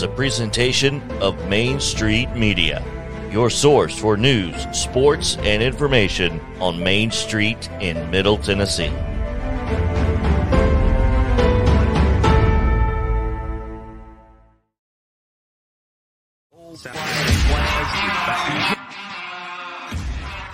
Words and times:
is 0.00 0.04
a 0.04 0.08
presentation 0.08 1.02
of 1.20 1.46
Main 1.46 1.78
Street 1.78 2.30
Media, 2.30 2.82
your 3.30 3.50
source 3.50 3.98
for 3.98 4.16
news, 4.16 4.56
sports, 4.72 5.36
and 5.42 5.62
information 5.62 6.40
on 6.58 6.82
Main 6.82 7.10
Street 7.10 7.68
in 7.82 8.10
Middle 8.10 8.38
Tennessee. 8.38 8.90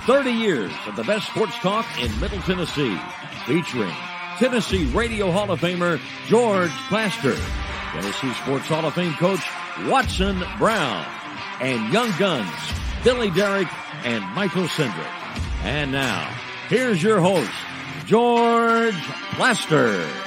Thirty 0.06 0.32
years 0.32 0.72
of 0.88 0.96
the 0.96 1.04
best 1.04 1.28
sports 1.28 1.54
talk 1.58 1.86
in 2.00 2.18
Middle 2.18 2.40
Tennessee, 2.40 2.98
featuring 3.46 3.94
Tennessee 4.38 4.86
Radio 4.86 5.30
Hall 5.30 5.52
of 5.52 5.60
Famer 5.60 6.00
George 6.26 6.72
Plaster, 6.88 7.36
Tennessee 7.92 8.32
Sports 8.34 8.66
Hall 8.66 8.84
of 8.84 8.94
Fame 8.94 9.14
coach 9.14 9.40
Watson 9.86 10.42
Brown, 10.58 11.04
and 11.60 11.92
Young 11.92 12.10
Guns 12.18 12.50
Billy 13.04 13.30
Derrick 13.30 13.68
and 14.04 14.24
Michael 14.34 14.64
Sindrick. 14.64 15.06
And 15.62 15.92
now, 15.92 16.28
here's 16.68 17.02
your 17.02 17.20
host, 17.20 17.50
George 18.06 19.00
Plaster. 19.34 20.25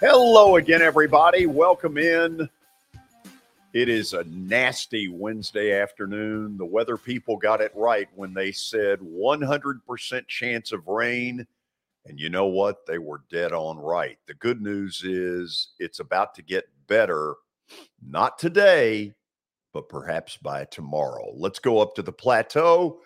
Hello 0.00 0.56
again, 0.56 0.80
everybody. 0.80 1.44
Welcome 1.44 1.98
in. 1.98 2.48
It 3.74 3.90
is 3.90 4.14
a 4.14 4.24
nasty 4.24 5.08
Wednesday 5.08 5.78
afternoon. 5.78 6.56
The 6.56 6.64
weather 6.64 6.96
people 6.96 7.36
got 7.36 7.60
it 7.60 7.70
right 7.74 8.08
when 8.14 8.32
they 8.32 8.50
said 8.50 8.98
100% 9.00 10.26
chance 10.26 10.72
of 10.72 10.88
rain. 10.88 11.46
And 12.06 12.18
you 12.18 12.30
know 12.30 12.46
what? 12.46 12.86
They 12.86 12.96
were 12.96 13.24
dead 13.30 13.52
on 13.52 13.76
right. 13.76 14.16
The 14.26 14.32
good 14.32 14.62
news 14.62 15.02
is 15.04 15.68
it's 15.78 16.00
about 16.00 16.34
to 16.36 16.42
get 16.42 16.64
better, 16.86 17.34
not 18.02 18.38
today, 18.38 19.12
but 19.74 19.90
perhaps 19.90 20.38
by 20.38 20.64
tomorrow. 20.64 21.30
Let's 21.36 21.58
go 21.58 21.78
up 21.78 21.94
to 21.96 22.02
the 22.02 22.10
plateau. 22.10 23.02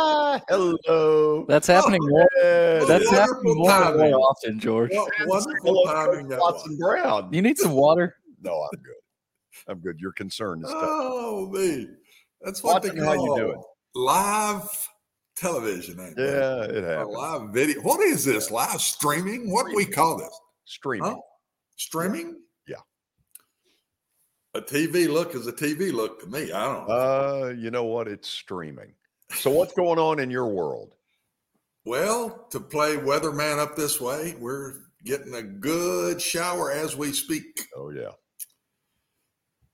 Hello. 0.48 1.44
That's 1.48 1.66
happening. 1.66 2.00
more, 2.02 2.28
Ed. 2.42 2.80
that's 2.86 3.04
wonderful 3.06 3.14
happening 3.14 3.56
more 3.56 3.70
and 3.70 3.84
timing. 3.84 4.10
more 4.12 4.20
often, 4.20 4.60
George. 4.60 4.90
What 4.92 5.12
wonderful 5.26 5.84
timing 5.86 6.28
Watson. 6.30 6.78
Brown. 6.78 7.32
You 7.32 7.42
need 7.42 7.58
some 7.58 7.72
water. 7.72 8.16
No, 8.42 8.52
I'm 8.72 8.80
good. 8.82 8.94
I'm 9.68 9.78
good. 9.80 9.98
Your 10.00 10.12
concern 10.12 10.60
is 10.64 10.70
tough. 10.70 10.80
Oh, 10.82 11.48
me. 11.52 11.88
That's 12.40 12.62
what 12.62 12.74
Watson, 12.82 12.96
they 12.98 13.04
how 13.04 13.14
call 13.14 13.36
you 13.38 13.42
doing? 13.44 13.62
live 13.94 14.88
television. 15.36 16.00
Ain't 16.00 16.18
it? 16.18 16.22
Yeah, 16.22 16.62
it 16.64 16.84
Or 16.84 16.86
happens. 16.98 17.16
live 17.16 17.50
video. 17.50 17.80
What 17.82 18.00
is 18.00 18.24
this? 18.24 18.50
Live 18.50 18.80
streaming? 18.80 19.50
What 19.50 19.66
do 19.66 19.74
we 19.76 19.84
call 19.84 20.16
this? 20.18 20.40
Streaming. 20.64 21.10
Huh? 21.12 21.16
Streaming? 21.76 22.36
Yeah. 22.66 22.76
A 24.54 24.60
TV 24.62 25.08
look 25.08 25.34
is 25.34 25.46
a 25.46 25.52
TV 25.52 25.92
look 25.92 26.20
to 26.22 26.26
me. 26.28 26.50
I 26.52 26.64
don't 26.72 26.88
know. 26.88 26.94
Uh, 26.94 27.48
you 27.56 27.70
know 27.70 27.84
what? 27.84 28.08
It's 28.08 28.28
streaming. 28.28 28.94
So 29.34 29.50
what's 29.50 29.72
going 29.74 29.98
on 29.98 30.18
in 30.18 30.30
your 30.30 30.46
world? 30.46 30.92
well, 31.84 32.46
to 32.50 32.60
play 32.60 32.96
weatherman 32.96 33.58
up 33.58 33.76
this 33.76 34.00
way, 34.00 34.34
we're 34.38 34.74
getting 35.04 35.34
a 35.34 35.42
good 35.42 36.20
shower 36.20 36.70
as 36.70 36.96
we 36.96 37.12
speak. 37.12 37.66
Oh 37.76 37.90
yeah. 37.90 38.12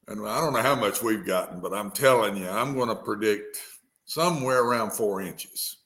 And 0.08 0.26
I 0.26 0.40
don't 0.40 0.52
know 0.52 0.62
how 0.62 0.76
much 0.76 1.02
we've 1.02 1.26
gotten, 1.26 1.60
but 1.60 1.74
I'm 1.74 1.90
telling 1.90 2.36
you, 2.36 2.48
I'm 2.48 2.74
going 2.74 2.88
to 2.88 2.94
predict 2.94 3.58
somewhere 4.04 4.62
around 4.62 4.92
four 4.92 5.20
inches. 5.20 5.78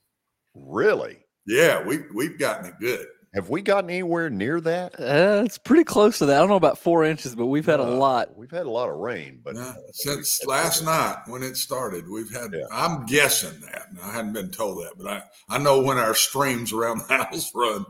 Really? 0.54 1.18
Yeah, 1.46 1.82
we 1.82 2.00
we've 2.14 2.38
gotten 2.38 2.66
it 2.66 2.74
good. 2.80 3.06
Have 3.32 3.48
we 3.48 3.62
gotten 3.62 3.90
anywhere 3.90 4.28
near 4.28 4.60
that? 4.60 4.98
Uh, 4.98 5.42
it's 5.44 5.56
pretty 5.56 5.84
close 5.84 6.18
to 6.18 6.26
that. 6.26 6.36
I 6.36 6.38
don't 6.40 6.48
know 6.48 6.56
about 6.56 6.78
four 6.78 7.04
inches, 7.04 7.36
but 7.36 7.46
we've 7.46 7.64
had 7.66 7.78
a 7.78 7.84
Uh, 7.84 7.94
lot. 7.94 8.36
We've 8.36 8.50
had 8.50 8.66
a 8.66 8.70
lot 8.70 8.88
of 8.88 8.96
rain, 8.96 9.40
but 9.44 9.54
Yeah, 9.54 9.72
since 9.92 10.44
last 10.46 10.84
night 10.84 11.18
when 11.28 11.44
it 11.44 11.56
started, 11.56 12.08
we've 12.08 12.32
had. 12.32 12.52
Yeah. 12.52 12.64
I'm 12.72 13.06
guessing 13.06 13.60
that. 13.60 13.86
and 13.90 14.00
I 14.00 14.12
hadn't 14.12 14.32
been 14.32 14.50
told 14.50 14.78
that, 14.84 14.94
but 14.98 15.06
I 15.06 15.22
I 15.48 15.58
know 15.58 15.80
when 15.80 15.96
our 15.96 16.14
streams 16.14 16.72
around 16.72 17.02
the 17.06 17.16
house 17.24 17.52
run, 17.54 17.84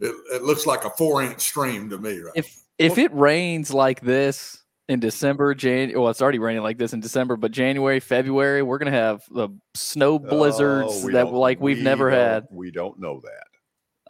it, 0.00 0.14
it 0.32 0.42
looks 0.42 0.66
like 0.66 0.84
a 0.84 0.90
four 0.90 1.22
inch 1.22 1.40
stream 1.42 1.88
to 1.90 1.98
me. 1.98 2.18
Right? 2.18 2.32
If 2.34 2.60
if 2.78 2.98
it 2.98 3.12
rains 3.14 3.72
like 3.72 4.00
this 4.00 4.64
in 4.88 4.98
December, 4.98 5.54
Jan, 5.54 5.92
well, 5.94 6.08
it's 6.08 6.20
already 6.20 6.40
raining 6.40 6.64
like 6.64 6.78
this 6.78 6.92
in 6.92 6.98
December, 6.98 7.36
but 7.36 7.52
January, 7.52 8.00
February, 8.00 8.62
we're 8.64 8.78
gonna 8.78 8.90
have 8.90 9.22
the 9.30 9.50
snow 9.74 10.18
blizzards 10.18 11.04
Oh, 11.04 11.10
that 11.12 11.32
like 11.32 11.60
we've 11.60 11.76
we 11.78 11.84
never 11.84 12.10
had. 12.10 12.46
We 12.50 12.72
don't 12.72 12.98
know 12.98 13.20
that. 13.22 13.44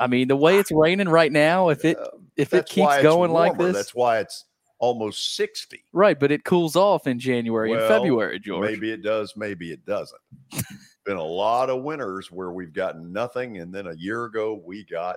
I 0.00 0.06
mean, 0.06 0.28
the 0.28 0.36
way 0.36 0.58
it's 0.58 0.72
raining 0.72 1.08
right 1.08 1.30
now, 1.30 1.68
if 1.68 1.84
it 1.84 1.98
Uh, 1.98 2.08
if 2.36 2.54
it 2.54 2.66
keeps 2.66 2.94
it's 2.94 3.02
going 3.02 3.30
like 3.30 3.56
this, 3.58 3.74
that's 3.76 3.94
why 3.94 4.18
it's 4.18 4.46
almost 4.78 5.36
sixty. 5.36 5.84
right? 5.92 6.18
But 6.18 6.32
it 6.32 6.42
cools 6.44 6.74
off 6.74 7.06
in 7.06 7.18
January 7.18 7.72
and 7.72 7.82
February, 7.82 8.40
George. 8.40 8.70
Maybe 8.70 8.90
it 8.90 9.02
does, 9.02 9.34
maybe 9.36 9.70
it 9.72 9.84
doesn't. 9.84 10.20
Been 11.04 11.16
a 11.18 11.22
lot 11.22 11.70
of 11.70 11.82
winters 11.82 12.30
where 12.32 12.50
we've 12.52 12.72
gotten 12.72 13.12
nothing, 13.12 13.58
and 13.58 13.72
then 13.74 13.86
a 13.86 13.94
year 13.94 14.24
ago 14.24 14.60
we 14.64 14.84
got 14.84 15.16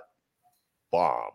bombed, 0.92 1.32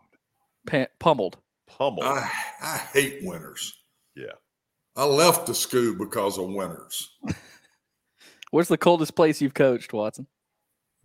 Pa- 0.66 0.86
pummeled. 0.98 1.38
pummeled. 1.66 2.04
I 2.06 2.30
I 2.62 2.76
hate 2.92 3.24
winters. 3.24 3.76
Yeah. 4.16 4.32
I 4.96 5.04
left 5.04 5.46
the 5.46 5.54
school 5.54 5.94
because 5.94 6.36
of 6.38 6.48
winters. 6.48 7.16
Where's 8.50 8.68
the 8.68 8.76
coldest 8.78 9.14
place 9.14 9.40
you've 9.40 9.54
coached, 9.54 9.92
Watson? 9.92 10.26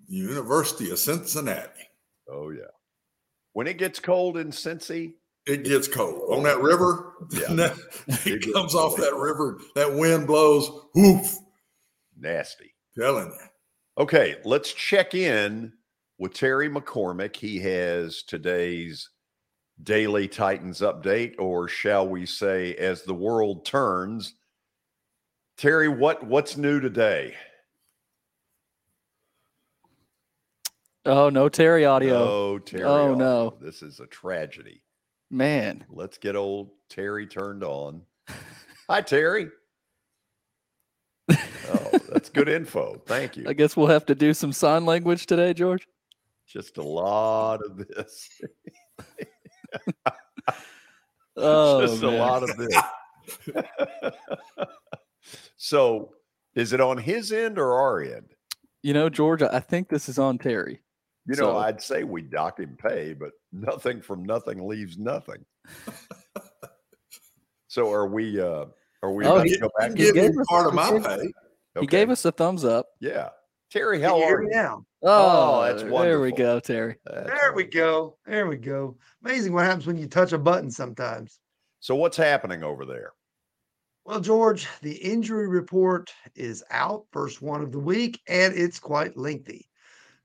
University 0.07 0.89
of 0.91 0.99
Cincinnati. 0.99 1.69
Oh 2.29 2.49
yeah. 2.49 2.63
When 3.53 3.67
it 3.67 3.77
gets 3.77 3.99
cold 3.99 4.37
in 4.37 4.49
Cincy, 4.49 5.13
It 5.45 5.63
gets 5.63 5.87
cold 5.87 6.33
on 6.33 6.43
that 6.43 6.59
river. 6.61 7.13
Yeah. 7.31 7.73
It 8.07 8.43
it 8.43 8.53
comes 8.53 8.75
off 8.75 8.97
that 8.97 9.15
river. 9.15 9.59
That 9.75 9.93
wind 9.93 10.27
blows. 10.27 10.69
Whoof, 10.95 11.37
nasty. 12.19 12.73
Telling 12.97 13.27
you. 13.27 13.47
Okay, 14.03 14.35
let's 14.43 14.73
check 14.73 15.13
in 15.15 15.71
with 16.17 16.33
Terry 16.33 16.69
McCormick. 16.69 17.35
He 17.35 17.59
has 17.59 18.23
today's 18.23 19.09
daily 19.83 20.27
Titans 20.27 20.81
update, 20.81 21.35
or 21.39 21.67
shall 21.67 22.07
we 22.07 22.25
say, 22.25 22.75
as 22.75 23.03
the 23.03 23.13
world 23.13 23.65
turns. 23.65 24.33
Terry, 25.57 25.87
what 25.87 26.25
what's 26.25 26.57
new 26.57 26.79
today? 26.81 27.33
Oh 31.05 31.29
no, 31.29 31.49
Terry 31.49 31.85
audio. 31.85 32.15
Oh, 32.17 32.59
Terry. 32.59 32.83
Oh, 32.83 33.13
audio. 33.13 33.15
no. 33.15 33.53
This 33.61 33.81
is 33.81 33.99
a 33.99 34.07
tragedy. 34.07 34.81
Man, 35.29 35.85
Let's 35.89 36.17
get 36.17 36.35
old 36.35 36.71
Terry 36.89 37.27
turned 37.27 37.63
on. 37.63 38.01
Hi, 38.89 39.01
Terry. 39.01 39.49
Oh, 41.29 41.97
that's 42.09 42.29
good 42.29 42.47
info. 42.49 43.01
Thank 43.05 43.37
you. 43.37 43.45
I 43.49 43.53
guess 43.53 43.75
we'll 43.75 43.87
have 43.87 44.05
to 44.07 44.15
do 44.15 44.33
some 44.33 44.51
sign 44.53 44.85
language 44.85 45.25
today, 45.25 45.53
George. 45.53 45.87
Just 46.47 46.77
a 46.77 46.83
lot 46.83 47.61
of 47.65 47.77
this. 47.77 48.29
Oh, 51.37 51.85
Just 51.85 52.01
a 52.01 52.09
lot 52.09 52.43
of 52.49 52.55
this. 52.55 52.73
so, 55.57 56.13
is 56.55 56.71
it 56.71 56.79
on 56.79 56.97
his 56.97 57.33
end 57.33 57.59
or 57.59 57.73
our 57.73 58.01
end? 58.01 58.27
You 58.83 58.93
know, 58.93 59.09
George, 59.09 59.41
I 59.41 59.59
think 59.59 59.89
this 59.89 60.07
is 60.07 60.17
on 60.17 60.37
Terry. 60.37 60.79
You 61.27 61.35
know, 61.35 61.53
So- 61.53 61.57
I'd 61.57 61.81
say 61.81 62.03
we 62.03 62.21
dock 62.21 62.59
him 62.59 62.77
pay, 62.77 63.13
but 63.13 63.31
nothing 63.51 64.01
from 64.01 64.23
nothing 64.23 64.67
leaves 64.67 64.97
nothing. 64.97 65.43
so, 67.67 67.91
are 67.91 68.07
we? 68.07 68.39
uh 68.39 68.65
Are 69.03 69.11
we 69.11 69.25
Oh, 69.25 69.35
about 69.35 69.45
he- 69.47 69.53
to 69.53 69.59
go 69.59 69.69
back? 69.77 69.91
he 69.95 70.11
gave 70.11 70.31
us- 70.31 70.45
part 70.47 70.65
of 70.67 70.71
he 70.73 70.75
my 70.77 70.91
gave- 70.91 71.03
pay. 71.03 71.33
He 71.81 71.87
gave 71.87 72.09
us 72.09 72.23
a 72.25 72.31
thumbs 72.31 72.63
up. 72.63 72.87
Yeah, 73.01 73.29
Terry, 73.69 73.99
Can 73.99 74.09
how 74.09 74.17
you 74.17 74.23
are 74.23 74.27
hear 74.29 74.41
you? 74.43 74.47
me 74.47 74.53
now? 74.55 74.85
Oh, 75.03 75.61
that's 75.63 75.83
There 75.83 76.19
we 76.21 76.31
go, 76.31 76.59
Terry. 76.59 76.95
That's 77.05 77.27
There 77.27 77.53
we 77.53 77.65
go. 77.65 78.17
There 78.25 78.47
we 78.47 78.55
go. 78.57 78.97
Amazing 79.23 79.53
what 79.53 79.65
happens 79.65 79.85
when 79.85 79.97
you 79.97 80.07
touch 80.07 80.31
a 80.31 80.37
button 80.37 80.71
sometimes. 80.71 81.39
So, 81.81 81.93
what's 81.95 82.17
happening 82.17 82.63
over 82.63 82.85
there? 82.85 83.11
Well, 84.05 84.19
George, 84.21 84.67
the 84.81 84.93
injury 84.95 85.47
report 85.47 86.11
is 86.35 86.63
out, 86.71 87.05
first 87.11 87.41
one 87.41 87.61
of 87.61 87.71
the 87.71 87.79
week, 87.79 88.21
and 88.27 88.55
it's 88.55 88.79
quite 88.79 89.17
lengthy. 89.17 89.67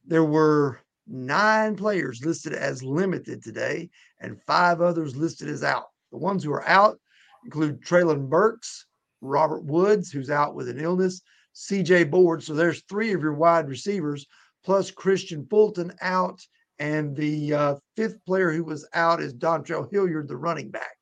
There 0.06 0.25
were 0.25 0.81
nine 1.06 1.76
players 1.76 2.25
listed 2.25 2.52
as 2.52 2.82
limited 2.82 3.43
today 3.43 3.91
and 4.20 4.41
five 4.43 4.81
others 4.81 5.17
listed 5.17 5.49
as 5.49 5.62
out. 5.62 5.87
The 6.12 6.19
ones 6.19 6.44
who 6.44 6.52
are 6.52 6.67
out 6.69 6.99
include 7.44 7.82
Treylon 7.82 8.29
Burks, 8.29 8.87
Robert 9.20 9.64
Woods, 9.64 10.11
who's 10.11 10.31
out 10.31 10.55
with 10.55 10.69
an 10.69 10.81
illness, 10.81 11.23
CJ 11.55 12.11
Board. 12.11 12.43
So 12.43 12.55
there's 12.55 12.82
three 12.88 13.12
of 13.12 13.23
your 13.23 13.35
wide 13.35 13.69
receivers, 13.69 14.26
plus 14.64 14.91
Kristian 14.91 15.49
Fulton 15.49 15.93
out. 16.00 16.41
And 16.79 17.14
the 17.14 17.52
uh, 17.52 17.75
fifth 17.94 18.25
player 18.25 18.50
who 18.50 18.64
was 18.64 18.88
out 18.94 19.20
is 19.20 19.35
Dontrell 19.35 19.91
Hilliard, 19.91 20.29
the 20.29 20.37
running 20.37 20.70
back. 20.70 20.97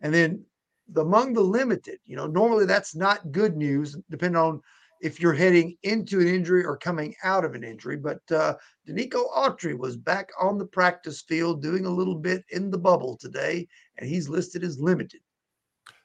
And 0.00 0.14
then 0.14 0.44
the, 0.88 1.02
among 1.02 1.34
the 1.34 1.42
limited, 1.42 1.98
you 2.06 2.16
know, 2.16 2.26
normally 2.26 2.64
that's 2.64 2.94
not 2.94 3.30
good 3.30 3.56
news, 3.56 3.96
depending 4.08 4.40
on 4.40 4.62
if 5.00 5.20
you're 5.20 5.32
heading 5.32 5.76
into 5.82 6.20
an 6.20 6.28
injury 6.28 6.64
or 6.64 6.76
coming 6.76 7.14
out 7.24 7.44
of 7.44 7.54
an 7.54 7.64
injury. 7.64 7.96
But 7.96 8.20
uh, 8.30 8.56
Denico 8.86 9.30
Autry 9.34 9.76
was 9.76 9.96
back 9.96 10.30
on 10.40 10.58
the 10.58 10.66
practice 10.66 11.22
field 11.22 11.62
doing 11.62 11.86
a 11.86 11.90
little 11.90 12.14
bit 12.14 12.44
in 12.50 12.70
the 12.70 12.78
bubble 12.78 13.16
today, 13.16 13.66
and 13.96 14.08
he's 14.08 14.28
listed 14.28 14.62
as 14.62 14.78
limited. 14.78 15.20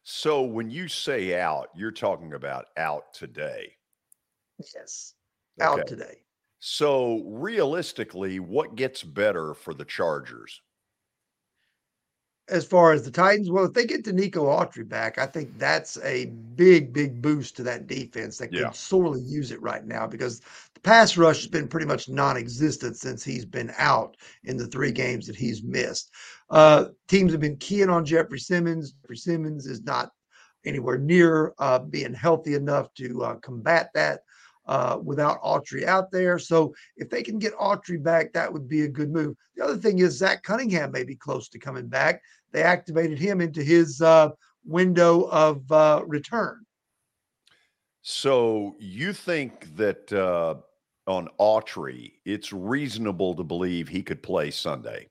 So 0.03 0.43
when 0.43 0.69
you 0.69 0.87
say 0.87 1.39
out, 1.39 1.69
you're 1.75 1.91
talking 1.91 2.33
about 2.33 2.65
out 2.77 3.13
today. 3.13 3.75
Yes, 4.73 5.15
out 5.59 5.79
Okay. 5.79 5.87
today. 5.87 6.21
So 6.59 7.23
realistically, 7.25 8.39
what 8.39 8.75
gets 8.75 9.03
better 9.03 9.53
for 9.53 9.73
the 9.73 9.85
Chargers? 9.85 10.61
As 12.47 12.63
far 12.63 12.91
as 12.91 13.03
the 13.03 13.11
Titans, 13.11 13.49
well, 13.49 13.65
if 13.65 13.73
they 13.73 13.85
get 13.85 14.05
Denico 14.05 14.43
Autry 14.43 14.87
back, 14.87 15.17
I 15.17 15.25
think 15.25 15.57
that's 15.57 15.97
a 16.03 16.25
big, 16.55 16.93
big 16.93 17.21
boost 17.21 17.55
to 17.57 17.63
that 17.63 17.87
defense 17.87 18.37
that 18.37 18.49
could 18.49 18.75
sorely 18.75 19.21
use 19.21 19.51
it 19.51 19.61
right 19.61 19.83
now 19.83 20.05
because 20.05 20.41
the 20.75 20.79
pass 20.81 21.17
rush 21.17 21.37
has 21.37 21.47
been 21.47 21.67
pretty 21.67 21.87
much 21.87 22.07
non-existent 22.07 22.97
since 22.97 23.23
he's 23.23 23.45
been 23.45 23.73
out 23.77 24.15
in 24.43 24.57
the 24.57 24.67
three 24.67 24.91
games 24.91 25.25
that 25.25 25.35
he's 25.35 25.63
missed. 25.63 26.11
Uh, 26.51 26.85
teams 27.07 27.31
have 27.31 27.41
been 27.41 27.57
keying 27.57 27.89
on 27.89 28.05
Jeffrey 28.05 28.39
Simmons. 28.39 28.91
Jeffrey 29.01 29.17
Simmons 29.17 29.65
is 29.65 29.81
not 29.81 30.11
anywhere 30.65 30.99
near 30.99 31.53
uh, 31.57 31.79
being 31.79 32.13
healthy 32.13 32.53
enough 32.53 32.93
to 32.95 33.23
uh, 33.23 33.35
combat 33.35 33.89
that 33.95 34.21
uh, 34.67 34.97
without 35.03 35.41
Autry 35.41 35.85
out 35.85 36.11
there. 36.11 36.39
So 36.39 36.73
if 36.97 37.09
they 37.09 37.23
can 37.23 37.39
get 37.39 37.55
Autry 37.55 38.01
back, 38.01 38.33
that 38.33 38.51
would 38.51 38.67
be 38.67 38.81
a 38.81 38.87
good 38.87 39.11
move. 39.11 39.35
The 39.55 39.63
other 39.63 39.77
thing 39.77 39.99
is 39.99 40.17
Zach 40.17 40.43
Cunningham 40.43 40.91
may 40.91 41.03
be 41.03 41.15
close 41.15 41.49
to 41.49 41.59
coming 41.59 41.87
back. 41.87 42.21
They 42.51 42.63
activated 42.63 43.19
him 43.19 43.41
into 43.41 43.63
his 43.63 44.01
uh, 44.01 44.29
window 44.65 45.23
of 45.29 45.71
uh, 45.71 46.03
return. 46.05 46.65
So 48.01 48.75
you 48.79 49.13
think 49.13 49.75
that 49.77 50.13
uh, 50.13 50.55
on 51.07 51.29
Autry, 51.39 52.13
it's 52.25 52.51
reasonable 52.53 53.35
to 53.35 53.43
believe 53.43 53.87
he 53.87 54.03
could 54.03 54.21
play 54.21 54.51
Sunday? 54.51 55.07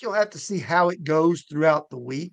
You'll 0.00 0.12
have 0.12 0.30
to 0.30 0.38
see 0.38 0.58
how 0.58 0.90
it 0.90 1.04
goes 1.04 1.42
throughout 1.42 1.88
the 1.88 1.98
week. 1.98 2.32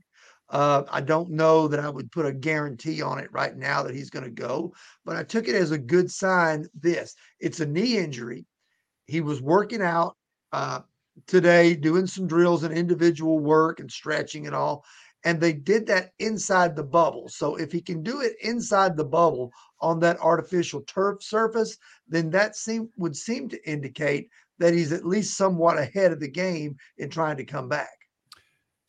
Uh, 0.50 0.84
I 0.92 1.02
don't 1.02 1.32
know 1.32 1.68
that 1.68 1.80
I 1.80 1.90
would 1.90 2.12
put 2.12 2.26
a 2.26 2.32
guarantee 2.32 3.02
on 3.02 3.18
it 3.18 3.32
right 3.32 3.56
now 3.56 3.82
that 3.84 3.96
he's 3.96 4.12
going 4.12 4.26
to 4.26 4.32
go, 4.32 4.74
but 5.04 5.16
I 5.16 5.24
took 5.24 5.48
it 5.48 5.56
as 5.56 5.72
a 5.72 5.78
good 5.78 6.12
sign. 6.12 6.68
This 6.80 7.16
it's 7.40 7.60
a 7.60 7.66
knee 7.66 7.98
injury. 7.98 8.46
He 9.08 9.22
was 9.22 9.42
working 9.42 9.82
out 9.82 10.16
uh, 10.52 10.82
today, 11.28 11.76
doing 11.76 12.08
some 12.08 12.28
drills 12.28 12.64
and 12.64 12.76
individual 12.76 13.40
work 13.40 13.80
and 13.80 13.92
stretching 13.92 14.46
and 14.46 14.56
all. 14.56 14.86
And 15.24 15.42
they 15.42 15.54
did 15.54 15.88
that 15.88 16.12
inside 16.20 16.76
the 16.76 16.84
bubble. 16.84 17.28
So 17.30 17.56
if 17.56 17.72
he 17.72 17.82
can 17.82 18.04
do 18.04 18.22
it 18.22 18.36
inside 18.42 18.96
the 18.96 19.06
bubble 19.06 19.52
on 19.82 20.00
that 20.02 20.20
artificial 20.20 20.82
turf 20.82 21.24
surface, 21.24 21.78
then 22.08 22.30
that 22.32 22.56
seem 22.56 22.90
would 22.98 23.16
seem 23.16 23.50
to 23.50 23.70
indicate 23.70 24.30
that 24.60 24.74
he's 24.74 24.92
at 24.92 25.06
least 25.06 25.36
somewhat 25.36 25.80
ahead 25.80 26.12
of 26.12 26.20
the 26.20 26.30
game 26.30 26.76
in 27.00 27.10
trying 27.10 27.38
to 27.38 27.46
come 27.46 27.68
back. 27.68 27.95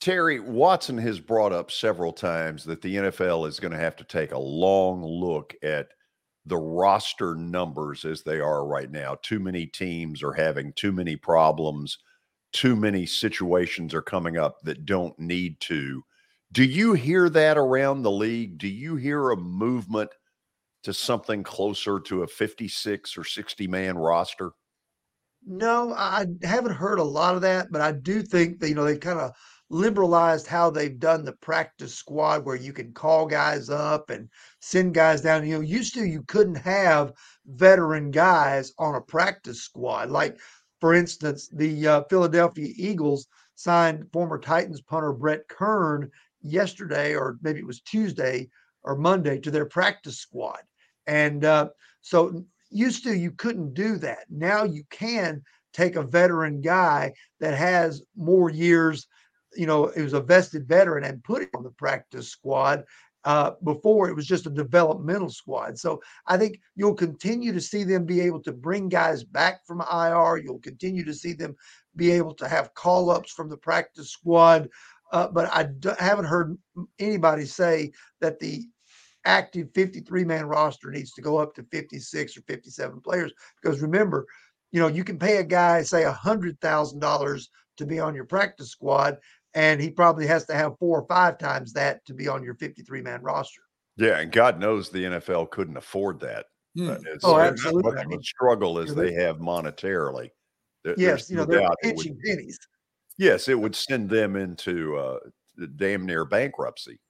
Terry 0.01 0.41
Watson 0.41 0.99
has 0.99 1.21
brought 1.21 1.53
up 1.53 1.71
several 1.71 2.13
times 2.13 2.65
that 2.65 2.83
the 2.83 2.97
NFL 2.97 3.49
is 3.49 3.59
going 3.59 3.73
to 3.73 3.79
have 3.79 3.97
to 3.97 4.05
take 4.05 4.33
a 4.33 4.39
long 4.39 5.03
look 5.03 5.55
at 5.63 5.89
the 6.45 6.57
roster 6.57 7.35
numbers 7.35 8.05
as 8.05 8.23
they 8.23 8.39
are 8.39 8.65
right 8.65 8.91
now. 8.91 9.17
Too 9.23 9.41
many 9.41 9.67
teams 9.67 10.23
are 10.23 10.33
having 10.33 10.73
too 10.75 10.93
many 10.93 11.17
problems. 11.17 11.99
Too 12.53 12.77
many 12.77 13.05
situations 13.05 13.93
are 13.95 14.03
coming 14.03 14.37
up 14.37 14.61
that 14.63 14.87
don't 14.87 15.19
need 15.19 15.59
to. 15.61 16.05
Do 16.53 16.63
you 16.63 16.93
hear 16.93 17.29
that 17.31 17.59
around 17.59 18.03
the 18.03 18.11
league? 18.11 18.59
Do 18.59 18.69
you 18.69 18.97
hear 18.97 19.31
a 19.31 19.37
movement 19.37 20.11
to 20.85 20.95
something 20.95 21.43
closer 21.43 21.99
to 21.99 22.23
a 22.23 22.29
56 22.29 23.19
or 23.19 23.25
60 23.25 23.67
man 23.67 23.99
roster? 23.99 24.53
No, 25.45 25.93
I 25.93 26.27
haven't 26.43 26.75
heard 26.75 27.01
a 27.01 27.05
lot 27.05 27.35
of 27.35 27.43
that, 27.43 27.69
but 27.73 27.81
I 27.81 27.93
do 27.93 28.23
think 28.23 28.61
that, 28.61 28.69
you 28.69 28.75
know, 28.75 28.85
they've 28.85 28.99
kind 28.99 29.19
of 29.19 29.33
liberalized 29.69 30.47
how 30.47 30.71
they've 30.71 30.99
done 30.99 31.25
the 31.25 31.33
practice 31.33 31.95
squad 31.95 32.45
where 32.45 32.57
you 32.57 32.73
can 32.73 32.93
call 32.93 33.27
guys 33.27 33.69
up 33.69 34.11
and 34.11 34.29
send 34.61 34.95
guys 34.95 35.21
down. 35.21 35.47
You 35.47 35.57
know, 35.57 35.61
used 35.61 35.95
to 35.95 36.05
you 36.05 36.23
couldn't 36.23 36.57
have 36.57 37.13
veteran 37.47 38.11
guys 38.11 38.73
on 38.79 38.95
a 38.95 39.01
practice 39.01 39.63
squad. 39.63 40.11
Like, 40.11 40.39
for 40.81 40.95
instance, 40.95 41.49
the 41.53 41.87
uh, 41.87 42.03
Philadelphia 42.09 42.73
Eagles 42.77 43.27
signed 43.55 44.07
former 44.13 44.39
Titans 44.39 44.83
punter 44.83 45.13
Brett 45.13 45.49
Kern 45.49 46.11
yesterday, 46.43 47.15
or 47.15 47.39
maybe 47.43 47.59
it 47.59 47.67
was 47.67 47.81
Tuesday 47.81 48.49
or 48.85 48.95
Monday, 48.95 49.41
to 49.41 49.51
their 49.51 49.67
practice 49.67 50.21
squad. 50.21 50.61
And 51.07 51.45
uh, 51.45 51.71
so 52.03 52.45
used 52.71 53.03
to 53.05 53.17
you 53.17 53.33
couldn't 53.33 53.75
do 53.75 53.97
that. 53.97 54.27
Now 54.31 54.63
you 54.63 54.85
can 54.91 55.43
take 55.73 55.97
a 55.97 56.03
veteran 56.03 56.61
guy 56.61 57.13
that 57.41 57.55
has 57.55 58.03
more 58.17 58.49
years, 58.49 59.07
you 59.57 59.67
know, 59.67 59.87
it 59.87 60.03
was 60.03 60.13
a 60.13 60.21
vested 60.21 60.67
veteran 60.69 61.05
and 61.05 61.25
put 61.25 61.43
him 61.43 61.51
on 61.57 61.63
the 61.65 61.71
practice 61.71 62.29
squad. 62.29 62.85
Uh, 63.25 63.55
before 63.65 64.09
it 64.09 64.15
was 64.15 64.25
just 64.25 64.47
a 64.47 64.51
developmental 64.51 65.29
squad. 65.29 65.77
So 65.77 66.01
I 66.29 66.37
think 66.37 66.61
you'll 66.77 66.95
continue 66.95 67.53
to 67.53 67.61
see 67.61 67.83
them 67.83 68.05
be 68.05 68.21
able 68.21 68.41
to 68.43 68.53
bring 68.53 68.89
guys 68.89 69.25
back 69.25 69.67
from 69.67 69.81
IR. 69.81 70.37
You'll 70.37 70.61
continue 70.61 71.05
to 71.05 71.13
see 71.13 71.33
them 71.33 71.57
be 71.97 72.13
able 72.13 72.35
to 72.35 72.47
have 72.47 72.75
call 72.75 73.11
ups 73.11 73.33
from 73.33 73.49
the 73.49 73.57
practice 73.57 74.13
squad. 74.13 74.69
Uh, 75.11 75.27
but 75.27 75.53
I 75.53 75.65
d- 75.65 75.91
haven't 75.99 76.27
heard 76.27 76.57
anybody 77.01 77.47
say 77.47 77.91
that 78.21 78.39
the 78.39 78.65
active 79.25 79.69
53 79.75 80.25
man 80.25 80.47
roster 80.47 80.91
needs 80.91 81.13
to 81.13 81.21
go 81.21 81.37
up 81.37 81.53
to 81.55 81.65
56 81.65 82.37
or 82.37 82.43
57 82.43 83.01
players 83.01 83.33
because 83.61 83.81
remember 83.81 84.25
you 84.71 84.81
know 84.81 84.87
you 84.87 85.03
can 85.03 85.19
pay 85.19 85.39
a 85.39 85.43
guy 85.43 85.83
say 85.83 86.05
a 86.05 86.13
hundred 86.13 86.61
thousand 86.61 87.01
dollars 87.01 87.51
to 87.77 87.85
be 87.85 87.99
on 87.99 88.15
your 88.15 88.25
practice 88.25 88.71
squad 88.71 89.19
and 89.57 89.81
he 89.81 89.91
probably 89.91 90.27
has 90.27 90.45
to 90.47 90.55
have 90.55 90.79
four 90.79 91.01
or 91.01 91.07
five 91.09 91.39
times 91.39 91.73
that 91.73 92.05
to 92.07 92.15
be 92.15 92.29
on 92.29 92.45
your 92.45 92.55
53 92.55 93.01
man 93.03 93.21
roster 93.23 93.63
Yeah, 93.97 94.21
and 94.21 94.31
God 94.31 94.61
knows 94.61 94.89
the 94.91 95.05
NFL 95.05 95.51
couldn't 95.51 95.77
afford 95.77 96.21
that. 96.21 96.47
Hmm. 96.77 96.91
Uh, 96.91 96.97
It's 97.07 97.25
Oh, 97.25 97.39
absolutely. 97.41 97.93
much 97.95 98.05
of 98.05 98.13
a 98.13 98.23
struggle 98.23 98.79
as 98.79 98.95
they 98.95 99.13
have 99.15 99.39
monetarily. 99.39 100.31
There- 100.85 100.95
yes 100.97 101.29
you 101.29 101.37
know 101.37 101.45
they're 101.45 101.61
doubt 101.61 101.77
it 101.83 101.97
would- 101.97 102.19
pennies 102.25 102.59
yes, 103.19 103.49
it 103.49 103.59
would 103.59 103.75
send 103.75 104.09
them 104.11 104.37
into 104.37 104.97
uh, 104.97 105.19
damn 105.77 106.05
near 106.07 106.25
bankruptcy. 106.27 107.01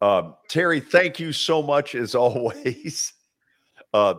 Um, 0.00 0.36
Terry, 0.48 0.78
thank 0.80 1.18
you 1.20 1.32
so 1.32 1.62
much 1.62 1.94
as 1.96 2.14
always. 2.24 3.12
Uh, 3.92 4.14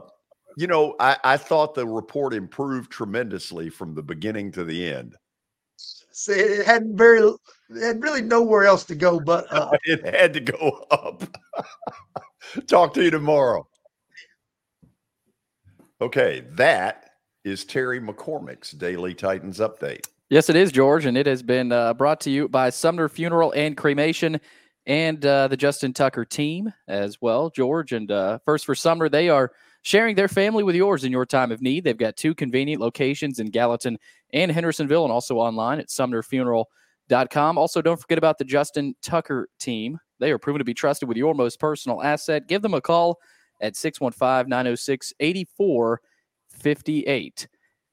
you 0.58 0.67
know, 0.67 0.96
I, 1.00 1.17
I 1.24 1.38
thought 1.38 1.74
the 1.74 1.88
report 1.88 2.34
improved 2.34 2.91
tremendously 2.91 3.70
from 3.70 3.96
the 3.96 4.03
beginning 4.03 4.51
to 4.51 4.63
the 4.65 4.86
end. 4.93 5.15
See, 6.13 6.34
it 6.34 6.65
had 6.65 6.89
very 6.93 7.22
it 7.22 7.82
had 7.82 8.03
really 8.03 8.22
nowhere 8.22 8.65
else 8.65 8.84
to 8.86 8.96
go 8.96 9.20
but 9.20 9.51
up. 9.51 9.74
It 9.84 10.05
had 10.05 10.34
to 10.34 10.39
go 10.39 10.86
up. 10.91 11.24
Talk 12.67 12.93
to 12.93 13.03
you 13.03 13.10
tomorrow. 13.10 13.67
Okay, 16.00 16.43
that 16.51 17.10
is 17.43 17.65
Terry 17.65 18.00
McCormick's 18.00 18.72
Daily 18.72 19.15
Titans 19.15 19.60
Update. 19.60 20.05
Yes, 20.29 20.50
it 20.50 20.55
is, 20.55 20.72
George, 20.72 21.05
and 21.05 21.17
it 21.17 21.25
has 21.25 21.41
been 21.41 21.72
uh, 21.72 21.96
brought 21.96 22.22
to 22.22 22.29
you 22.29 22.48
by 22.48 22.70
Sumner 22.70 23.10
Funeral 23.10 23.51
and 23.53 23.75
Cremation 23.75 24.39
and 24.86 25.25
uh, 25.25 25.48
the 25.48 25.58
Justin 25.58 25.93
Tucker 25.93 26.25
team 26.25 26.72
as 26.88 27.22
well, 27.22 27.50
George. 27.50 27.91
And 27.91 28.12
uh, 28.12 28.39
first 28.46 28.65
for 28.65 28.75
Sumner, 28.75 29.10
they 29.10 29.29
are 29.29 29.51
sharing 29.84 30.16
their 30.16 30.28
family 30.28 30.63
with 30.63 30.75
yours 30.75 31.04
in 31.04 31.12
your 31.12 31.25
time 31.25 31.52
of 31.52 31.62
need. 31.62 31.84
They've 31.84 31.96
got 31.96 32.18
two 32.18 32.34
convenient 32.34 32.82
locations 32.82 33.40
in 33.40 33.48
Gallatin 33.48 34.00
and 34.34 34.52
Hendersonville, 34.52 35.04
and 35.04 35.12
also 35.12 35.36
online 35.36 35.80
at 35.80 35.90
sumnerfuneral.com. 35.90 37.58
Also, 37.58 37.82
don't 37.82 38.00
forget 38.00 38.18
about 38.18 38.40
the 38.40 38.46
Justin 38.46 38.96
Tucker 39.02 39.48
team. 39.60 40.00
They 40.20 40.32
are 40.32 40.40
proven 40.40 40.60
to 40.60 40.66
be 40.66 40.74
trusted 40.74 41.08
with 41.08 41.18
your 41.18 41.36
most 41.36 41.60
personal 41.60 42.02
asset. 42.02 42.48
Give 42.48 42.62
them 42.62 42.74
a 42.74 42.82
call 42.82 43.20
at 43.62 43.75
615 43.75 44.50
906 44.50 45.13
8458. 45.20 47.48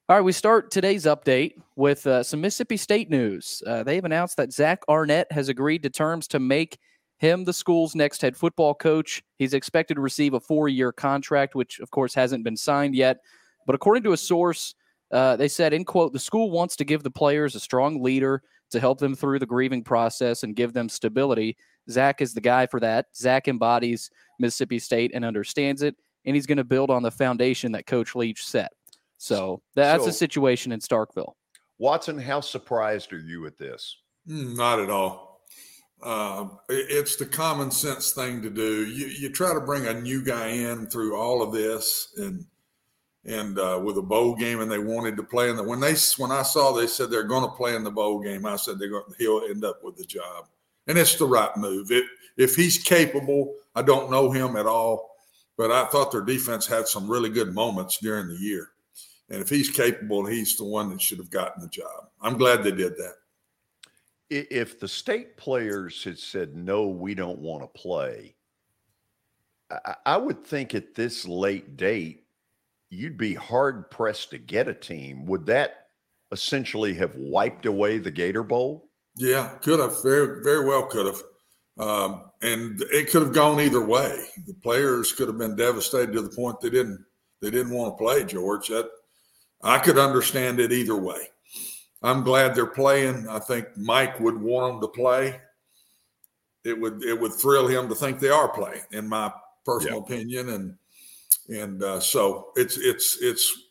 All 0.08 0.16
right, 0.16 0.22
we 0.22 0.32
start 0.32 0.70
today's 0.70 1.04
update 1.04 1.52
with 1.76 2.06
uh, 2.06 2.22
some 2.22 2.40
Mississippi 2.40 2.76
State 2.76 3.10
news. 3.10 3.62
Uh, 3.66 3.82
they've 3.84 4.04
announced 4.04 4.36
that 4.38 4.52
Zach 4.52 4.80
Arnett 4.88 5.30
has 5.30 5.48
agreed 5.48 5.84
to 5.84 5.90
terms 5.90 6.26
to 6.28 6.40
make 6.40 6.78
him 7.20 7.44
the 7.44 7.52
school's 7.52 7.94
next 7.94 8.22
head 8.22 8.34
football 8.34 8.74
coach. 8.74 9.22
He's 9.36 9.52
expected 9.52 9.94
to 9.96 10.00
receive 10.00 10.32
a 10.32 10.40
four 10.40 10.68
year 10.68 10.90
contract, 10.90 11.54
which, 11.54 11.78
of 11.78 11.90
course, 11.90 12.14
hasn't 12.14 12.44
been 12.44 12.56
signed 12.56 12.94
yet. 12.94 13.18
But 13.66 13.74
according 13.74 14.02
to 14.04 14.12
a 14.12 14.16
source, 14.16 14.74
uh, 15.12 15.36
they 15.36 15.46
said, 15.48 15.74
in 15.74 15.84
quote, 15.84 16.14
the 16.14 16.18
school 16.18 16.50
wants 16.50 16.76
to 16.76 16.84
give 16.84 17.02
the 17.02 17.10
players 17.10 17.54
a 17.54 17.60
strong 17.60 18.02
leader 18.02 18.42
to 18.70 18.80
help 18.80 18.98
them 18.98 19.14
through 19.14 19.38
the 19.38 19.46
grieving 19.46 19.84
process 19.84 20.44
and 20.44 20.56
give 20.56 20.72
them 20.72 20.88
stability. 20.88 21.58
Zach 21.90 22.22
is 22.22 22.32
the 22.32 22.40
guy 22.40 22.66
for 22.66 22.80
that. 22.80 23.06
Zach 23.14 23.48
embodies 23.48 24.10
Mississippi 24.38 24.78
State 24.78 25.10
and 25.12 25.22
understands 25.24 25.82
it, 25.82 25.96
and 26.24 26.34
he's 26.34 26.46
going 26.46 26.56
to 26.58 26.64
build 26.64 26.90
on 26.90 27.02
the 27.02 27.10
foundation 27.10 27.72
that 27.72 27.86
Coach 27.86 28.14
Leach 28.14 28.46
set. 28.46 28.72
So 29.18 29.60
that's 29.74 30.04
So- 30.04 30.06
the 30.06 30.12
situation 30.14 30.72
in 30.72 30.80
Starkville. 30.80 31.34
Watson, 31.78 32.18
how 32.18 32.40
surprised 32.40 33.12
are 33.12 33.18
you 33.18 33.44
at 33.46 33.58
this? 33.58 33.96
Mm, 34.28 34.56
Not 34.56 34.80
at 34.80 34.88
all. 34.90 35.29
Um, 36.02 36.58
it's 36.68 37.16
the 37.16 37.26
common 37.26 37.70
sense 37.70 38.12
thing 38.12 38.40
to 38.42 38.50
do. 38.50 38.86
You 38.86 39.06
you 39.06 39.28
try 39.28 39.52
to 39.52 39.60
bring 39.60 39.86
a 39.86 40.00
new 40.00 40.22
guy 40.22 40.48
in 40.48 40.86
through 40.86 41.16
all 41.16 41.42
of 41.42 41.52
this, 41.52 42.14
and 42.16 42.46
and 43.24 43.58
uh, 43.58 43.80
with 43.84 43.98
a 43.98 44.02
bowl 44.02 44.34
game, 44.34 44.60
and 44.60 44.70
they 44.70 44.78
wanted 44.78 45.16
to 45.16 45.22
play 45.22 45.50
in 45.50 45.56
the 45.56 45.62
when 45.62 45.80
they 45.80 45.94
when 46.16 46.32
I 46.32 46.42
saw 46.42 46.72
they 46.72 46.86
said 46.86 47.10
they're 47.10 47.24
going 47.24 47.44
to 47.44 47.56
play 47.56 47.74
in 47.74 47.84
the 47.84 47.90
bowl 47.90 48.20
game, 48.20 48.46
I 48.46 48.56
said 48.56 48.78
they're 48.78 48.88
going 48.88 49.04
he'll 49.18 49.42
end 49.50 49.64
up 49.64 49.84
with 49.84 49.96
the 49.96 50.04
job, 50.04 50.46
and 50.86 50.96
it's 50.96 51.16
the 51.16 51.26
right 51.26 51.54
move. 51.56 51.90
It, 51.90 52.04
if 52.38 52.56
he's 52.56 52.78
capable, 52.78 53.54
I 53.74 53.82
don't 53.82 54.10
know 54.10 54.30
him 54.30 54.56
at 54.56 54.66
all, 54.66 55.16
but 55.58 55.70
I 55.70 55.84
thought 55.86 56.12
their 56.12 56.22
defense 56.22 56.66
had 56.66 56.88
some 56.88 57.10
really 57.10 57.28
good 57.28 57.52
moments 57.52 57.98
during 57.98 58.28
the 58.28 58.38
year, 58.38 58.70
and 59.28 59.42
if 59.42 59.50
he's 59.50 59.68
capable, 59.68 60.24
he's 60.24 60.56
the 60.56 60.64
one 60.64 60.88
that 60.90 61.02
should 61.02 61.18
have 61.18 61.30
gotten 61.30 61.60
the 61.60 61.68
job. 61.68 62.08
I'm 62.22 62.38
glad 62.38 62.64
they 62.64 62.70
did 62.70 62.96
that. 62.96 63.16
If 64.30 64.78
the 64.78 64.88
state 64.88 65.36
players 65.36 66.04
had 66.04 66.18
said, 66.18 66.54
no, 66.54 66.86
we 66.86 67.14
don't 67.14 67.40
want 67.40 67.62
to 67.62 67.80
play, 67.80 68.36
I, 69.70 69.96
I 70.06 70.16
would 70.16 70.44
think 70.44 70.74
at 70.74 70.94
this 70.94 71.26
late 71.26 71.76
date, 71.76 72.24
you'd 72.90 73.18
be 73.18 73.34
hard 73.34 73.90
pressed 73.90 74.30
to 74.30 74.38
get 74.38 74.68
a 74.68 74.74
team. 74.74 75.26
Would 75.26 75.46
that 75.46 75.88
essentially 76.32 76.94
have 76.94 77.14
wiped 77.16 77.66
away 77.66 77.98
the 77.98 78.10
Gator 78.10 78.42
Bowl? 78.42 78.88
Yeah, 79.16 79.48
could 79.62 79.80
have 79.80 80.02
very 80.02 80.42
very 80.42 80.64
well 80.64 80.86
could 80.86 81.06
have, 81.06 81.22
um, 81.78 82.30
and 82.42 82.80
it 82.92 83.10
could 83.10 83.22
have 83.22 83.32
gone 83.32 83.60
either 83.60 83.84
way. 83.84 84.26
The 84.46 84.54
players 84.54 85.12
could 85.12 85.28
have 85.28 85.38
been 85.38 85.56
devastated 85.56 86.12
to 86.12 86.22
the 86.22 86.30
point 86.30 86.60
they 86.60 86.70
didn't 86.70 87.04
they 87.42 87.50
didn't 87.50 87.74
want 87.74 87.96
to 87.96 88.02
play. 88.02 88.24
George, 88.24 88.68
that 88.68 88.88
I 89.62 89.78
could 89.78 89.98
understand 89.98 90.60
it 90.60 90.72
either 90.72 90.96
way. 90.96 91.28
I'm 92.02 92.22
glad 92.22 92.54
they're 92.54 92.66
playing. 92.66 93.28
I 93.28 93.38
think 93.38 93.76
Mike 93.76 94.18
would 94.20 94.40
want 94.40 94.74
them 94.74 94.80
to 94.80 94.88
play. 94.88 95.40
It 96.64 96.78
would 96.78 97.02
it 97.04 97.18
would 97.18 97.32
thrill 97.32 97.66
him 97.66 97.88
to 97.88 97.94
think 97.94 98.20
they 98.20 98.28
are 98.28 98.48
playing, 98.48 98.82
in 98.92 99.08
my 99.08 99.32
personal 99.64 100.00
opinion, 100.00 100.50
and 100.50 100.76
and 101.48 101.82
uh, 101.82 102.00
so 102.00 102.52
it's 102.56 102.76
it's 102.76 103.18
it's 103.20 103.70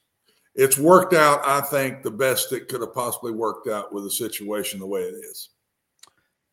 it's 0.56 0.78
worked 0.78 1.14
out. 1.14 1.42
I 1.46 1.62
think 1.62 2.04
the 2.04 2.12
best 2.12 2.52
it 2.52 2.68
could 2.68 2.82
have 2.82 2.94
possibly 2.94 3.32
worked 3.32 3.68
out 3.68 3.94
with 3.94 4.04
the 4.04 4.12
situation 4.12 4.80
the 4.80 4.88
way 4.88 5.02
it 5.02 5.14
is. 5.14 5.50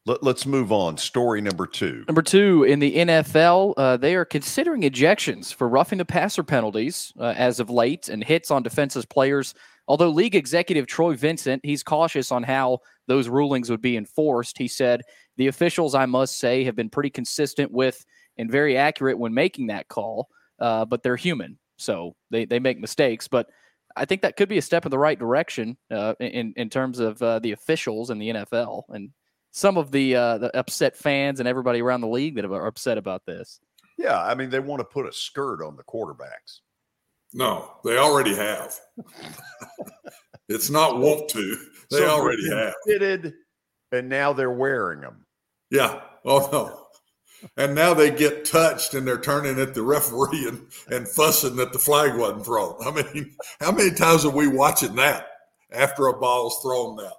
Let, 0.07 0.23
us 0.23 0.47
move 0.47 0.71
on. 0.71 0.97
Story 0.99 1.41
number 1.41 1.67
two. 1.67 2.05
Number 2.07 2.23
two, 2.23 2.63
in 2.63 2.79
the 2.79 2.95
NFL, 2.95 3.75
uh, 3.77 3.97
they 3.97 4.15
are 4.15 4.25
considering 4.25 4.83
ejections 4.83 5.53
for 5.53 5.69
roughing 5.69 5.99
the 5.99 6.05
passer 6.05 6.45
penalties 6.45 7.13
uh, 7.19 7.35
as 7.37 7.59
of 7.59 7.71
late 7.71 8.09
and 8.09 8.23
hits 8.23 8.53
on 8.53 8.63
defensive 8.63 9.09
players. 9.09 9.53
Although 9.89 10.11
league 10.11 10.35
executive 10.35 10.87
Troy 10.87 11.15
Vincent, 11.15 11.65
he's 11.65 11.83
cautious 11.83 12.33
on 12.33 12.43
how 12.43 12.81
those 13.07 13.29
rulings 13.29 13.71
would 13.71 13.81
be 13.81 13.97
enforced. 13.97 14.59
He 14.59 14.69
said, 14.69 15.03
The 15.37 15.47
officials, 15.47 15.95
I 15.95 16.07
must 16.07 16.39
say, 16.39 16.65
have 16.65 16.77
been 16.77 16.91
pretty 16.91 17.11
consistent 17.11 17.71
with 17.71 18.05
and 18.37 18.51
very 18.51 18.77
accurate 18.77 19.19
when 19.19 19.33
making 19.33 19.69
that 19.69 19.89
call, 19.89 20.29
uh, 20.59 20.85
but 20.85 21.03
they're 21.03 21.17
human. 21.17 21.59
So 21.77 22.17
they, 22.31 22.45
they 22.45 22.59
make 22.59 22.81
mistakes. 22.81 23.29
But 23.29 23.49
I 23.97 24.05
think 24.05 24.23
that 24.23 24.37
could 24.37 24.49
be 24.49 24.59
a 24.59 24.63
step 24.63 24.85
in 24.85 24.91
the 24.91 24.99
right 24.99 25.19
direction 25.19 25.77
uh, 25.91 26.15
in, 26.21 26.53
in 26.57 26.69
terms 26.69 26.99
of 26.99 27.23
uh, 27.23 27.39
the 27.39 27.53
officials 27.53 28.11
in 28.11 28.19
the 28.19 28.31
NFL. 28.31 28.85
And 28.89 29.11
some 29.53 29.79
of 29.79 29.91
the 29.91 30.15
uh, 30.15 30.39
the 30.39 30.57
upset 30.57 30.97
fans 30.97 31.41
and 31.41 31.49
everybody 31.49 31.81
around 31.81 32.03
the 32.03 32.09
league 32.09 32.35
that 32.37 32.45
are 32.45 32.67
upset 32.67 32.99
about 32.99 33.25
this. 33.25 33.59
Yeah, 33.97 34.23
I 34.23 34.35
mean, 34.35 34.51
they 34.51 34.61
want 34.61 34.81
to 34.81 34.85
put 34.85 35.07
a 35.07 35.13
skirt 35.13 35.65
on 35.65 35.77
the 35.77 35.83
quarterbacks. 35.85 36.61
No, 37.35 37.73
they 37.85 37.99
already 37.99 38.35
have. 38.35 38.75
it's 40.49 40.71
not 40.71 40.99
want 40.99 41.29
to. 41.31 41.57
They 41.91 41.99
So 41.99 42.09
already 42.09 42.49
they've. 42.49 42.73
Fitted, 42.87 43.35
and 43.93 44.09
now 44.09 44.33
they're 44.33 44.51
wearing 44.51 45.01
them. 45.01 45.27
Yeah. 45.71 46.01
Oh 46.25 46.49
no. 46.53 46.83
And 47.57 47.75
now 47.75 47.95
they 47.95 48.11
get 48.11 48.45
touched 48.45 48.95
and 48.95 49.07
they're 49.07 49.21
turning 49.21 49.61
at 49.61 49.75
the 49.75 49.83
referee 49.83 50.49
and, 50.49 50.67
and 50.89 51.07
fussing 51.07 51.57
that 51.57 51.73
the 51.73 51.79
flag 51.79 52.17
wasn't 52.17 52.45
thrown. 52.45 52.77
I 52.85 52.91
mean, 52.91 53.37
how 53.61 53.73
many 53.73 53.91
times 53.91 54.25
are 54.25 54.31
we 54.31 54.49
watching 54.49 54.95
that 54.97 55.29
after 55.71 56.07
a 56.07 56.19
ball's 56.19 56.61
thrown 56.63 56.99
out? 57.05 57.13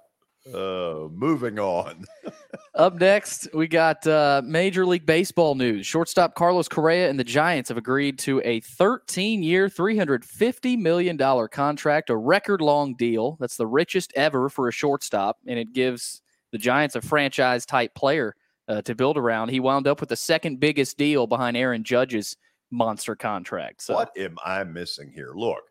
Uh, 0.52 1.08
moving 1.12 1.58
on. 1.58 2.04
Up 2.74 2.94
next, 2.94 3.48
we 3.52 3.66
got 3.66 4.06
uh, 4.06 4.40
Major 4.44 4.86
League 4.86 5.04
Baseball 5.04 5.54
news. 5.54 5.86
Shortstop 5.86 6.34
Carlos 6.34 6.68
Correa 6.68 7.10
and 7.10 7.18
the 7.18 7.24
Giants 7.24 7.68
have 7.68 7.78
agreed 7.78 8.18
to 8.20 8.40
a 8.44 8.60
13 8.60 9.42
year, 9.42 9.68
$350 9.68 10.78
million 10.78 11.18
contract, 11.48 12.10
a 12.10 12.16
record 12.16 12.60
long 12.60 12.94
deal. 12.94 13.36
That's 13.40 13.56
the 13.56 13.66
richest 13.66 14.12
ever 14.14 14.48
for 14.48 14.68
a 14.68 14.72
shortstop, 14.72 15.38
and 15.46 15.58
it 15.58 15.72
gives 15.72 16.22
the 16.52 16.58
Giants 16.58 16.94
a 16.94 17.02
franchise 17.02 17.66
type 17.66 17.94
player 17.94 18.34
uh, 18.68 18.82
to 18.82 18.94
build 18.94 19.18
around. 19.18 19.48
He 19.48 19.60
wound 19.60 19.86
up 19.86 20.00
with 20.00 20.08
the 20.08 20.16
second 20.16 20.60
biggest 20.60 20.96
deal 20.96 21.26
behind 21.26 21.56
Aaron 21.56 21.84
Judge's 21.84 22.36
monster 22.70 23.16
contract. 23.16 23.82
So, 23.82 23.94
What 23.94 24.16
am 24.16 24.36
I 24.44 24.64
missing 24.64 25.10
here? 25.10 25.32
Look, 25.34 25.62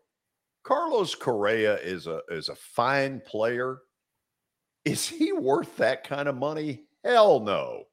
Carlos 0.62 1.14
Correa 1.14 1.76
is 1.78 2.06
a 2.06 2.20
is 2.28 2.48
a 2.48 2.54
fine 2.54 3.22
player. 3.26 3.78
Is 4.92 5.06
he 5.08 5.32
worth 5.32 5.76
that 5.78 6.04
kind 6.04 6.28
of 6.28 6.36
money? 6.36 6.84
Hell 7.04 7.40
no. 7.40 7.84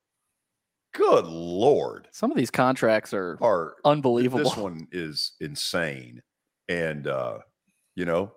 Good 0.94 1.26
lord. 1.26 2.08
some 2.12 2.32
of 2.32 2.38
these 2.38 2.52
contracts 2.52 3.14
are 3.14 3.38
Are 3.42 3.76
unbelievable. 3.84 4.44
This 4.50 4.58
one 4.58 4.88
is 4.92 5.34
insane. 5.42 6.22
And 6.70 7.08
uh, 7.08 7.40
you 7.96 8.06
know, 8.06 8.32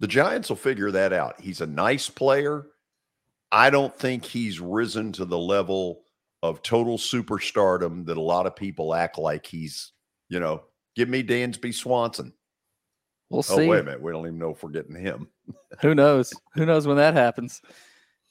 the 0.00 0.06
Giants 0.06 0.48
will 0.50 0.56
figure 0.56 0.90
that 0.90 1.12
out. 1.12 1.40
He's 1.40 1.60
a 1.62 1.66
nice 1.66 2.10
player. 2.10 2.66
I 3.50 3.70
don't 3.70 3.94
think 3.96 4.24
he's 4.24 4.60
risen 4.60 5.12
to 5.12 5.24
the 5.24 5.38
level 5.38 6.02
of 6.42 6.62
total 6.62 6.98
superstardom 6.98 8.04
that 8.06 8.16
a 8.18 8.20
lot 8.22 8.46
of 8.46 8.54
people 8.54 8.94
act 8.94 9.16
like 9.16 9.46
he's, 9.46 9.92
you 10.28 10.40
know, 10.40 10.62
give 10.96 11.08
me 11.08 11.22
Dansby 11.22 11.72
Swanson. 11.72 12.34
We'll 13.30 13.38
Oh, 13.48 13.56
see. 13.56 13.66
wait 13.66 13.80
a 13.80 13.82
minute. 13.84 14.02
We 14.02 14.12
don't 14.12 14.26
even 14.26 14.38
know 14.38 14.50
if 14.50 14.62
we're 14.62 14.70
getting 14.70 14.96
him. 14.96 15.28
Who 15.80 15.94
knows? 15.94 16.34
Who 16.54 16.66
knows 16.66 16.86
when 16.86 16.98
that 16.98 17.14
happens? 17.14 17.62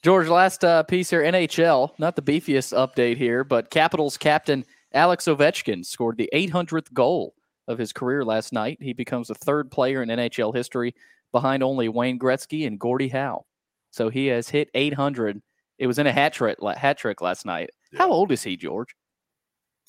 George, 0.04 0.28
last 0.28 0.62
uh, 0.66 0.82
piece 0.82 1.08
here 1.08 1.22
NHL, 1.22 1.92
not 1.98 2.14
the 2.14 2.20
beefiest 2.20 2.76
update 2.76 3.16
here, 3.16 3.42
but 3.42 3.70
Capitals 3.70 4.18
captain 4.18 4.62
Alex 4.92 5.24
Ovechkin 5.24 5.82
scored 5.82 6.18
the 6.18 6.28
800th 6.34 6.92
goal 6.92 7.34
of 7.68 7.78
his 7.78 7.90
career 7.90 8.22
last 8.22 8.52
night. 8.52 8.76
He 8.82 8.92
becomes 8.92 9.28
the 9.28 9.34
third 9.34 9.70
player 9.70 10.02
in 10.02 10.10
NHL 10.10 10.54
history 10.54 10.94
behind 11.32 11.62
only 11.62 11.88
Wayne 11.88 12.18
Gretzky 12.18 12.66
and 12.66 12.78
Gordie 12.78 13.08
Howe. 13.08 13.46
So 13.92 14.10
he 14.10 14.26
has 14.26 14.46
hit 14.46 14.68
800. 14.74 15.40
It 15.78 15.86
was 15.86 15.98
in 15.98 16.06
a 16.06 16.12
hat 16.12 16.34
trick, 16.34 16.58
hat 16.76 16.98
trick 16.98 17.22
last 17.22 17.46
night. 17.46 17.70
How 17.96 18.10
old 18.10 18.30
is 18.30 18.42
he, 18.42 18.58
George? 18.58 18.94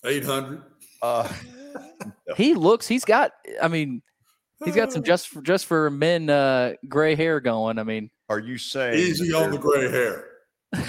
800. 0.06 0.62
Uh, 1.02 1.28
He 2.38 2.54
looks. 2.54 2.88
He's 2.88 3.04
got. 3.04 3.32
I 3.62 3.68
mean, 3.68 4.02
he's 4.64 4.76
got 4.76 4.94
some 4.94 5.04
just 5.04 5.28
for, 5.28 5.42
just 5.42 5.66
for 5.66 5.90
men 5.90 6.30
uh, 6.30 6.74
gray 6.88 7.16
hair 7.16 7.42
going. 7.42 7.80
I 7.80 7.84
mean, 7.84 8.10
are 8.30 8.40
you 8.40 8.58
saying 8.58 9.00
Easy 9.00 9.34
on 9.34 9.52
the 9.52 9.58
gray 9.58 9.90
hair. 9.90 10.30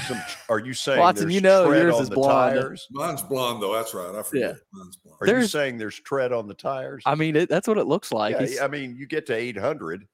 Some, 0.06 0.20
are 0.48 0.58
you 0.58 0.74
saying 0.74 0.98
Watson, 0.98 1.30
you 1.30 1.40
know 1.40 1.70
yours 1.70 2.00
is 2.00 2.10
blonde. 2.10 2.56
tires? 2.56 2.86
Mine's 2.90 3.22
blonde 3.22 3.62
though. 3.62 3.74
That's 3.74 3.94
right. 3.94 4.14
I 4.14 4.22
forget. 4.22 4.56
Mine's 4.72 4.96
blonde. 4.96 5.18
Are 5.20 5.40
you 5.40 5.46
saying 5.46 5.78
there's 5.78 6.00
tread 6.00 6.32
on 6.32 6.48
the 6.48 6.54
tires? 6.54 7.02
I 7.06 7.14
mean, 7.14 7.36
it, 7.36 7.48
that's 7.48 7.68
what 7.68 7.78
it 7.78 7.86
looks 7.86 8.10
like. 8.10 8.36
yeah, 8.40 8.64
I 8.64 8.68
mean, 8.68 8.96
you 8.96 9.06
get 9.06 9.26
to 9.26 9.34
800. 9.34 10.06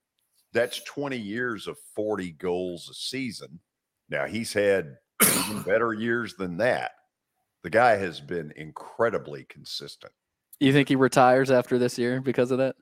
That's 0.53 0.83
20 0.83 1.17
years 1.17 1.67
of 1.67 1.79
40 1.95 2.33
goals 2.33 2.89
a 2.91 2.95
season. 2.95 3.61
Now 4.11 4.27
he's 4.27 4.53
had 4.53 4.97
even 5.23 5.63
better 5.67 5.95
years 5.95 6.35
than 6.35 6.59
that. 6.59 6.93
The 7.63 7.71
guy 7.71 7.97
has 7.97 8.21
been 8.21 8.53
incredibly 8.57 9.45
consistent. 9.45 10.13
You 10.61 10.73
think 10.73 10.89
he 10.89 10.97
retires 10.97 11.51
after 11.51 11.79
this 11.79 11.99
year 11.99 12.21
because 12.21 12.51
of 12.51 12.59
that? 12.59 12.77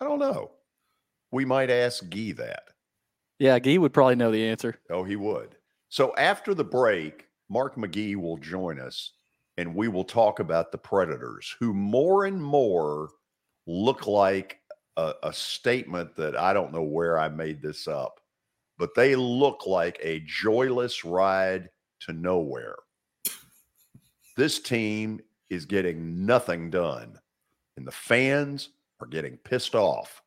I 0.00 0.04
don't 0.04 0.18
know. 0.18 0.52
We 1.30 1.44
might 1.44 1.70
ask 1.70 2.08
Gee 2.08 2.32
that. 2.32 2.62
Yeah, 3.38 3.58
Guy 3.58 3.78
would 3.78 3.92
probably 3.92 4.16
know 4.16 4.30
the 4.30 4.46
answer. 4.46 4.78
Oh, 4.90 5.04
he 5.04 5.16
would. 5.16 5.56
So 5.88 6.14
after 6.16 6.54
the 6.54 6.64
break, 6.64 7.26
Mark 7.48 7.76
McGee 7.76 8.16
will 8.16 8.36
join 8.38 8.80
us 8.80 9.12
and 9.56 9.74
we 9.74 9.88
will 9.88 10.04
talk 10.04 10.38
about 10.38 10.70
the 10.70 10.78
Predators, 10.78 11.56
who 11.58 11.74
more 11.74 12.26
and 12.26 12.40
more 12.40 13.10
look 13.66 14.06
like 14.06 14.60
a, 14.96 15.14
a 15.24 15.32
statement 15.32 16.14
that 16.16 16.36
I 16.36 16.52
don't 16.52 16.72
know 16.72 16.82
where 16.82 17.18
I 17.18 17.28
made 17.28 17.60
this 17.60 17.88
up, 17.88 18.20
but 18.78 18.94
they 18.94 19.16
look 19.16 19.66
like 19.66 19.98
a 20.00 20.22
joyless 20.26 21.04
ride 21.04 21.70
to 22.00 22.12
nowhere. 22.12 22.76
This 24.36 24.60
team 24.60 25.20
is 25.50 25.64
getting 25.64 26.24
nothing 26.24 26.70
done, 26.70 27.18
and 27.76 27.84
the 27.84 27.92
fans 27.92 28.68
are 29.00 29.08
getting 29.08 29.36
pissed 29.38 29.74
off. 29.74 30.22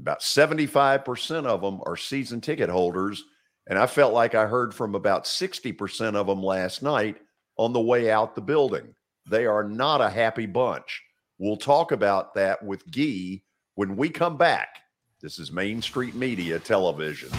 About 0.00 0.20
75% 0.20 1.46
of 1.46 1.60
them 1.60 1.80
are 1.84 1.96
season 1.96 2.40
ticket 2.40 2.70
holders 2.70 3.24
And 3.66 3.78
I 3.78 3.86
felt 3.86 4.14
like 4.14 4.34
I 4.34 4.46
heard 4.46 4.74
from 4.74 4.94
about 4.94 5.24
60% 5.24 6.14
of 6.14 6.26
them 6.26 6.42
last 6.42 6.82
night 6.82 7.16
on 7.58 7.72
the 7.72 7.80
way 7.80 8.10
out 8.10 8.34
the 8.34 8.40
building. 8.40 8.94
They 9.28 9.44
are 9.44 9.64
not 9.64 10.00
a 10.00 10.08
happy 10.08 10.46
bunch. 10.46 11.02
We'll 11.38 11.58
talk 11.58 11.92
about 11.92 12.34
that 12.34 12.64
with 12.64 12.86
Gee 12.88 13.44
when 13.74 13.96
we 13.96 14.08
come 14.08 14.38
back. 14.38 14.78
This 15.20 15.38
is 15.38 15.52
Main 15.52 15.82
Street 15.82 16.14
Media 16.14 16.58
Television. 16.58 17.30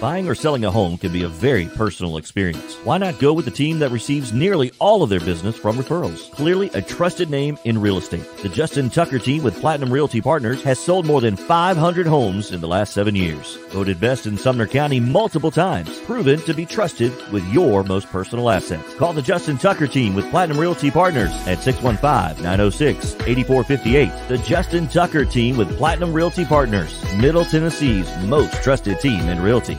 Buying 0.00 0.28
or 0.30 0.34
selling 0.34 0.64
a 0.64 0.70
home 0.70 0.96
can 0.96 1.12
be 1.12 1.24
a 1.24 1.28
very 1.28 1.66
personal 1.66 2.16
experience. 2.16 2.76
Why 2.84 2.96
not 2.96 3.18
go 3.18 3.34
with 3.34 3.44
the 3.44 3.50
team 3.50 3.80
that 3.80 3.90
receives 3.90 4.32
nearly 4.32 4.72
all 4.78 5.02
of 5.02 5.10
their 5.10 5.20
business 5.20 5.58
from 5.58 5.76
referrals? 5.76 6.30
Clearly 6.30 6.70
a 6.72 6.80
trusted 6.80 7.28
name 7.28 7.58
in 7.64 7.78
real 7.78 7.98
estate. 7.98 8.24
The 8.38 8.48
Justin 8.48 8.88
Tucker 8.88 9.18
team 9.18 9.42
with 9.42 9.60
Platinum 9.60 9.92
Realty 9.92 10.22
Partners 10.22 10.62
has 10.62 10.78
sold 10.78 11.04
more 11.04 11.20
than 11.20 11.36
500 11.36 12.06
homes 12.06 12.50
in 12.50 12.62
the 12.62 12.66
last 12.66 12.94
seven 12.94 13.14
years. 13.14 13.58
Voted 13.72 14.00
best 14.00 14.24
in 14.24 14.38
Sumner 14.38 14.66
County 14.66 15.00
multiple 15.00 15.50
times. 15.50 16.00
Proven 16.00 16.40
to 16.40 16.54
be 16.54 16.64
trusted 16.64 17.12
with 17.30 17.46
your 17.52 17.84
most 17.84 18.08
personal 18.08 18.48
assets. 18.48 18.94
Call 18.94 19.12
the 19.12 19.20
Justin 19.20 19.58
Tucker 19.58 19.86
team 19.86 20.14
with 20.14 20.30
Platinum 20.30 20.58
Realty 20.58 20.90
Partners 20.90 21.28
at 21.46 21.58
615-906-8458. 21.58 24.28
The 24.28 24.38
Justin 24.38 24.88
Tucker 24.88 25.26
team 25.26 25.58
with 25.58 25.76
Platinum 25.76 26.14
Realty 26.14 26.46
Partners. 26.46 27.04
Middle 27.16 27.44
Tennessee's 27.44 28.10
most 28.24 28.62
trusted 28.62 28.98
team 29.00 29.28
in 29.28 29.42
realty. 29.42 29.78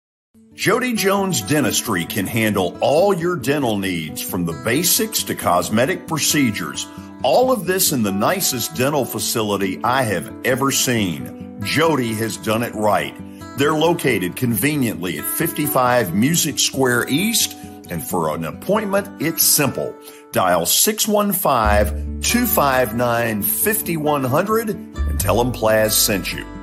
Jody 0.61 0.93
Jones 0.93 1.41
Dentistry 1.41 2.05
can 2.05 2.27
handle 2.27 2.77
all 2.81 3.15
your 3.15 3.35
dental 3.35 3.79
needs 3.79 4.21
from 4.21 4.45
the 4.45 4.53
basics 4.63 5.23
to 5.23 5.33
cosmetic 5.33 6.07
procedures. 6.07 6.85
All 7.23 7.51
of 7.51 7.65
this 7.65 7.93
in 7.93 8.03
the 8.03 8.11
nicest 8.11 8.75
dental 8.75 9.03
facility 9.03 9.79
I 9.83 10.03
have 10.03 10.31
ever 10.45 10.69
seen. 10.69 11.59
Jody 11.63 12.13
has 12.13 12.37
done 12.37 12.61
it 12.61 12.75
right. 12.75 13.15
They're 13.57 13.73
located 13.73 14.35
conveniently 14.35 15.17
at 15.17 15.25
55 15.25 16.13
Music 16.13 16.59
Square 16.59 17.09
East, 17.09 17.57
and 17.89 18.03
for 18.03 18.31
an 18.35 18.45
appointment, 18.45 19.19
it's 19.19 19.41
simple. 19.41 19.95
Dial 20.31 20.67
615 20.67 22.21
259 22.21 23.41
5100 23.41 24.69
and 24.69 25.19
tell 25.19 25.43
them 25.43 25.51
Plaz 25.51 25.93
sent 25.93 26.31
you. 26.31 26.60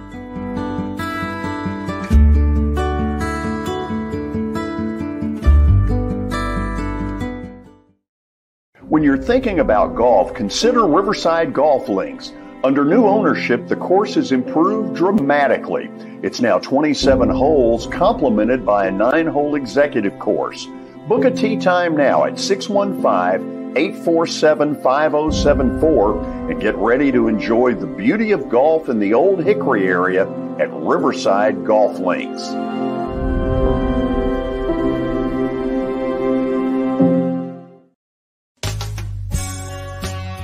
When 8.88 9.02
you're 9.02 9.18
thinking 9.18 9.60
about 9.60 9.94
golf, 9.94 10.32
consider 10.32 10.86
Riverside 10.86 11.52
Golf 11.52 11.90
Links. 11.90 12.32
Under 12.64 12.86
new 12.86 13.06
ownership, 13.06 13.68
the 13.68 13.76
course 13.76 14.14
has 14.14 14.32
improved 14.32 14.96
dramatically. 14.96 15.90
It's 16.22 16.40
now 16.40 16.58
27 16.58 17.28
holes, 17.28 17.86
complemented 17.88 18.64
by 18.64 18.86
a 18.86 18.90
nine 18.90 19.26
hole 19.26 19.56
executive 19.56 20.18
course. 20.18 20.66
Book 21.06 21.26
a 21.26 21.30
tee 21.30 21.58
time 21.58 21.98
now 21.98 22.24
at 22.24 22.38
615 22.38 23.76
847 23.76 24.76
5074 24.76 26.20
and 26.50 26.58
get 26.58 26.74
ready 26.76 27.12
to 27.12 27.28
enjoy 27.28 27.74
the 27.74 27.86
beauty 27.86 28.32
of 28.32 28.48
golf 28.48 28.88
in 28.88 28.98
the 28.98 29.12
Old 29.12 29.44
Hickory 29.44 29.86
area 29.86 30.22
at 30.58 30.72
Riverside 30.72 31.62
Golf 31.66 31.98
Links. 31.98 32.48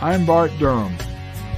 I'm 0.05 0.27
Bart 0.27 0.53
Durham. 0.59 0.95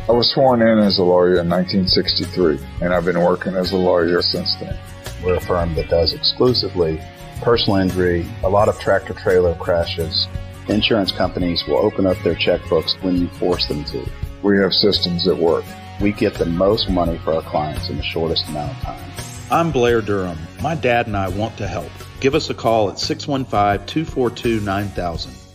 I 0.08 0.12
was 0.12 0.30
sworn 0.30 0.62
in 0.62 0.78
as 0.78 1.00
a 1.00 1.02
lawyer 1.02 1.40
in 1.40 1.50
1963, 1.50 2.60
and 2.80 2.94
I've 2.94 3.04
been 3.04 3.20
working 3.20 3.56
as 3.56 3.72
a 3.72 3.76
lawyer 3.76 4.22
since 4.22 4.54
then. 4.60 4.78
We're 5.24 5.34
a 5.34 5.40
firm 5.40 5.74
that 5.74 5.88
does 5.88 6.12
exclusively 6.12 7.02
personal 7.42 7.80
injury, 7.80 8.24
a 8.44 8.48
lot 8.48 8.68
of 8.68 8.78
tractor 8.78 9.14
trailer 9.14 9.56
crashes. 9.56 10.28
Insurance 10.68 11.10
companies 11.10 11.66
will 11.66 11.78
open 11.78 12.06
up 12.06 12.18
their 12.22 12.36
checkbooks 12.36 13.02
when 13.02 13.16
you 13.16 13.26
force 13.30 13.66
them 13.66 13.82
to. 13.86 14.08
We 14.44 14.58
have 14.58 14.72
systems 14.72 15.24
that 15.24 15.36
work. 15.36 15.64
We 16.00 16.12
get 16.12 16.34
the 16.34 16.46
most 16.46 16.88
money 16.88 17.18
for 17.24 17.34
our 17.34 17.42
clients 17.42 17.88
in 17.88 17.96
the 17.96 18.04
shortest 18.04 18.46
amount 18.46 18.76
of 18.76 18.82
time. 18.84 19.10
I'm 19.50 19.72
Blair 19.72 20.00
Durham. 20.00 20.38
My 20.62 20.76
dad 20.76 21.08
and 21.08 21.16
I 21.16 21.30
want 21.30 21.56
to 21.58 21.66
help. 21.66 21.90
Give 22.20 22.36
us 22.36 22.48
a 22.48 22.54
call 22.54 22.90
at 22.90 23.00
615 23.00 23.88
242 23.88 24.60
9000. 24.60 25.45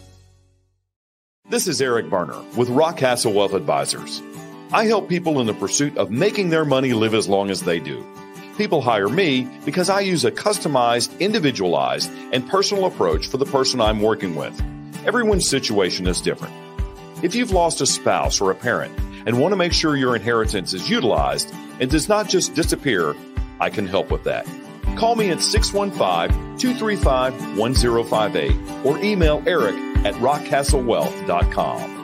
This 1.51 1.67
is 1.67 1.81
Eric 1.81 2.09
Berner 2.09 2.41
with 2.55 2.69
Rockcastle 2.69 3.33
Wealth 3.33 3.53
Advisors. 3.53 4.21
I 4.71 4.85
help 4.85 5.09
people 5.09 5.41
in 5.41 5.47
the 5.47 5.53
pursuit 5.53 5.97
of 5.97 6.09
making 6.09 6.49
their 6.49 6.63
money 6.63 6.93
live 6.93 7.13
as 7.13 7.27
long 7.27 7.49
as 7.49 7.63
they 7.63 7.77
do. 7.77 8.07
People 8.57 8.81
hire 8.81 9.09
me 9.09 9.49
because 9.65 9.89
I 9.89 9.99
use 9.99 10.23
a 10.23 10.31
customized, 10.31 11.19
individualized, 11.19 12.09
and 12.31 12.47
personal 12.47 12.85
approach 12.85 13.27
for 13.27 13.35
the 13.35 13.45
person 13.45 13.81
I'm 13.81 14.01
working 14.01 14.35
with. 14.35 14.57
Everyone's 15.05 15.45
situation 15.45 16.07
is 16.07 16.21
different. 16.21 16.53
If 17.21 17.35
you've 17.35 17.51
lost 17.51 17.81
a 17.81 17.85
spouse 17.85 18.39
or 18.39 18.49
a 18.51 18.55
parent 18.55 18.97
and 19.25 19.37
want 19.37 19.51
to 19.51 19.57
make 19.57 19.73
sure 19.73 19.97
your 19.97 20.15
inheritance 20.15 20.73
is 20.73 20.89
utilized 20.89 21.53
and 21.81 21.91
does 21.91 22.07
not 22.07 22.29
just 22.29 22.55
disappear, 22.55 23.13
I 23.59 23.69
can 23.69 23.87
help 23.87 24.09
with 24.09 24.23
that. 24.23 24.47
Call 24.95 25.17
me 25.17 25.31
at 25.31 25.41
615 25.41 26.57
235 26.59 27.57
1058 27.57 28.85
or 28.85 28.97
email 28.99 29.43
Eric 29.45 29.90
at 30.03 30.15
rockcastlewealth.com. 30.15 32.01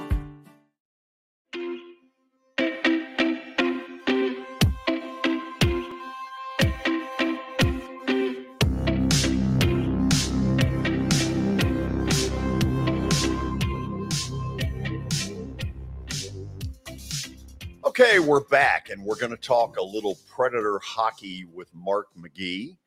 Okay, 17.84 18.20
we're 18.20 18.42
back 18.42 18.90
and 18.92 19.04
we're 19.04 19.16
going 19.16 19.32
to 19.32 19.38
talk 19.38 19.78
a 19.78 19.84
little 19.84 20.20
Predator 20.30 20.78
hockey 20.78 21.46
with 21.52 21.68
Mark 21.74 22.10
McGee, 22.16 22.78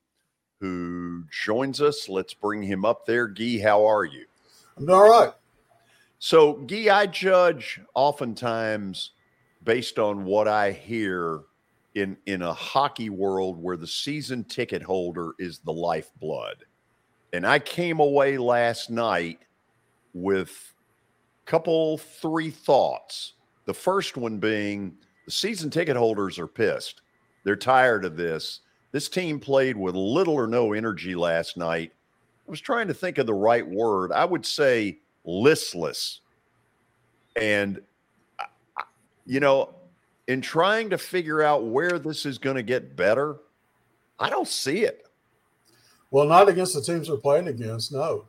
who 0.61 1.25
joins 1.33 1.81
us. 1.81 2.09
Let's 2.09 2.33
bring 2.33 2.63
him 2.63 2.85
up 2.85 3.07
there. 3.07 3.27
Gee, 3.27 3.59
how 3.59 3.85
are 3.87 4.05
you? 4.05 4.27
I'm 4.81 4.89
all 4.89 5.11
right. 5.11 5.33
So, 6.21 6.63
Gee, 6.65 6.89
I 6.89 7.07
judge 7.07 7.81
oftentimes 7.95 9.11
based 9.63 9.99
on 9.99 10.25
what 10.25 10.49
I 10.49 10.73
hear 10.73 11.41
in 11.95 12.17
in 12.27 12.41
a 12.41 12.53
hockey 12.53 13.11
world 13.11 13.63
where 13.63 13.77
the 13.77 13.87
season 13.87 14.45
ticket 14.45 14.83
holder 14.83 15.33
is 15.39 15.59
the 15.59 15.73
lifeblood. 15.73 16.65
And 17.35 17.47
I 17.47 17.59
came 17.59 18.01
away 18.01 18.39
last 18.39 18.89
night 18.89 19.41
with 20.15 20.73
a 21.47 21.51
couple 21.51 21.99
three 21.99 22.51
thoughts. 22.51 23.35
The 23.67 23.75
first 23.75 24.17
one 24.17 24.39
being 24.39 24.97
the 25.27 25.31
season 25.31 25.69
ticket 25.69 25.97
holders 25.97 26.39
are 26.39 26.47
pissed. 26.47 27.03
They're 27.45 27.55
tired 27.55 28.07
of 28.07 28.17
this. 28.17 28.61
This 28.93 29.11
team 29.11 29.41
played 29.41 29.77
with 29.77 29.95
little 29.95 30.35
or 30.35 30.47
no 30.47 30.73
energy 30.73 31.15
last 31.15 31.59
night. 31.59 31.93
I 32.51 32.55
was 32.59 32.61
trying 32.61 32.89
to 32.89 32.95
think 32.95 33.19
of 33.19 33.27
the 33.29 33.33
right 33.35 33.65
word. 33.65 34.11
I 34.11 34.25
would 34.25 34.45
say 34.45 34.99
listless. 35.25 36.23
And, 37.37 37.81
you 39.25 39.39
know, 39.39 39.73
in 40.27 40.41
trying 40.41 40.91
to 40.91 40.99
figure 40.99 41.43
out 41.43 41.67
where 41.67 42.01
this 42.01 42.27
is 42.27 42.39
going 42.39 42.57
to 42.57 42.65
get 42.65 42.97
better, 42.97 43.37
I 44.19 44.31
don't 44.31 44.49
see 44.49 44.79
it. 44.81 45.07
Well, 46.11 46.27
not 46.27 46.49
against 46.49 46.75
the 46.75 46.83
teams 46.83 47.07
they're 47.07 47.19
playing 47.19 47.47
against, 47.47 47.93
no. 47.93 48.27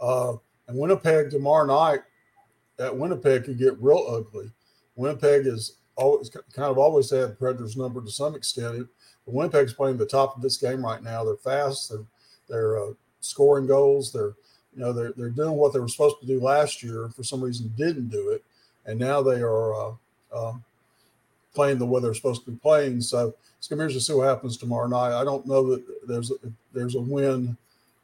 Uh, 0.00 0.32
and 0.66 0.76
Winnipeg 0.76 1.30
tomorrow 1.30 1.64
night 1.64 2.00
at 2.80 2.96
Winnipeg 2.96 3.44
could 3.44 3.56
get 3.56 3.80
real 3.80 4.04
ugly. 4.08 4.50
Winnipeg 4.96 5.46
is 5.46 5.76
always 5.94 6.28
kind 6.28 6.72
of 6.72 6.76
always 6.76 7.08
had 7.08 7.38
Predators 7.38 7.76
number 7.76 8.00
to 8.00 8.10
some 8.10 8.34
extent. 8.34 8.88
But 9.24 9.34
Winnipeg's 9.34 9.74
playing 9.74 9.98
the 9.98 10.06
top 10.06 10.34
of 10.34 10.42
this 10.42 10.56
game 10.56 10.84
right 10.84 11.04
now. 11.04 11.22
They're 11.22 11.36
fast. 11.36 11.90
They're 11.90 12.04
they're 12.48 12.78
uh, 12.82 12.94
scoring 13.24 13.66
goals. 13.66 14.12
They're 14.12 14.34
you 14.74 14.80
know 14.80 14.92
they're 14.92 15.12
they're 15.16 15.30
doing 15.30 15.52
what 15.52 15.72
they 15.72 15.80
were 15.80 15.88
supposed 15.88 16.20
to 16.20 16.26
do 16.26 16.40
last 16.40 16.82
year. 16.82 17.08
For 17.14 17.22
some 17.22 17.40
reason, 17.40 17.72
didn't 17.76 18.08
do 18.08 18.30
it, 18.30 18.44
and 18.86 18.98
now 18.98 19.22
they 19.22 19.40
are 19.40 19.74
uh, 19.74 19.92
uh, 20.32 20.52
playing 21.54 21.78
the 21.78 21.86
way 21.86 22.00
they're 22.00 22.14
supposed 22.14 22.44
to 22.44 22.50
be 22.50 22.56
playing. 22.56 23.00
So 23.00 23.34
it's 23.58 23.68
going 23.68 23.78
to 23.78 23.82
be 23.82 23.86
interesting 23.86 24.00
to 24.00 24.18
see 24.18 24.18
what 24.18 24.28
happens 24.28 24.56
tomorrow 24.56 24.86
night. 24.86 25.18
I 25.18 25.24
don't 25.24 25.46
know 25.46 25.70
that 25.70 25.84
there's 26.06 26.30
a, 26.30 26.34
there's 26.72 26.96
a 26.96 27.00
win 27.00 27.56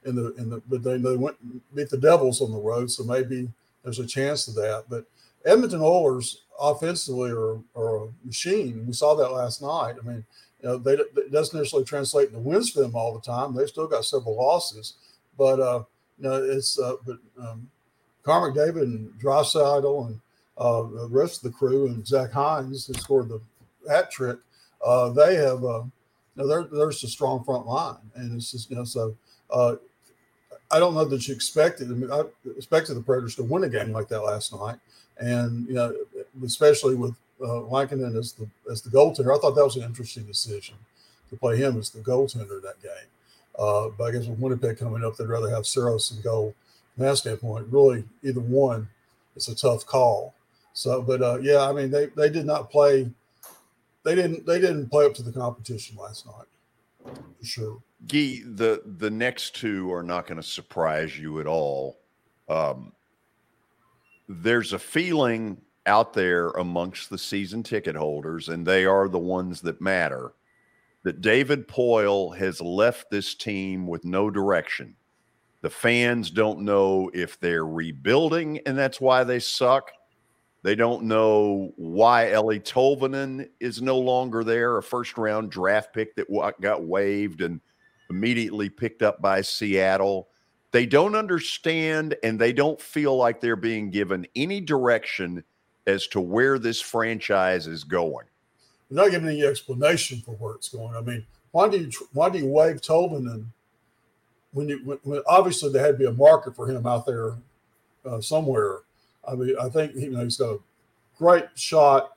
in 0.05 0.15
the 0.15 0.35
in 0.37 0.49
the 0.49 0.63
but 0.69 0.83
they 0.83 0.97
they 0.97 1.17
went 1.17 1.37
beat 1.75 1.91
the 1.91 1.99
Devils 1.99 2.41
on 2.41 2.53
the 2.53 2.59
road, 2.59 2.91
so 2.91 3.05
maybe 3.05 3.49
there's 3.83 3.99
a 3.99 4.07
chance 4.07 4.49
of 4.49 4.55
that. 4.55 4.85
But 4.89 5.05
Edmonton 5.45 5.81
Oilers 5.83 6.43
offensively 6.61 7.31
are, 7.31 7.59
are 7.75 8.05
a 8.05 8.09
machine. 8.25 8.87
We 8.87 8.93
saw 8.93 9.15
that 9.15 9.33
last 9.33 9.63
night. 9.63 9.97
I 10.01 10.07
mean, 10.07 10.25
you 10.63 10.69
know, 10.69 10.77
they, 10.77 10.93
it 10.93 11.33
doesn't 11.33 11.59
necessarily 11.59 11.87
translate 11.87 12.29
into 12.29 12.41
wins 12.41 12.71
for 12.71 12.81
them 12.81 12.95
all 12.95 13.15
the 13.15 13.21
time. 13.21 13.55
They've 13.55 13.69
still 13.69 13.87
got 13.87 14.05
several 14.05 14.37
losses, 14.37 14.95
but 15.41 15.59
uh, 15.59 15.83
you 16.19 16.29
know, 16.29 16.35
it's 16.35 16.79
uh, 16.79 16.97
but 17.07 17.17
um, 17.41 17.67
Connor 18.25 18.53
McDavid 18.53 18.83
and 18.83 19.11
Draisaitl 19.19 20.09
and 20.09 20.21
uh, 20.59 20.83
the 20.83 21.09
rest 21.11 21.39
of 21.39 21.51
the 21.51 21.57
crew 21.57 21.87
and 21.87 22.07
Zach 22.07 22.31
Hyman 22.31 22.69
who 22.69 22.77
scored 22.77 23.31
the 23.31 23.41
hat 23.89 24.11
trick. 24.11 24.39
Uh, 24.85 25.09
they 25.09 25.37
have, 25.37 25.65
uh, 25.65 25.83
you 25.83 26.37
know, 26.37 26.47
they're, 26.47 26.65
there's 26.65 27.03
a 27.05 27.09
strong 27.09 27.43
front 27.43 27.67
line, 27.67 27.97
and 28.17 28.37
it's 28.37 28.51
just 28.51 28.69
you 28.69 28.77
know, 28.77 28.85
so 28.85 29.17
uh, 29.51 29.77
I 30.71 30.79
don't 30.79 30.93
know 30.93 31.07
that 31.07 31.27
you 31.27 31.35
expected. 31.35 31.89
I 31.89 31.95
mean, 31.95 32.13
I 32.13 32.25
expected 32.59 32.93
the 32.93 33.01
Predators 33.01 33.37
to 33.37 33.43
win 33.43 33.65
a 33.65 33.69
game 33.71 33.93
like 33.93 34.09
that 34.09 34.21
last 34.21 34.55
night, 34.55 34.77
and 35.17 35.67
you 35.67 35.75
know, 35.75 35.95
especially 36.45 36.97
with 36.97 37.15
uh, 37.43 37.63
Lankinen 37.63 38.15
as 38.15 38.35
the 38.35 38.47
as 38.71 38.83
the 38.83 38.91
goaltender. 38.91 39.35
I 39.35 39.41
thought 39.41 39.55
that 39.55 39.65
was 39.65 39.77
an 39.77 39.85
interesting 39.85 40.25
decision 40.25 40.75
to 41.31 41.37
play 41.37 41.57
him 41.57 41.79
as 41.79 41.89
the 41.89 42.01
goaltender 42.01 42.61
that 42.61 42.83
game. 42.83 43.09
Uh, 43.59 43.89
but 43.97 44.05
I 44.05 44.11
guess 44.13 44.27
with 44.27 44.39
Winnipeg 44.39 44.79
coming 44.79 45.05
up, 45.05 45.17
they'd 45.17 45.29
rather 45.29 45.51
have 45.51 45.67
Saros 45.67 46.11
and 46.11 46.23
goal. 46.23 46.55
From 46.95 47.05
that 47.05 47.19
standpoint, 47.19 47.69
really, 47.71 48.05
either 48.23 48.41
one, 48.41 48.89
it's 49.37 49.49
a 49.49 49.55
tough 49.55 49.87
call. 49.87 50.35
So, 50.73 51.03
but 51.03 51.23
uh, 51.23 51.39
yeah, 51.41 51.69
I 51.69 51.73
mean, 51.73 51.91
they 51.91 52.07
they 52.07 52.31
did 52.31 52.47
not 52.47 52.71
play. 52.71 53.11
They 54.05 54.15
didn't 54.15 54.47
they 54.47 54.61
didn't 54.61 54.89
play 54.89 55.05
up 55.05 55.15
to 55.15 55.23
the 55.23 55.33
competition 55.33 55.97
last 55.97 56.27
night, 56.27 57.15
for 57.39 57.45
sure. 57.45 57.83
Gee, 58.07 58.43
the 58.43 58.83
the 58.99 59.11
next 59.11 59.55
two 59.55 59.93
are 59.93 60.03
not 60.03 60.27
going 60.27 60.41
to 60.41 60.47
surprise 60.47 61.19
you 61.19 61.41
at 61.41 61.47
all. 61.47 61.99
Um, 62.49 62.93
there's 64.29 64.73
a 64.73 64.79
feeling 64.79 65.61
out 65.87 66.13
there 66.13 66.51
amongst 66.51 67.11
the 67.11 67.19
season 67.19 67.63
ticket 67.63 67.97
holders, 67.97 68.49
and 68.49 68.67
they 68.67 68.85
are 68.85 69.09
the 69.09 69.19
ones 69.19 69.61
that 69.63 69.81
matter, 69.81 70.33
that 71.03 71.21
David 71.21 71.67
Poile 71.67 72.37
has 72.37 72.61
left 72.61 73.11
this 73.11 73.35
team 73.35 73.87
with 73.87 74.05
no 74.05 74.31
direction. 74.31 74.97
The 75.63 75.71
fans 75.71 76.31
don't 76.31 76.61
know 76.61 77.11
if 77.13 77.39
they're 77.39 77.67
rebuilding 77.67 78.61
and 78.67 78.77
that's 78.77 79.01
why 79.01 79.25
they 79.25 79.39
suck. 79.39 79.91
They 80.63 80.75
don't 80.75 81.05
know 81.05 81.73
why 81.77 82.27
Eeli 82.27 82.63
Tolvanen 82.63 83.49
is 83.61 83.81
no 83.81 83.99
longer 83.99 84.45
there, 84.45 84.77
a 84.77 84.83
first 84.83 85.17
round 85.17 85.51
draft 85.51 85.95
pick 85.95 86.15
that 86.17 86.29
got 86.61 86.85
waived 86.85 87.41
and 87.41 87.61
immediately 88.11 88.69
picked 88.69 89.03
up 89.03 89.23
by 89.23 89.41
Seattle. 89.41 90.29
They 90.73 90.87
don't 90.87 91.15
understand 91.15 92.15
and 92.23 92.39
they 92.39 92.53
don't 92.53 92.81
feel 92.81 93.17
like 93.17 93.41
they're 93.41 93.57
being 93.57 93.91
given 93.91 94.27
any 94.37 94.61
direction 94.61 95.43
as 95.87 96.07
to 96.09 96.21
where 96.21 96.59
this 96.59 96.81
franchise 96.81 97.67
is 97.67 97.85
going. 97.85 98.27
They're 98.91 99.05
not 99.05 99.13
giving 99.13 99.29
any 99.29 99.45
explanation 99.45 100.21
for 100.21 100.33
where 100.33 100.55
it's 100.55 100.69
going. 100.69 100.97
I 100.97 101.01
mean, 101.01 101.25
why 101.53 101.69
do 101.69 101.79
you 101.79 101.91
why 102.13 102.29
do 102.29 102.39
you 102.39 102.47
waive 102.47 102.81
Tolvanen 102.81 103.47
when 104.53 104.69
you 104.69 104.81
when, 104.85 104.99
when 105.03 105.23
obviously 105.27 105.73
there 105.73 105.85
had 105.85 105.93
to 105.93 105.99
be 105.99 106.07
a 106.07 106.13
market 106.13 106.57
for 106.57 106.69
him 106.69 106.87
out 106.87 107.07
there 107.07 107.37
uh, 108.05 108.21
somewhere. 108.21 108.81
I 109.27 109.35
mean, 109.35 109.57
I 109.61 109.69
think 109.69 109.95
you 109.95 110.11
know 110.11 110.25
he's 110.25 110.37
got 110.37 110.55
a 110.55 110.59
great 111.19 111.45
shot. 111.55 112.17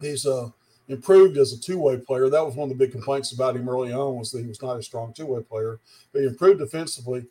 He's 0.00 0.26
uh, 0.26 0.50
improved 0.88 1.36
as 1.36 1.52
a 1.52 1.60
two 1.60 1.78
way 1.78 1.96
player. 1.96 2.28
That 2.28 2.44
was 2.44 2.54
one 2.54 2.70
of 2.70 2.76
the 2.76 2.84
big 2.84 2.92
complaints 2.92 3.32
about 3.32 3.56
him 3.56 3.68
early 3.68 3.92
on 3.92 4.16
was 4.16 4.30
that 4.32 4.40
he 4.40 4.46
was 4.46 4.62
not 4.62 4.78
a 4.78 4.82
strong 4.82 5.12
two 5.12 5.26
way 5.26 5.42
player, 5.42 5.78
but 6.12 6.20
he 6.20 6.26
improved 6.26 6.60
defensively. 6.60 7.26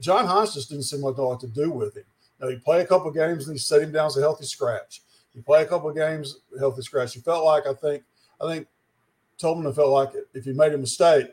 John 0.00 0.26
Hynes 0.26 0.54
just 0.54 0.70
didn't 0.70 0.84
seem 0.84 1.02
like 1.02 1.18
a 1.18 1.22
lot 1.22 1.40
to 1.40 1.46
do 1.46 1.70
with 1.70 1.96
him. 1.96 2.04
Now, 2.40 2.48
he 2.48 2.56
played 2.56 2.80
a 2.80 2.86
couple 2.86 3.10
games 3.10 3.46
and 3.46 3.54
he 3.54 3.58
set 3.58 3.82
him 3.82 3.92
down 3.92 4.06
as 4.06 4.16
a 4.16 4.20
healthy 4.20 4.46
scratch. 4.46 5.02
He 5.34 5.40
play 5.40 5.62
a 5.62 5.66
couple 5.66 5.88
of 5.88 5.96
games, 5.96 6.38
healthy 6.58 6.82
scratch. 6.82 7.14
He 7.14 7.20
felt 7.20 7.44
like 7.44 7.66
I 7.66 7.74
think 7.74 8.02
I 8.40 8.52
think 8.52 8.66
Tolman 9.38 9.72
felt 9.72 9.90
like 9.90 10.10
if 10.34 10.44
he 10.44 10.52
made 10.52 10.72
a 10.72 10.78
mistake, 10.78 11.28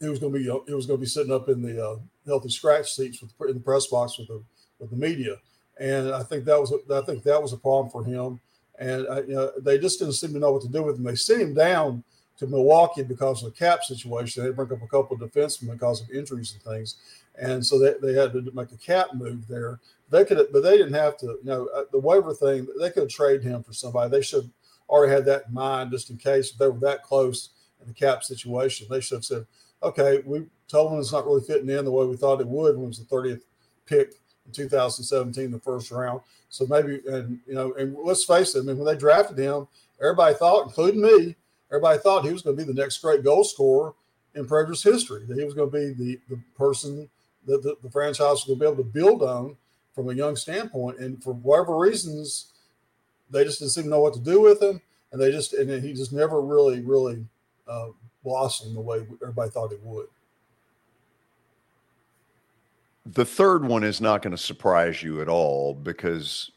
it 0.00 0.08
was 0.08 0.18
going 0.18 0.32
to 0.32 0.38
be 0.38 0.46
it 0.46 0.74
was 0.74 0.86
going 0.86 0.98
to 0.98 1.02
be 1.02 1.08
sitting 1.08 1.32
up 1.32 1.48
in 1.48 1.62
the 1.62 1.84
uh, 1.84 1.96
healthy 2.26 2.48
scratch 2.48 2.92
seats 2.92 3.22
with 3.22 3.32
in 3.48 3.54
the 3.54 3.60
press 3.60 3.86
box 3.86 4.18
with 4.18 4.28
the 4.28 4.42
with 4.78 4.90
the 4.90 4.96
media, 4.96 5.36
and 5.78 6.10
I 6.12 6.22
think 6.22 6.44
that 6.46 6.60
was 6.60 6.72
I 6.90 7.00
think 7.02 7.22
that 7.24 7.40
was 7.40 7.52
a 7.52 7.58
problem 7.58 7.90
for 7.90 8.04
him. 8.04 8.40
And 8.78 9.06
I, 9.08 9.20
you 9.20 9.34
know, 9.34 9.52
they 9.58 9.78
just 9.78 9.98
didn't 9.98 10.14
seem 10.14 10.32
to 10.32 10.38
know 10.38 10.52
what 10.52 10.62
to 10.62 10.68
do 10.68 10.82
with 10.82 10.96
him. 10.96 11.04
They 11.04 11.14
sent 11.14 11.42
him 11.42 11.54
down 11.54 12.02
to 12.38 12.46
Milwaukee 12.46 13.02
because 13.02 13.42
of 13.42 13.52
the 13.52 13.58
cap 13.58 13.84
situation. 13.84 14.42
They 14.42 14.50
bring 14.50 14.72
up 14.72 14.82
a 14.82 14.86
couple 14.86 15.14
of 15.14 15.20
defensemen 15.20 15.72
because 15.72 16.00
of 16.00 16.10
injuries 16.10 16.54
and 16.54 16.62
things, 16.62 16.96
and 17.40 17.64
so 17.64 17.78
they, 17.78 17.94
they 18.02 18.18
had 18.18 18.32
to 18.32 18.50
make 18.52 18.72
a 18.72 18.76
cap 18.76 19.14
move 19.14 19.48
there. 19.48 19.80
They 20.10 20.24
could, 20.24 20.46
but 20.52 20.62
they 20.62 20.76
didn't 20.76 20.94
have 20.94 21.16
to. 21.18 21.26
You 21.26 21.40
know, 21.44 21.68
uh, 21.74 21.84
the 21.90 21.98
waiver 21.98 22.34
thing. 22.34 22.66
They 22.78 22.90
could 22.90 23.04
have 23.04 23.10
traded 23.10 23.42
him 23.42 23.62
for 23.62 23.72
somebody. 23.72 24.10
They 24.10 24.22
should 24.22 24.50
already 24.88 25.12
had 25.12 25.24
that 25.26 25.44
in 25.48 25.54
mind, 25.54 25.90
just 25.90 26.10
in 26.10 26.16
case 26.16 26.50
if 26.50 26.58
they 26.58 26.68
were 26.68 26.78
that 26.80 27.02
close 27.02 27.50
in 27.80 27.88
the 27.88 27.94
cap 27.94 28.22
situation. 28.24 28.86
They 28.90 29.00
should 29.00 29.16
have 29.16 29.24
said, 29.24 29.46
"Okay, 29.82 30.22
we 30.26 30.46
told 30.68 30.92
them 30.92 31.00
it's 31.00 31.12
not 31.12 31.26
really 31.26 31.44
fitting 31.46 31.70
in 31.70 31.84
the 31.84 31.90
way 31.90 32.06
we 32.06 32.16
thought 32.16 32.40
it 32.40 32.46
would 32.46 32.76
when 32.76 32.84
it 32.84 32.88
was 32.88 32.98
the 32.98 33.04
30th 33.04 33.42
pick 33.86 34.14
in 34.46 34.52
2017, 34.52 35.50
the 35.50 35.58
first 35.58 35.90
round. 35.90 36.20
So 36.48 36.66
maybe, 36.66 37.00
and 37.08 37.38
you 37.46 37.54
know, 37.54 37.72
and 37.74 37.96
let's 38.02 38.24
face 38.24 38.54
it. 38.54 38.60
I 38.60 38.62
mean, 38.62 38.76
when 38.76 38.86
they 38.86 38.98
drafted 38.98 39.38
him, 39.38 39.68
everybody 40.00 40.34
thought, 40.34 40.66
including 40.66 41.02
me, 41.02 41.36
everybody 41.70 41.98
thought 41.98 42.24
he 42.24 42.32
was 42.32 42.42
going 42.42 42.56
to 42.56 42.64
be 42.64 42.70
the 42.70 42.80
next 42.80 42.98
great 42.98 43.22
goal 43.22 43.44
scorer 43.44 43.94
in 44.34 44.46
Predators 44.46 44.82
history. 44.82 45.24
That 45.26 45.38
he 45.38 45.44
was 45.44 45.54
going 45.54 45.70
to 45.70 45.76
be 45.76 45.92
the 45.92 46.20
the 46.28 46.40
person 46.56 47.08
that 47.46 47.62
the, 47.62 47.76
the 47.82 47.90
franchise 47.90 48.44
to 48.44 48.56
be 48.56 48.64
able 48.64 48.76
to 48.76 48.84
build 48.84 49.22
on 49.22 49.56
from 49.94 50.10
a 50.10 50.14
young 50.14 50.36
standpoint. 50.36 50.98
And 50.98 51.22
for 51.22 51.32
whatever 51.34 51.76
reasons, 51.76 52.52
they 53.30 53.44
just 53.44 53.58
didn't 53.58 53.72
seem 53.72 53.84
to 53.84 53.90
know 53.90 54.00
what 54.00 54.14
to 54.14 54.20
do 54.20 54.40
with 54.40 54.62
him, 54.62 54.80
and 55.12 55.20
they 55.20 55.30
just 55.30 55.52
and 55.54 55.82
he 55.82 55.92
just 55.92 56.12
never 56.12 56.40
really 56.40 56.80
really 56.80 57.24
uh, 57.68 57.88
blossomed 58.24 58.76
the 58.76 58.80
way 58.80 59.06
everybody 59.22 59.50
thought 59.50 59.70
he 59.70 59.78
would. 59.82 60.06
The 63.06 63.24
third 63.24 63.64
one 63.64 63.82
is 63.82 64.00
not 64.00 64.22
going 64.22 64.32
to 64.32 64.42
surprise 64.42 65.02
you 65.02 65.20
at 65.20 65.28
all 65.28 65.74
because 65.74 66.50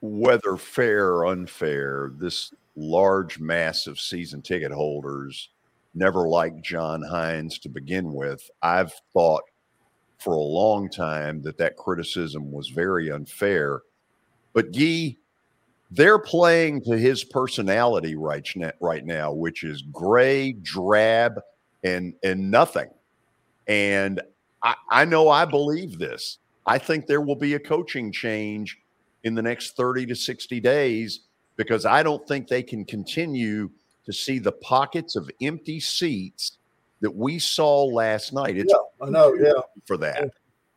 whether 0.00 0.56
fair 0.56 1.08
or 1.08 1.26
unfair, 1.26 2.12
this 2.16 2.52
large 2.76 3.38
mass 3.38 3.86
of 3.86 4.00
season 4.00 4.42
ticket 4.42 4.72
holders 4.72 5.50
never 5.94 6.28
liked 6.28 6.62
John 6.62 7.02
Hynes 7.02 7.60
to 7.60 7.68
begin 7.68 8.12
with. 8.12 8.48
I've 8.62 8.92
thought 9.12 9.42
for 10.22 10.34
a 10.34 10.40
long 10.40 10.88
time 10.88 11.42
that 11.42 11.58
that 11.58 11.76
criticism 11.76 12.50
was 12.52 12.68
very 12.68 13.10
unfair. 13.10 13.82
But 14.52 14.70
Gee, 14.70 15.18
they're 15.90 16.18
playing 16.18 16.82
to 16.82 16.96
his 16.96 17.24
personality 17.24 18.14
right 18.14 18.46
right 18.80 19.04
now, 19.04 19.32
which 19.32 19.64
is 19.64 19.82
gray, 19.82 20.52
drab, 20.52 21.40
and 21.84 22.14
and 22.22 22.50
nothing. 22.50 22.88
And 23.66 24.20
I, 24.62 24.74
I 24.90 25.04
know 25.04 25.28
I 25.28 25.44
believe 25.44 25.98
this. 25.98 26.38
I 26.66 26.78
think 26.78 27.06
there 27.06 27.20
will 27.20 27.36
be 27.36 27.54
a 27.54 27.58
coaching 27.58 28.12
change 28.12 28.78
in 29.24 29.34
the 29.34 29.42
next 29.42 29.76
30 29.76 30.06
to 30.06 30.16
60 30.16 30.60
days 30.60 31.20
because 31.56 31.84
I 31.84 32.02
don't 32.02 32.26
think 32.26 32.48
they 32.48 32.62
can 32.62 32.84
continue 32.84 33.70
to 34.06 34.12
see 34.12 34.38
the 34.38 34.52
pockets 34.52 35.16
of 35.16 35.30
empty 35.40 35.78
seats 35.80 36.58
that 37.02 37.14
we 37.14 37.38
saw 37.38 37.84
last 37.84 38.32
night. 38.32 38.56
It's 38.56 38.72
yeah, 38.72 39.06
I 39.06 39.10
know, 39.10 39.34
yeah, 39.34 39.60
for 39.84 39.98
that. 39.98 40.30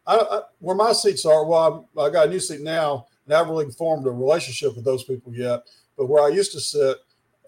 I, 0.05 0.17
I, 0.17 0.41
where 0.59 0.75
my 0.75 0.91
seats 0.91 1.25
are, 1.25 1.45
well, 1.45 1.87
I'm, 1.95 2.03
i 2.03 2.09
got 2.09 2.27
a 2.27 2.29
new 2.29 2.39
seat 2.39 2.61
now, 2.61 3.05
and 3.25 3.33
I 3.33 3.37
haven't 3.37 3.53
really 3.53 3.71
formed 3.71 4.05
a 4.05 4.11
relationship 4.11 4.75
with 4.75 4.83
those 4.83 5.03
people 5.03 5.33
yet. 5.33 5.61
But 5.97 6.07
where 6.07 6.23
I 6.23 6.29
used 6.29 6.51
to 6.53 6.59
sit, 6.59 6.97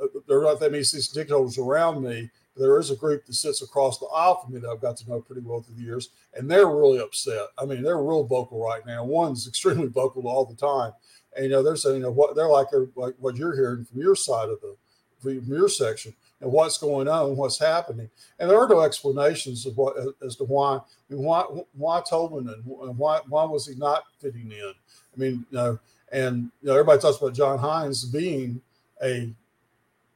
uh, 0.02 0.08
there 0.28 0.40
are 0.40 0.44
not 0.44 0.60
that 0.60 0.72
many 0.72 0.84
season 0.84 1.14
ticket 1.14 1.34
holders 1.34 1.58
around 1.58 2.04
me. 2.04 2.30
There 2.56 2.80
is 2.80 2.90
a 2.92 2.96
group 2.96 3.26
that 3.26 3.34
sits 3.34 3.62
across 3.62 4.00
the 4.00 4.08
aisle 4.08 4.42
from 4.42 4.54
me 4.54 4.60
that 4.60 4.70
I've 4.70 4.82
got 4.82 4.98
to 4.98 5.10
know 5.10 5.22
pretty 5.22 5.42
well 5.42 5.62
through 5.62 5.76
the 5.76 5.84
years, 5.84 6.10
and 6.36 6.50
they're 6.50 6.68
really 6.68 7.00
upset. 7.00 7.48
I 7.60 7.66
mean, 7.66 7.84
they're 7.84 8.02
real 8.02 8.24
vocal 8.24 8.64
right 8.64 8.86
now. 8.86 9.04
One's 9.04 9.48
extremely 9.48 9.88
vocal 9.88 10.28
all 10.28 10.46
the 10.46 10.56
time, 10.56 10.94
and 11.36 11.46
you 11.46 11.52
know 11.52 11.64
they're 11.64 11.76
saying, 11.76 11.98
you 11.98 12.02
know, 12.04 12.12
what 12.12 12.36
they're 12.36 12.48
like, 12.48 12.68
like 12.96 13.16
what 13.18 13.36
you're 13.36 13.56
hearing 13.56 13.86
from 13.86 14.02
your 14.02 14.16
side 14.16 14.50
of 14.50 14.62
the 14.62 14.76
from 15.20 15.44
your 15.46 15.68
section 15.68 16.14
and 16.42 16.52
what's 16.52 16.78
going 16.78 17.08
on, 17.08 17.36
what's 17.36 17.60
happening, 17.60 18.10
and 18.40 18.50
there 18.50 18.60
are 18.60 18.68
no 18.68 18.82
explanations 18.82 19.66
of 19.66 19.76
what 19.78 19.96
as 20.26 20.36
to 20.36 20.44
why. 20.44 20.78
I 20.78 21.14
mean, 21.14 21.24
why 21.24 21.42
why 21.74 22.02
Tobin 22.08 22.48
and 22.50 22.98
why 22.98 23.22
why 23.28 23.44
was 23.46 23.68
he 23.68 23.76
not 23.76 24.04
fitting 24.20 24.52
in? 24.52 24.74
I 25.16 25.20
mean, 25.20 25.46
you 25.50 25.58
know, 25.58 25.80
and 26.12 26.52
you 26.62 26.68
know, 26.68 26.74
everybody 26.74 27.02
talks 27.02 27.18
about 27.18 27.34
John 27.34 27.58
Hynes 27.58 28.12
being 28.12 28.62
a 29.04 29.34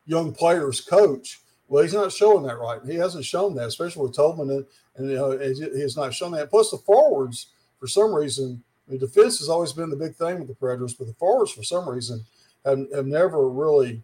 young 0.05 0.33
players 0.33 0.81
coach 0.81 1.41
Well, 1.67 1.83
he's 1.83 1.93
not 1.93 2.11
showing 2.11 2.43
that 2.43 2.59
right. 2.59 2.81
He 2.85 2.95
hasn't 2.95 3.23
shown 3.23 3.55
that, 3.55 3.67
especially 3.67 4.03
with 4.03 4.15
Tobin, 4.15 4.49
and, 4.49 4.65
and 4.97 5.09
you 5.09 5.15
know, 5.15 5.37
he 5.37 5.79
has 5.79 5.95
not 5.95 6.13
shown 6.13 6.31
that. 6.33 6.49
Plus, 6.49 6.69
the 6.69 6.77
forwards, 6.77 7.47
for 7.79 7.87
some 7.87 8.13
reason, 8.13 8.61
the 8.89 8.97
defense 8.97 9.39
has 9.39 9.47
always 9.47 9.71
been 9.71 9.89
the 9.89 9.95
big 9.95 10.15
thing 10.15 10.39
with 10.39 10.49
the 10.49 10.55
Predators, 10.55 10.93
but 10.93 11.07
the 11.07 11.13
forwards, 11.13 11.51
for 11.51 11.63
some 11.63 11.87
reason, 11.87 12.25
have, 12.65 12.79
have 12.93 13.05
never 13.05 13.47
really 13.49 14.03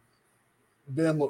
been 0.96 1.22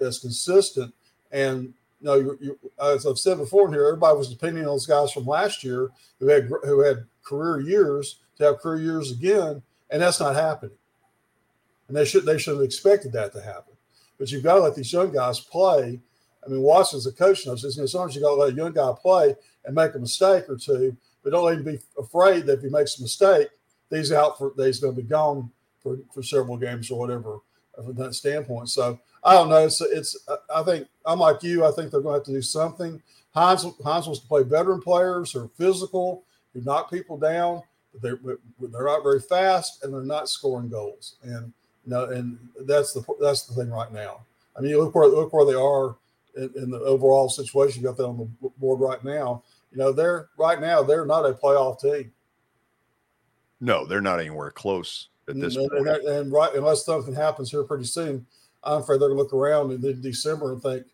as, 0.00 0.18
consistent. 0.18 0.94
And 1.32 1.74
you 2.00 2.06
know, 2.06 2.14
you, 2.14 2.38
you, 2.40 2.58
as 2.82 3.06
I've 3.06 3.18
said 3.18 3.38
before 3.38 3.70
here, 3.72 3.86
everybody 3.86 4.16
was 4.16 4.28
depending 4.28 4.64
on 4.64 4.70
those 4.70 4.86
guys 4.86 5.12
from 5.12 5.26
last 5.26 5.64
year 5.64 5.90
who 6.20 6.28
had 6.28 6.48
who 6.64 6.80
had 6.80 7.06
career 7.22 7.60
years 7.60 8.20
to 8.36 8.44
have 8.44 8.58
career 8.58 8.82
years 8.82 9.10
again, 9.10 9.62
and 9.90 10.02
that's 10.02 10.20
not 10.20 10.34
happening. 10.34 10.76
And 11.88 11.96
they 11.96 12.04
should 12.04 12.24
they 12.24 12.38
should 12.38 12.54
have 12.54 12.64
expected 12.64 13.12
that 13.12 13.32
to 13.32 13.40
happen. 13.40 13.74
But 14.18 14.30
you've 14.30 14.44
got 14.44 14.56
to 14.56 14.60
let 14.60 14.74
these 14.74 14.92
young 14.92 15.12
guys 15.12 15.40
play. 15.40 16.00
I 16.44 16.48
mean, 16.48 16.60
Watson's 16.60 17.06
a 17.06 17.12
coach 17.12 17.46
knows 17.46 17.62
this. 17.62 17.76
You 17.76 17.82
know, 17.82 17.86
sometimes 17.86 18.14
you 18.14 18.20
got 18.20 18.34
to 18.34 18.34
let 18.34 18.52
a 18.52 18.56
young 18.56 18.72
guy 18.72 18.92
play 19.00 19.34
and 19.64 19.74
make 19.74 19.94
a 19.94 19.98
mistake 19.98 20.44
or 20.48 20.56
two, 20.56 20.96
but 21.22 21.30
don't 21.30 21.52
him 21.52 21.64
be 21.64 21.78
afraid 21.98 22.46
that 22.46 22.58
if 22.58 22.62
he 22.62 22.68
makes 22.68 22.98
a 22.98 23.02
mistake, 23.02 23.48
he's 23.90 24.12
out 24.12 24.38
for 24.38 24.52
he's 24.56 24.78
going 24.78 24.94
to 24.94 25.02
be 25.02 25.08
gone 25.08 25.50
for, 25.82 25.98
for 26.12 26.22
several 26.22 26.56
games 26.56 26.90
or 26.90 26.98
whatever 26.98 27.38
from 27.76 27.94
that 27.94 28.14
standpoint. 28.14 28.68
So 28.68 28.98
I 29.22 29.34
don't 29.34 29.48
know. 29.48 29.64
It's 29.64 29.80
it's 29.80 30.16
I 30.54 30.62
think 30.62 30.86
I'm 31.06 31.18
like 31.18 31.42
you. 31.42 31.64
I 31.64 31.70
think 31.70 31.90
they're 31.90 32.00
going 32.00 32.14
to 32.14 32.18
have 32.18 32.26
to 32.26 32.32
do 32.32 32.42
something. 32.42 33.02
Hynes 33.34 33.64
Hynes 33.80 34.06
wants 34.06 34.20
to 34.20 34.26
play 34.26 34.42
veteran 34.42 34.80
players 34.80 35.32
who 35.32 35.44
are 35.44 35.50
physical, 35.56 36.24
who 36.52 36.60
knock 36.62 36.90
people 36.90 37.16
down. 37.16 37.62
But 37.92 38.02
they're 38.02 38.18
they're 38.60 38.84
not 38.84 39.02
very 39.02 39.20
fast 39.20 39.82
and 39.82 39.92
they're 39.92 40.02
not 40.02 40.28
scoring 40.28 40.68
goals. 40.68 41.16
And 41.22 41.52
you 41.84 41.90
know, 41.90 42.04
and 42.04 42.38
that's 42.60 42.92
the 42.92 43.02
that's 43.20 43.46
the 43.46 43.54
thing 43.54 43.70
right 43.70 43.92
now. 43.92 44.20
I 44.56 44.60
mean, 44.60 44.76
look 44.76 44.94
where 44.94 45.08
look 45.08 45.32
where 45.32 45.46
they 45.46 45.54
are 45.54 45.96
in, 46.36 46.62
in 46.62 46.70
the 46.70 46.80
overall 46.80 47.28
situation. 47.28 47.82
You 47.82 47.88
got 47.88 47.96
that 47.96 48.06
on 48.06 48.18
the 48.18 48.48
board 48.58 48.80
right 48.80 49.02
now. 49.02 49.42
You 49.72 49.78
know, 49.78 49.92
they're 49.92 50.28
right 50.36 50.60
now 50.60 50.82
they're 50.82 51.06
not 51.06 51.26
a 51.26 51.32
playoff 51.32 51.80
team. 51.80 52.12
No, 53.60 53.86
they're 53.86 54.00
not 54.00 54.20
anywhere 54.20 54.50
close 54.50 55.08
at 55.28 55.40
this 55.40 55.56
and, 55.56 55.70
point. 55.70 55.88
And, 55.88 56.06
and, 56.06 56.32
right, 56.32 56.54
unless 56.54 56.84
something 56.84 57.14
happens 57.14 57.50
here 57.50 57.62
pretty 57.64 57.84
soon, 57.84 58.26
I'm 58.62 58.80
afraid 58.80 59.00
they're 59.00 59.08
going 59.08 59.18
to 59.18 59.22
look 59.22 59.32
around 59.32 59.72
in 59.72 60.00
December 60.00 60.52
and 60.52 60.62
think, 60.62 60.86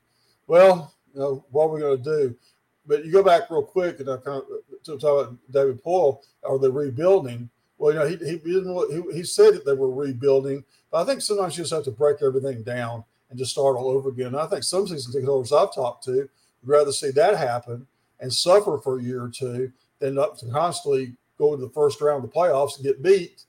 well, 0.46 0.94
you 1.14 1.20
know, 1.20 1.44
what 1.50 1.64
are 1.64 1.68
we 1.68 1.80
going 1.80 2.02
to 2.02 2.04
do? 2.04 2.36
But 2.86 3.04
you 3.04 3.12
go 3.12 3.22
back 3.22 3.50
real 3.50 3.62
quick 3.62 4.00
and 4.00 4.10
I 4.10 4.16
kind 4.16 4.42
of 4.42 4.44
uh, 4.50 4.76
to 4.84 4.98
talk 4.98 5.26
about 5.26 5.36
David 5.52 5.82
Poile. 5.82 6.20
Are 6.42 6.58
they 6.58 6.68
rebuilding? 6.68 7.48
Well, 7.78 7.92
you 7.92 7.98
know, 7.98 8.06
he 8.06 8.16
he 8.16 8.38
didn't 8.38 8.90
he, 8.90 9.18
he 9.18 9.22
said 9.22 9.54
that 9.54 9.64
they 9.64 9.74
were 9.74 9.90
rebuilding, 9.90 10.64
but 10.90 11.02
I 11.02 11.04
think 11.04 11.20
sometimes 11.20 11.56
you 11.56 11.62
just 11.62 11.72
have 11.72 11.84
to 11.84 11.90
break 11.90 12.18
everything 12.22 12.62
down 12.62 13.04
and 13.28 13.38
just 13.38 13.52
start 13.52 13.76
all 13.76 13.90
over 13.90 14.08
again. 14.08 14.28
And 14.28 14.36
I 14.36 14.46
think 14.46 14.64
some 14.64 14.86
season 14.86 15.12
ticket 15.12 15.28
holders 15.28 15.52
I've 15.52 15.74
talked 15.74 16.04
to 16.04 16.12
would 16.12 16.28
rather 16.64 16.92
see 16.92 17.10
that 17.12 17.36
happen 17.36 17.86
and 18.18 18.32
suffer 18.32 18.78
for 18.78 18.98
a 18.98 19.02
year 19.02 19.22
or 19.24 19.28
two 19.28 19.72
than 19.98 20.18
up 20.18 20.36
to 20.38 20.50
constantly 20.50 21.14
go 21.38 21.56
to 21.56 21.60
the 21.60 21.70
first 21.70 22.00
round 22.00 22.24
of 22.24 22.30
the 22.30 22.36
playoffs 22.36 22.76
and 22.76 22.84
get 22.84 23.02
beat, 23.02 23.44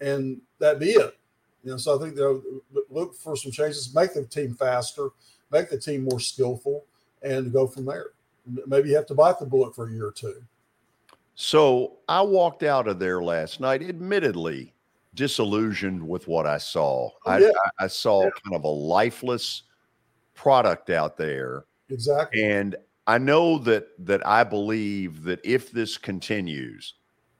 and 0.00 0.40
that 0.58 0.78
be 0.78 0.90
it. 0.90 1.16
You 1.64 1.72
know, 1.72 1.76
so 1.76 1.98
I 1.98 2.02
think 2.02 2.16
know, 2.16 2.42
look 2.90 3.14
for 3.16 3.36
some 3.36 3.50
changes, 3.50 3.92
make 3.94 4.14
the 4.14 4.24
team 4.24 4.54
faster, 4.54 5.08
make 5.50 5.68
the 5.68 5.78
team 5.78 6.04
more 6.04 6.20
skillful, 6.20 6.84
and 7.22 7.52
go 7.52 7.66
from 7.66 7.86
there. 7.86 8.10
Maybe 8.66 8.90
you 8.90 8.96
have 8.96 9.06
to 9.06 9.14
bite 9.14 9.40
the 9.40 9.46
bullet 9.46 9.74
for 9.74 9.88
a 9.88 9.92
year 9.92 10.06
or 10.06 10.12
two. 10.12 10.42
So 11.34 11.98
I 12.08 12.22
walked 12.22 12.62
out 12.62 12.88
of 12.88 12.98
there 12.98 13.22
last 13.22 13.60
night, 13.60 13.82
admittedly 13.82 14.72
disillusioned 15.14 16.06
with 16.06 16.28
what 16.28 16.46
I 16.46 16.58
saw. 16.58 17.10
Oh, 17.26 17.36
yeah. 17.36 17.50
I, 17.80 17.84
I, 17.84 17.86
saw 17.88 18.22
Yeah. 18.24 18.30
kind 18.44 18.54
of 18.54 18.64
a 18.64 18.68
lifeless 18.68 19.64
product 20.34 20.90
out 20.90 21.16
there. 21.16 21.64
Exactly. 21.90 22.44
And 22.44 22.76
I 23.06 23.18
know 23.18 23.58
that 23.58 23.88
that 24.06 24.26
I 24.26 24.44
believe 24.44 25.22
that 25.24 25.40
if 25.44 25.70
this 25.70 25.96
continues, 25.96 26.94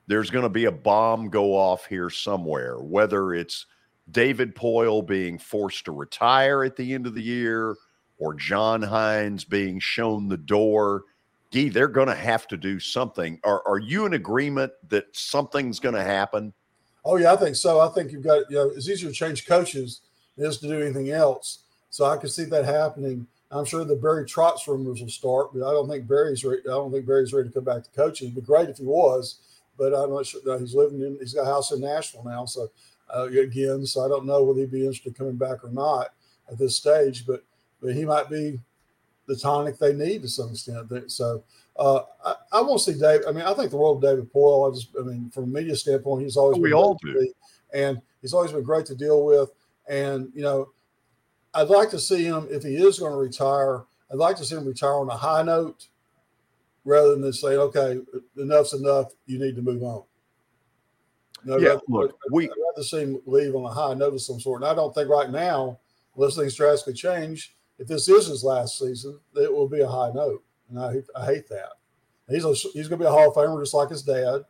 there's 0.06 0.30
going 0.30 0.44
to 0.44 0.48
be 0.48 0.66
a 0.66 0.72
bomb 0.72 1.28
go 1.28 1.54
off 1.54 1.86
here 1.86 2.10
somewhere, 2.10 2.78
whether 2.78 3.34
it's 3.34 3.66
David 4.10 4.54
Poile 4.54 5.06
being 5.06 5.38
forced 5.38 5.84
to 5.86 5.92
retire 5.92 6.64
at 6.64 6.76
the 6.76 6.94
end 6.94 7.06
of 7.06 7.14
the 7.14 7.22
year 7.22 7.76
or 8.18 8.34
John 8.34 8.82
Hynes 8.82 9.48
being 9.48 9.78
shown 9.78 10.28
the 10.28 10.36
door. 10.36 11.02
Gee, 11.50 11.68
they're 11.68 11.88
going 11.88 12.08
to 12.08 12.14
have 12.14 12.46
to 12.48 12.56
do 12.56 12.78
something. 12.78 13.40
Are, 13.44 13.66
are 13.66 13.78
you 13.78 14.06
in 14.06 14.14
agreement 14.14 14.72
that 14.88 15.06
something's 15.12 15.80
going 15.80 15.94
to 15.94 16.02
happen? 16.02 16.52
Oh 17.04 17.16
yeah, 17.16 17.32
I 17.32 17.36
think 17.36 17.54
so. 17.54 17.78
I 17.78 17.88
think 17.88 18.10
you've 18.10 18.24
got 18.24 18.50
you 18.50 18.56
know 18.56 18.70
it's 18.70 18.88
easier 18.88 19.08
to 19.08 19.14
change 19.14 19.46
coaches 19.46 20.00
than 20.36 20.44
it 20.44 20.48
is 20.48 20.58
to 20.58 20.66
do 20.66 20.80
anything 20.80 21.10
else. 21.10 21.60
So 21.90 22.04
I 22.04 22.16
can 22.16 22.28
see 22.28 22.44
that 22.44 22.64
happening. 22.64 23.26
I'm 23.52 23.64
sure 23.64 23.84
the 23.84 23.94
Barry 23.94 24.24
Trotz 24.24 24.66
rumors 24.66 25.00
will 25.00 25.08
start, 25.08 25.54
but 25.54 25.66
I 25.66 25.70
don't 25.70 25.88
think 25.88 26.08
Barry's 26.08 26.44
ready. 26.44 26.62
I 26.62 26.70
don't 26.70 26.90
think 26.90 27.06
Barry's 27.06 27.32
ready 27.32 27.48
to 27.48 27.54
come 27.54 27.64
back 27.64 27.84
to 27.84 27.90
coaching. 27.90 28.26
It'd 28.26 28.34
be 28.34 28.40
great 28.40 28.68
if 28.68 28.78
he 28.78 28.84
was, 28.84 29.38
but 29.78 29.94
I'm 29.94 30.10
not 30.10 30.26
sure. 30.26 30.58
He's 30.58 30.74
living 30.74 31.00
in. 31.00 31.18
He's 31.20 31.34
got 31.34 31.42
a 31.42 31.46
house 31.46 31.72
in 31.72 31.80
Nashville 31.80 32.24
now, 32.24 32.44
so 32.44 32.70
uh, 33.14 33.24
again, 33.24 33.86
so 33.86 34.04
I 34.04 34.08
don't 34.08 34.26
know 34.26 34.42
whether 34.42 34.60
he'd 34.60 34.70
be 34.70 34.80
interested 34.80 35.08
in 35.08 35.14
coming 35.14 35.36
back 35.36 35.64
or 35.64 35.70
not 35.70 36.08
at 36.50 36.58
this 36.58 36.76
stage. 36.76 37.26
But 37.26 37.44
but 37.80 37.94
he 37.94 38.04
might 38.04 38.28
be 38.30 38.60
the 39.26 39.36
tonic 39.36 39.78
they 39.78 39.92
need 39.92 40.22
to 40.22 40.28
some 40.28 40.50
extent. 40.50 41.12
So 41.12 41.42
uh, 41.78 42.00
I, 42.24 42.34
I 42.52 42.60
won't 42.62 42.80
see 42.80 42.94
Dave. 42.94 43.22
I 43.28 43.32
mean, 43.32 43.44
I 43.44 43.54
think 43.54 43.70
the 43.70 43.76
world 43.76 44.02
of 44.02 44.10
David 44.10 44.32
Poile. 44.32 44.70
I 44.70 44.74
just, 44.74 44.88
I 44.98 45.02
mean, 45.02 45.30
from 45.30 45.44
a 45.44 45.46
media 45.46 45.76
standpoint, 45.76 46.22
he's 46.22 46.36
always 46.36 46.58
We 46.58 46.70
been 46.70 46.74
all 46.74 46.98
do. 47.02 47.14
be, 47.14 47.32
and 47.74 48.00
he's 48.22 48.32
always 48.32 48.52
been 48.52 48.62
great 48.62 48.86
to 48.86 48.94
deal 48.94 49.24
with. 49.24 49.50
And 49.88 50.30
you 50.34 50.42
know, 50.42 50.70
I'd 51.54 51.68
like 51.68 51.90
to 51.90 51.98
see 51.98 52.24
him 52.24 52.46
if 52.50 52.62
he 52.62 52.76
is 52.76 52.98
going 52.98 53.12
to 53.12 53.18
retire. 53.18 53.84
I'd 54.10 54.18
like 54.18 54.36
to 54.36 54.44
see 54.44 54.56
him 54.56 54.66
retire 54.66 54.94
on 54.94 55.10
a 55.10 55.16
high 55.16 55.42
note, 55.42 55.88
rather 56.86 57.16
than 57.16 57.32
say, 57.32 57.56
"Okay, 57.56 58.00
enough's 58.38 58.72
enough. 58.72 59.12
You 59.26 59.38
need 59.38 59.56
to 59.56 59.62
move 59.62 59.82
on." 59.82 60.04
No, 61.44 61.58
Yeah, 61.58 61.68
rather- 61.68 61.82
look, 61.88 62.18
we 62.32 62.44
I'd 62.48 62.54
rather 62.70 62.82
see 62.82 63.00
him 63.00 63.20
leave 63.26 63.54
on 63.54 63.64
a 63.64 63.68
high 63.74 63.94
note 63.94 64.14
of 64.14 64.22
some 64.22 64.40
sort. 64.40 64.62
And 64.62 64.70
I 64.70 64.74
don't 64.74 64.94
think 64.94 65.08
right 65.08 65.30
now, 65.30 65.78
unless 66.16 66.36
things 66.36 66.54
drastically 66.54 66.94
change, 66.94 67.54
if 67.78 67.86
this 67.86 68.08
is 68.08 68.26
his 68.26 68.42
last 68.42 68.78
season, 68.78 69.20
it 69.34 69.52
will 69.52 69.68
be 69.68 69.80
a 69.80 69.86
high 69.88 70.10
note. 70.12 70.42
And 70.70 70.78
I, 70.80 70.92
hate- 70.94 71.10
I 71.14 71.24
hate 71.26 71.48
that. 71.50 71.72
He's 72.28 72.44
a, 72.44 72.52
he's 72.52 72.88
going 72.88 72.98
to 72.98 73.04
be 73.04 73.04
a 73.04 73.10
Hall 73.10 73.28
of 73.28 73.34
Famer 73.36 73.60
just 73.62 73.74
like 73.74 73.90
his 73.90 74.02
dad. 74.02 74.44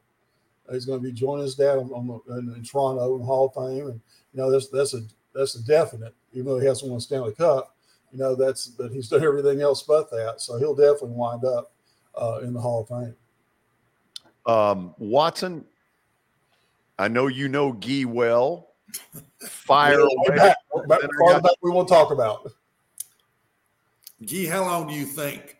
He's 0.70 0.86
going 0.86 0.98
to 0.98 1.02
be 1.06 1.12
joining 1.12 1.44
his 1.44 1.54
dad 1.54 1.76
on, 1.78 1.90
on 1.92 2.06
the, 2.06 2.34
in, 2.38 2.54
in 2.54 2.62
Toronto 2.64 3.16
in 3.18 3.22
Hall 3.22 3.46
of 3.46 3.54
Fame, 3.54 3.88
and 3.88 4.00
you 4.32 4.38
know 4.40 4.50
that's 4.50 4.68
that's 4.68 4.94
a 4.94 5.02
that's 5.34 5.54
a 5.56 5.62
definite. 5.64 6.14
Even 6.32 6.46
though 6.46 6.58
he 6.58 6.66
hasn't 6.66 6.90
won 6.90 6.98
a 6.98 7.00
Stanley 7.00 7.34
Cup, 7.34 7.76
you 8.10 8.18
know 8.18 8.34
that's 8.34 8.68
that 8.76 8.90
he's 8.92 9.08
done 9.08 9.22
everything 9.22 9.60
else 9.60 9.82
but 9.82 10.10
that. 10.10 10.40
So 10.40 10.56
he'll 10.58 10.74
definitely 10.74 11.10
wind 11.10 11.44
up 11.44 11.72
uh, 12.16 12.40
in 12.42 12.52
the 12.52 12.60
Hall 12.60 12.82
of 12.82 12.88
Fame. 12.88 13.14
Um, 14.46 14.94
Watson, 14.98 15.64
I 16.98 17.08
know 17.08 17.26
you 17.26 17.48
know 17.48 17.74
Gee 17.74 18.04
well. 18.04 18.68
Fire 19.40 19.98
away. 20.00 20.36
back, 20.36 20.56
back- 20.88 21.00
farther 21.18 21.40
back 21.40 21.52
we 21.62 21.70
won't 21.70 21.88
talk 21.88 22.10
about. 22.10 22.50
Gee, 24.22 24.46
how 24.46 24.64
long 24.64 24.86
do 24.86 24.94
you 24.94 25.04
think 25.04 25.58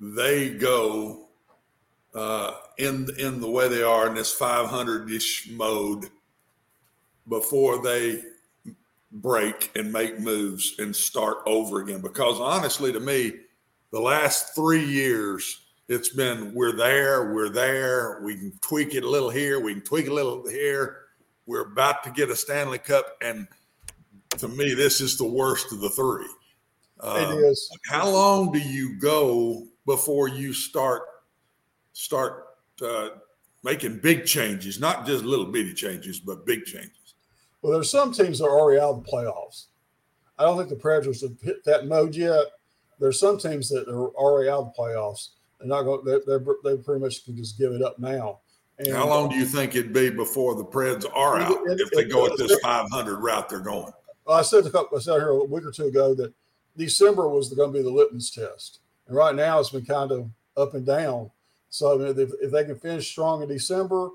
they 0.00 0.50
go 0.50 1.26
uh, 2.14 2.52
in 2.78 3.08
in 3.18 3.40
the 3.40 3.50
way 3.50 3.68
they 3.68 3.82
are 3.82 4.06
in 4.06 4.14
this 4.14 4.32
500 4.32 5.10
ish 5.10 5.50
mode 5.50 6.06
before 7.28 7.82
they 7.82 8.22
break 9.12 9.70
and 9.76 9.92
make 9.92 10.18
moves 10.18 10.76
and 10.78 10.94
start 10.96 11.38
over 11.44 11.82
again? 11.82 12.00
Because 12.00 12.40
honestly, 12.40 12.92
to 12.92 13.00
me, 13.00 13.32
the 13.92 14.00
last 14.00 14.54
three 14.54 14.84
years, 14.84 15.59
it's 15.90 16.10
been 16.10 16.54
we're 16.54 16.72
there, 16.72 17.34
we're 17.34 17.48
there, 17.48 18.20
we 18.22 18.36
can 18.36 18.52
tweak 18.62 18.94
it 18.94 19.02
a 19.02 19.10
little 19.10 19.28
here, 19.28 19.58
we 19.58 19.74
can 19.74 19.82
tweak 19.82 20.06
a 20.06 20.12
little 20.12 20.46
here. 20.48 20.98
We're 21.46 21.62
about 21.72 22.04
to 22.04 22.10
get 22.10 22.30
a 22.30 22.36
Stanley 22.36 22.78
Cup, 22.78 23.16
and 23.20 23.48
to 24.38 24.46
me, 24.46 24.72
this 24.72 25.00
is 25.00 25.18
the 25.18 25.26
worst 25.26 25.72
of 25.72 25.80
the 25.80 25.90
three. 25.90 26.28
Um, 27.00 27.38
it 27.38 27.44
is. 27.44 27.68
How 27.88 28.08
long 28.08 28.52
do 28.52 28.60
you 28.60 29.00
go 29.00 29.66
before 29.84 30.28
you 30.28 30.52
start 30.52 31.02
start 31.92 32.44
uh, 32.86 33.08
making 33.64 33.98
big 33.98 34.26
changes? 34.26 34.78
Not 34.78 35.06
just 35.06 35.24
little 35.24 35.46
bitty 35.46 35.74
changes, 35.74 36.20
but 36.20 36.46
big 36.46 36.66
changes. 36.66 37.14
Well, 37.62 37.72
there's 37.72 37.90
some 37.90 38.12
teams 38.12 38.38
that 38.38 38.46
are 38.46 38.60
already 38.60 38.80
out 38.80 38.94
of 38.94 39.04
the 39.04 39.10
playoffs. 39.10 39.66
I 40.38 40.44
don't 40.44 40.56
think 40.56 40.68
the 40.68 40.76
Predators 40.76 41.22
have 41.22 41.38
hit 41.42 41.64
that 41.64 41.88
mode 41.88 42.14
yet. 42.14 42.44
There's 43.00 43.18
some 43.18 43.38
teams 43.38 43.68
that 43.70 43.88
are 43.88 44.10
already 44.10 44.48
out 44.48 44.60
of 44.60 44.72
the 44.72 44.80
playoffs. 44.80 45.30
They're 45.60 45.68
not 45.68 45.82
going. 45.82 46.04
They're, 46.04 46.20
they're, 46.26 46.44
they 46.64 46.82
pretty 46.82 47.00
much 47.00 47.24
can 47.24 47.36
just 47.36 47.58
give 47.58 47.72
it 47.72 47.82
up 47.82 47.98
now. 47.98 48.40
And 48.78 48.94
How 48.94 49.06
long 49.06 49.28
do 49.28 49.36
you 49.36 49.44
think 49.44 49.76
it'd 49.76 49.92
be 49.92 50.08
before 50.08 50.54
the 50.54 50.64
Preds 50.64 51.04
are 51.14 51.38
out 51.38 51.58
if 51.66 51.90
they 51.90 52.04
go 52.04 52.24
at 52.26 52.38
this 52.38 52.58
500 52.60 53.18
route 53.18 53.48
they're 53.50 53.60
going? 53.60 53.92
Well, 54.24 54.38
I 54.38 54.42
said 54.42 54.64
a 54.64 54.70
couple. 54.70 54.96
I 54.96 55.00
said 55.02 55.18
here 55.18 55.28
a 55.28 55.44
week 55.44 55.66
or 55.66 55.70
two 55.70 55.86
ago 55.86 56.14
that 56.14 56.32
December 56.76 57.28
was 57.28 57.52
going 57.52 57.72
to 57.72 57.78
be 57.78 57.82
the 57.82 57.90
litmus 57.90 58.30
test, 58.30 58.80
and 59.06 59.16
right 59.16 59.34
now 59.34 59.60
it's 59.60 59.70
been 59.70 59.84
kind 59.84 60.10
of 60.12 60.30
up 60.56 60.74
and 60.74 60.86
down. 60.86 61.30
So 61.68 61.94
I 61.94 61.98
mean, 61.98 62.18
if, 62.18 62.30
if 62.40 62.50
they 62.50 62.64
can 62.64 62.78
finish 62.78 63.10
strong 63.10 63.42
in 63.42 63.48
December, 63.48 64.08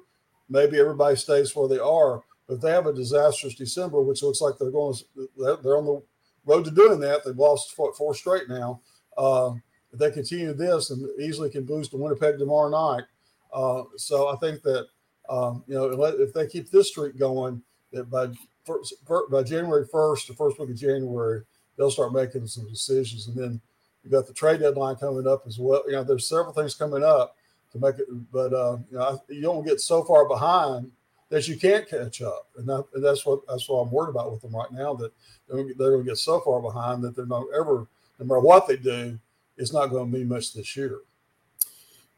maybe 0.49 0.79
everybody 0.79 1.15
stays 1.15 1.55
where 1.55 1.67
they 1.67 1.79
are. 1.79 2.23
But 2.47 2.55
if 2.55 2.61
they 2.61 2.71
have 2.71 2.87
a 2.87 2.93
disastrous 2.93 3.55
December, 3.55 4.01
which 4.01 4.23
looks 4.23 4.41
like 4.41 4.57
they're 4.57 4.71
going, 4.71 4.95
they're 5.37 5.57
they're 5.57 5.77
on 5.77 5.85
the 5.85 6.01
road 6.45 6.65
to 6.65 6.71
doing 6.71 6.99
that. 7.01 7.23
They've 7.23 7.37
lost 7.37 7.75
four, 7.75 7.93
four 7.93 8.15
straight 8.15 8.49
now. 8.49 8.81
Uh, 9.15 9.53
if 9.95 9.99
they 9.99 10.11
continue 10.11 10.53
this, 10.53 10.89
and 10.89 11.07
easily 11.19 11.49
can 11.49 11.63
boost 11.63 11.91
to 11.91 11.97
Winnipeg 11.97 12.37
tomorrow 12.37 12.69
night. 12.69 13.05
Uh, 13.53 13.83
so 13.95 14.27
I 14.27 14.35
think 14.35 14.61
that 14.63 14.87
um, 15.29 15.63
you 15.67 15.75
know 15.75 15.85
if 15.85 16.33
they 16.33 16.47
keep 16.47 16.69
this 16.69 16.89
streak 16.89 17.17
going, 17.17 17.61
that 17.93 18.09
by 18.09 18.27
first, 18.65 18.93
by 19.31 19.41
January 19.41 19.85
first, 19.89 20.27
the 20.27 20.33
first 20.33 20.59
week 20.59 20.69
of 20.69 20.75
January, 20.75 21.43
they'll 21.77 21.91
start 21.91 22.13
making 22.13 22.45
some 22.47 22.67
decisions, 22.67 23.27
and 23.27 23.37
then 23.37 23.61
you 24.03 24.11
got 24.11 24.27
the 24.27 24.33
trade 24.33 24.59
deadline 24.59 24.97
coming 24.97 25.27
up 25.27 25.43
as 25.47 25.57
well. 25.57 25.83
You 25.87 25.93
know, 25.93 26.03
there's 26.03 26.27
several 26.27 26.53
things 26.53 26.75
coming 26.75 27.03
up 27.03 27.35
to 27.71 27.79
make 27.79 27.97
it, 27.97 28.07
but 28.31 28.53
uh, 28.53 28.77
you 28.91 28.97
know, 28.97 29.23
you 29.29 29.41
don't 29.41 29.65
get 29.65 29.79
so 29.79 30.03
far 30.03 30.27
behind 30.27 30.91
that 31.29 31.47
you 31.47 31.57
can't 31.57 31.89
catch 31.89 32.21
up, 32.21 32.49
and, 32.57 32.67
that, 32.67 32.83
and 32.93 33.03
that's 33.03 33.25
what 33.25 33.47
that's 33.47 33.69
what 33.69 33.77
I'm 33.77 33.91
worried 33.91 34.09
about 34.09 34.31
with 34.31 34.41
them 34.41 34.55
right 34.55 34.71
now. 34.73 34.93
That 34.93 35.13
they're, 35.47 35.63
they're 35.77 35.91
going 35.91 36.03
to 36.03 36.09
get 36.09 36.17
so 36.17 36.41
far 36.41 36.61
behind 36.61 37.01
that 37.03 37.15
they're 37.15 37.25
not 37.25 37.45
ever, 37.57 37.87
no 38.19 38.25
matter 38.25 38.41
what 38.41 38.67
they 38.67 38.75
do, 38.75 39.17
it's 39.57 39.73
not 39.73 39.87
going 39.87 40.11
to 40.11 40.17
be 40.17 40.23
much 40.23 40.53
this 40.53 40.75
year. 40.75 40.99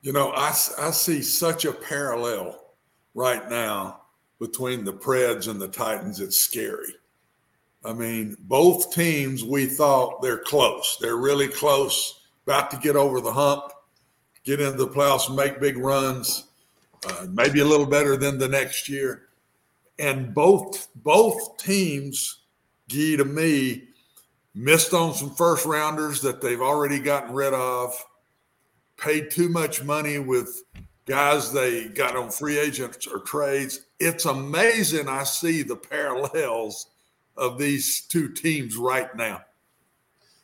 You 0.01 0.13
know, 0.13 0.31
I, 0.31 0.49
I 0.79 0.91
see 0.91 1.21
such 1.21 1.65
a 1.65 1.73
parallel 1.73 2.59
right 3.13 3.49
now 3.49 4.01
between 4.39 4.83
the 4.83 4.93
Preds 4.93 5.47
and 5.47 5.61
the 5.61 5.67
Titans. 5.67 6.19
It's 6.19 6.37
scary. 6.37 6.93
I 7.83 7.93
mean, 7.93 8.37
both 8.41 8.93
teams, 8.93 9.43
we 9.43 9.65
thought 9.65 10.21
they're 10.21 10.39
close. 10.39 10.97
They're 10.99 11.17
really 11.17 11.47
close, 11.47 12.21
about 12.45 12.69
to 12.71 12.77
get 12.77 12.95
over 12.95 13.21
the 13.21 13.31
hump, 13.31 13.71
get 14.43 14.59
into 14.59 14.77
the 14.77 14.87
playoffs, 14.87 15.33
make 15.33 15.59
big 15.59 15.77
runs, 15.77 16.47
uh, 17.07 17.27
maybe 17.29 17.59
a 17.59 17.65
little 17.65 17.85
better 17.85 18.17
than 18.17 18.37
the 18.37 18.47
next 18.47 18.89
year. 18.89 19.29
And 19.99 20.33
both 20.33 20.87
both 20.95 21.57
teams, 21.57 22.41
Gee, 22.87 23.17
to 23.17 23.25
me, 23.25 23.86
missed 24.57 24.93
on 24.93 25.13
some 25.13 25.29
first 25.35 25.65
rounders 25.65 26.19
that 26.21 26.41
they've 26.41 26.61
already 26.61 26.99
gotten 26.99 27.33
rid 27.33 27.53
of, 27.53 27.93
paid 28.97 29.29
too 29.29 29.49
much 29.49 29.83
money 29.83 30.17
with 30.17 30.63
guys 31.05 31.53
they 31.53 31.87
got 31.89 32.15
on 32.15 32.31
free 32.31 32.57
agents 32.57 33.05
or 33.05 33.19
trades. 33.19 33.85
It's 33.99 34.25
amazing 34.25 35.07
I 35.07 35.23
see 35.23 35.61
the 35.61 35.75
parallels 35.75 36.87
of 37.37 37.59
these 37.59 38.01
two 38.01 38.29
teams 38.29 38.75
right 38.75 39.15
now. 39.15 39.43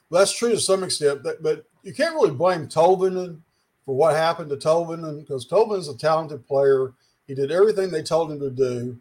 Well, 0.09 0.21
that's 0.21 0.37
true 0.37 0.51
to 0.51 0.59
some 0.59 0.83
extent, 0.83 1.23
but, 1.23 1.41
but 1.41 1.65
you 1.81 1.93
can't 1.93 2.13
really 2.13 2.31
blame 2.31 2.67
Tolvanen 2.67 3.39
for 3.83 3.95
what 3.95 4.15
happened 4.15 4.51
to 4.51 4.57
Tolvanen 4.57 5.21
because 5.21 5.47
Tolvanen 5.47 5.79
is 5.79 5.89
a 5.89 5.97
talented 5.97 6.47
player. 6.47 6.93
He 7.25 7.33
did 7.33 7.51
everything 7.51 7.89
they 7.89 8.03
told 8.03 8.31
him 8.31 8.39
to 8.39 8.51
do. 8.51 8.97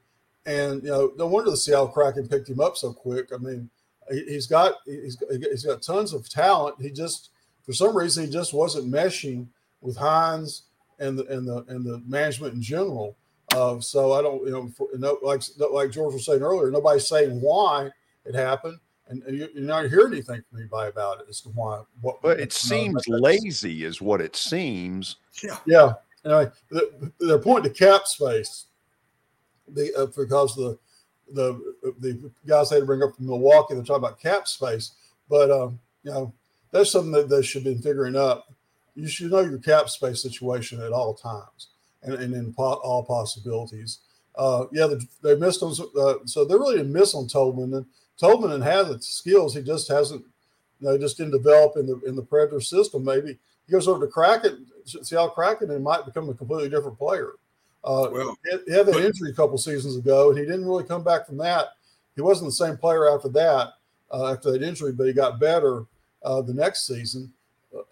And, 0.46 0.82
you 0.82 0.88
know, 0.88 1.12
no 1.16 1.26
wonder 1.26 1.50
the 1.50 1.56
Seattle 1.56 1.88
Kraken 1.88 2.28
picked 2.28 2.48
him 2.48 2.60
up 2.60 2.76
so 2.76 2.92
quick. 2.92 3.28
I 3.32 3.36
mean, 3.36 3.68
he, 4.10 4.34
has 4.34 4.46
got 4.46 4.74
he's, 4.84 5.16
he's 5.30 5.64
got 5.64 5.82
tons 5.82 6.12
of 6.12 6.28
talent. 6.28 6.76
He 6.80 6.90
just, 6.90 7.30
for 7.64 7.72
some 7.72 7.96
reason, 7.96 8.24
he 8.24 8.30
just 8.30 8.52
wasn't 8.52 8.92
meshing 8.92 9.46
with 9.80 9.96
Hynes 9.96 10.62
and 10.98 11.18
the 11.18 11.26
and 11.26 11.46
the 11.46 11.64
and 11.68 11.84
the 11.84 12.02
management 12.06 12.54
in 12.54 12.62
general. 12.62 13.16
Uh, 13.54 13.78
so 13.80 14.12
I 14.12 14.22
don't, 14.22 14.44
you 14.46 14.52
know, 14.52 14.68
for, 14.68 14.88
like 15.22 15.42
like 15.72 15.90
George 15.90 16.14
was 16.14 16.24
saying 16.24 16.42
earlier, 16.42 16.70
nobody's 16.70 17.08
saying 17.08 17.40
why 17.40 17.90
it 18.24 18.34
happened, 18.34 18.78
and, 19.08 19.22
and 19.24 19.36
you're 19.36 19.48
not 19.54 19.88
hearing 19.88 20.12
anything 20.12 20.42
from 20.48 20.60
anybody 20.60 20.88
about 20.88 21.20
it 21.20 21.26
as 21.28 21.40
to 21.42 21.50
why. 21.50 21.82
What, 22.00 22.22
but 22.22 22.40
it 22.40 22.52
seems 22.52 23.06
lazy, 23.08 23.84
is 23.84 24.00
what 24.00 24.20
it 24.20 24.36
seems. 24.36 25.16
Yeah, 25.42 25.58
yeah. 25.66 25.92
Anyway, 26.24 26.50
they're 27.18 27.38
pointing 27.38 27.72
to 27.72 27.78
cap 27.78 28.06
space, 28.06 28.66
the, 29.68 29.92
uh, 29.98 30.06
because 30.06 30.54
the 30.54 30.78
the 31.32 31.74
the 32.00 32.30
guys 32.46 32.70
they 32.70 32.80
bring 32.80 33.02
up 33.02 33.16
from 33.16 33.26
Milwaukee. 33.26 33.74
They're 33.74 33.84
talking 33.84 34.04
about 34.04 34.20
cap 34.20 34.48
space, 34.48 34.92
but 35.28 35.50
um, 35.50 35.78
you 36.02 36.12
know 36.12 36.32
that's 36.70 36.90
something 36.90 37.12
that 37.12 37.28
they 37.28 37.42
should 37.42 37.64
be 37.64 37.74
figuring 37.76 38.16
up. 38.16 38.52
You 38.94 39.08
should 39.08 39.30
know 39.30 39.40
your 39.40 39.58
cap 39.58 39.88
space 39.88 40.22
situation 40.22 40.80
at 40.82 40.92
all 40.92 41.14
times 41.14 41.68
and, 42.02 42.14
and 42.14 42.34
in 42.34 42.52
po- 42.52 42.80
all 42.82 43.04
possibilities. 43.04 43.98
Uh, 44.34 44.64
yeah, 44.72 44.86
they, 44.86 44.96
they 45.22 45.38
missed 45.38 45.62
on 45.62 45.74
uh, 45.98 46.14
so 46.24 46.44
they 46.44 46.54
really 46.54 46.76
didn't 46.76 46.92
miss 46.92 47.14
on 47.14 47.28
Tolman. 47.28 47.74
And 47.74 47.86
Tolman 48.18 48.60
has 48.60 48.88
the 48.88 49.00
skills, 49.00 49.54
he 49.54 49.62
just 49.62 49.88
hasn't, 49.88 50.24
you 50.80 50.88
know, 50.88 50.98
just 50.98 51.16
didn't 51.16 51.32
develop 51.32 51.76
in 51.76 51.86
the 51.86 52.00
in 52.06 52.16
the 52.16 52.22
Predator 52.22 52.60
system. 52.60 53.04
Maybe 53.04 53.38
he 53.66 53.72
goes 53.72 53.88
over 53.88 54.06
to 54.06 54.12
Kraken, 54.12 54.66
see 54.84 55.16
how 55.16 55.28
Kraken, 55.28 55.70
and 55.70 55.84
might 55.84 56.06
become 56.06 56.28
a 56.28 56.34
completely 56.34 56.68
different 56.68 56.98
player. 56.98 57.32
Uh, 57.84 58.08
well, 58.12 58.38
he 58.66 58.72
had 58.72 58.86
that 58.86 59.04
injury 59.04 59.30
a 59.30 59.34
couple 59.34 59.58
seasons 59.58 59.96
ago, 59.96 60.30
and 60.30 60.38
he 60.38 60.44
didn't 60.44 60.66
really 60.66 60.84
come 60.84 61.02
back 61.02 61.26
from 61.26 61.36
that. 61.38 61.68
He 62.14 62.22
wasn't 62.22 62.48
the 62.48 62.52
same 62.52 62.76
player 62.76 63.08
after 63.08 63.28
that, 63.30 63.74
uh, 64.12 64.32
after 64.32 64.52
that 64.52 64.62
injury, 64.62 64.92
but 64.92 65.06
he 65.06 65.12
got 65.12 65.40
better 65.40 65.86
uh, 66.22 66.42
the 66.42 66.54
next 66.54 66.86
season. 66.86 67.32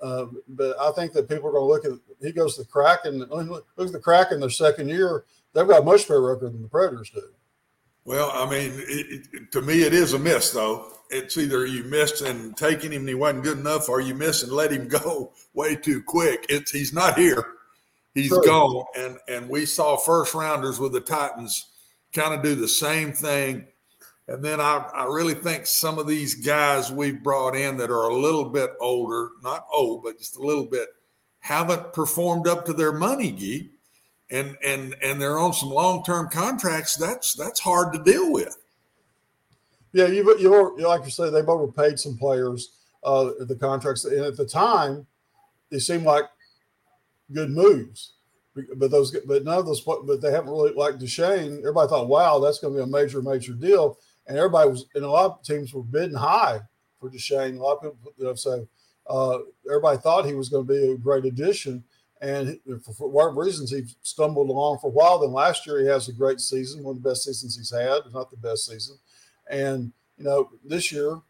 Uh, 0.01 0.27
but 0.49 0.79
I 0.79 0.93
think 0.93 1.13
that 1.15 1.29
people 1.29 1.49
are 1.49 1.53
going 1.53 1.83
to 1.83 1.89
look 1.89 2.01
at 2.01 2.25
he 2.25 2.33
goes 2.33 2.57
to 2.57 2.63
the 2.63 2.69
Kraken. 2.69 3.21
Look 3.21 3.65
at 3.79 3.93
the 3.93 3.99
Kraken 3.99 4.39
their 4.39 4.51
second 4.51 4.91
year. 4.91 5.25
They've 5.55 5.67
got 5.67 5.83
a 5.83 5.85
much 5.85 6.07
better 6.07 6.21
record 6.21 6.53
than 6.53 6.63
the 6.63 6.69
Predators 6.69 7.11
do. 7.11 7.23
Well, 8.05 8.31
I 8.33 8.49
mean, 8.49 8.73
it, 8.75 9.27
it, 9.33 9.53
to 9.53 9.63
me, 9.63 9.83
it 9.83 9.95
is 9.95 10.13
a 10.13 10.19
miss, 10.19 10.51
though. 10.51 10.93
It's 11.09 11.37
either 11.39 11.67
you 11.67 11.85
missed 11.85 12.21
and 12.21 12.57
taking 12.57 12.93
him 12.93 13.01
and 13.01 13.09
he 13.09 13.15
wasn't 13.15 13.45
good 13.45 13.59
enough, 13.59 13.89
or 13.89 14.01
you 14.01 14.15
missed 14.15 14.43
and 14.43 14.53
let 14.53 14.71
him 14.71 14.87
go 15.05 15.33
way 15.55 15.77
too 15.77 16.03
quick. 16.03 16.47
It's 16.49 16.71
he's 16.71 16.93
not 16.93 17.19
here 17.19 17.55
he's 18.15 18.29
sure. 18.29 18.43
gone. 18.43 18.85
And 18.97 19.19
and 19.29 19.49
we 19.49 19.67
saw 19.67 19.97
first 19.97 20.35
rounders 20.35 20.79
with 20.79 20.93
the 20.93 21.01
Titans 21.01 21.67
kind 22.13 22.35
of 22.35 22.43
do 22.43 22.55
the 22.55 22.69
same 22.69 23.13
thing. 23.13 23.67
And 24.29 24.45
then 24.45 24.61
I, 24.61 24.89
I 24.95 25.05
really 25.07 25.35
think 25.35 25.67
some 25.67 25.99
of 25.99 26.07
these 26.07 26.35
guys 26.35 26.93
we've 26.93 27.23
brought 27.23 27.57
in 27.57 27.77
that 27.79 27.91
are 27.91 28.09
a 28.09 28.15
little 28.15 28.45
bit 28.45 28.71
older, 28.81 29.31
not 29.43 29.67
old, 29.73 30.05
but 30.05 30.19
just 30.19 30.37
a 30.37 30.43
little 30.43 30.67
bit, 30.67 30.89
haven't 31.41 31.93
performed 31.93 32.47
up 32.47 32.65
to 32.67 32.73
their 32.73 32.93
money, 32.93 33.33
Gee. 33.33 33.71
And 34.31 34.57
and 34.65 34.95
and 35.03 35.21
they're 35.21 35.39
on 35.39 35.53
some 35.53 35.71
long 35.71 36.05
term 36.05 36.29
contracts. 36.29 36.95
That's 36.95 37.35
that's 37.35 37.59
hard 37.59 37.93
to 37.93 38.03
deal 38.03 38.33
with. 38.33 38.57
Yeah, 39.93 40.07
you 40.07 40.39
you 40.39 40.87
like 40.87 41.05
you 41.05 41.11
said, 41.11 41.31
they've 41.31 41.49
overpaid 41.49 41.99
some 41.99 42.17
players 42.17 42.71
uh, 43.03 43.31
the 43.41 43.57
contracts, 43.57 44.05
and 44.05 44.25
at 44.25 44.37
the 44.37 44.47
time, 44.47 45.07
it 45.71 45.81
seemed 45.81 46.05
like 46.05 46.25
good 47.33 47.51
moves. 47.51 48.15
But 48.77 48.91
those, 48.91 49.17
but 49.27 49.45
none 49.45 49.59
of 49.59 49.67
those, 49.67 49.81
but 49.83 50.21
they 50.21 50.33
haven't 50.33 50.51
really 50.51 50.73
like 50.73 50.99
Duchene. 50.99 51.59
Everybody 51.59 51.89
thought, 51.89 52.09
wow, 52.09 52.39
that's 52.41 52.59
going 52.59 52.75
to 52.75 52.79
be 52.79 52.83
a 52.83 52.87
major, 52.87 53.23
major 53.23 53.53
deal. 53.53 53.97
And 54.27 54.37
everybody 54.37 54.69
was, 54.69 54.87
and 54.95 55.05
a 55.05 55.11
lot 55.11 55.31
of 55.31 55.43
teams 55.43 55.73
were 55.73 55.83
bidding 55.83 56.17
high 56.17 56.61
for 56.99 57.09
Duchene. 57.09 57.57
A 57.57 57.63
lot 57.63 57.77
of 57.77 57.83
people, 57.83 58.13
you 58.17 58.25
know, 58.25 58.35
so 58.35 58.67
uh, 59.09 59.39
everybody 59.69 59.99
thought 59.99 60.27
he 60.27 60.35
was 60.35 60.49
going 60.49 60.67
to 60.67 60.73
be 60.73 60.93
a 60.93 60.97
great 60.97 61.25
addition. 61.25 61.85
And 62.21 62.59
for, 62.85 62.93
for 62.93 63.09
whatever 63.09 63.41
reasons, 63.41 63.71
he 63.71 63.85
stumbled 64.03 64.51
along 64.51 64.79
for 64.81 64.89
a 64.89 64.93
while. 64.93 65.21
Then 65.21 65.33
last 65.33 65.67
year, 65.67 65.81
he 65.81 65.87
has 65.87 66.09
a 66.09 66.13
great 66.13 66.41
season, 66.41 66.83
one 66.83 66.97
of 66.97 67.03
the 67.03 67.09
best 67.09 67.25
seasons 67.25 67.57
he's 67.57 67.71
had, 67.71 68.03
not 68.13 68.31
the 68.31 68.37
best 68.37 68.67
season. 68.67 68.99
And, 69.49 69.93
you 70.19 70.25
know, 70.25 70.51
this 70.65 70.93
year, 70.93 71.21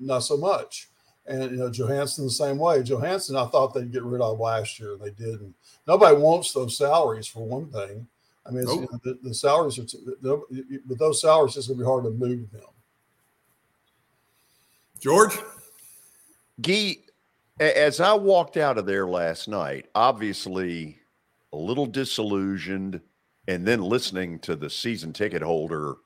not 0.00 0.20
so 0.20 0.36
much. 0.36 0.88
And 1.26 1.52
you 1.52 1.56
know, 1.58 1.70
Johansen 1.70 2.24
the 2.24 2.30
same 2.30 2.58
way. 2.58 2.82
Johansen, 2.82 3.36
I 3.36 3.46
thought 3.46 3.74
they'd 3.74 3.92
get 3.92 4.02
rid 4.02 4.20
of 4.20 4.40
last 4.40 4.80
year, 4.80 4.94
and 4.94 5.00
they 5.00 5.10
didn't. 5.10 5.54
Nobody 5.86 6.16
wants 6.16 6.52
those 6.52 6.76
salaries 6.76 7.26
for 7.26 7.46
one 7.46 7.70
thing. 7.70 8.06
I 8.44 8.50
mean, 8.50 8.64
nope. 8.64 8.80
you 8.80 8.88
know, 8.90 9.00
the, 9.04 9.18
the, 9.22 9.34
salaries 9.34 9.78
are, 9.78 9.84
t- 9.84 9.98
but 10.20 10.98
those 10.98 11.20
salaries 11.20 11.56
it's 11.56 11.68
going 11.68 11.78
to 11.78 11.84
be 11.84 11.88
hard 11.88 12.04
to 12.04 12.10
move 12.10 12.50
them. 12.50 12.62
George, 14.98 15.38
Gee, 16.60 17.04
as 17.58 18.00
I 18.00 18.14
walked 18.14 18.56
out 18.56 18.78
of 18.78 18.86
there 18.86 19.06
last 19.06 19.48
night, 19.48 19.86
obviously 19.94 20.98
a 21.52 21.56
little 21.56 21.86
disillusioned, 21.86 23.00
and 23.48 23.66
then 23.66 23.80
listening 23.80 24.38
to 24.40 24.54
the 24.54 24.70
season 24.70 25.12
ticket 25.12 25.42
holder 25.42 25.96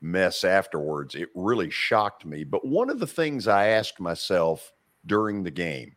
mess 0.00 0.44
afterwards. 0.44 1.14
It 1.14 1.28
really 1.34 1.70
shocked 1.70 2.24
me. 2.24 2.44
But 2.44 2.66
one 2.66 2.90
of 2.90 2.98
the 2.98 3.06
things 3.06 3.48
I 3.48 3.68
asked 3.68 4.00
myself 4.00 4.72
during 5.04 5.42
the 5.42 5.50
game, 5.50 5.96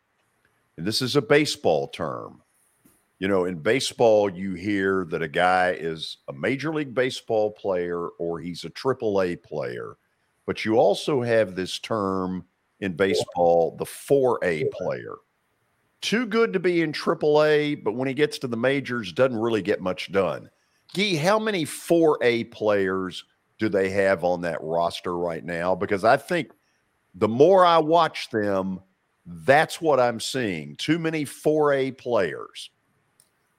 and 0.77 0.85
this 0.85 1.01
is 1.01 1.15
a 1.15 1.21
baseball 1.21 1.87
term, 1.87 2.41
you 3.19 3.27
know, 3.27 3.45
in 3.45 3.59
baseball, 3.59 4.29
you 4.29 4.53
hear 4.53 5.05
that 5.09 5.21
a 5.21 5.27
guy 5.27 5.71
is 5.71 6.17
a 6.29 6.33
major 6.33 6.73
league 6.73 6.93
baseball 6.93 7.51
player 7.51 8.07
or 8.17 8.39
he's 8.39 8.63
a 8.63 8.69
triple 8.69 9.21
A 9.21 9.35
player, 9.35 9.97
but 10.45 10.63
you 10.63 10.77
also 10.77 11.21
have 11.21 11.55
this 11.55 11.79
term 11.79 12.45
in 12.79 12.93
baseball, 12.93 13.75
the 13.77 13.85
4A 13.85 14.71
player. 14.71 15.15
Too 16.01 16.25
good 16.25 16.53
to 16.53 16.61
be 16.61 16.81
in 16.81 16.93
triple 16.93 17.43
A, 17.43 17.75
but 17.75 17.93
when 17.93 18.07
he 18.07 18.13
gets 18.13 18.39
to 18.39 18.47
the 18.47 18.55
majors, 18.55 19.11
doesn't 19.11 19.37
really 19.37 19.61
get 19.61 19.81
much 19.81 20.13
done. 20.13 20.49
Gee, 20.95 21.17
how 21.17 21.37
many 21.37 21.65
4A 21.65 22.51
players 22.51 23.25
do 23.59 23.69
they 23.69 23.89
have 23.89 24.23
on 24.23 24.41
that 24.41 24.57
roster 24.61 25.17
right 25.17 25.43
now? 25.43 25.75
Because 25.75 26.03
I 26.03 26.17
think 26.17 26.51
the 27.13 27.27
more 27.27 27.65
I 27.65 27.77
watch 27.77 28.29
them, 28.29 28.79
that's 29.25 29.79
what 29.79 29.99
I'm 29.99 30.19
seeing. 30.19 30.75
Too 30.77 30.97
many 30.97 31.25
4A 31.25 31.97
players. 31.97 32.71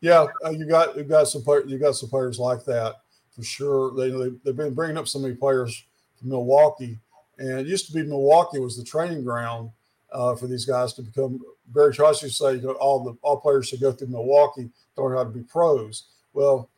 Yeah, 0.00 0.26
uh, 0.44 0.50
you 0.50 0.66
got 0.66 0.96
you 0.96 1.04
got 1.04 1.28
some 1.28 1.44
you 1.66 1.78
got 1.78 1.94
some 1.94 2.08
players 2.08 2.38
like 2.38 2.64
that 2.64 2.96
for 3.36 3.42
sure. 3.42 3.94
They, 3.94 4.10
they 4.10 4.50
have 4.50 4.56
been 4.56 4.74
bringing 4.74 4.96
up 4.96 5.06
so 5.06 5.18
many 5.18 5.34
players 5.34 5.84
from 6.18 6.30
Milwaukee, 6.30 6.98
And 7.38 7.60
it 7.60 7.66
used 7.66 7.86
to 7.86 7.92
be 7.92 8.02
Milwaukee 8.02 8.60
was 8.60 8.78
the 8.78 8.84
training 8.84 9.24
ground 9.24 9.70
uh, 10.10 10.34
for 10.36 10.46
these 10.46 10.64
guys 10.64 10.94
to 10.94 11.02
become. 11.02 11.40
Barry 11.66 11.94
used 11.96 12.20
to 12.20 12.30
say 12.30 12.54
you 12.54 12.62
know, 12.62 12.72
all 12.72 13.04
the 13.04 13.16
all 13.22 13.36
players 13.36 13.68
should 13.68 13.80
go 13.80 13.92
through 13.92 14.08
Milwaukee 14.08 14.70
to 14.96 15.02
learn 15.02 15.18
how 15.18 15.24
to 15.24 15.30
be 15.30 15.42
pros. 15.42 16.04
Well, 16.32 16.70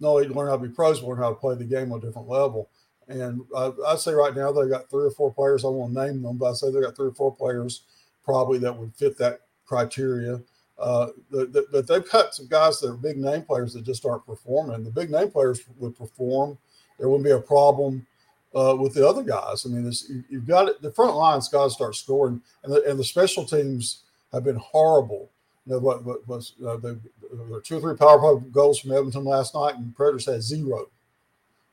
no, 0.00 0.18
they 0.18 0.26
learn 0.28 0.48
how 0.48 0.56
to 0.56 0.68
be 0.68 0.74
pros, 0.74 1.00
but 1.00 1.08
learn 1.08 1.18
how 1.18 1.30
to 1.30 1.34
play 1.34 1.54
the 1.54 1.64
game 1.64 1.92
on 1.92 1.98
a 1.98 2.02
different 2.02 2.28
level. 2.28 2.68
And 3.08 3.42
uh, 3.54 3.72
I'd 3.88 3.98
say 3.98 4.12
right 4.12 4.34
now 4.34 4.52
they 4.52 4.68
got 4.68 4.88
three 4.88 5.06
or 5.06 5.10
four 5.10 5.32
players. 5.32 5.64
I 5.64 5.68
won't 5.68 5.92
name 5.92 6.22
them, 6.22 6.38
but 6.38 6.50
I 6.50 6.54
say 6.54 6.70
they've 6.70 6.82
got 6.82 6.96
three 6.96 7.08
or 7.08 7.14
four 7.14 7.34
players 7.34 7.82
probably 8.24 8.58
that 8.58 8.76
would 8.76 8.94
fit 8.94 9.18
that 9.18 9.40
criteria. 9.66 10.40
Uh, 10.78 11.08
that 11.30 11.86
they've 11.86 12.10
got 12.10 12.34
some 12.34 12.46
guys 12.46 12.80
that 12.80 12.88
are 12.88 12.96
big 12.96 13.18
name 13.18 13.42
players 13.42 13.74
that 13.74 13.84
just 13.84 14.06
aren't 14.06 14.24
performing. 14.24 14.82
The 14.82 14.90
big 14.90 15.10
name 15.10 15.30
players 15.30 15.60
would 15.78 15.96
perform. 15.96 16.56
There 16.98 17.08
wouldn't 17.08 17.26
be 17.26 17.32
a 17.32 17.40
problem 17.40 18.06
uh, 18.54 18.76
with 18.78 18.94
the 18.94 19.06
other 19.06 19.22
guys. 19.22 19.66
I 19.66 19.68
mean, 19.68 19.84
this, 19.84 20.08
you, 20.08 20.38
have 20.38 20.46
got 20.46 20.68
it. 20.68 20.80
The 20.80 20.92
front 20.92 21.16
line's 21.16 21.48
got 21.48 21.64
to 21.64 21.70
start 21.70 21.96
scoring, 21.96 22.40
and 22.64 22.72
the, 22.72 22.82
and 22.88 22.98
the 22.98 23.04
special 23.04 23.44
teams 23.44 24.04
have 24.32 24.44
been 24.44 24.56
horrible. 24.56 25.30
You 25.66 25.74
know, 25.74 25.78
what, 25.78 26.04
what 26.04 26.26
was 26.26 26.54
uh, 26.66 26.76
the, 26.76 26.98
the, 27.20 27.60
two 27.64 27.76
or 27.76 27.80
three 27.80 27.96
power 27.96 28.18
play 28.18 28.48
goals 28.50 28.78
from 28.78 28.92
Edmonton 28.92 29.24
last 29.24 29.54
night, 29.54 29.76
and 29.76 29.94
Predators 29.94 30.26
had 30.26 30.42
zero. 30.42 30.86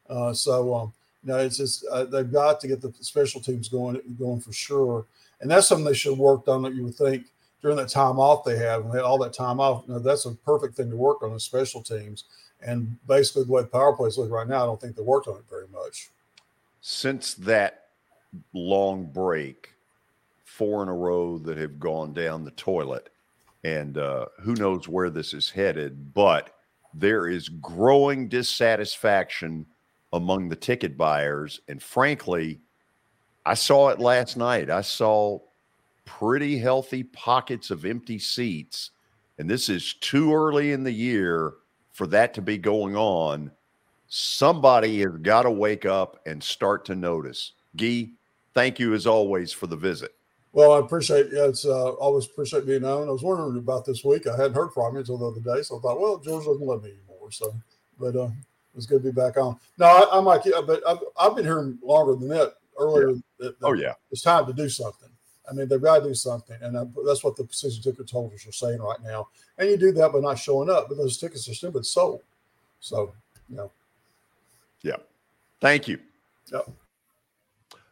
Uh, 0.09 0.33
so, 0.33 0.73
um, 0.75 0.93
you 1.23 1.29
know, 1.29 1.39
it's 1.39 1.57
just 1.57 1.85
uh, 1.91 2.05
they've 2.05 2.31
got 2.31 2.59
to 2.61 2.67
get 2.67 2.81
the 2.81 2.93
special 3.01 3.41
teams 3.41 3.69
going 3.69 3.99
going 4.19 4.41
for 4.41 4.53
sure, 4.53 5.05
and 5.41 5.49
that's 5.49 5.67
something 5.67 5.85
they 5.85 5.93
should 5.93 6.11
have 6.11 6.19
worked 6.19 6.47
on. 6.47 6.61
That 6.63 6.75
you 6.75 6.83
would 6.83 6.95
think 6.95 7.25
during 7.61 7.77
that 7.77 7.89
time 7.89 8.19
off 8.19 8.45
they 8.45 8.57
have, 8.57 8.83
and 8.83 8.91
they 8.91 8.97
had 8.97 9.05
all 9.05 9.17
that 9.19 9.33
time 9.33 9.59
off. 9.59 9.83
You 9.87 9.93
know, 9.93 9.99
that's 9.99 10.25
a 10.25 10.31
perfect 10.31 10.75
thing 10.75 10.89
to 10.89 10.95
work 10.95 11.23
on 11.23 11.33
the 11.33 11.39
special 11.39 11.81
teams. 11.81 12.25
And 12.61 12.97
basically, 13.07 13.43
the 13.43 13.51
way 13.51 13.63
power 13.63 13.95
plays 13.95 14.17
look 14.17 14.31
right 14.31 14.47
now, 14.47 14.63
I 14.63 14.65
don't 14.65 14.81
think 14.81 14.95
they 14.95 15.03
worked 15.03 15.27
on 15.27 15.37
it 15.37 15.45
very 15.49 15.67
much. 15.71 16.09
Since 16.81 17.35
that 17.35 17.87
long 18.53 19.05
break, 19.05 19.73
four 20.43 20.81
in 20.81 20.89
a 20.89 20.93
row 20.93 21.37
that 21.39 21.57
have 21.57 21.79
gone 21.79 22.13
down 22.13 22.43
the 22.43 22.51
toilet, 22.51 23.09
and 23.63 23.97
uh, 23.97 24.25
who 24.41 24.53
knows 24.55 24.87
where 24.87 25.09
this 25.09 25.33
is 25.33 25.49
headed, 25.49 26.13
but 26.13 26.51
there 26.93 27.27
is 27.27 27.49
growing 27.49 28.27
dissatisfaction 28.27 29.65
among 30.13 30.49
the 30.49 30.55
ticket 30.55 30.97
buyers. 30.97 31.59
And 31.67 31.81
frankly, 31.81 32.61
I 33.45 33.53
saw 33.53 33.89
it 33.89 33.99
last 33.99 34.37
night. 34.37 34.69
I 34.69 34.81
saw 34.81 35.39
pretty 36.05 36.57
healthy 36.57 37.03
pockets 37.03 37.69
of 37.69 37.85
empty 37.85 38.19
seats. 38.19 38.91
And 39.37 39.49
this 39.49 39.69
is 39.69 39.93
too 39.95 40.33
early 40.33 40.71
in 40.71 40.83
the 40.83 40.91
year 40.91 41.53
for 41.91 42.07
that 42.07 42.33
to 42.35 42.41
be 42.41 42.57
going 42.57 42.95
on. 42.95 43.51
Somebody 44.07 45.01
has 45.01 45.17
got 45.21 45.43
to 45.43 45.51
wake 45.51 45.85
up 45.85 46.21
and 46.25 46.41
start 46.41 46.85
to 46.85 46.95
notice. 46.95 47.53
Gee, 47.75 48.13
thank 48.53 48.79
you 48.79 48.93
as 48.93 49.05
always 49.05 49.51
for 49.51 49.67
the 49.67 49.75
visit. 49.75 50.16
Well, 50.57 50.71
I 50.71 50.79
appreciate 50.79 51.27
yeah, 51.31 51.45
it's 51.45 51.65
uh, 51.65 51.89
always 51.89 52.25
appreciate 52.25 52.65
being 52.65 52.83
on. 52.83 53.07
I 53.07 53.11
was 53.11 53.21
wondering 53.21 53.59
about 53.59 53.85
this 53.85 54.03
week. 54.03 54.25
I 54.25 54.35
hadn't 54.35 54.55
heard 54.55 54.73
from 54.73 54.95
you 54.95 55.01
until 55.01 55.19
the 55.19 55.27
other 55.27 55.39
day, 55.39 55.61
so 55.61 55.77
I 55.77 55.81
thought, 55.81 56.01
well, 56.01 56.17
George 56.17 56.45
doesn't 56.45 56.65
love 56.65 56.81
me 56.81 56.93
anymore. 56.93 57.31
So, 57.31 57.53
but 57.99 58.15
uh, 58.15 58.29
it's 58.75 58.87
good 58.87 59.03
to 59.03 59.11
be 59.11 59.15
back 59.15 59.37
on. 59.37 59.59
No, 59.77 59.85
I, 59.85 60.17
am 60.17 60.25
like, 60.25 60.45
yeah, 60.45 60.61
but 60.65 60.81
I've, 60.87 60.97
I've, 61.15 61.35
been 61.35 61.45
hearing 61.45 61.77
longer 61.83 62.15
than 62.15 62.27
that. 62.29 62.55
Earlier, 62.75 63.09
yeah. 63.09 63.15
That, 63.37 63.59
that 63.59 63.67
oh 63.67 63.73
yeah, 63.73 63.93
it's 64.09 64.23
time 64.23 64.47
to 64.47 64.53
do 64.53 64.67
something. 64.67 65.09
I 65.47 65.53
mean, 65.53 65.67
they've 65.67 65.79
got 65.79 65.99
to 65.99 66.07
do 66.07 66.15
something, 66.15 66.57
and 66.59 66.75
that's 67.05 67.23
what 67.23 67.35
the 67.35 67.47
season 67.51 67.83
ticket 67.83 68.09
holders 68.09 68.47
are 68.47 68.51
saying 68.51 68.81
right 68.81 69.03
now. 69.03 69.27
And 69.59 69.69
you 69.69 69.77
do 69.77 69.91
that 69.91 70.11
by 70.11 70.21
not 70.21 70.39
showing 70.39 70.71
up, 70.71 70.89
but 70.89 70.97
those 70.97 71.19
tickets 71.19 71.47
are 71.47 71.53
still 71.53 71.69
been 71.69 71.83
sold. 71.83 72.23
So, 72.79 73.13
you 73.47 73.57
know. 73.57 73.71
Yeah. 74.81 74.97
Thank 75.61 75.87
you. 75.87 75.99
Yep. 76.51 76.71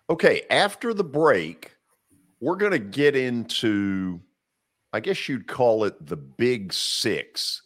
Okay, 0.10 0.42
after 0.50 0.96
the 0.96 1.04
break, 1.04 1.75
we're 2.46 2.56
going 2.56 2.72
to 2.72 2.80
get 2.80 3.16
into, 3.16 4.22
I 4.94 5.00
guess 5.00 5.28
you'd 5.28 5.48
call 5.48 5.84
it 5.84 6.06
the 6.06 6.16
Big 6.16 6.72
Six 6.72 7.64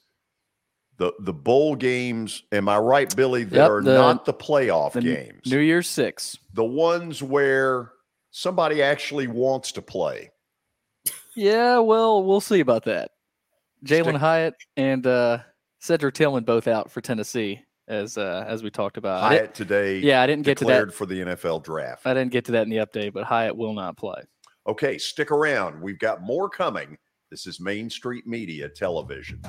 the 1.00 1.14
the 1.20 1.34
bowl 1.34 1.76
games. 1.76 2.44
Am 2.52 2.70
I 2.70 2.78
right, 2.78 3.14
Billy? 3.16 3.46
That 3.46 3.56
yep, 3.56 3.72
are 3.72 3.82
the, 3.82 3.94
not 3.94 4.26
the 4.26 4.34
playoff 4.34 4.92
the 4.92 5.02
games. 5.02 5.42
New 5.48 5.60
Year's 5.60 5.88
Six. 5.88 6.38
The 6.54 6.64
ones 6.64 7.24
where 7.24 7.94
somebody 8.30 8.84
actually 8.84 9.28
wants 9.28 9.72
to 9.72 9.82
play. 9.82 10.30
Yeah, 11.36 11.80
well, 11.80 12.24
we'll 12.24 12.42
see 12.42 12.60
about 12.60 12.84
that. 12.86 13.12
Jalin 13.86 14.18
Hyatt 14.18 14.56
and 14.76 15.08
uh, 15.08 15.40
Cedric 15.80 16.14
Tillman 16.14 16.44
both 16.44 16.68
out 16.68 16.92
for 16.92 17.00
Tennessee, 17.00 17.62
as 17.88 18.18
uh, 18.18 18.44
as 18.46 18.62
we 18.62 18.70
talked 18.70 18.98
about. 18.98 19.22
Hyatt 19.22 19.56
today. 19.56 20.00
Yeah, 20.00 20.22
I 20.22 20.28
didn't 20.28 20.44
get 20.44 20.58
to 20.60 20.66
that 20.66 20.94
for 20.94 21.06
the 21.06 21.22
NFL 21.22 21.64
draft. 21.64 22.06
I 22.06 22.14
didn't 22.14 22.32
get 22.32 22.46
to 22.46 22.52
that 22.54 22.64
in 22.64 22.70
the 22.70 22.78
update, 22.78 23.14
but 23.14 23.24
Hyatt 23.24 23.56
will 23.56 23.74
not 23.74 23.96
play. 23.96 24.22
Okay, 24.70 25.00
stick 25.00 25.32
around. 25.32 25.82
We've 25.82 25.98
got 25.98 26.22
more 26.22 26.48
coming. 26.48 26.96
This 27.32 27.48
is 27.48 27.60
Main 27.60 27.90
Street 27.90 28.28
Media 28.28 28.70
Television. 28.70 29.42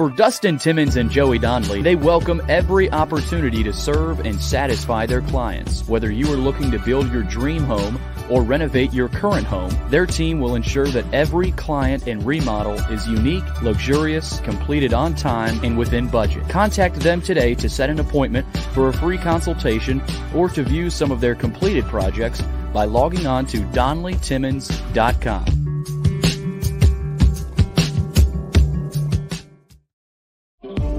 For 0.00 0.08
Dustin 0.08 0.56
Timmons 0.56 0.96
and 0.96 1.10
Joey 1.10 1.38
Donnelly, 1.38 1.82
they 1.82 1.94
welcome 1.94 2.40
every 2.48 2.90
opportunity 2.90 3.62
to 3.64 3.72
serve 3.74 4.20
and 4.20 4.40
satisfy 4.40 5.04
their 5.04 5.20
clients. 5.20 5.86
Whether 5.86 6.10
you 6.10 6.32
are 6.32 6.38
looking 6.38 6.70
to 6.70 6.78
build 6.78 7.12
your 7.12 7.22
dream 7.22 7.64
home 7.64 8.00
or 8.30 8.42
renovate 8.42 8.94
your 8.94 9.10
current 9.10 9.46
home, 9.46 9.70
their 9.90 10.06
team 10.06 10.40
will 10.40 10.54
ensure 10.54 10.86
that 10.86 11.04
every 11.12 11.52
client 11.52 12.06
and 12.06 12.24
remodel 12.24 12.76
is 12.90 13.06
unique, 13.06 13.44
luxurious, 13.60 14.40
completed 14.40 14.94
on 14.94 15.14
time, 15.14 15.62
and 15.62 15.76
within 15.76 16.08
budget. 16.08 16.48
Contact 16.48 16.94
them 16.94 17.20
today 17.20 17.54
to 17.56 17.68
set 17.68 17.90
an 17.90 18.00
appointment 18.00 18.46
for 18.72 18.88
a 18.88 18.94
free 18.94 19.18
consultation 19.18 20.02
or 20.34 20.48
to 20.48 20.62
view 20.62 20.88
some 20.88 21.10
of 21.10 21.20
their 21.20 21.34
completed 21.34 21.84
projects 21.84 22.40
by 22.72 22.86
logging 22.86 23.26
on 23.26 23.44
to 23.44 23.58
DonnellyTimmons.com. 23.58 25.69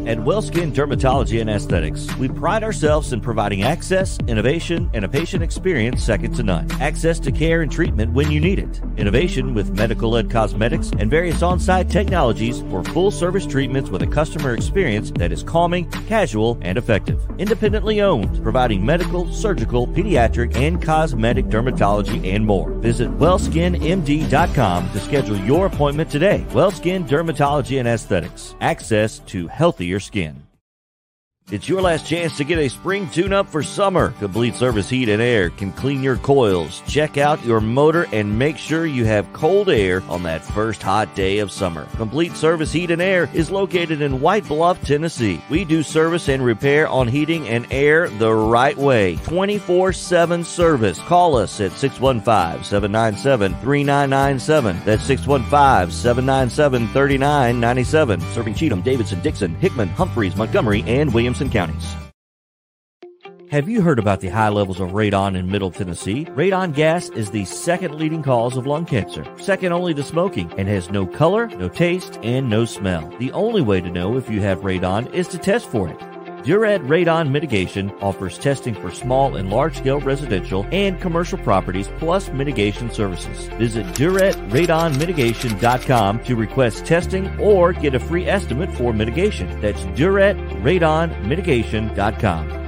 At 0.08 0.18
WellSkin 0.18 0.74
Dermatology 0.74 1.42
and 1.42 1.50
Aesthetics, 1.50 2.14
we 2.18 2.28
pride 2.28 2.64
ourselves 2.64 3.14
in 3.14 3.22
providing 3.22 3.62
access, 3.62 4.18
innovation, 4.28 4.90
and 4.96 5.06
a 5.06 5.10
patient 5.10 5.44
experience 5.44 6.04
second 6.04 6.36
to 6.36 6.44
none. 6.44 6.70
Access 6.82 7.20
to 7.20 7.32
care 7.32 7.62
and 7.62 7.72
treatment 7.72 8.12
when 8.12 8.32
you 8.32 8.40
need 8.42 8.58
it. 8.58 8.82
Innovation 8.98 9.54
with 9.54 9.78
medical-led 9.78 10.32
cosmetics 10.32 10.90
and 10.98 11.10
various 11.12 11.44
on-site 11.44 11.88
technologies 11.90 12.62
for 12.72 12.84
full-service 12.84 13.46
treatments 13.46 13.92
with 13.92 14.02
a 14.02 14.08
customer 14.08 14.56
experience 14.56 15.12
that 15.12 15.32
is 15.32 15.44
calming, 15.44 15.90
casual, 16.08 16.58
and 16.62 16.80
effective. 16.80 17.22
Independently 17.38 18.02
owned, 18.02 18.42
providing 18.42 18.84
medical, 18.84 19.32
surgical, 19.32 19.86
pediatric, 19.86 20.56
and 20.56 20.82
cosmetic 20.82 21.46
dermatology 21.46 22.34
and 22.34 22.44
more. 22.44 22.72
Visit 22.72 23.10
wellskinmd.com 23.20 24.92
to 24.92 25.00
schedule 25.00 25.38
your 25.38 25.68
appointment 25.68 26.10
today. 26.10 26.44
WellSkin 26.50 27.08
Dermatology 27.08 27.78
and 27.78 27.88
Aesthetics. 27.88 28.56
Access 28.62 29.20
to 29.20 29.48
healthier 29.92 30.00
skin. 30.00 30.51
It's 31.52 31.68
your 31.68 31.82
last 31.82 32.06
chance 32.06 32.38
to 32.38 32.46
get 32.46 32.60
a 32.60 32.70
spring 32.70 33.10
tune 33.10 33.34
up 33.34 33.50
for 33.50 33.62
summer. 33.62 34.12
Complete 34.20 34.56
Service 34.56 34.88
Heat 34.88 35.10
and 35.10 35.22
Air 35.22 35.50
can 35.50 35.74
clean 35.74 36.02
your 36.02 36.16
coils, 36.16 36.82
check 36.88 37.18
out 37.18 37.44
your 37.44 37.60
motor, 37.60 38.08
and 38.14 38.40
make 38.40 38.58
sure 38.58 38.86
you 38.86 39.04
have 39.04 39.34
cold 39.34 39.68
air 39.68 40.02
on 40.08 40.24
that 40.24 40.46
first 40.46 40.82
hot 40.82 41.14
day 41.14 41.40
of 41.40 41.52
summer. 41.52 41.90
Complete 41.98 42.38
Service 42.38 42.72
Heat 42.72 42.90
and 42.90 43.02
Air 43.02 43.30
is 43.34 43.52
located 43.52 44.02
in 44.02 44.22
White 44.22 44.48
Bluff, 44.48 44.82
Tennessee. 44.82 45.42
We 45.50 45.66
do 45.66 45.84
service 45.84 46.30
and 46.30 46.42
repair 46.42 46.88
on 46.88 47.10
heating 47.10 47.50
and 47.50 47.68
air 47.70 48.08
the 48.08 48.34
right 48.34 48.78
way. 48.78 49.18
24 49.26 49.92
7 49.92 50.46
service. 50.46 51.00
Call 51.00 51.36
us 51.36 51.60
at 51.60 51.74
615 51.74 52.64
797 52.64 53.56
3997. 53.56 54.82
That's 54.86 55.04
615 55.04 55.92
797 55.92 56.88
3997. 56.94 58.22
Serving 58.32 58.54
Cheatham, 58.54 58.82
Davidson, 58.82 59.20
Dickson, 59.20 59.54
Hickman, 59.56 59.90
Humphreys, 59.90 60.38
Montgomery, 60.38 60.86
and 60.88 61.14
Williamson 61.14 61.41
counties. 61.50 61.96
Have 63.52 63.68
you 63.68 63.82
heard 63.82 64.00
about 64.00 64.22
the 64.22 64.30
high 64.30 64.48
levels 64.48 64.80
of 64.80 64.92
radon 64.92 65.36
in 65.36 65.52
Middle 65.52 65.72
Tennessee? 65.72 66.24
Radon 66.24 66.74
gas 66.74 67.10
is 67.10 67.32
the 67.32 67.44
second 67.44 67.96
leading 67.96 68.24
cause 68.24 68.56
of 68.56 68.66
lung 68.66 68.86
cancer, 68.86 69.26
second 69.40 69.74
only 69.74 69.94
to 69.94 70.04
smoking, 70.04 70.50
and 70.58 70.70
has 70.70 70.90
no 70.90 71.06
color, 71.06 71.48
no 71.48 71.68
taste, 71.68 72.18
and 72.24 72.50
no 72.50 72.64
smell. 72.64 73.14
The 73.20 73.34
only 73.34 73.62
way 73.62 73.82
to 73.82 73.92
know 73.92 74.16
if 74.16 74.30
you 74.30 74.40
have 74.40 74.62
radon 74.62 75.14
is 75.14 75.28
to 75.30 75.38
test 75.38 75.70
for 75.70 75.90
it. 75.90 76.11
Duret 76.44 76.88
Radon 76.88 77.30
Mitigation 77.30 77.92
offers 78.02 78.40
testing 78.40 78.74
for 78.74 78.90
small 78.92 79.36
and 79.36 79.50
large 79.50 79.78
scale 79.78 80.00
residential 80.00 80.66
and 80.72 80.98
commercial 81.00 81.38
properties 81.38 81.88
plus 82.00 82.30
mitigation 82.30 82.90
services. 82.92 83.48
Visit 83.60 83.86
DuretRadonMitigation.com 83.88 86.24
to 86.24 86.36
request 86.36 86.86
testing 86.86 87.40
or 87.40 87.74
get 87.74 87.94
a 87.96 88.00
free 88.00 88.28
estimate 88.28 88.72
for 88.74 88.94
mitigation. 88.94 89.60
That's 89.62 89.84
DuretRadonMitigation.com. 89.84 92.61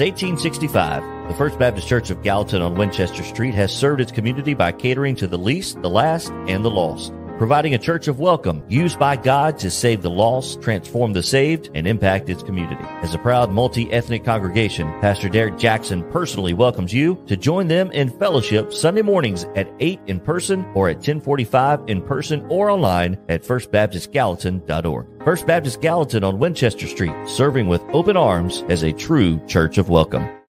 Since 0.00 0.22
1865, 0.22 1.28
the 1.28 1.34
First 1.34 1.58
Baptist 1.58 1.86
Church 1.86 2.08
of 2.08 2.22
Gallatin 2.22 2.62
on 2.62 2.74
Winchester 2.74 3.22
Street 3.22 3.52
has 3.52 3.70
served 3.70 4.00
its 4.00 4.10
community 4.10 4.54
by 4.54 4.72
catering 4.72 5.14
to 5.16 5.26
the 5.26 5.36
least, 5.36 5.82
the 5.82 5.90
last, 5.90 6.30
and 6.48 6.64
the 6.64 6.70
lost 6.70 7.12
providing 7.40 7.72
a 7.72 7.78
church 7.78 8.06
of 8.06 8.20
welcome 8.20 8.62
used 8.68 8.98
by 8.98 9.16
God 9.16 9.58
to 9.58 9.70
save 9.70 10.02
the 10.02 10.10
lost, 10.10 10.60
transform 10.60 11.14
the 11.14 11.22
saved, 11.22 11.70
and 11.74 11.86
impact 11.88 12.28
its 12.28 12.42
community. 12.42 12.84
As 13.00 13.14
a 13.14 13.18
proud 13.18 13.50
multi-ethnic 13.50 14.26
congregation, 14.26 14.86
Pastor 15.00 15.30
Derek 15.30 15.56
Jackson 15.56 16.04
personally 16.10 16.52
welcomes 16.52 16.92
you 16.92 17.14
to 17.28 17.38
join 17.38 17.66
them 17.66 17.90
in 17.92 18.10
fellowship 18.10 18.74
Sunday 18.74 19.00
mornings 19.00 19.46
at 19.56 19.72
8 19.80 20.00
in 20.06 20.20
person 20.20 20.66
or 20.74 20.90
at 20.90 20.96
1045 20.96 21.80
in 21.86 22.02
person 22.02 22.44
or 22.50 22.68
online 22.68 23.16
at 23.30 23.42
firstbaptistgallatin.org. 23.42 25.24
First 25.24 25.46
Baptist 25.46 25.80
Gallatin 25.80 26.22
on 26.22 26.38
Winchester 26.38 26.86
Street, 26.86 27.14
serving 27.26 27.68
with 27.68 27.80
open 27.94 28.18
arms 28.18 28.64
as 28.68 28.82
a 28.82 28.92
true 28.92 29.40
church 29.46 29.78
of 29.78 29.88
welcome. 29.88 30.39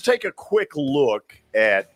Let's 0.00 0.08
take 0.08 0.24
a 0.24 0.32
quick 0.32 0.74
look 0.76 1.34
at 1.54 1.92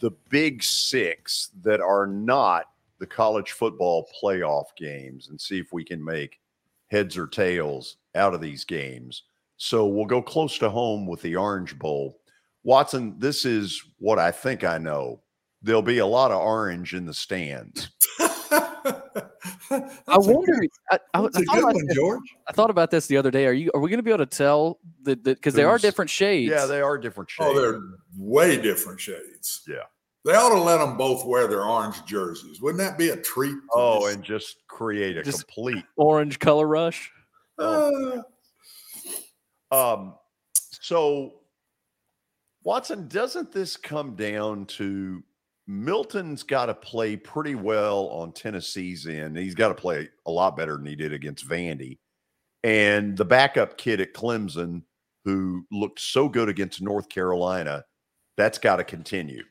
the 0.00 0.10
big 0.28 0.60
six 0.60 1.50
that 1.62 1.80
are 1.80 2.04
not 2.04 2.64
the 2.98 3.06
college 3.06 3.52
football 3.52 4.08
playoff 4.20 4.74
games 4.76 5.28
and 5.28 5.40
see 5.40 5.60
if 5.60 5.72
we 5.72 5.84
can 5.84 6.04
make 6.04 6.40
heads 6.88 7.16
or 7.16 7.28
tails 7.28 7.98
out 8.16 8.34
of 8.34 8.40
these 8.40 8.64
games. 8.64 9.22
So 9.56 9.86
we'll 9.86 10.04
go 10.04 10.20
close 10.20 10.58
to 10.58 10.68
home 10.68 11.06
with 11.06 11.22
the 11.22 11.36
Orange 11.36 11.78
Bowl. 11.78 12.18
Watson, 12.64 13.14
this 13.20 13.44
is 13.44 13.80
what 14.00 14.18
I 14.18 14.32
think 14.32 14.64
I 14.64 14.78
know. 14.78 15.20
There'll 15.62 15.80
be 15.80 15.98
a 15.98 16.06
lot 16.06 16.32
of 16.32 16.42
orange 16.42 16.92
in 16.92 17.06
the 17.06 17.14
stands. 17.14 17.88
I 19.70 20.18
wonder. 20.18 20.52
I, 20.90 20.98
I, 21.14 21.20
I 21.20 21.24
a 21.24 21.30
thought 21.30 21.32
good 21.32 21.48
about 21.58 21.74
one, 21.74 21.86
this- 21.86 21.96
George. 21.96 22.20
I 22.48 22.52
thought 22.52 22.70
about 22.70 22.90
this 22.90 23.06
the 23.06 23.16
other 23.16 23.30
day. 23.30 23.46
Are 23.46 23.52
you? 23.52 23.70
Are 23.74 23.80
we 23.80 23.88
going 23.90 23.98
to 23.98 24.02
be 24.02 24.10
able 24.10 24.24
to 24.24 24.36
tell 24.36 24.78
the 25.02 25.16
because 25.16 25.54
there 25.54 25.68
are 25.68 25.78
different 25.78 26.10
shades? 26.10 26.50
Yeah, 26.50 26.66
they 26.66 26.80
are 26.80 26.98
different 26.98 27.30
shades. 27.30 27.50
Oh, 27.52 27.60
they're 27.60 27.80
way 28.18 28.60
different 28.60 29.00
shades. 29.00 29.62
Yeah. 29.68 29.76
They 30.24 30.32
ought 30.34 30.48
to 30.48 30.60
let 30.60 30.78
them 30.78 30.96
both 30.96 31.26
wear 31.26 31.46
their 31.46 31.64
orange 31.64 32.02
jerseys. 32.06 32.60
Wouldn't 32.62 32.78
that 32.78 32.96
be 32.96 33.10
a 33.10 33.16
treat? 33.16 33.56
Oh, 33.74 34.06
and 34.06 34.22
just 34.24 34.56
create 34.68 35.18
a 35.18 35.22
Just- 35.22 35.46
complete 35.46 35.84
Orange 35.96 36.38
color 36.38 36.66
rush. 36.66 37.10
Uh, 37.58 38.22
Um, 39.70 40.14
so 40.80 41.34
Watson, 42.62 43.08
doesn't 43.08 43.52
this 43.52 43.76
come 43.76 44.14
down 44.14 44.66
to 44.66 45.22
Milton's 45.66 46.42
got 46.42 46.66
to 46.66 46.74
play 46.74 47.16
pretty 47.16 47.54
well 47.54 48.06
on 48.08 48.32
Tennessee's 48.32 49.06
end. 49.06 49.36
He's 49.36 49.54
got 49.54 49.68
to 49.68 49.74
play 49.74 50.08
a 50.26 50.30
lot 50.30 50.56
better 50.56 50.76
than 50.76 50.86
he 50.86 50.94
did 50.96 51.12
against 51.12 51.48
Vandy. 51.48 51.98
And 52.62 53.16
the 53.16 53.24
backup 53.24 53.76
kid 53.78 54.00
at 54.00 54.12
Clemson, 54.14 54.82
who 55.24 55.64
looked 55.70 56.00
so 56.00 56.28
good 56.28 56.48
against 56.48 56.82
North 56.82 57.08
Carolina, 57.08 57.84
that's 58.36 58.58
got 58.58 58.76
to 58.76 58.84
continue. 58.84 59.44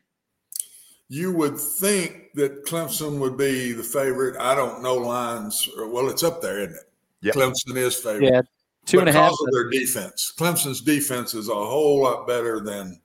you 1.09 1.31
would 1.31 1.59
think 1.59 2.33
that 2.33 2.65
Clemson 2.65 3.19
would 3.19 3.37
be 3.37 3.71
the 3.71 3.83
favorite. 3.83 4.35
I 4.39 4.55
don't 4.55 4.81
know 4.81 4.95
lines. 4.95 5.67
or- 5.77 5.87
Well, 5.87 6.09
it's 6.09 6.23
up 6.23 6.41
there, 6.41 6.59
isn't 6.59 6.75
it? 6.75 6.89
Yep. 7.21 7.35
Clemson 7.35 7.75
is 7.77 7.95
favorite. 7.95 8.31
Yeah, 8.33 8.41
two 8.85 8.99
and 8.99 9.09
a 9.09 9.11
half. 9.13 9.31
because 9.31 9.45
of 9.47 9.53
their 9.53 9.69
defense. 9.69 10.33
Clemson's 10.37 10.81
defense 10.81 11.33
is 11.35 11.49
a 11.49 11.53
whole 11.53 12.01
lot 12.03 12.25
better 12.27 12.59
than 12.61 12.99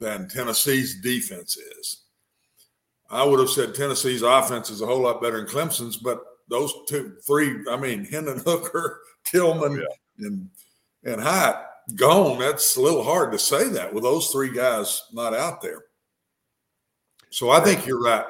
than 0.00 0.28
Tennessee's 0.28 1.00
defense 1.00 1.56
is. 1.56 2.04
I 3.10 3.24
would 3.24 3.40
have 3.40 3.50
said 3.50 3.74
Tennessee's 3.74 4.22
offense 4.22 4.70
is 4.70 4.82
a 4.82 4.86
whole 4.86 5.00
lot 5.00 5.20
better 5.20 5.38
than 5.38 5.46
Clemson's, 5.46 5.96
but 5.96 6.22
those 6.48 6.72
two, 6.86 7.16
three, 7.26 7.56
I 7.70 7.76
mean, 7.76 8.04
Hendon 8.10 8.38
Hooker, 8.44 9.00
Tillman, 9.24 9.84
and 10.18 10.48
and 11.04 11.20
Hyatt 11.20 11.56
gone. 11.96 12.38
That's 12.38 12.76
a 12.76 12.80
little 12.80 13.02
hard 13.02 13.32
to 13.32 13.38
say 13.38 13.68
that 13.70 13.92
with 13.92 14.04
those 14.04 14.28
three 14.28 14.52
guys 14.52 15.02
not 15.12 15.34
out 15.34 15.62
there. 15.62 15.84
So 17.30 17.50
I 17.50 17.60
think 17.60 17.86
you're 17.86 18.02
right. 18.02 18.24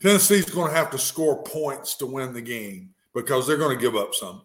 Tennessee's 0.00 0.50
going 0.50 0.70
to 0.70 0.76
have 0.76 0.90
to 0.90 0.98
score 0.98 1.42
points 1.42 1.94
to 1.96 2.06
win 2.06 2.32
the 2.32 2.42
game 2.42 2.90
because 3.14 3.46
they're 3.46 3.56
going 3.56 3.76
to 3.76 3.82
give 3.82 3.96
up 3.96 4.14
some. 4.14 4.42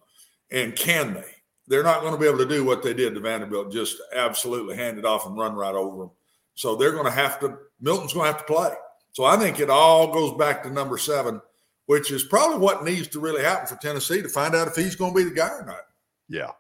And 0.52 0.76
can 0.76 1.14
they? 1.14 1.26
They're 1.68 1.84
not 1.84 2.02
going 2.02 2.14
to 2.14 2.20
be 2.20 2.28
able 2.28 2.38
to 2.38 2.46
do 2.46 2.64
what 2.64 2.82
they 2.82 2.94
did 2.94 3.14
to 3.14 3.20
Vanderbilt, 3.20 3.72
just 3.72 3.98
absolutely 4.16 4.78
hand 4.78 4.98
it 4.98 5.06
off 5.06 5.26
and 5.26 5.38
run 5.38 5.56
right 5.56 5.76
over 5.76 5.98
them. 5.98 6.12
So 6.56 6.76
they're 6.76 6.94
going 6.94 7.06
to 7.06 7.12
have 7.12 7.40
to, 7.42 7.58
Milton's 7.82 8.14
going 8.14 8.26
to 8.26 8.32
have 8.32 8.46
to 8.46 8.54
play. 8.54 8.72
So 9.14 9.24
I 9.24 9.38
think 9.38 9.60
it 9.60 9.70
all 9.70 10.14
goes 10.14 10.38
back 10.38 10.64
to 10.64 10.70
number 10.70 10.98
seven, 10.98 11.42
which 11.88 12.12
is 12.12 12.24
probably 12.24 12.60
what 12.60 12.84
needs 12.84 13.08
to 13.10 13.20
really 13.20 13.44
happen 13.44 13.68
for 13.68 13.82
Tennessee 13.82 14.22
to 14.22 14.30
find 14.30 14.54
out 14.56 14.68
if 14.68 14.76
he's 14.76 14.96
going 14.96 15.14
to 15.14 15.18
be 15.18 15.24
the 15.24 15.36
guy 15.36 15.50
or 15.50 15.66
not. 15.66 15.82
Yeah. 16.30 16.52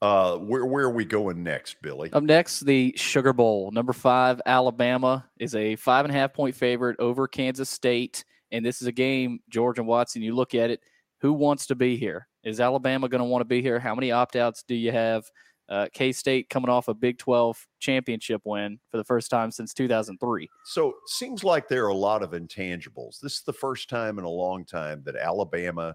Uh, 0.00 0.36
where 0.36 0.64
where 0.64 0.84
are 0.84 0.92
we 0.92 1.04
going 1.04 1.42
next, 1.42 1.82
Billy? 1.82 2.12
Up 2.12 2.22
next, 2.22 2.60
the 2.60 2.94
Sugar 2.96 3.32
Bowl. 3.32 3.72
Number 3.72 3.92
five, 3.92 4.40
Alabama 4.46 5.26
is 5.40 5.56
a 5.56 5.74
five 5.74 6.04
and 6.04 6.14
a 6.14 6.16
half 6.16 6.32
point 6.32 6.54
favorite 6.54 7.00
over 7.00 7.26
Kansas 7.26 7.68
State. 7.68 8.24
And 8.52 8.64
this 8.64 8.80
is 8.80 8.86
a 8.86 8.92
game, 8.92 9.40
George 9.48 9.78
and 9.78 9.88
Watson, 9.88 10.22
you 10.22 10.34
look 10.34 10.54
at 10.54 10.70
it, 10.70 10.80
who 11.20 11.32
wants 11.32 11.66
to 11.66 11.74
be 11.74 11.96
here? 11.96 12.28
Is 12.44 12.60
Alabama 12.60 13.08
going 13.08 13.20
to 13.20 13.24
want 13.24 13.40
to 13.40 13.44
be 13.44 13.60
here? 13.60 13.80
How 13.80 13.94
many 13.94 14.12
opt 14.12 14.36
outs 14.36 14.62
do 14.62 14.74
you 14.74 14.92
have? 14.92 15.24
Uh, 15.68 15.86
K 15.92 16.12
State 16.12 16.48
coming 16.48 16.70
off 16.70 16.88
a 16.88 16.94
Big 16.94 17.18
12 17.18 17.66
championship 17.78 18.42
win 18.44 18.78
for 18.90 18.96
the 18.96 19.04
first 19.04 19.30
time 19.30 19.50
since 19.50 19.74
2003. 19.74 20.48
So 20.64 20.94
seems 21.06 21.44
like 21.44 21.68
there 21.68 21.84
are 21.84 21.88
a 21.88 21.94
lot 21.94 22.22
of 22.22 22.30
intangibles. 22.30 23.20
This 23.20 23.34
is 23.34 23.42
the 23.42 23.52
first 23.52 23.90
time 23.90 24.18
in 24.18 24.24
a 24.24 24.30
long 24.30 24.64
time 24.64 25.02
that 25.04 25.16
Alabama 25.16 25.94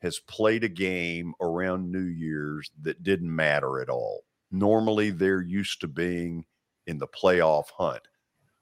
has 0.00 0.18
played 0.20 0.64
a 0.64 0.68
game 0.68 1.34
around 1.40 1.90
New 1.90 2.04
Year's 2.04 2.70
that 2.82 3.02
didn't 3.02 3.34
matter 3.34 3.80
at 3.80 3.90
all. 3.90 4.24
Normally, 4.50 5.10
they're 5.10 5.42
used 5.42 5.80
to 5.82 5.88
being 5.88 6.44
in 6.86 6.98
the 6.98 7.06
playoff 7.06 7.66
hunt. 7.76 8.02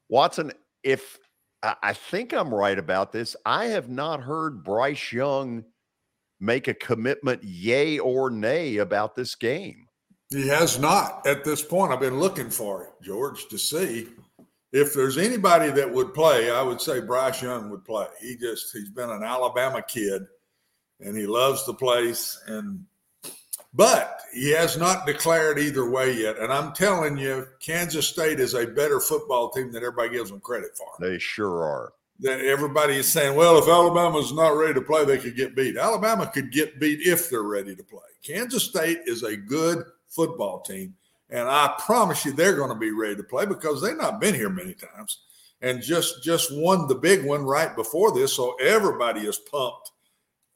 Watson, 0.08 0.52
if 0.82 1.18
I 1.62 1.76
I 1.82 1.92
think 1.92 2.32
I'm 2.32 2.52
right 2.52 2.78
about 2.78 3.12
this, 3.12 3.36
I 3.46 3.66
have 3.66 3.88
not 3.88 4.20
heard 4.20 4.64
Bryce 4.64 5.12
Young 5.12 5.64
make 6.40 6.68
a 6.68 6.74
commitment, 6.74 7.42
yay 7.42 7.98
or 7.98 8.30
nay, 8.30 8.78
about 8.78 9.14
this 9.14 9.34
game. 9.34 9.87
He 10.30 10.46
has 10.48 10.78
not 10.78 11.26
at 11.26 11.44
this 11.44 11.62
point. 11.62 11.92
I've 11.92 12.00
been 12.00 12.20
looking 12.20 12.50
for 12.50 12.84
it, 12.84 12.90
George, 13.02 13.48
to 13.48 13.58
see 13.58 14.08
if 14.72 14.92
there's 14.92 15.16
anybody 15.16 15.70
that 15.70 15.90
would 15.90 16.12
play. 16.12 16.50
I 16.50 16.62
would 16.62 16.80
say 16.80 17.00
Bryce 17.00 17.42
Young 17.42 17.70
would 17.70 17.84
play. 17.84 18.06
He 18.20 18.36
just 18.36 18.72
he's 18.72 18.90
been 18.90 19.10
an 19.10 19.22
Alabama 19.22 19.82
kid, 19.82 20.26
and 21.00 21.16
he 21.16 21.26
loves 21.26 21.64
the 21.64 21.72
place. 21.72 22.38
And 22.46 22.84
but 23.72 24.20
he 24.34 24.50
has 24.50 24.76
not 24.76 25.06
declared 25.06 25.58
either 25.58 25.88
way 25.88 26.12
yet. 26.12 26.38
And 26.38 26.52
I'm 26.52 26.74
telling 26.74 27.16
you, 27.16 27.46
Kansas 27.60 28.08
State 28.08 28.40
is 28.40 28.54
a 28.54 28.66
better 28.66 29.00
football 29.00 29.50
team 29.50 29.72
than 29.72 29.82
everybody 29.82 30.10
gives 30.10 30.30
them 30.30 30.40
credit 30.40 30.76
for. 30.76 30.88
They 31.00 31.18
sure 31.18 31.62
are. 31.62 31.92
That 32.20 32.40
everybody 32.40 32.96
is 32.96 33.10
saying, 33.10 33.36
well, 33.36 33.58
if 33.58 33.68
Alabama's 33.68 34.32
not 34.32 34.56
ready 34.56 34.74
to 34.74 34.80
play, 34.80 35.04
they 35.04 35.18
could 35.18 35.36
get 35.36 35.54
beat. 35.54 35.76
Alabama 35.76 36.26
could 36.26 36.50
get 36.50 36.80
beat 36.80 37.06
if 37.06 37.30
they're 37.30 37.44
ready 37.44 37.76
to 37.76 37.84
play. 37.84 38.00
Kansas 38.24 38.64
State 38.64 38.98
is 39.06 39.22
a 39.22 39.36
good 39.36 39.84
football 40.08 40.60
team. 40.60 40.94
And 41.30 41.48
I 41.48 41.74
promise 41.78 42.24
you 42.24 42.32
they're 42.32 42.56
going 42.56 42.70
to 42.70 42.78
be 42.78 42.90
ready 42.90 43.16
to 43.16 43.22
play 43.22 43.44
because 43.46 43.82
they've 43.82 43.96
not 43.96 44.20
been 44.20 44.34
here 44.34 44.48
many 44.48 44.74
times 44.74 45.18
and 45.60 45.82
just 45.82 46.22
just 46.22 46.50
won 46.52 46.86
the 46.86 46.94
big 46.94 47.24
one 47.24 47.44
right 47.44 47.74
before 47.74 48.12
this. 48.12 48.32
So 48.32 48.54
everybody 48.54 49.20
is 49.20 49.38
pumped 49.38 49.90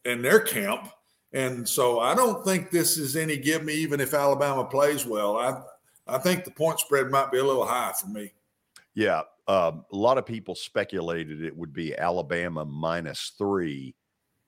in 0.04 0.22
their 0.22 0.40
camp. 0.40 0.88
And 1.32 1.68
so 1.68 2.00
I 2.00 2.14
don't 2.14 2.44
think 2.44 2.70
this 2.70 2.98
is 2.98 3.16
any 3.16 3.36
give 3.36 3.64
me, 3.64 3.74
even 3.74 4.00
if 4.00 4.14
Alabama 4.14 4.64
plays 4.64 5.06
well. 5.06 5.36
I 5.38 5.60
I 6.06 6.18
think 6.18 6.44
the 6.44 6.50
point 6.50 6.80
spread 6.80 7.10
might 7.10 7.30
be 7.30 7.38
a 7.38 7.44
little 7.44 7.66
high 7.66 7.92
for 7.98 8.08
me. 8.08 8.32
Yeah. 8.94 9.22
Um, 9.48 9.84
a 9.92 9.96
lot 9.96 10.18
of 10.18 10.26
people 10.26 10.54
speculated 10.54 11.42
it 11.42 11.56
would 11.56 11.72
be 11.72 11.96
Alabama 11.96 12.64
minus 12.64 13.32
three. 13.36 13.94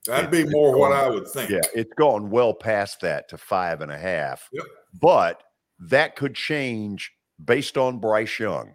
That'd 0.07 0.31
be 0.31 0.45
more 0.45 0.79
what 0.79 0.93
I 0.93 1.09
would 1.09 1.27
think. 1.27 1.51
Yeah, 1.51 1.63
it's 1.75 1.93
gone 1.95 2.31
well 2.31 2.53
past 2.53 3.01
that 3.01 3.29
to 3.31 3.39
five 3.39 3.81
and 3.81 3.91
a 3.91 3.99
half. 3.99 4.49
Yep. 4.53 4.65
But 5.01 5.43
that 5.79 6.17
could 6.17 6.35
change 6.35 7.13
based 7.43 7.77
on 7.77 7.99
Bryce 7.99 8.39
Young. 8.39 8.75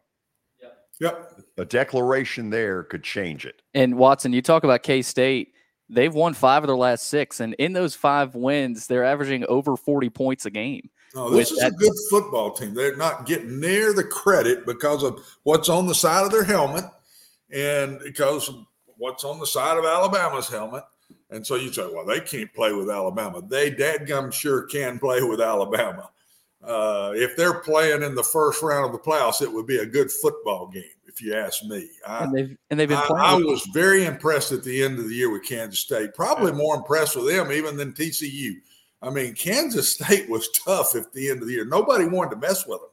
Yep. 0.99 1.41
A 1.57 1.65
declaration 1.65 2.49
there 2.49 2.84
could 2.84 3.03
change 3.03 3.45
it. 3.45 3.61
And 3.74 3.95
Watson, 3.95 4.34
you 4.34 4.41
talk 4.41 4.63
about 4.63 4.84
K 4.84 5.01
State. 5.01 5.53
They've 5.89 6.13
won 6.13 6.34
five 6.34 6.63
of 6.63 6.67
their 6.67 6.76
last 6.76 7.07
six, 7.07 7.39
and 7.39 7.55
in 7.55 7.74
those 7.74 7.95
five 7.95 8.36
wins, 8.36 8.86
they're 8.86 9.03
averaging 9.03 9.43
over 9.47 9.76
40 9.76 10.09
points 10.11 10.45
a 10.45 10.51
game. 10.51 10.89
No, 11.15 11.32
this 11.32 11.49
With 11.49 11.63
is 11.63 11.65
a 11.65 11.72
good 11.72 11.93
football 12.11 12.51
team. 12.51 12.76
They're 12.76 12.95
not 12.95 13.26
getting 13.26 13.59
near 13.59 13.93
the 13.93 14.03
credit 14.03 14.67
because 14.67 15.03
of 15.03 15.26
what's 15.43 15.67
on 15.67 15.88
the 15.88 15.95
side 15.95 16.26
of 16.26 16.32
their 16.32 16.43
helmet 16.43 16.84
and 17.51 17.99
because 18.03 18.47
of 18.49 18.65
what's 18.86 19.24
on 19.24 19.39
the 19.39 19.47
side 19.47 19.78
of 19.78 19.86
Alabama's 19.86 20.47
helmet. 20.47 20.84
And 21.32 21.46
so 21.46 21.56
you 21.56 21.72
say, 21.72 21.88
well, 21.94 22.06
they 22.06 22.20
can't 22.22 22.52
play 22.54 22.74
with 22.74 22.90
Alabama. 22.90 23.42
They 23.42 23.70
dadgum 23.72 24.34
sure 24.34 24.64
can 24.64 24.98
play 25.00 25.22
with 25.22 25.40
Alabama. 25.42 26.10
uh, 26.64 27.12
if 27.16 27.38
they're 27.38 27.60
playing 27.62 28.02
in 28.04 28.16
the 28.16 28.24
first 28.24 28.62
round 28.64 28.86
of 28.86 28.92
the 28.92 28.98
playoffs, 29.00 29.42
it 29.42 29.52
would 29.52 29.68
be 29.68 29.78
a 29.78 29.86
good 29.86 30.12
football 30.12 30.68
game, 30.68 30.84
if 31.08 31.22
you 31.22 31.34
ask 31.36 31.64
me. 31.66 31.88
I, 32.08 32.24
and 32.24 32.34
they've 32.36 32.58
and 32.72 32.80
they've 32.80 32.90
been 32.90 32.98
I, 32.98 33.06
playing. 33.06 33.24
I 33.26 33.36
with- 33.36 33.46
was 33.46 33.70
very 33.74 34.06
impressed 34.06 34.52
at 34.52 34.64
the 34.64 34.84
end 34.84 34.98
of 35.00 35.08
the 35.08 35.14
year 35.16 35.30
with 35.32 35.44
Kansas 35.46 35.80
State. 35.80 36.14
Probably 36.16 36.52
more 36.52 36.76
impressed 36.76 37.16
with 37.16 37.28
them 37.28 37.52
even 37.52 37.78
than 37.78 37.94
TCU. 37.94 38.54
I 39.02 39.10
mean, 39.12 39.34
Kansas 39.36 39.94
State 39.94 40.28
was 40.30 40.50
tough 40.66 40.96
at 40.96 41.14
the 41.14 41.30
end 41.30 41.42
of 41.42 41.48
the 41.48 41.54
year. 41.54 41.66
Nobody 41.66 42.06
wanted 42.06 42.32
to 42.32 42.38
mess 42.38 42.66
with 42.68 42.80
them. 42.80 42.90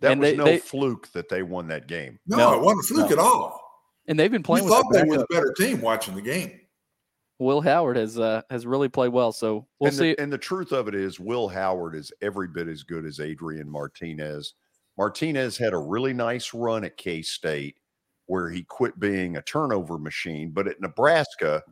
That 0.00 0.12
And 0.12 0.20
was 0.20 0.30
they- 0.32 0.36
no 0.36 0.44
they- 0.44 0.58
fluke 0.58 1.10
that 1.12 1.28
they 1.30 1.42
won 1.42 1.66
that 1.68 1.88
game. 1.88 2.18
No, 2.26 2.36
No, 2.36 2.54
it 2.54 2.60
wasn't 2.62 2.84
a 2.84 2.88
fluke 2.94 3.10
no. 3.10 3.12
at 3.14 3.18
all. 3.18 3.62
and 4.06 4.20
they've 4.20 4.30
been 4.30 4.40
You 4.40 4.44
playing 4.44 4.64
with 4.66 4.74
thought 4.74 4.92
their 4.92 5.02
they 5.04 5.08
were 5.08 5.16
the 5.18 5.26
better 5.30 5.52
team 5.58 5.80
watching 5.80 6.14
the 6.14 6.22
game. 6.22 6.60
Will 7.38 7.60
Howard 7.60 7.96
has 7.96 8.18
uh, 8.18 8.42
has 8.50 8.66
really 8.66 8.88
played 8.88 9.12
well. 9.12 9.32
So 9.32 9.66
we'll 9.78 9.88
and 9.88 9.96
see. 9.96 10.14
The, 10.14 10.20
and 10.20 10.32
the 10.32 10.38
truth 10.38 10.72
of 10.72 10.88
it 10.88 10.94
is, 10.94 11.20
Will 11.20 11.48
Howard 11.48 11.94
is 11.94 12.12
every 12.22 12.48
bit 12.48 12.68
as 12.68 12.82
good 12.82 13.04
as 13.04 13.20
Adrian 13.20 13.70
Martinez. 13.70 14.54
Martinez 14.96 15.58
had 15.58 15.74
a 15.74 15.78
really 15.78 16.14
nice 16.14 16.54
run 16.54 16.84
at 16.84 16.96
K 16.96 17.22
State 17.22 17.76
where 18.26 18.50
he 18.50 18.62
quit 18.64 18.98
being 18.98 19.36
a 19.36 19.42
turnover 19.42 19.98
machine, 19.98 20.50
but 20.50 20.66
at 20.66 20.80
Nebraska, 20.80 21.62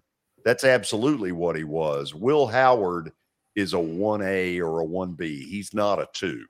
that's 0.45 0.65
absolutely 0.65 1.33
what 1.33 1.57
he 1.57 1.65
was. 1.65 2.15
Will 2.15 2.47
Howard 2.47 3.13
is 3.57 3.73
a 3.73 3.79
1A 3.79 4.61
or 4.61 4.81
a 4.81 4.87
1B. 4.87 5.21
He's 5.21 5.75
not 5.75 5.99
a 5.99 6.09
2. 6.13 6.45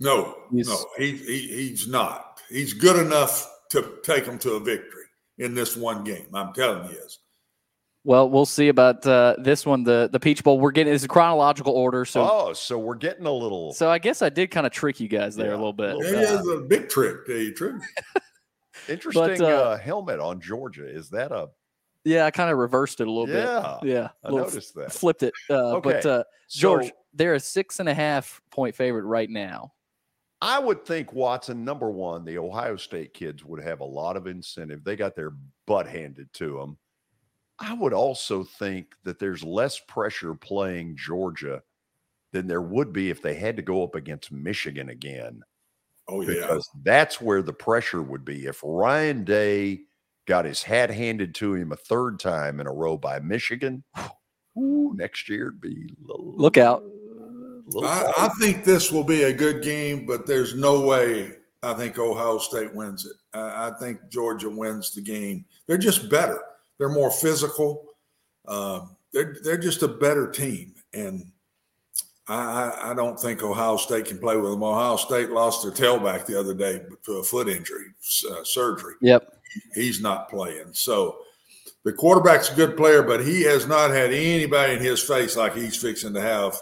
No, 0.00 0.34
He's- 0.52 0.66
no, 0.66 0.84
he, 0.98 1.16
he 1.16 1.68
he's 1.68 1.88
not. 1.88 2.40
He's 2.48 2.72
good 2.72 2.96
enough 3.04 3.50
to 3.70 3.98
take 4.02 4.24
them 4.24 4.38
to 4.40 4.54
a 4.54 4.60
victory 4.60 5.04
in 5.38 5.54
this 5.54 5.76
one 5.76 6.04
game. 6.04 6.26
I'm 6.34 6.52
telling 6.52 6.90
you, 6.90 6.98
is. 6.98 7.18
Well, 8.06 8.30
we'll 8.30 8.46
see 8.46 8.68
about 8.68 9.04
uh, 9.04 9.34
this 9.36 9.66
one. 9.66 9.82
The 9.82 10.08
the 10.12 10.20
Peach 10.20 10.44
Bowl. 10.44 10.60
We're 10.60 10.70
getting 10.70 10.94
it's 10.94 11.02
a 11.02 11.08
chronological 11.08 11.72
order. 11.72 12.04
So 12.04 12.22
oh, 12.22 12.52
so 12.52 12.78
we're 12.78 12.94
getting 12.94 13.26
a 13.26 13.32
little 13.32 13.72
so 13.72 13.90
I 13.90 13.98
guess 13.98 14.22
I 14.22 14.28
did 14.28 14.52
kind 14.52 14.64
of 14.64 14.72
trick 14.72 15.00
you 15.00 15.08
guys 15.08 15.34
there 15.34 15.48
Yeah, 15.48 15.54
a 15.54 15.56
little 15.56 15.72
bit. 15.72 15.96
little 15.96 16.22
Yeah, 16.22 16.40
he 16.40 16.52
a 16.52 16.60
big 16.60 16.88
trick, 16.88 17.26
tell 17.26 17.34
you 17.36 17.46
the 17.50 17.52
truth. 17.56 17.82
interesting 18.88 19.42
uh, 19.42 19.46
uh, 19.48 19.76
helmet 19.78 20.20
on 20.20 20.40
Georgia. 20.40 20.88
Is 20.88 21.10
that 21.10 21.32
a 21.32 21.48
Yeah, 22.04 22.26
I 22.26 22.30
kind 22.30 22.48
of 22.48 22.58
reversed 22.58 23.00
it 23.00 23.08
a 23.08 23.10
little 23.10 23.28
Yeah, 23.28 23.78
bit. 23.82 23.90
Yeah, 23.90 24.08
I 24.22 24.28
a 24.28 24.30
little 24.30 24.46
f- 24.46 24.52
noticed 24.52 24.74
that. 24.76 24.92
Flipped 24.92 25.24
it. 25.24 25.34
Uh, 25.50 25.80
But 25.80 25.96
Okay, 25.96 26.08
uh, 26.08 26.22
George, 26.48 26.86
so- 26.86 26.92
they're 27.12 27.34
a 27.34 27.40
six 27.40 27.80
and 27.80 27.88
a 27.88 27.94
half 27.94 28.40
point 28.52 28.76
favorite 28.76 29.04
right 29.06 29.28
now. 29.28 29.72
I 30.40 30.60
would 30.60 30.84
think 30.84 31.12
Watson, 31.12 31.64
number 31.64 31.90
one, 31.90 32.24
the 32.24 32.38
Ohio 32.38 32.76
State 32.76 33.14
kids 33.14 33.44
would 33.44 33.60
have 33.64 33.80
a 33.80 33.84
lot 33.84 34.16
of 34.16 34.28
incentive. 34.28 34.84
They 34.84 34.94
got 34.94 35.16
their 35.16 35.32
butt 35.66 35.88
handed 35.88 36.32
to 36.34 36.58
them. 36.58 36.78
I 37.58 37.74
would 37.74 37.92
also 37.92 38.44
think 38.44 38.94
that 39.04 39.18
there's 39.18 39.42
less 39.42 39.80
pressure 39.80 40.34
playing 40.34 40.96
Georgia 40.96 41.62
than 42.32 42.46
there 42.46 42.62
would 42.62 42.92
be 42.92 43.10
if 43.10 43.22
they 43.22 43.34
had 43.34 43.56
to 43.56 43.62
go 43.62 43.82
up 43.82 43.94
against 43.94 44.30
Michigan 44.30 44.90
again, 44.90 45.42
Oh 46.08 46.20
yeah, 46.20 46.34
because 46.34 46.68
that's 46.84 47.20
where 47.20 47.42
the 47.42 47.52
pressure 47.52 48.02
would 48.02 48.24
be. 48.24 48.46
If 48.46 48.60
Ryan 48.62 49.24
Day 49.24 49.80
got 50.26 50.44
his 50.44 50.62
hat 50.62 50.90
handed 50.90 51.34
to 51.36 51.54
him 51.54 51.72
a 51.72 51.76
third 51.76 52.20
time 52.20 52.60
in 52.60 52.66
a 52.66 52.72
row 52.72 52.96
by 52.96 53.18
Michigan, 53.18 53.82
ooh, 54.58 54.92
next 54.94 55.28
year 55.28 55.48
it'd 55.48 55.60
be 55.60 55.88
little, 56.00 56.34
Look 56.36 56.58
out. 56.58 56.84
I, 57.82 58.12
I 58.16 58.28
think 58.40 58.64
this 58.64 58.92
will 58.92 59.02
be 59.02 59.24
a 59.24 59.32
good 59.32 59.62
game, 59.62 60.06
but 60.06 60.26
there's 60.26 60.54
no 60.54 60.86
way 60.86 61.32
I 61.64 61.74
think 61.74 61.98
Ohio 61.98 62.38
State 62.38 62.72
wins 62.72 63.04
it. 63.06 63.16
I, 63.36 63.68
I 63.68 63.72
think 63.80 63.98
Georgia 64.08 64.48
wins 64.48 64.94
the 64.94 65.00
game. 65.00 65.44
They're 65.66 65.78
just 65.78 66.08
better. 66.08 66.40
They're 66.78 66.88
more 66.88 67.10
physical. 67.10 67.84
Um, 68.46 68.96
they're 69.12 69.36
they're 69.42 69.58
just 69.58 69.82
a 69.82 69.88
better 69.88 70.30
team, 70.30 70.74
and 70.92 71.30
I, 72.28 72.34
I 72.36 72.90
I 72.90 72.94
don't 72.94 73.18
think 73.18 73.42
Ohio 73.42 73.76
State 73.76 74.06
can 74.06 74.18
play 74.18 74.36
with 74.36 74.50
them. 74.50 74.62
Ohio 74.62 74.96
State 74.96 75.30
lost 75.30 75.62
their 75.62 75.72
tailback 75.72 76.26
the 76.26 76.38
other 76.38 76.54
day 76.54 76.82
to 77.04 77.12
a 77.14 77.22
foot 77.22 77.48
injury 77.48 77.86
uh, 78.30 78.44
surgery. 78.44 78.94
Yep. 79.00 79.32
He's 79.74 80.00
not 80.00 80.28
playing. 80.28 80.68
So 80.72 81.18
the 81.84 81.92
quarterback's 81.92 82.50
a 82.52 82.56
good 82.56 82.76
player, 82.76 83.02
but 83.02 83.24
he 83.24 83.42
has 83.42 83.66
not 83.66 83.90
had 83.90 84.12
anybody 84.12 84.74
in 84.74 84.82
his 84.82 85.00
face 85.02 85.36
like 85.36 85.54
he's 85.54 85.76
fixing 85.76 86.12
to 86.14 86.20
have 86.20 86.60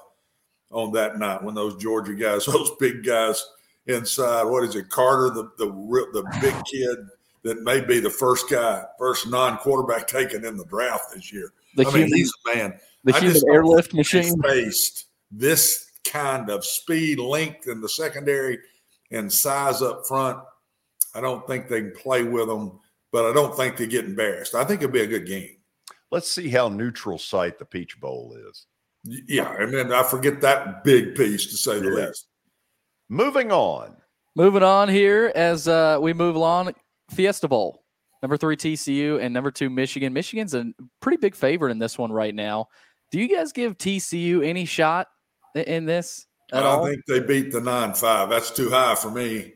on 0.70 0.92
that 0.92 1.18
night 1.18 1.42
when 1.42 1.54
those 1.54 1.76
Georgia 1.82 2.14
guys, 2.14 2.44
those 2.46 2.70
big 2.78 3.04
guys 3.04 3.44
inside. 3.86 4.44
What 4.44 4.64
is 4.64 4.76
it, 4.76 4.90
Carter, 4.90 5.30
the 5.30 5.50
the 5.56 5.66
the 6.12 6.38
big 6.40 6.54
kid 6.66 6.98
that 7.44 7.62
may 7.62 7.80
be 7.80 8.00
the 8.00 8.10
first 8.10 8.48
guy, 8.50 8.84
first 8.98 9.28
non-quarterback 9.28 10.06
taken 10.08 10.44
in 10.44 10.56
the 10.56 10.64
draft 10.64 11.14
this 11.14 11.32
year. 11.32 11.52
The 11.76 11.86
I 11.86 11.92
mean, 11.92 12.06
he's 12.06 12.32
a 12.52 12.56
man. 12.56 12.74
the 13.04 13.14
I 13.14 13.20
human 13.20 13.42
airlift 13.50 13.94
machine. 13.94 14.40
Faced 14.42 15.06
this 15.30 15.90
kind 16.06 16.50
of 16.50 16.64
speed, 16.64 17.18
length 17.18 17.68
in 17.68 17.80
the 17.80 17.88
secondary, 17.88 18.58
and 19.10 19.30
size 19.32 19.82
up 19.82 20.06
front. 20.06 20.38
I 21.14 21.20
don't 21.20 21.46
think 21.46 21.68
they 21.68 21.82
can 21.82 21.92
play 21.92 22.22
with 22.24 22.48
them, 22.48 22.80
but 23.12 23.26
I 23.26 23.32
don't 23.32 23.54
think 23.56 23.76
they 23.76 23.86
get 23.86 24.04
embarrassed. 24.06 24.54
I 24.54 24.64
think 24.64 24.82
it'll 24.82 24.92
be 24.92 25.00
a 25.02 25.06
good 25.06 25.26
game. 25.26 25.56
Let's 26.10 26.30
see 26.30 26.48
how 26.48 26.68
neutral 26.68 27.18
site 27.18 27.58
the 27.58 27.64
Peach 27.64 28.00
Bowl 28.00 28.36
is. 28.48 28.66
Yeah, 29.04 29.54
and 29.58 29.72
then 29.72 29.92
I 29.92 30.02
forget 30.02 30.40
that 30.40 30.82
big 30.82 31.14
piece 31.14 31.46
to 31.46 31.56
say 31.56 31.78
the 31.78 31.90
Yeah. 31.90 32.06
least. 32.06 32.26
Moving 33.08 33.52
on. 33.52 33.96
Moving 34.34 34.62
on 34.62 34.88
here 34.88 35.30
as 35.34 35.68
uh, 35.68 35.98
we 36.00 36.12
move 36.12 36.36
along, 36.36 36.74
Fiesta 37.10 37.48
Bowl, 37.48 37.84
number 38.22 38.36
three 38.36 38.56
TCU 38.56 39.20
and 39.20 39.32
number 39.34 39.50
two 39.50 39.70
Michigan. 39.70 40.12
Michigan's 40.12 40.54
a 40.54 40.72
pretty 41.00 41.18
big 41.18 41.34
favorite 41.34 41.70
in 41.70 41.78
this 41.78 41.98
one 41.98 42.12
right 42.12 42.34
now. 42.34 42.68
Do 43.10 43.20
you 43.20 43.34
guys 43.34 43.52
give 43.52 43.78
TCU 43.78 44.44
any 44.44 44.64
shot 44.64 45.08
in 45.54 45.84
this 45.84 46.26
at 46.52 46.62
I 46.62 46.66
all? 46.66 46.86
think 46.86 47.04
they 47.06 47.20
beat 47.20 47.52
the 47.52 47.60
nine 47.60 47.94
five. 47.94 48.30
That's 48.30 48.50
too 48.50 48.70
high 48.70 48.94
for 48.94 49.10
me. 49.10 49.54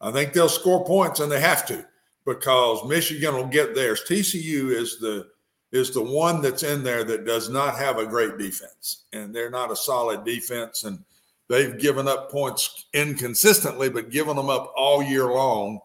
I 0.00 0.12
think 0.12 0.32
they'll 0.32 0.48
score 0.48 0.84
points, 0.84 1.20
and 1.20 1.30
they 1.30 1.40
have 1.40 1.66
to 1.66 1.84
because 2.24 2.84
Michigan 2.84 3.34
will 3.34 3.46
get 3.46 3.74
theirs. 3.74 4.02
TCU 4.08 4.70
is 4.70 4.98
the 4.98 5.28
is 5.72 5.90
the 5.92 6.02
one 6.02 6.40
that's 6.40 6.62
in 6.62 6.82
there 6.82 7.04
that 7.04 7.26
does 7.26 7.48
not 7.50 7.76
have 7.76 7.98
a 7.98 8.06
great 8.06 8.38
defense, 8.38 9.04
and 9.12 9.34
they're 9.34 9.50
not 9.50 9.70
a 9.70 9.76
solid 9.76 10.24
defense, 10.24 10.84
and 10.84 11.04
they've 11.48 11.78
given 11.78 12.08
up 12.08 12.30
points 12.30 12.86
inconsistently, 12.94 13.90
but 13.90 14.10
given 14.10 14.36
them 14.36 14.48
up 14.50 14.72
all 14.76 15.02
year 15.02 15.26
long. 15.26 15.80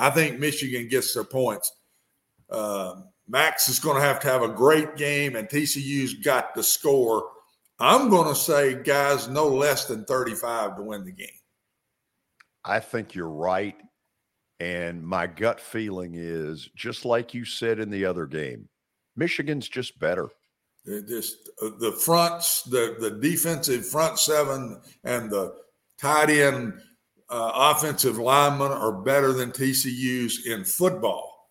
I 0.00 0.08
think 0.08 0.38
Michigan 0.38 0.88
gets 0.88 1.12
their 1.12 1.24
points. 1.24 1.70
Uh, 2.48 3.02
Max 3.28 3.68
is 3.68 3.78
going 3.78 3.96
to 3.96 4.02
have 4.02 4.18
to 4.20 4.28
have 4.28 4.42
a 4.42 4.48
great 4.48 4.96
game, 4.96 5.36
and 5.36 5.46
TCU's 5.46 6.14
got 6.14 6.54
to 6.54 6.62
score. 6.62 7.28
I'm 7.78 8.08
going 8.08 8.26
to 8.26 8.34
say, 8.34 8.82
guys, 8.82 9.28
no 9.28 9.46
less 9.46 9.84
than 9.84 10.06
35 10.06 10.76
to 10.76 10.82
win 10.82 11.04
the 11.04 11.12
game. 11.12 11.28
I 12.64 12.80
think 12.80 13.14
you're 13.14 13.28
right. 13.28 13.76
And 14.58 15.06
my 15.06 15.26
gut 15.26 15.60
feeling 15.60 16.14
is 16.14 16.70
just 16.74 17.04
like 17.04 17.34
you 17.34 17.44
said 17.44 17.78
in 17.78 17.90
the 17.90 18.06
other 18.06 18.24
game, 18.24 18.70
Michigan's 19.16 19.68
just 19.68 19.98
better. 19.98 20.28
They're 20.86 21.02
just 21.02 21.50
uh, 21.62 21.70
the 21.78 21.92
fronts, 21.92 22.62
the 22.62 22.96
the 22.98 23.10
defensive 23.10 23.86
front 23.86 24.18
seven, 24.18 24.80
and 25.04 25.30
the 25.30 25.54
tight 25.98 26.30
end 26.30 26.80
uh, 27.30 27.52
offensive 27.54 28.18
linemen 28.18 28.72
are 28.72 28.92
better 28.92 29.32
than 29.32 29.52
TCU's 29.52 30.46
in 30.46 30.64
football, 30.64 31.50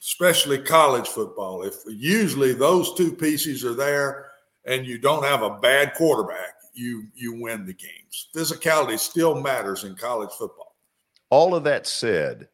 especially 0.00 0.58
college 0.58 1.08
football. 1.08 1.62
If 1.62 1.76
usually 1.88 2.52
those 2.52 2.94
two 2.94 3.12
pieces 3.12 3.64
are 3.64 3.74
there, 3.74 4.26
and 4.66 4.86
you 4.86 4.98
don't 4.98 5.24
have 5.24 5.42
a 5.42 5.58
bad 5.58 5.94
quarterback, 5.94 6.54
you 6.74 7.06
you 7.14 7.40
win 7.40 7.64
the 7.64 7.72
games. 7.72 8.28
Physicality 8.34 8.98
still 8.98 9.40
matters 9.40 9.84
in 9.84 9.94
college 9.94 10.30
football. 10.38 10.76
All 11.30 11.54
of 11.54 11.64
that 11.64 11.86
said, 11.86 12.48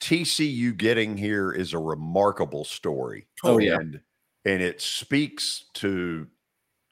TCU 0.00 0.76
getting 0.76 1.16
here 1.16 1.52
is 1.52 1.72
a 1.72 1.78
remarkable 1.78 2.64
story. 2.64 3.26
Oh, 3.42 3.58
yeah. 3.58 3.76
And, 3.76 4.00
and 4.44 4.62
it 4.62 4.80
speaks 4.80 5.64
to 5.74 6.26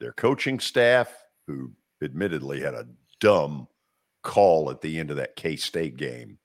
their 0.01 0.13
coaching 0.13 0.59
staff, 0.59 1.13
who 1.47 1.71
admittedly 2.03 2.61
had 2.61 2.75
a 2.75 2.89
dumb 3.21 3.69
call 4.23 4.71
at 4.71 4.81
the 4.81 4.99
end 4.99 5.11
of 5.11 5.17
that 5.17 5.37
K 5.37 5.57
State 5.57 5.97
game. 5.97 6.39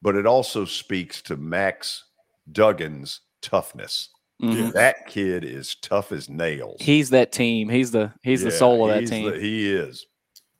But 0.00 0.16
it 0.16 0.26
also 0.26 0.64
speaks 0.64 1.22
to 1.22 1.36
Max 1.36 2.04
Duggan's 2.50 3.20
toughness. 3.40 4.08
Mhm. 4.42 4.72
That 4.72 5.06
kid 5.06 5.44
is 5.44 5.76
tough 5.76 6.10
as 6.10 6.28
nails. 6.28 6.78
He's 6.80 7.10
that 7.10 7.30
team. 7.30 7.68
He's 7.68 7.92
the 7.92 8.12
he's 8.22 8.42
the 8.42 8.50
soul 8.50 8.90
of 8.90 8.94
that 9.00 9.06
team. 9.08 9.30
the- 9.30 9.38
he 9.38 9.72
is. 9.72 10.04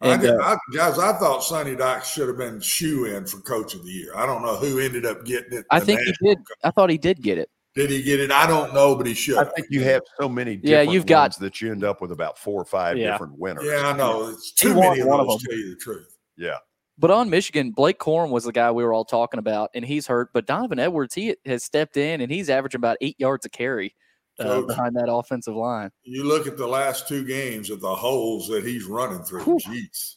I 0.00 0.14
And, 0.14 0.22
did, 0.22 0.30
uh, 0.30 0.38
I, 0.42 0.56
guys, 0.74 0.98
I 0.98 1.12
thought 1.18 1.44
Sonny 1.44 1.76
Dykes 1.76 2.08
should 2.10 2.26
have 2.26 2.36
been 2.36 2.60
shoe 2.60 3.04
in 3.04 3.24
for 3.24 3.40
coach 3.40 3.74
of 3.74 3.84
the 3.84 3.90
year. 3.90 4.12
I 4.16 4.26
don't 4.26 4.42
know 4.42 4.56
who 4.56 4.80
ended 4.80 5.06
up 5.06 5.24
getting 5.24 5.52
it. 5.58 5.66
I 5.70 5.78
think 5.78 6.00
he 6.00 6.06
national 6.06 6.34
did. 6.34 6.44
I 6.64 6.70
thought 6.72 6.90
he 6.90 6.98
did 6.98 7.22
get 7.22 7.38
it. 7.38 7.48
Did 7.76 7.88
he 7.90 8.02
get 8.02 8.18
it? 8.20 8.30
I 8.32 8.46
don't 8.48 8.74
know, 8.74 8.96
but 8.96 9.06
he 9.06 9.14
should. 9.14 9.38
I 9.38 9.44
think 9.44 9.68
you 9.70 9.82
have 9.84 10.02
so 10.20 10.28
many 10.28 10.56
different 10.56 10.86
Yeah, 10.86 10.92
you've 10.92 11.06
got- 11.06 11.38
that 11.38 11.60
you 11.60 11.70
end 11.70 11.84
up 11.84 12.00
with 12.02 12.10
about 12.10 12.36
four 12.36 12.60
or 12.60 12.64
five 12.64 12.98
Yeah. 12.98 13.12
different 13.12 13.38
winners. 13.38 13.64
Yeah, 13.64 13.88
I 13.88 13.96
know. 13.96 14.28
It's 14.28 14.50
too 14.52 14.74
won 14.74 14.88
many 14.90 15.00
of 15.02 15.06
one 15.06 15.20
of 15.20 15.28
them. 15.28 15.38
To 15.38 15.46
tell 15.46 15.56
you 15.56 15.70
the 15.70 15.80
truth. 15.80 16.11
Yeah. 16.37 16.59
But 16.99 17.11
on 17.11 17.30
Michigan, 17.30 17.70
Blake 17.70 17.99
Corum 17.99 18.30
was 18.30 18.45
the 18.45 18.53
guy 18.53 18.70
we 18.70 18.85
were 18.85 18.93
all 18.93 19.05
talking 19.05 19.39
about, 19.39 19.70
and 19.74 19.85
he's 19.85 20.07
hurt. 20.07 20.33
But 20.33 20.47
Donovan 20.47 20.78
Edwards, 20.78 21.14
he 21.14 21.35
has 21.47 21.64
stepped 21.64 21.97
in 21.97 22.20
and 22.20 22.30
he's 22.30 22.51
averaging 22.51 22.78
about 22.78 22.99
eight 23.01 23.18
yards 23.18 23.47
a 23.47 23.49
carry 23.49 23.95
uh, 24.39 24.45
Coach. 24.45 24.68
behind 24.68 24.97
that 24.97 25.12
offensive 25.12 25.57
line. 25.57 25.91
You 26.05 26.24
look 26.24 26.47
at 26.47 26.57
the 26.57 26.66
last 26.66 27.09
two 27.09 27.24
games 27.24 27.70
of 27.70 27.80
the 27.80 27.95
holes 27.95 28.49
that 28.49 28.64
he's 28.64 28.85
running 28.85 29.22
through. 29.22 29.45
Jeez, 29.45 30.16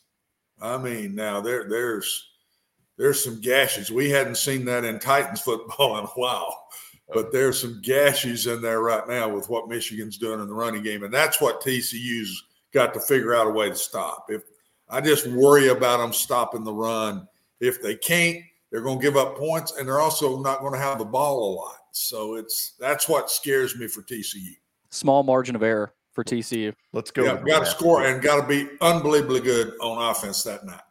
I 0.61 0.77
mean, 0.77 1.15
now 1.15 1.41
there 1.41 1.67
there's 1.69 2.29
there's 2.97 3.23
some 3.23 3.41
gashes. 3.41 3.91
We 3.91 4.09
hadn't 4.09 4.37
seen 4.37 4.65
that 4.65 4.85
in 4.85 4.99
Titans 4.99 5.41
football 5.41 5.97
in 5.99 6.05
a 6.05 6.07
while, 6.07 6.67
but 7.13 7.31
there's 7.31 7.59
some 7.59 7.81
gashes 7.83 8.47
in 8.47 8.61
there 8.61 8.81
right 8.81 9.07
now 9.07 9.29
with 9.29 9.49
what 9.49 9.69
Michigan's 9.69 10.17
doing 10.17 10.39
in 10.39 10.47
the 10.47 10.53
running 10.53 10.83
game, 10.83 11.03
and 11.03 11.13
that's 11.13 11.41
what 11.41 11.61
TCU's 11.61 12.43
got 12.73 12.93
to 12.93 12.99
figure 12.99 13.33
out 13.33 13.47
a 13.47 13.51
way 13.51 13.69
to 13.69 13.75
stop. 13.75 14.25
If 14.29 14.43
I 14.89 15.01
just 15.01 15.27
worry 15.27 15.69
about 15.69 15.97
them 15.97 16.13
stopping 16.13 16.63
the 16.63 16.73
run, 16.73 17.27
if 17.59 17.81
they 17.81 17.95
can't, 17.95 18.43
they're 18.71 18.81
going 18.81 18.99
to 18.99 19.03
give 19.03 19.17
up 19.17 19.37
points, 19.37 19.73
and 19.77 19.87
they're 19.87 19.99
also 19.99 20.39
not 20.41 20.59
going 20.59 20.73
to 20.73 20.79
have 20.79 20.99
the 20.99 21.05
ball 21.05 21.37
a 21.37 21.51
lot. 21.55 21.77
So 21.91 22.35
it's 22.35 22.73
that's 22.79 23.07
what 23.07 23.31
scares 23.31 23.75
me 23.77 23.87
for 23.87 24.01
TCU. 24.01 24.55
Small 24.89 25.23
margin 25.23 25.55
of 25.55 25.63
error 25.63 25.93
for 26.11 26.23
TCU. 26.23 26.73
Let's 26.93 27.11
go. 27.11 27.23
Yeah, 27.23 27.41
got 27.45 27.59
to 27.59 27.65
score 27.65 28.05
and 28.05 28.21
got 28.21 28.41
to 28.41 28.47
be 28.47 28.69
unbelievably 28.81 29.41
good 29.41 29.73
on 29.81 30.11
offense 30.11 30.43
that 30.43 30.65
night. 30.65 30.81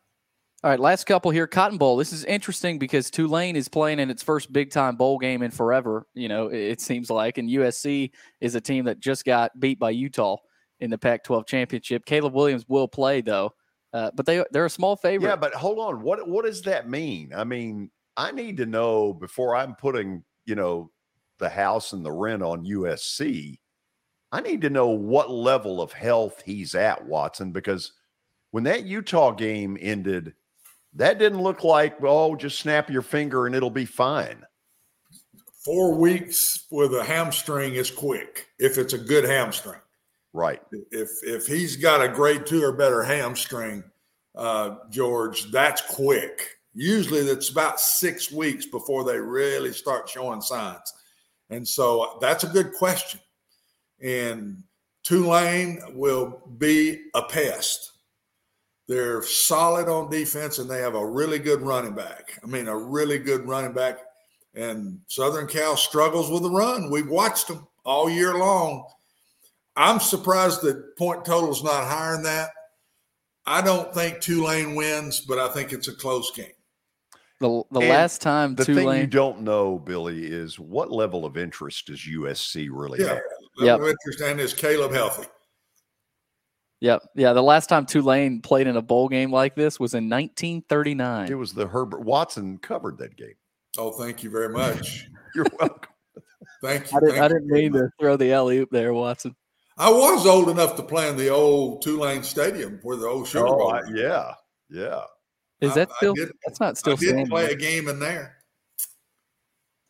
All 0.62 0.70
right, 0.70 0.80
last 0.80 1.04
couple 1.04 1.30
here. 1.30 1.46
Cotton 1.46 1.76
Bowl. 1.76 1.98
This 1.98 2.10
is 2.10 2.24
interesting 2.24 2.78
because 2.78 3.10
Tulane 3.10 3.54
is 3.54 3.68
playing 3.68 3.98
in 3.98 4.10
its 4.10 4.22
first 4.22 4.50
big 4.50 4.70
time 4.70 4.96
bowl 4.96 5.18
game 5.18 5.42
in 5.42 5.50
forever. 5.50 6.06
You 6.14 6.28
know, 6.28 6.48
it, 6.48 6.58
it 6.58 6.80
seems 6.80 7.10
like, 7.10 7.36
and 7.36 7.50
USC 7.50 8.10
is 8.40 8.54
a 8.54 8.62
team 8.62 8.86
that 8.86 8.98
just 8.98 9.26
got 9.26 9.58
beat 9.60 9.78
by 9.78 9.90
Utah 9.90 10.38
in 10.80 10.88
the 10.88 10.96
Pac-12 10.96 11.46
championship. 11.46 12.06
Caleb 12.06 12.32
Williams 12.32 12.64
will 12.66 12.88
play 12.88 13.20
though, 13.20 13.52
uh, 13.94 14.10
but 14.14 14.26
they 14.26 14.44
they're 14.50 14.66
a 14.66 14.70
small 14.70 14.96
favorite. 14.96 15.28
Yeah, 15.28 15.36
but 15.36 15.54
hold 15.54 15.78
on. 15.78 16.02
What 16.02 16.28
what 16.28 16.44
does 16.44 16.62
that 16.62 16.90
mean? 16.90 17.32
I 17.34 17.44
mean, 17.44 17.90
I 18.16 18.32
need 18.32 18.56
to 18.56 18.66
know 18.66 19.14
before 19.14 19.54
I'm 19.54 19.76
putting, 19.76 20.24
you 20.46 20.56
know, 20.56 20.90
the 21.38 21.48
house 21.48 21.92
and 21.92 22.04
the 22.04 22.10
rent 22.10 22.42
on 22.42 22.66
USC. 22.66 23.60
I 24.32 24.40
need 24.40 24.62
to 24.62 24.70
know 24.70 24.88
what 24.88 25.30
level 25.30 25.80
of 25.80 25.92
health 25.92 26.42
he's 26.44 26.74
at, 26.74 27.06
Watson, 27.06 27.52
because 27.52 27.92
when 28.50 28.64
that 28.64 28.84
Utah 28.84 29.30
game 29.30 29.78
ended, 29.80 30.34
that 30.94 31.20
didn't 31.20 31.42
look 31.42 31.62
like, 31.62 31.96
oh, 32.02 32.34
just 32.34 32.58
snap 32.58 32.90
your 32.90 33.02
finger 33.02 33.46
and 33.46 33.54
it'll 33.54 33.70
be 33.70 33.84
fine. 33.84 34.44
Four 35.64 35.94
weeks 35.94 36.66
with 36.72 36.92
a 36.94 37.04
hamstring 37.04 37.76
is 37.76 37.92
quick 37.92 38.48
if 38.58 38.76
it's 38.76 38.92
a 38.92 38.98
good 38.98 39.24
hamstring. 39.24 39.80
Right. 40.34 40.60
If 40.90 41.10
if 41.22 41.46
he's 41.46 41.76
got 41.76 42.02
a 42.02 42.08
grade 42.08 42.44
two 42.44 42.62
or 42.62 42.72
better 42.72 43.04
hamstring, 43.04 43.84
uh, 44.34 44.76
George, 44.90 45.50
that's 45.52 45.80
quick. 45.80 46.58
Usually, 46.74 47.22
that's 47.22 47.50
about 47.50 47.78
six 47.78 48.32
weeks 48.32 48.66
before 48.66 49.04
they 49.04 49.16
really 49.16 49.72
start 49.72 50.08
showing 50.08 50.40
signs. 50.40 50.92
And 51.50 51.66
so 51.66 52.18
that's 52.20 52.42
a 52.42 52.48
good 52.48 52.72
question. 52.72 53.20
And 54.02 54.64
Tulane 55.04 55.78
will 55.92 56.42
be 56.58 57.04
a 57.14 57.22
pest. 57.22 57.92
They're 58.88 59.22
solid 59.22 59.88
on 59.88 60.10
defense 60.10 60.58
and 60.58 60.68
they 60.68 60.80
have 60.80 60.96
a 60.96 61.06
really 61.06 61.38
good 61.38 61.62
running 61.62 61.94
back. 61.94 62.38
I 62.42 62.46
mean, 62.46 62.66
a 62.66 62.76
really 62.76 63.18
good 63.18 63.46
running 63.46 63.72
back. 63.72 63.98
And 64.54 64.98
Southern 65.06 65.46
Cal 65.46 65.76
struggles 65.76 66.30
with 66.30 66.42
the 66.42 66.50
run. 66.50 66.90
We've 66.90 67.08
watched 67.08 67.48
them 67.48 67.66
all 67.84 68.10
year 68.10 68.34
long. 68.34 68.84
I'm 69.76 70.00
surprised 70.00 70.62
that 70.62 70.96
point 70.96 71.24
total 71.24 71.50
is 71.50 71.62
not 71.64 71.84
higher 71.84 72.12
than 72.14 72.22
that. 72.24 72.50
I 73.46 73.60
don't 73.60 73.92
think 73.92 74.20
Tulane 74.20 74.74
wins, 74.74 75.20
but 75.20 75.38
I 75.38 75.48
think 75.48 75.72
it's 75.72 75.88
a 75.88 75.94
close 75.94 76.30
game. 76.30 76.46
The 77.40 77.62
the 77.72 77.80
And 77.80 77.88
last 77.88 78.22
time 78.22 78.54
the 78.54 78.64
thing 78.64 78.88
you 78.88 79.06
don't 79.06 79.40
know, 79.40 79.78
Billy, 79.78 80.24
is 80.24 80.58
what 80.58 80.90
level 80.92 81.24
of 81.26 81.36
interest 81.36 81.88
does 81.88 82.00
USC 82.06 82.68
really 82.70 83.00
Yeah. 83.00 83.14
have? 83.14 83.22
Level 83.58 83.86
of 83.86 83.90
interest 83.90 84.20
and 84.22 84.40
is 84.40 84.54
Caleb 84.54 84.92
healthy? 84.92 85.26
Yep. 86.80 87.02
Yeah. 87.16 87.32
The 87.32 87.42
last 87.42 87.68
time 87.68 87.86
Tulane 87.86 88.40
played 88.40 88.66
in 88.66 88.76
a 88.76 88.82
bowl 88.82 89.08
game 89.08 89.32
like 89.32 89.54
this 89.56 89.80
was 89.80 89.94
in 89.94 90.08
1939. 90.08 91.30
It 91.30 91.34
was 91.34 91.52
the 91.52 91.66
Herbert 91.66 92.00
Watson 92.02 92.58
covered 92.58 92.98
that 92.98 93.16
game. 93.16 93.34
Oh, 93.78 93.90
thank 93.92 94.22
you 94.22 94.30
very 94.30 94.48
much. 94.50 95.08
You're 95.34 95.46
welcome. 95.58 95.90
Thank 96.62 96.92
you. 96.92 96.98
I 96.98 97.00
didn't, 97.00 97.14
I 97.16 97.18
thank 97.28 97.32
didn't 97.32 97.48
you. 97.48 97.54
mean 97.54 97.72
to 97.72 97.90
throw 98.00 98.16
the 98.16 98.32
alley 98.32 98.58
oop 98.58 98.70
there, 98.70 98.92
Watson. 98.94 99.34
I 99.76 99.90
was 99.90 100.26
old 100.26 100.48
enough 100.50 100.76
to 100.76 100.82
play 100.82 101.08
in 101.08 101.16
the 101.16 101.28
old 101.30 101.82
Tulane 101.82 102.22
Stadium 102.22 102.78
where 102.82 102.96
the 102.96 103.06
old 103.06 103.26
Sugar 103.26 103.48
Oh, 103.48 103.56
Bowl. 103.58 103.72
I- 103.74 103.80
yeah, 103.92 104.34
yeah. 104.70 105.02
Is 105.60 105.72
I- 105.72 105.74
that 105.74 105.92
still? 105.96 106.14
did- 106.14 106.32
that's 106.46 106.60
not 106.60 106.78
still. 106.78 106.92
I 106.92 106.96
still 106.96 107.08
did 107.08 107.08
standing. 107.14 107.28
play 107.28 107.50
a 107.50 107.56
game 107.56 107.88
in 107.88 107.98
there. 107.98 108.36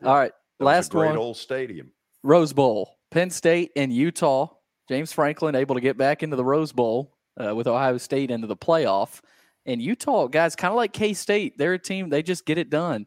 All 0.02 0.14
right. 0.14 0.32
That 0.58 0.64
was 0.64 0.72
a 0.72 0.76
Last 0.76 0.90
great 0.92 1.08
one. 1.08 1.16
old 1.18 1.36
stadium. 1.36 1.92
Rose 2.22 2.52
Bowl. 2.52 2.96
Penn 3.10 3.30
State 3.30 3.72
and 3.76 3.92
Utah. 3.92 4.48
James 4.88 5.12
Franklin 5.12 5.54
able 5.54 5.74
to 5.74 5.80
get 5.80 5.96
back 5.96 6.22
into 6.22 6.36
the 6.36 6.44
Rose 6.44 6.72
Bowl 6.72 7.16
uh, 7.42 7.54
with 7.54 7.66
Ohio 7.66 7.96
State 7.98 8.30
into 8.30 8.46
the 8.46 8.56
playoff. 8.56 9.20
And 9.66 9.80
Utah 9.80 10.26
guys, 10.26 10.54
kind 10.56 10.72
of 10.72 10.76
like 10.76 10.92
K 10.92 11.14
State, 11.14 11.56
they're 11.58 11.74
a 11.74 11.78
team. 11.78 12.08
They 12.10 12.22
just 12.22 12.44
get 12.44 12.58
it 12.58 12.68
done. 12.70 13.06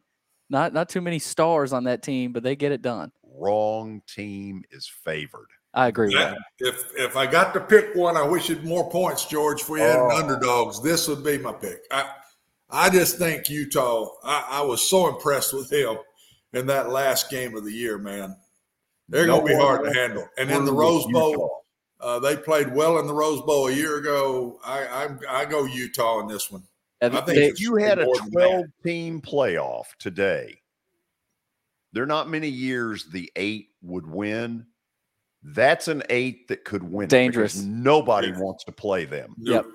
Not 0.50 0.72
not 0.72 0.88
too 0.88 1.00
many 1.00 1.18
stars 1.18 1.72
on 1.72 1.84
that 1.84 2.02
team, 2.02 2.32
but 2.32 2.42
they 2.42 2.56
get 2.56 2.72
it 2.72 2.82
done. 2.82 3.12
Wrong 3.22 4.02
team 4.08 4.64
is 4.70 4.88
favored. 4.88 5.48
I 5.74 5.88
agree 5.88 6.08
with 6.08 6.16
That- 6.16 6.36
that. 6.60 6.68
if 6.68 6.96
if 6.96 7.16
I 7.16 7.26
got 7.26 7.52
to 7.54 7.60
pick 7.60 7.94
one, 7.94 8.16
I 8.16 8.22
wish 8.22 8.50
it 8.50 8.64
more 8.64 8.90
points, 8.90 9.26
George. 9.26 9.60
If 9.62 9.68
we 9.68 9.80
had 9.80 9.96
Oh. 9.98 10.08
an 10.10 10.16
underdogs, 10.22 10.82
this 10.82 11.06
would 11.08 11.22
be 11.22 11.38
my 11.38 11.52
pick. 11.52 11.82
I 11.90 12.10
I 12.70 12.90
just 12.90 13.18
think 13.18 13.48
Utah. 13.48 14.08
I, 14.22 14.46
I 14.50 14.60
was 14.62 14.88
so 14.88 15.08
impressed 15.08 15.54
with 15.54 15.70
him 15.72 15.96
in 16.52 16.66
that 16.66 16.90
last 16.90 17.30
game 17.30 17.56
of 17.56 17.64
the 17.64 17.72
year, 17.72 17.96
man. 17.98 18.36
They're 19.08 19.26
No 19.26 19.38
going 19.40 19.52
to 19.52 19.58
be 19.58 19.62
hard 19.62 19.84
to 19.84 19.92
handle. 19.98 20.28
And 20.36 20.50
in 20.50 20.66
the 20.66 20.72
Rose 20.72 21.06
Bowl, 21.06 21.64
uh, 22.00 22.18
they 22.18 22.36
played 22.36 22.74
well 22.74 22.98
in 22.98 23.06
the 23.06 23.14
Rose 23.14 23.40
Bowl 23.42 23.68
a 23.68 23.72
year 23.72 23.96
ago. 23.98 24.58
I 24.64 24.86
I, 25.30 25.40
I 25.42 25.44
go 25.46 25.64
Utah 25.64 26.20
in 26.20 26.28
this 26.28 26.50
one. 26.50 26.62
And 27.00 27.16
I 27.16 27.20
think 27.22 27.38
If 27.38 27.60
you 27.60 27.76
had 27.76 28.00
a 28.00 28.04
more 28.04 28.16
than 28.16 28.24
that. 28.24 28.32
12 28.32 28.64
team 28.84 29.20
playoff 29.22 29.84
today, 29.98 30.60
there 31.92 32.02
are 32.02 32.06
not 32.06 32.28
many 32.28 32.48
years 32.48 33.04
the 33.06 33.30
eight 33.36 33.68
would 33.82 34.06
win. 34.06 34.66
That's 35.42 35.88
an 35.88 36.02
eight 36.10 36.48
that 36.48 36.64
could 36.64 36.82
win. 36.82 37.04
it 37.04 37.10
Dangerous. 37.10 37.56
Nobody 37.62 38.28
Yeah. 38.28 38.38
wants 38.40 38.64
to 38.64 38.72
play 38.72 39.04
them. 39.04 39.34
Yep. 39.38 39.66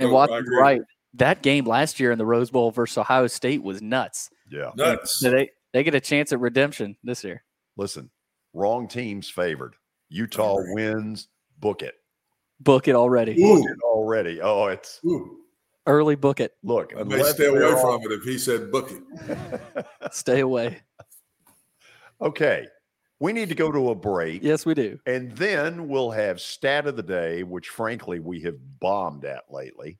And 0.00 0.10
No, 0.10 0.16
I 0.16 0.26
Watson's 0.26 0.48
right. 0.60 0.82
That 1.14 1.42
game 1.42 1.64
last 1.64 1.98
year 1.98 2.12
in 2.12 2.18
the 2.18 2.26
Rose 2.26 2.50
Bowl 2.50 2.70
versus 2.70 2.98
Ohio 2.98 3.26
State 3.26 3.62
was 3.62 3.80
nuts. 3.80 4.28
Yeah. 4.50 4.70
Nuts. 4.76 5.18
So 5.20 5.30
they 5.30 5.50
they 5.72 5.82
get 5.82 5.94
a 5.94 6.00
chance 6.00 6.32
at 6.32 6.40
redemption 6.40 6.96
this 7.02 7.24
year. 7.24 7.42
Listen, 7.76 8.10
wrong 8.52 8.86
team's 8.88 9.28
favored. 9.30 9.74
Utah 10.10 10.56
wins. 10.74 11.28
Book 11.58 11.82
it. 11.82 11.94
Book 12.60 12.88
it 12.88 12.94
already. 12.94 13.32
Ooh, 13.42 13.56
Book 13.62 13.64
it 13.70 13.82
already. 13.84 14.40
Oh, 14.42 14.66
it's 14.66 15.00
ooh. 15.06 15.38
Early 15.86 16.16
book 16.16 16.40
it. 16.40 16.52
look. 16.62 16.92
I 16.98 17.02
may 17.02 17.22
stay 17.22 17.46
away 17.46 17.60
they're 17.60 17.76
from 17.78 18.02
it 18.02 18.12
if 18.12 18.22
he 18.22 18.36
said 18.36 18.70
book 18.70 18.90
it. 18.90 19.82
Stay 20.12 20.40
away. 20.40 20.80
Okay. 22.20 22.66
We 23.20 23.32
need 23.32 23.48
to 23.48 23.54
go 23.54 23.72
to 23.72 23.90
a 23.90 23.94
break. 23.94 24.42
Yes, 24.44 24.64
we 24.64 24.74
do. 24.74 25.00
And 25.04 25.32
then 25.32 25.88
we'll 25.88 26.12
have 26.12 26.40
stat 26.40 26.86
of 26.86 26.96
the 26.96 27.02
day, 27.02 27.42
which 27.42 27.68
frankly 27.68 28.20
we 28.20 28.40
have 28.42 28.56
bombed 28.80 29.24
at 29.24 29.50
lately. 29.50 29.98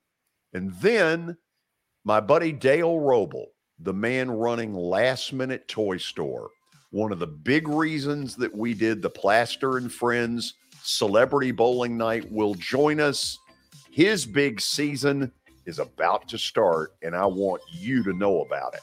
And 0.52 0.72
then 0.74 1.36
my 2.04 2.20
buddy 2.20 2.52
Dale 2.52 3.00
Robble, 3.00 3.48
the 3.80 3.92
man 3.92 4.30
running 4.30 4.72
Last 4.72 5.32
Minute 5.32 5.66
Toy 5.66 5.96
Store, 5.96 6.48
one 6.90 7.10
of 7.12 7.18
the 7.18 7.26
big 7.26 7.66
reasons 7.66 8.36
that 8.36 8.56
we 8.56 8.72
did 8.72 9.02
the 9.02 9.10
Plaster 9.10 9.78
and 9.78 9.92
Friends 9.92 10.54
Celebrity 10.84 11.50
Bowling 11.50 11.98
Night, 11.98 12.30
will 12.30 12.54
join 12.54 13.00
us. 13.00 13.36
His 13.90 14.24
big 14.24 14.60
season 14.60 15.32
is 15.66 15.80
about 15.80 16.28
to 16.28 16.38
start, 16.38 16.94
and 17.02 17.16
I 17.16 17.26
want 17.26 17.62
you 17.70 18.02
to 18.04 18.12
know 18.12 18.42
about 18.42 18.74
it. 18.74 18.82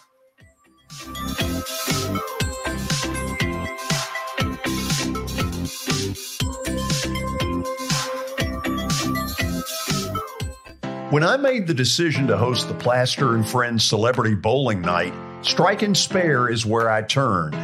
When 11.16 11.24
I 11.24 11.38
made 11.38 11.66
the 11.66 11.74
decision 11.74 12.28
to 12.28 12.36
host 12.36 12.68
the 12.68 12.74
Plaster 12.74 13.36
and 13.36 13.48
Friends 13.48 13.86
Celebrity 13.86 14.36
Bowling 14.36 14.82
Night, 14.82 15.14
Strike 15.44 15.82
and 15.82 15.96
Spare 15.96 16.50
is 16.50 16.66
where 16.66 16.92
I 16.92 17.04
turned. 17.04 17.56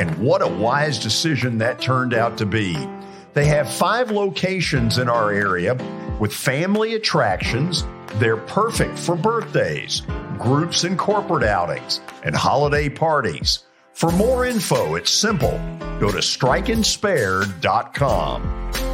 And 0.00 0.16
what 0.18 0.42
a 0.42 0.46
wise 0.46 1.00
decision 1.00 1.58
that 1.58 1.80
turned 1.80 2.14
out 2.14 2.38
to 2.38 2.46
be. 2.46 2.78
They 3.32 3.46
have 3.46 3.68
five 3.68 4.12
locations 4.12 4.98
in 4.98 5.08
our 5.08 5.32
area 5.32 5.74
with 6.20 6.32
family 6.32 6.94
attractions. 6.94 7.84
They're 8.20 8.36
perfect 8.36 8.96
for 8.96 9.16
birthdays, 9.16 10.02
groups 10.38 10.84
and 10.84 10.96
corporate 10.96 11.42
outings, 11.42 12.00
and 12.22 12.36
holiday 12.36 12.88
parties. 12.88 13.64
For 13.92 14.12
more 14.12 14.46
info, 14.46 14.94
it's 14.94 15.10
simple. 15.10 15.58
Go 15.98 16.12
to 16.12 16.18
strikeandspare.com. 16.18 18.89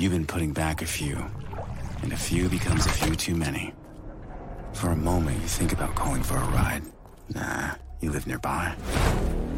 You've 0.00 0.12
been 0.12 0.26
putting 0.26 0.54
back 0.54 0.80
a 0.80 0.86
few, 0.86 1.26
and 2.00 2.10
a 2.10 2.16
few 2.16 2.48
becomes 2.48 2.86
a 2.86 2.88
few 2.88 3.14
too 3.14 3.34
many. 3.34 3.74
For 4.72 4.92
a 4.92 4.96
moment, 4.96 5.42
you 5.42 5.46
think 5.46 5.74
about 5.74 5.94
calling 5.94 6.22
for 6.22 6.38
a 6.38 6.46
ride. 6.46 6.84
Nah, 7.34 7.72
you 8.00 8.10
live 8.10 8.26
nearby. 8.26 8.68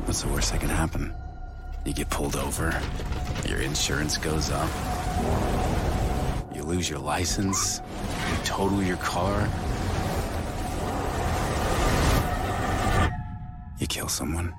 What's 0.04 0.22
the 0.22 0.28
worst 0.30 0.50
that 0.50 0.58
can 0.58 0.68
happen? 0.68 1.14
You 1.86 1.92
get 1.92 2.10
pulled 2.10 2.34
over, 2.34 2.76
your 3.48 3.60
insurance 3.60 4.16
goes 4.16 4.50
up, 4.50 4.68
you 6.52 6.64
lose 6.64 6.90
your 6.90 6.98
license, 6.98 7.80
you 8.28 8.44
total 8.44 8.82
your 8.82 8.96
car, 8.96 9.48
you 13.78 13.86
kill 13.86 14.08
someone. 14.08 14.52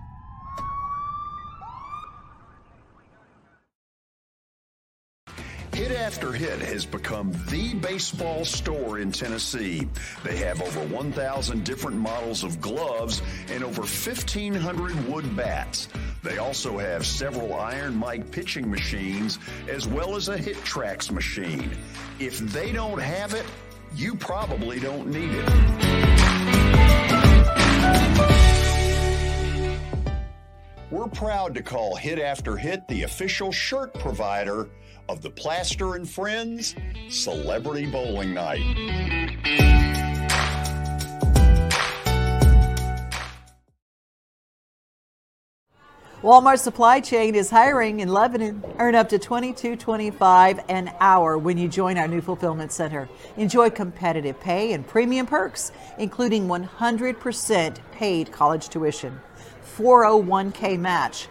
Hit 5.74 5.92
After 5.92 6.32
Hit 6.32 6.60
has 6.60 6.86
become 6.86 7.32
the 7.50 7.74
baseball 7.74 8.46
store 8.46 9.00
in 9.00 9.12
Tennessee. 9.12 9.88
They 10.24 10.38
have 10.38 10.62
over 10.62 10.82
1,000 10.82 11.64
different 11.64 11.98
models 11.98 12.44
of 12.44 12.62
gloves 12.62 13.24
and 13.50 13.64
over 13.64 13.82
1,500 13.82 15.10
wood 15.10 15.36
bats. 15.36 15.88
They 16.22 16.38
also 16.38 16.78
have 16.78 17.08
several 17.08 17.56
Iron 17.56 17.96
Mike 17.96 18.30
pitching 18.30 18.70
machines 18.70 19.40
as 19.68 19.88
well 19.88 20.16
as 20.16 20.30
a 20.30 20.38
HitTrax 20.38 21.12
machine. 21.12 21.72
If 22.20 22.38
they 22.38 22.72
don't 22.72 23.02
have 23.02 23.34
it, 23.34 23.46
you 23.96 24.14
probably 24.14 24.80
don't 24.80 25.08
need 25.08 25.32
it. 25.34 25.50
We're 30.94 31.08
proud 31.08 31.56
to 31.56 31.64
call 31.64 31.96
Hit 31.96 32.20
After 32.20 32.56
Hit 32.56 32.88
the 32.88 33.02
official 33.02 33.52
shirt 33.52 33.96
provider 33.96 34.70
of 35.10 35.24
the 35.24 35.32
Plaster 35.32 35.96
and 35.96 36.08
Friends 36.08 36.76
Celebrity 37.10 37.88
Bowling 37.88 38.32
Night. 38.32 38.62
Walmart 46.22 46.60
Supply 46.60 47.00
Chain 47.02 47.34
is 47.34 47.50
hiring 47.50 48.00
in 48.00 48.08
Lebanon. 48.08 48.64
Earn 48.78 48.94
up 48.94 49.10
to 49.10 49.20
$22.25 49.20 50.64
an 50.70 50.90
hour 51.02 51.38
when 51.40 51.58
you 51.58 51.68
join 51.68 51.98
our 51.98 52.08
new 52.08 52.22
fulfillment 52.22 52.72
center. 52.72 53.10
Enjoy 53.36 53.70
competitive 53.70 54.40
pay 54.40 54.72
and 54.74 54.88
premium 54.88 55.26
perks, 55.26 55.72
including 55.98 56.48
100% 56.48 57.78
paid 57.92 58.32
college 58.32 58.70
tuition, 58.70 59.20
401k 59.78 60.80
match, 60.80 61.28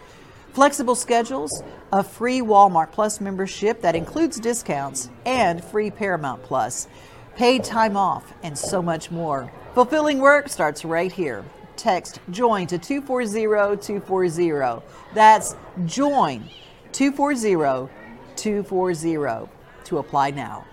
flexible 0.53 0.95
schedules, 0.95 1.61
a 1.91 2.03
free 2.03 2.41
Walmart 2.41 2.91
Plus 2.91 3.21
membership 3.21 3.81
that 3.81 3.95
includes 3.95 4.39
discounts, 4.39 5.09
and 5.25 5.63
free 5.63 5.89
Paramount 5.89 6.43
Plus, 6.43 6.87
paid 7.35 7.63
time 7.63 7.97
off, 7.97 8.33
and 8.43 8.55
so 8.57 8.81
much 8.81 9.11
more. 9.11 9.51
Fulfilling 9.73 10.19
work 10.19 10.49
starts 10.49 10.85
right 10.85 11.11
here. 11.11 11.43
Text 11.75 12.19
JOIN 12.29 12.67
to 12.67 12.77
240-240. 12.77 14.83
That's 15.13 15.55
JOIN 15.85 16.43
240-240 16.91 19.49
to 19.85 19.97
apply 19.97 20.29
now. 20.31 20.65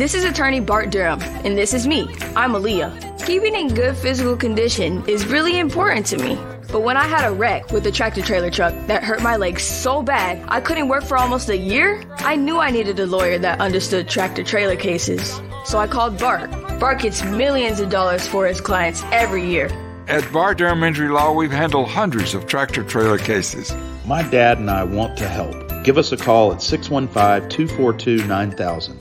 This 0.00 0.14
is 0.14 0.24
attorney 0.24 0.60
Bart 0.60 0.88
Durham, 0.88 1.20
and 1.44 1.58
this 1.58 1.74
is 1.74 1.86
me. 1.86 2.08
I'm 2.34 2.52
Aaliyah. 2.52 3.26
Keeping 3.26 3.54
in 3.54 3.74
good 3.74 3.94
physical 3.94 4.34
condition 4.34 5.06
is 5.06 5.26
really 5.26 5.58
important 5.58 6.06
to 6.06 6.16
me. 6.16 6.36
But 6.72 6.84
when 6.84 6.96
I 6.96 7.04
had 7.04 7.28
a 7.28 7.34
wreck 7.34 7.70
with 7.70 7.86
a 7.86 7.92
tractor 7.92 8.22
trailer 8.22 8.50
truck 8.50 8.72
that 8.86 9.04
hurt 9.04 9.22
my 9.22 9.36
legs 9.36 9.62
so 9.62 10.00
bad 10.00 10.42
I 10.48 10.62
couldn't 10.62 10.88
work 10.88 11.04
for 11.04 11.18
almost 11.18 11.50
a 11.50 11.56
year, 11.58 12.02
I 12.20 12.34
knew 12.36 12.58
I 12.58 12.70
needed 12.70 12.98
a 12.98 13.04
lawyer 13.04 13.38
that 13.40 13.60
understood 13.60 14.08
tractor 14.08 14.42
trailer 14.42 14.74
cases. 14.74 15.38
So 15.66 15.78
I 15.78 15.86
called 15.86 16.18
Bart. 16.18 16.50
Bart 16.80 17.00
gets 17.00 17.22
millions 17.22 17.78
of 17.78 17.90
dollars 17.90 18.26
for 18.26 18.46
his 18.46 18.58
clients 18.58 19.02
every 19.12 19.46
year. 19.46 19.66
At 20.08 20.32
Bart 20.32 20.56
Durham 20.56 20.82
Injury 20.82 21.10
Law, 21.10 21.34
we've 21.34 21.52
handled 21.52 21.88
hundreds 21.88 22.32
of 22.32 22.46
tractor 22.46 22.84
trailer 22.84 23.18
cases. 23.18 23.70
My 24.06 24.22
dad 24.22 24.60
and 24.60 24.70
I 24.70 24.82
want 24.82 25.18
to 25.18 25.28
help. 25.28 25.84
Give 25.84 25.98
us 25.98 26.10
a 26.12 26.16
call 26.16 26.54
at 26.54 26.62
615 26.62 27.50
242 27.50 28.26
9000. 28.26 28.98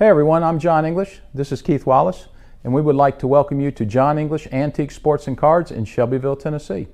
Hey 0.00 0.08
everyone, 0.08 0.42
I'm 0.42 0.58
John 0.58 0.86
English. 0.86 1.20
This 1.34 1.52
is 1.52 1.60
Keith 1.60 1.84
Wallace, 1.84 2.28
and 2.64 2.72
we 2.72 2.80
would 2.80 2.96
like 2.96 3.18
to 3.18 3.26
welcome 3.26 3.60
you 3.60 3.70
to 3.72 3.84
John 3.84 4.16
English 4.16 4.48
Antique 4.50 4.92
Sports 4.92 5.26
and 5.26 5.36
Cards 5.36 5.70
in 5.70 5.84
Shelbyville, 5.84 6.36
Tennessee. 6.36 6.88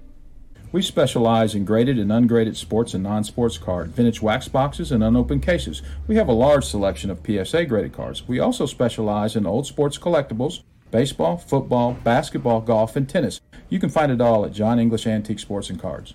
We 0.72 0.82
specialize 0.82 1.54
in 1.54 1.64
graded 1.64 2.00
and 2.00 2.10
ungraded 2.10 2.56
sports 2.56 2.94
and 2.94 3.04
non 3.04 3.22
sports 3.22 3.58
cards, 3.58 3.92
vintage 3.92 4.20
wax 4.20 4.48
boxes, 4.48 4.90
and 4.90 5.04
unopened 5.04 5.44
cases. 5.44 5.82
We 6.08 6.16
have 6.16 6.26
a 6.26 6.32
large 6.32 6.64
selection 6.64 7.12
of 7.12 7.24
PSA 7.24 7.66
graded 7.66 7.92
cards. 7.92 8.26
We 8.26 8.40
also 8.40 8.66
specialize 8.66 9.36
in 9.36 9.46
old 9.46 9.68
sports 9.68 9.98
collectibles, 9.98 10.64
baseball, 10.90 11.36
football, 11.36 11.92
basketball, 12.02 12.60
golf, 12.60 12.96
and 12.96 13.08
tennis. 13.08 13.40
You 13.68 13.78
can 13.78 13.88
find 13.88 14.10
it 14.10 14.20
all 14.20 14.44
at 14.44 14.52
John 14.52 14.80
English 14.80 15.06
Antique 15.06 15.38
Sports 15.38 15.70
and 15.70 15.80
Cards. 15.80 16.14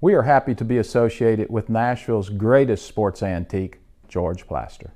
We 0.00 0.14
are 0.14 0.22
happy 0.22 0.54
to 0.54 0.64
be 0.64 0.78
associated 0.78 1.50
with 1.50 1.68
Nashville's 1.68 2.30
greatest 2.30 2.86
sports 2.86 3.22
antique, 3.22 3.80
George 4.08 4.46
Plaster. 4.46 4.95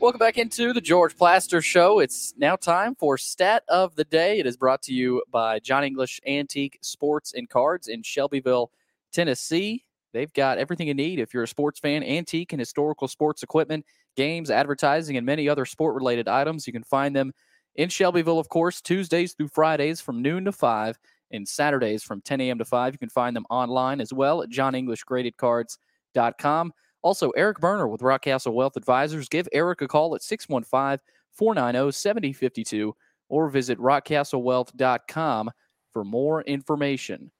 Welcome 0.00 0.18
back 0.18 0.38
into 0.38 0.72
the 0.72 0.80
George 0.80 1.14
Plaster 1.14 1.60
Show. 1.60 1.98
It's 1.98 2.32
now 2.38 2.56
time 2.56 2.94
for 2.94 3.18
Stat 3.18 3.64
of 3.68 3.94
the 3.96 4.04
Day. 4.04 4.38
It 4.38 4.46
is 4.46 4.56
brought 4.56 4.80
to 4.84 4.94
you 4.94 5.22
by 5.30 5.58
John 5.58 5.84
English 5.84 6.22
Antique 6.26 6.78
Sports 6.80 7.34
and 7.34 7.50
Cards 7.50 7.86
in 7.86 8.02
Shelbyville, 8.02 8.70
Tennessee. 9.12 9.84
They've 10.14 10.32
got 10.32 10.56
everything 10.56 10.88
you 10.88 10.94
need 10.94 11.18
if 11.18 11.34
you're 11.34 11.42
a 11.42 11.48
sports 11.48 11.80
fan, 11.80 12.02
antique 12.02 12.54
and 12.54 12.60
historical 12.60 13.08
sports 13.08 13.42
equipment, 13.42 13.84
games, 14.16 14.50
advertising, 14.50 15.18
and 15.18 15.26
many 15.26 15.50
other 15.50 15.66
sport 15.66 15.94
related 15.94 16.28
items. 16.28 16.66
You 16.66 16.72
can 16.72 16.82
find 16.82 17.14
them 17.14 17.34
in 17.74 17.90
Shelbyville, 17.90 18.38
of 18.38 18.48
course, 18.48 18.80
Tuesdays 18.80 19.34
through 19.34 19.48
Fridays 19.48 20.00
from 20.00 20.22
noon 20.22 20.46
to 20.46 20.52
5 20.52 20.98
and 21.30 21.46
Saturdays 21.46 22.02
from 22.02 22.22
10 22.22 22.40
a.m. 22.40 22.56
to 22.56 22.64
5. 22.64 22.94
You 22.94 22.98
can 22.98 23.10
find 23.10 23.36
them 23.36 23.44
online 23.50 24.00
as 24.00 24.14
well 24.14 24.42
at 24.42 24.48
johnenglishgradedcards.com. 24.48 26.72
Also, 27.02 27.30
Eric 27.30 27.60
Berner 27.60 27.88
with 27.88 28.02
Rockcastle 28.02 28.52
Wealth 28.52 28.76
Advisors. 28.76 29.28
Give 29.28 29.48
Eric 29.52 29.80
a 29.82 29.88
call 29.88 30.14
at 30.14 30.22
615 30.22 30.98
490 31.32 31.92
7052 31.92 32.94
or 33.28 33.48
visit 33.48 33.78
rockcastlewealth.com 33.78 35.50
for 35.92 36.04
more 36.04 36.42
information. 36.42 37.30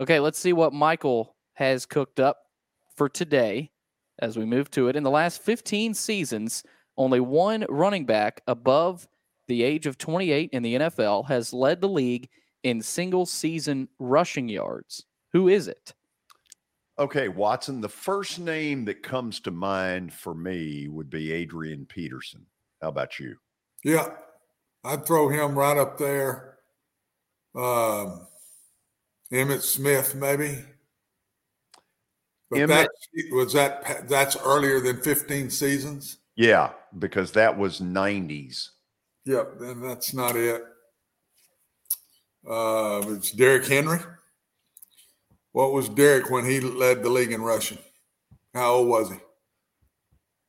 Okay, 0.00 0.18
let's 0.18 0.38
see 0.38 0.52
what 0.52 0.72
Michael 0.72 1.36
has 1.54 1.86
cooked 1.86 2.18
up 2.18 2.38
for 2.96 3.08
today 3.08 3.70
as 4.20 4.36
we 4.36 4.44
move 4.44 4.70
to 4.72 4.88
it. 4.88 4.96
In 4.96 5.02
the 5.02 5.10
last 5.10 5.42
15 5.42 5.94
seasons, 5.94 6.64
only 6.96 7.20
one 7.20 7.66
running 7.68 8.06
back 8.06 8.42
above 8.46 9.06
the 9.46 9.62
age 9.62 9.86
of 9.86 9.98
28 9.98 10.50
in 10.52 10.62
the 10.62 10.74
NFL 10.76 11.26
has 11.28 11.52
led 11.52 11.80
the 11.80 11.88
league 11.88 12.28
in 12.62 12.80
single 12.80 13.26
season 13.26 13.88
rushing 13.98 14.48
yards. 14.48 15.04
Who 15.32 15.48
is 15.48 15.68
it? 15.68 15.94
Okay, 16.98 17.28
Watson, 17.28 17.80
the 17.80 17.88
first 17.88 18.38
name 18.38 18.84
that 18.84 19.02
comes 19.02 19.40
to 19.40 19.50
mind 19.50 20.12
for 20.12 20.34
me 20.34 20.86
would 20.86 21.10
be 21.10 21.32
Adrian 21.32 21.86
Peterson. 21.86 22.46
How 22.80 22.88
about 22.88 23.18
you? 23.18 23.36
Yeah, 23.82 24.08
I'd 24.84 25.04
throw 25.04 25.28
him 25.28 25.58
right 25.58 25.76
up 25.76 25.98
there. 25.98 26.58
Um, 27.54 28.26
Emmitt 29.32 29.62
Smith, 29.62 30.14
maybe. 30.14 30.64
But 32.50 32.60
Emmitt- 32.60 32.68
that 32.68 32.90
was 33.32 33.52
that. 33.54 34.08
That's 34.08 34.36
earlier 34.36 34.80
than 34.80 35.00
15 35.00 35.50
seasons. 35.50 36.18
Yeah, 36.36 36.72
because 36.98 37.32
that 37.32 37.56
was 37.56 37.80
90s. 37.80 38.70
Yep, 39.24 39.58
then 39.58 39.80
that's 39.80 40.14
not 40.14 40.36
it. 40.36 40.62
Uh, 42.48 43.02
it's 43.08 43.32
Derrick 43.32 43.66
Henry. 43.66 44.00
What 45.54 45.72
was 45.72 45.88
Derrick 45.88 46.30
when 46.30 46.44
he 46.44 46.58
led 46.58 47.04
the 47.04 47.08
league 47.08 47.30
in 47.30 47.40
rushing? 47.40 47.78
How 48.54 48.72
old 48.72 48.88
was 48.88 49.08
he? 49.08 49.18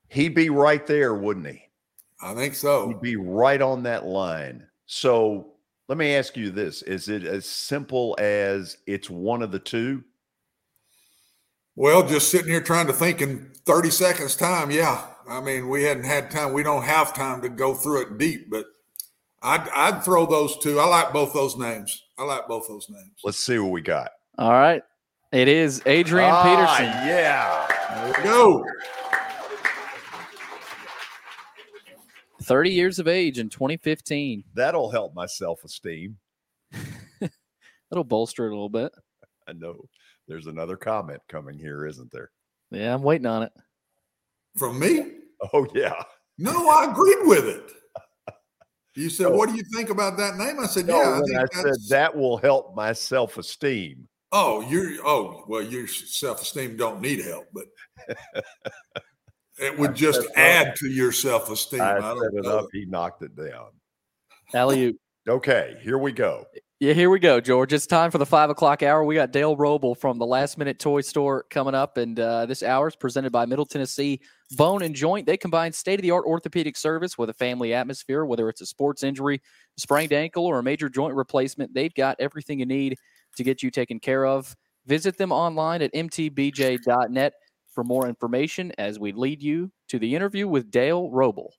He'd 0.09 0.33
be 0.33 0.49
right 0.49 0.83
there, 0.87 1.13
wouldn't 1.13 1.45
he? 1.45 1.61
I 2.23 2.33
think 2.33 2.55
so. 2.55 2.87
He'd 2.87 3.01
be 3.01 3.15
right 3.15 3.61
on 3.61 3.83
that 3.83 4.07
line. 4.07 4.65
So 4.87 5.53
let 5.87 5.99
me 5.99 6.15
ask 6.15 6.35
you 6.35 6.49
this: 6.49 6.81
Is 6.81 7.07
it 7.07 7.23
as 7.23 7.45
simple 7.45 8.17
as 8.19 8.77
it's 8.87 9.07
one 9.07 9.43
of 9.43 9.51
the 9.51 9.59
two? 9.59 10.03
Well, 11.75 12.07
just 12.07 12.31
sitting 12.31 12.49
here 12.49 12.61
trying 12.61 12.87
to 12.87 12.93
think 12.93 13.21
in 13.21 13.51
30 13.67 13.91
seconds 13.91 14.35
time. 14.35 14.71
Yeah. 14.71 15.05
I 15.29 15.39
mean, 15.39 15.69
we 15.69 15.83
hadn't 15.83 16.05
had 16.05 16.31
time. 16.31 16.51
We 16.51 16.63
don't 16.63 16.83
have 16.83 17.13
time 17.13 17.43
to 17.43 17.49
go 17.49 17.75
through 17.75 18.01
it 18.01 18.17
deep, 18.17 18.49
but 18.49 18.65
I'd, 19.43 19.69
I'd 19.69 20.03
throw 20.03 20.25
those 20.25 20.57
two. 20.57 20.79
I 20.79 20.87
like 20.87 21.13
both 21.13 21.31
those 21.31 21.57
names. 21.57 22.05
I 22.17 22.23
like 22.23 22.47
both 22.47 22.67
those 22.67 22.87
names. 22.89 23.19
Let's 23.23 23.37
see 23.37 23.59
what 23.59 23.71
we 23.71 23.81
got. 23.81 24.09
All 24.39 24.51
right. 24.51 24.81
It 25.35 25.49
is 25.49 25.81
Adrian 25.85 26.31
Ah, 26.33 26.43
Peterson. 26.43 27.07
Yeah. 27.09 27.67
There 27.93 28.13
we 28.17 28.23
go. 28.23 28.65
30 32.43 32.69
years 32.69 32.99
of 32.99 33.09
age 33.09 33.37
in 33.37 33.49
2015. 33.49 34.45
That'll 34.53 34.89
help 34.89 35.13
my 35.13 35.25
self 35.25 35.65
esteem. 35.65 36.15
That'll 37.89 38.03
bolster 38.05 38.45
it 38.45 38.51
a 38.51 38.55
little 38.55 38.69
bit. 38.69 38.93
I 39.45 39.51
know. 39.51 39.75
There's 40.29 40.47
another 40.47 40.77
comment 40.77 41.19
coming 41.27 41.59
here, 41.59 41.85
isn't 41.85 42.13
there? 42.13 42.31
Yeah, 42.71 42.93
I'm 42.93 43.03
waiting 43.03 43.27
on 43.27 43.43
it. 43.43 43.51
From 44.55 44.79
me? 44.79 45.15
Oh, 45.53 45.67
yeah. 45.75 46.01
No, 46.37 46.69
I 46.69 46.89
agreed 46.89 47.27
with 47.27 47.45
it. 47.45 47.71
You 48.97 49.09
said, 49.09 49.27
"What 49.27 49.49
do 49.49 49.55
you 49.55 49.63
think 49.75 49.89
about 49.89 50.15
that 50.15 50.37
name?" 50.37 50.57
I 50.57 50.67
said, 50.67 50.87
No, 50.87 50.95
"Yeah, 51.01 51.19
I 51.19 51.21
think 51.21 51.57
I 51.57 51.61
said 51.63 51.73
that 51.89 52.15
will 52.15 52.37
help 52.37 52.73
my 52.77 52.93
self 52.93 53.37
esteem. 53.37 54.07
Oh, 54.37 54.59
you're 54.69 54.91
oh 55.05 55.45
well, 55.47 55.61
your 55.61 55.87
self 55.87 56.41
esteem 56.41 56.75
don't 56.75 56.99
need 56.99 57.23
help, 57.23 57.45
but 57.53 57.63
it 59.57 59.79
would 59.79 59.95
just 59.95 60.27
add 60.35 60.75
to 60.75 60.89
your 60.89 61.13
self 61.13 61.49
esteem. 61.49 61.79
I 61.79 61.93
I, 61.93 62.01
set 62.01 62.01
don't 62.01 62.37
it 62.39 62.43
know. 62.43 62.59
up. 62.59 62.67
He 62.73 62.85
knocked 62.85 63.21
it 63.21 63.33
down. 63.33 63.67
Alley 64.53 64.97
Okay, 65.27 65.77
here 65.81 65.97
we 65.97 66.11
go. 66.11 66.45
Yeah, 66.81 66.91
here 66.91 67.09
we 67.09 67.17
go, 67.19 67.39
George. 67.39 67.71
It's 67.71 67.87
time 67.87 68.11
for 68.11 68.17
the 68.17 68.25
five 68.25 68.49
o'clock 68.49 68.83
hour. 68.83 69.05
We 69.05 69.15
got 69.15 69.31
Dale 69.31 69.55
Robble 69.55 69.95
from 69.95 70.19
the 70.19 70.25
Last 70.25 70.57
Minute 70.57 70.77
Toy 70.79 70.99
Store 70.99 71.45
coming 71.49 71.73
up, 71.73 71.97
and 71.97 72.19
uh, 72.19 72.45
this 72.45 72.61
hour 72.61 72.89
is 72.89 72.95
presented 72.97 73.31
by 73.31 73.45
Middle 73.45 73.65
Tennessee 73.65 74.19
Bone 74.51 74.83
and 74.83 74.93
Joint. 74.93 75.25
They 75.25 75.37
combine 75.37 75.71
state 75.71 75.99
of 75.99 76.03
the 76.03 76.11
art 76.11 76.25
orthopedic 76.25 76.75
service 76.75 77.17
with 77.17 77.29
a 77.29 77.33
family 77.33 77.73
atmosphere. 77.73 78.25
Whether 78.25 78.49
it's 78.49 78.59
a 78.59 78.65
sports 78.65 79.01
injury, 79.01 79.41
sprained 79.77 80.11
ankle, 80.11 80.45
or 80.45 80.59
a 80.59 80.63
major 80.63 80.89
joint 80.89 81.15
replacement, 81.15 81.73
they've 81.73 81.95
got 81.95 82.17
everything 82.19 82.59
you 82.59 82.65
need 82.65 82.97
to 83.35 83.43
get 83.43 83.63
you 83.63 83.71
taken 83.71 83.99
care 83.99 84.25
of. 84.25 84.55
Visit 84.85 85.17
them 85.17 85.31
online 85.31 85.81
at 85.81 85.93
mtbj.net 85.93 87.33
for 87.69 87.83
more 87.83 88.07
information 88.07 88.71
as 88.77 88.99
we 88.99 89.11
lead 89.11 89.41
you 89.41 89.71
to 89.89 89.99
the 89.99 90.15
interview 90.15 90.47
with 90.47 90.71
Dale 90.71 91.09
Robble. 91.09 91.53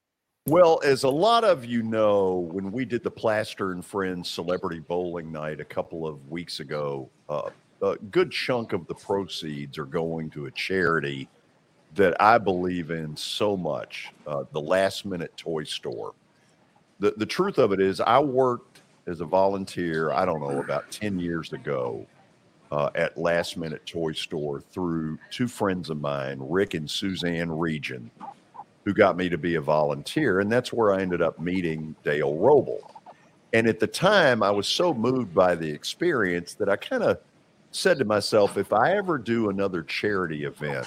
Well, 0.48 0.80
as 0.84 1.02
a 1.02 1.08
lot 1.08 1.42
of 1.42 1.64
you 1.64 1.82
know, 1.82 2.48
when 2.52 2.70
we 2.70 2.84
did 2.84 3.02
the 3.02 3.10
Plaster 3.10 3.72
and 3.72 3.84
Friends 3.84 4.30
Celebrity 4.30 4.78
Bowling 4.78 5.32
Night 5.32 5.60
a 5.60 5.64
couple 5.64 6.06
of 6.06 6.28
weeks 6.28 6.60
ago, 6.60 7.10
uh, 7.28 7.50
a 7.82 7.96
good 7.96 8.30
chunk 8.30 8.72
of 8.72 8.86
the 8.86 8.94
proceeds 8.94 9.76
are 9.76 9.86
going 9.86 10.30
to 10.30 10.46
a 10.46 10.50
charity 10.52 11.28
that 11.96 12.20
I 12.22 12.38
believe 12.38 12.90
in 12.90 13.16
so 13.16 13.56
much 13.56 14.12
uh, 14.26 14.44
the 14.52 14.60
Last 14.60 15.04
Minute 15.04 15.36
Toy 15.36 15.64
Store. 15.64 16.14
The, 17.00 17.14
the 17.16 17.26
truth 17.26 17.58
of 17.58 17.72
it 17.72 17.80
is, 17.80 18.00
I 18.00 18.20
worked 18.20 18.75
as 19.06 19.20
a 19.20 19.24
volunteer, 19.24 20.12
I 20.12 20.24
don't 20.24 20.40
know, 20.40 20.60
about 20.60 20.90
10 20.90 21.18
years 21.18 21.52
ago 21.52 22.06
uh, 22.72 22.90
at 22.94 23.16
Last 23.16 23.56
Minute 23.56 23.86
Toy 23.86 24.12
Store 24.12 24.60
through 24.60 25.18
two 25.30 25.46
friends 25.46 25.90
of 25.90 26.00
mine, 26.00 26.38
Rick 26.40 26.74
and 26.74 26.90
Suzanne 26.90 27.50
Region 27.50 28.10
who 28.86 28.94
got 28.94 29.16
me 29.16 29.28
to 29.28 29.36
be 29.36 29.56
a 29.56 29.60
volunteer. 29.60 30.38
And 30.38 30.50
that's 30.50 30.72
where 30.72 30.94
I 30.94 31.02
ended 31.02 31.20
up 31.20 31.40
meeting 31.40 31.94
Dale 32.04 32.36
Robble. 32.36 32.94
And 33.52 33.66
at 33.66 33.80
the 33.80 33.86
time, 33.86 34.44
I 34.44 34.50
was 34.50 34.68
so 34.68 34.94
moved 34.94 35.34
by 35.34 35.56
the 35.56 35.68
experience 35.68 36.54
that 36.54 36.68
I 36.68 36.76
kind 36.76 37.02
of 37.02 37.18
said 37.72 37.98
to 37.98 38.04
myself, 38.04 38.56
if 38.56 38.72
I 38.72 38.96
ever 38.96 39.18
do 39.18 39.50
another 39.50 39.82
charity 39.82 40.44
event 40.44 40.86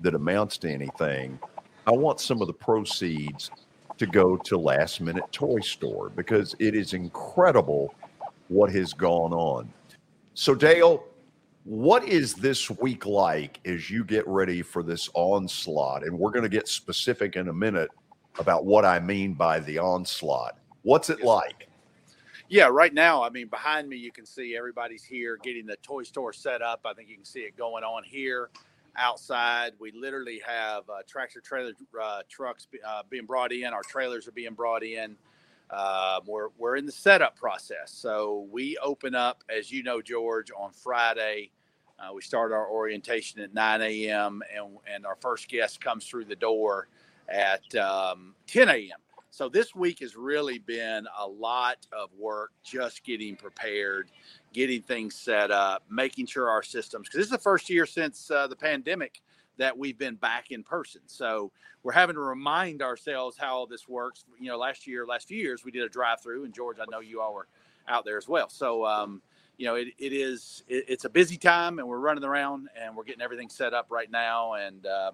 that 0.00 0.16
amounts 0.16 0.58
to 0.58 0.70
anything, 0.70 1.38
I 1.86 1.92
want 1.92 2.20
some 2.20 2.40
of 2.40 2.48
the 2.48 2.52
proceeds 2.52 3.52
to 3.98 4.06
go 4.06 4.36
to 4.36 4.58
Last 4.58 5.00
Minute 5.00 5.24
Toy 5.32 5.60
Store 5.60 6.10
because 6.10 6.54
it 6.58 6.74
is 6.74 6.92
incredible 6.92 7.94
what 8.48 8.70
has 8.72 8.92
gone 8.92 9.32
on. 9.32 9.68
So, 10.34 10.54
Dale, 10.54 11.04
what 11.64 12.04
is 12.04 12.34
this 12.34 12.70
week 12.70 13.06
like 13.06 13.58
as 13.64 13.90
you 13.90 14.04
get 14.04 14.26
ready 14.28 14.62
for 14.62 14.82
this 14.82 15.08
onslaught? 15.14 16.04
And 16.04 16.16
we're 16.16 16.30
going 16.30 16.42
to 16.42 16.48
get 16.48 16.68
specific 16.68 17.36
in 17.36 17.48
a 17.48 17.52
minute 17.52 17.90
about 18.38 18.64
what 18.64 18.84
I 18.84 19.00
mean 19.00 19.34
by 19.34 19.60
the 19.60 19.78
onslaught. 19.78 20.58
What's 20.82 21.10
it 21.10 21.22
like? 21.22 21.68
Yeah, 22.48 22.68
right 22.70 22.94
now, 22.94 23.24
I 23.24 23.30
mean, 23.30 23.48
behind 23.48 23.88
me, 23.88 23.96
you 23.96 24.12
can 24.12 24.24
see 24.24 24.56
everybody's 24.56 25.02
here 25.02 25.38
getting 25.42 25.66
the 25.66 25.76
toy 25.82 26.04
store 26.04 26.32
set 26.32 26.62
up. 26.62 26.80
I 26.84 26.92
think 26.92 27.08
you 27.08 27.16
can 27.16 27.24
see 27.24 27.40
it 27.40 27.56
going 27.56 27.82
on 27.82 28.04
here 28.04 28.50
outside. 28.96 29.72
We 29.78 29.92
literally 29.92 30.40
have 30.46 30.88
uh, 30.88 31.02
tractor 31.08 31.40
trailer 31.40 31.72
uh, 32.00 32.22
trucks 32.28 32.66
uh, 32.86 33.02
being 33.08 33.26
brought 33.26 33.52
in, 33.52 33.66
our 33.66 33.82
trailers 33.82 34.28
are 34.28 34.32
being 34.32 34.54
brought 34.54 34.82
in. 34.82 35.16
Uh, 35.70 36.20
we're, 36.26 36.48
we're 36.58 36.76
in 36.76 36.86
the 36.86 36.92
setup 36.92 37.36
process. 37.36 37.90
So 37.90 38.46
we 38.50 38.76
open 38.78 39.14
up, 39.14 39.42
as 39.48 39.72
you 39.72 39.82
know, 39.82 40.00
George, 40.00 40.50
on 40.56 40.72
Friday. 40.72 41.50
Uh, 41.98 42.12
we 42.14 42.22
start 42.22 42.52
our 42.52 42.68
orientation 42.68 43.40
at 43.40 43.54
9 43.54 43.82
a.m. 43.82 44.42
and, 44.54 44.78
and 44.92 45.06
our 45.06 45.16
first 45.16 45.48
guest 45.48 45.80
comes 45.80 46.06
through 46.06 46.26
the 46.26 46.36
door 46.36 46.88
at 47.28 47.74
um, 47.74 48.34
10 48.46 48.68
a.m. 48.68 48.98
So 49.36 49.50
this 49.50 49.74
week 49.74 50.00
has 50.00 50.16
really 50.16 50.58
been 50.58 51.06
a 51.18 51.26
lot 51.28 51.86
of 51.92 52.08
work 52.18 52.52
just 52.64 53.04
getting 53.04 53.36
prepared, 53.36 54.10
getting 54.54 54.80
things 54.80 55.14
set 55.14 55.50
up, 55.50 55.82
making 55.90 56.24
sure 56.24 56.48
our 56.48 56.62
systems, 56.62 57.06
because 57.06 57.18
this 57.18 57.26
is 57.26 57.32
the 57.32 57.36
first 57.36 57.68
year 57.68 57.84
since 57.84 58.30
uh, 58.30 58.46
the 58.46 58.56
pandemic 58.56 59.20
that 59.58 59.76
we've 59.76 59.98
been 59.98 60.14
back 60.14 60.52
in 60.52 60.62
person. 60.62 61.02
So 61.04 61.52
we're 61.82 61.92
having 61.92 62.14
to 62.14 62.22
remind 62.22 62.80
ourselves 62.80 63.36
how 63.36 63.56
all 63.56 63.66
this 63.66 63.86
works. 63.86 64.24
You 64.40 64.48
know, 64.48 64.56
last 64.56 64.86
year, 64.86 65.04
last 65.04 65.28
few 65.28 65.36
years, 65.36 65.66
we 65.66 65.70
did 65.70 65.82
a 65.82 65.90
drive 65.90 66.22
through, 66.22 66.44
and 66.44 66.54
George, 66.54 66.78
I 66.80 66.86
know 66.90 67.00
you 67.00 67.20
all 67.20 67.34
were 67.34 67.48
out 67.88 68.06
there 68.06 68.16
as 68.16 68.26
well. 68.26 68.48
So, 68.48 68.86
um, 68.86 69.20
you 69.58 69.66
know, 69.66 69.74
it, 69.74 69.88
it 69.98 70.14
is, 70.14 70.64
it, 70.66 70.86
it's 70.88 71.04
a 71.04 71.10
busy 71.10 71.36
time 71.36 71.78
and 71.78 71.86
we're 71.86 71.98
running 71.98 72.24
around 72.24 72.70
and 72.82 72.96
we're 72.96 73.04
getting 73.04 73.20
everything 73.20 73.50
set 73.50 73.74
up 73.74 73.88
right 73.90 74.10
now. 74.10 74.54
And, 74.54 74.86
uh, 74.86 75.10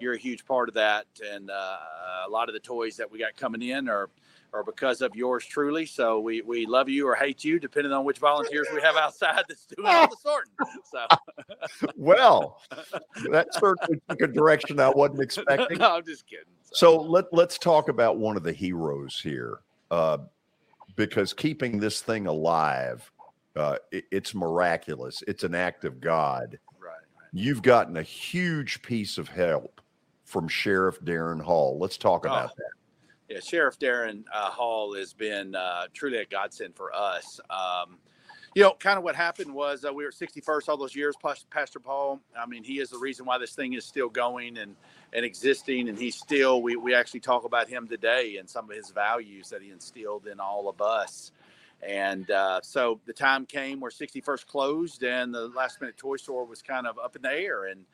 you're 0.00 0.14
a 0.14 0.18
huge 0.18 0.44
part 0.44 0.68
of 0.68 0.74
that. 0.76 1.06
And 1.32 1.50
uh, 1.50 1.76
a 2.26 2.30
lot 2.30 2.48
of 2.48 2.54
the 2.54 2.60
toys 2.60 2.96
that 2.96 3.10
we 3.10 3.18
got 3.18 3.36
coming 3.36 3.62
in 3.62 3.88
are, 3.88 4.08
are 4.52 4.62
because 4.64 5.00
of 5.02 5.14
yours 5.14 5.44
truly. 5.44 5.86
So 5.86 6.20
we, 6.20 6.40
we 6.42 6.66
love 6.66 6.88
you 6.88 7.06
or 7.08 7.14
hate 7.14 7.44
you, 7.44 7.58
depending 7.58 7.92
on 7.92 8.04
which 8.04 8.18
volunteers 8.18 8.66
we 8.72 8.80
have 8.80 8.96
outside 8.96 9.44
that's 9.48 9.66
doing 9.66 9.88
all 9.88 10.08
the 10.08 10.16
sorting. 10.22 10.52
So, 10.84 11.06
Well, 11.96 12.60
that 13.30 13.52
certainly 13.54 14.00
took 14.08 14.22
a 14.22 14.26
direction 14.26 14.80
I 14.80 14.90
wasn't 14.90 15.20
expecting. 15.20 15.78
no, 15.78 15.96
I'm 15.96 16.04
just 16.04 16.26
kidding. 16.26 16.44
So 16.72 16.96
let, 17.00 17.32
let's 17.32 17.58
talk 17.58 17.88
about 17.88 18.18
one 18.18 18.36
of 18.36 18.42
the 18.42 18.52
heroes 18.52 19.18
here 19.22 19.58
uh, 19.90 20.18
because 20.96 21.32
keeping 21.32 21.78
this 21.80 22.00
thing 22.02 22.26
alive, 22.26 23.10
uh, 23.56 23.76
it- 23.90 24.04
it's 24.10 24.34
miraculous. 24.34 25.22
It's 25.26 25.44
an 25.44 25.54
act 25.54 25.84
of 25.84 26.00
God. 26.00 26.58
You've 27.32 27.62
gotten 27.62 27.96
a 27.96 28.02
huge 28.02 28.82
piece 28.82 29.18
of 29.18 29.28
help 29.28 29.80
from 30.24 30.48
Sheriff 30.48 31.00
Daron 31.00 31.40
Hall. 31.40 31.78
Let's 31.78 31.96
talk 31.96 32.24
about 32.24 32.50
Oh. 32.50 32.54
that. 32.56 33.34
Yeah, 33.34 33.40
Sheriff 33.40 33.78
Daron 33.78 34.24
uh, 34.32 34.50
Hall 34.50 34.94
has 34.94 35.12
been 35.12 35.54
uh, 35.54 35.86
truly 35.92 36.16
a 36.18 36.24
godsend 36.24 36.74
for 36.74 36.94
us. 36.94 37.38
Um, 37.50 37.98
you 38.54 38.62
know, 38.62 38.72
kind 38.80 38.96
of 38.96 39.04
what 39.04 39.14
happened 39.14 39.52
was 39.52 39.84
uh, 39.84 39.92
we 39.92 40.02
were 40.04 40.10
61st 40.10 40.68
all 40.68 40.78
those 40.78 40.96
years. 40.96 41.14
Pas- 41.22 41.44
Pastor 41.50 41.78
Paul, 41.78 42.20
I 42.38 42.46
mean, 42.46 42.64
he 42.64 42.80
is 42.80 42.88
the 42.88 42.96
reason 42.98 43.26
why 43.26 43.36
this 43.36 43.54
thing 43.54 43.74
is 43.74 43.84
still 43.84 44.08
going 44.08 44.56
and 44.58 44.74
and 45.12 45.24
existing. 45.24 45.88
And 45.88 45.98
he's 45.98 46.16
still, 46.16 46.60
we, 46.62 46.76
we 46.76 46.94
actually 46.94 47.20
talk 47.20 47.44
about 47.44 47.68
him 47.68 47.86
today 47.88 48.36
and 48.38 48.48
some 48.48 48.68
of 48.70 48.76
his 48.76 48.90
values 48.90 49.48
that 49.50 49.62
he 49.62 49.70
instilled 49.70 50.26
in 50.26 50.38
all 50.40 50.68
of 50.68 50.80
us. 50.82 51.32
And 51.86 52.30
uh, 52.30 52.60
so 52.62 53.00
the 53.06 53.12
time 53.12 53.46
came 53.46 53.80
where 53.80 53.90
61st 53.90 54.46
closed 54.46 55.02
and 55.04 55.32
the 55.32 55.48
last 55.48 55.80
minute 55.80 55.96
toy 55.96 56.16
store 56.16 56.44
was 56.44 56.60
kind 56.62 56.86
of 56.86 56.98
up 56.98 57.14
in 57.14 57.22
the 57.22 57.32
air. 57.32 57.66
And 57.66 57.84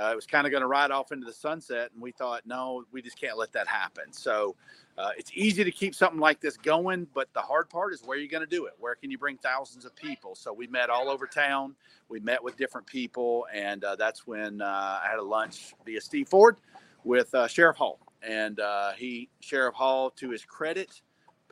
uh, 0.00 0.10
it 0.12 0.16
was 0.16 0.26
kind 0.26 0.46
of 0.46 0.50
going 0.50 0.60
to 0.60 0.66
ride 0.66 0.90
off 0.90 1.12
into 1.12 1.26
the 1.26 1.32
sunset. 1.32 1.90
And 1.92 2.02
we 2.02 2.12
thought, 2.12 2.42
no, 2.46 2.84
we 2.92 3.02
just 3.02 3.20
can't 3.20 3.36
let 3.36 3.52
that 3.52 3.66
happen. 3.66 4.12
So 4.12 4.54
uh, 4.98 5.10
it's 5.16 5.30
easy 5.34 5.64
to 5.64 5.70
keep 5.70 5.94
something 5.94 6.20
like 6.20 6.40
this 6.40 6.56
going, 6.56 7.06
but 7.14 7.28
the 7.32 7.40
hard 7.40 7.68
part 7.68 7.92
is 7.92 8.02
where 8.04 8.16
are 8.16 8.20
you 8.20 8.28
going 8.28 8.42
to 8.42 8.46
do 8.48 8.66
it? 8.66 8.74
Where 8.78 8.94
can 8.94 9.10
you 9.10 9.18
bring 9.18 9.36
thousands 9.38 9.84
of 9.84 9.94
people? 9.96 10.34
So 10.34 10.52
we 10.52 10.66
met 10.68 10.90
all 10.90 11.08
over 11.08 11.26
town. 11.26 11.74
We 12.08 12.20
met 12.20 12.42
with 12.42 12.56
different 12.56 12.86
people. 12.86 13.46
And 13.52 13.82
uh, 13.82 13.96
that's 13.96 14.26
when 14.26 14.62
uh, 14.62 15.00
I 15.04 15.08
had 15.08 15.18
a 15.18 15.24
lunch 15.24 15.74
via 15.84 16.00
Steve 16.00 16.28
Ford 16.28 16.56
with 17.02 17.34
uh, 17.34 17.48
Sheriff 17.48 17.76
Hall. 17.76 17.98
And 18.22 18.58
he, 18.96 19.28
Sheriff 19.40 19.74
Hall, 19.74 20.10
to 20.10 20.30
his 20.30 20.44
credit, 20.44 21.02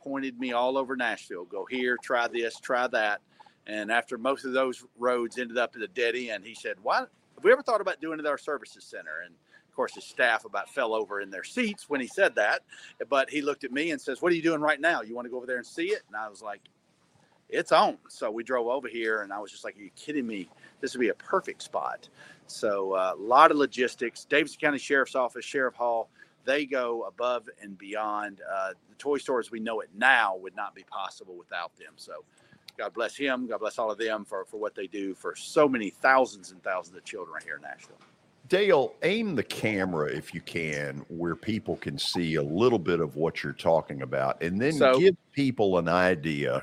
pointed 0.03 0.39
me 0.39 0.53
all 0.53 0.77
over 0.77 0.97
Nashville. 0.97 1.45
Go 1.45 1.65
here, 1.65 1.97
try 2.03 2.29
this, 2.29 2.59
try 2.61 2.87
that. 2.89 3.21
And 3.67 3.93
after 3.93 4.19
most 4.19 4.45
of 4.45 4.53
those 4.53 4.85
roads 4.99 5.39
ended 5.39 5.59
up 5.59 5.77
at 5.77 5.83
a 5.83 5.89
dead 5.89 6.15
end, 6.17 6.45
he 6.45 6.55
said, 6.55 6.77
"Why, 6.83 6.99
have 6.99 7.45
we 7.45 7.53
ever 7.53 7.63
thought 7.63 7.81
about 7.81 8.01
doing 8.01 8.19
it 8.19 8.25
at 8.25 8.31
our 8.31 8.39
services 8.39 8.85
center? 8.85 9.21
And 9.25 9.35
of 9.69 9.77
course, 9.77 9.95
his 9.95 10.05
staff 10.05 10.45
about 10.45 10.69
fell 10.69 10.95
over 10.95 11.21
in 11.21 11.31
their 11.31 11.45
seats 11.45 11.89
when 11.89 12.01
he 12.01 12.07
said 12.07 12.35
that. 12.35 12.63
But 13.09 13.31
he 13.31 13.41
looked 13.41 13.65
at 13.65 13.73
me 13.73 13.93
and 13.93 14.01
says, 14.01 14.21
"What 14.21 14.33
are 14.33 14.35
you 14.35 14.43
doing 14.43 14.61
right 14.61 14.81
now? 14.81 15.03
You 15.03 15.15
want 15.15 15.27
to 15.27 15.31
go 15.31 15.37
over 15.37 15.47
there 15.47 15.59
and 15.59 15.67
see 15.67 15.87
it?" 15.87 16.03
And 16.09 16.17
I 16.17 16.29
was 16.29 16.43
like, 16.43 16.61
"It's 17.49 17.73
on." 17.73 17.99
So 18.09 18.31
we 18.31 18.43
drove 18.43 18.67
over 18.67 18.89
here, 18.89 19.23
and 19.23 19.33
I 19.33 19.39
was 19.39 19.51
just 19.51 19.65
like, 19.65 19.79
"Are 19.79 19.83
you 19.83 19.91
kidding 19.95 20.27
me? 20.27 20.49
This 20.81 20.95
would 20.95 21.01
be 21.01 21.09
a 21.11 21.15
perfect 21.15 21.63
spot." 21.63 22.09
So 22.49 22.93
uh, 22.93 23.15
a 23.17 23.23
lot 23.23 23.51
of 23.51 23.57
logistics. 23.57 24.25
Davidson 24.25 24.61
County 24.61 24.79
Sheriff's 24.79 25.15
Office, 25.15 25.45
Sheriff 25.45 25.75
Hall, 25.75 26.11
they 26.45 26.67
go 26.67 27.05
above 27.05 27.49
and 27.61 27.77
beyond. 27.79 28.41
Uh, 28.51 28.71
the 28.89 28.95
toy 28.97 29.19
store 29.19 29.41
as 29.41 29.51
we 29.51 29.61
know 29.61 29.81
it 29.81 29.91
now 29.97 30.37
would 30.37 30.57
not 30.57 30.75
be 30.75 30.85
possible 30.85 31.37
without 31.37 31.77
them. 31.77 31.93
So 31.97 32.25
God 32.79 32.95
bless 32.95 33.17
him. 33.17 33.47
God 33.47 33.61
bless 33.61 33.79
all 33.79 33.91
of 33.91 33.99
them 33.99 34.25
for, 34.25 34.45
for 34.45 34.59
what 34.59 34.75
they 34.75 34.87
do 34.87 35.15
for 35.15 35.35
so 35.37 35.69
many 35.69 35.91
thousands 35.91 36.53
and 36.53 36.63
thousands 36.63 36.97
of 36.97 37.05
children 37.05 37.35
right 37.35 37.43
here 37.43 37.57
in 37.57 37.63
Nashville. 37.63 37.97
Dale, 38.49 38.95
aim 39.03 39.35
the 39.35 39.43
camera 39.43 40.11
if 40.11 40.35
you 40.35 40.41
can 40.41 41.05
where 41.09 41.37
people 41.37 41.77
can 41.77 41.97
see 41.99 42.35
a 42.35 42.43
little 42.43 42.79
bit 42.79 43.01
of 43.01 43.17
what 43.17 43.43
you're 43.43 43.53
talking 43.53 44.03
about 44.03 44.43
and 44.43 44.61
then 44.61 44.73
So- 44.73 44.99
give 44.99 45.17
people 45.33 45.79
an 45.79 45.89
idea 45.89 46.63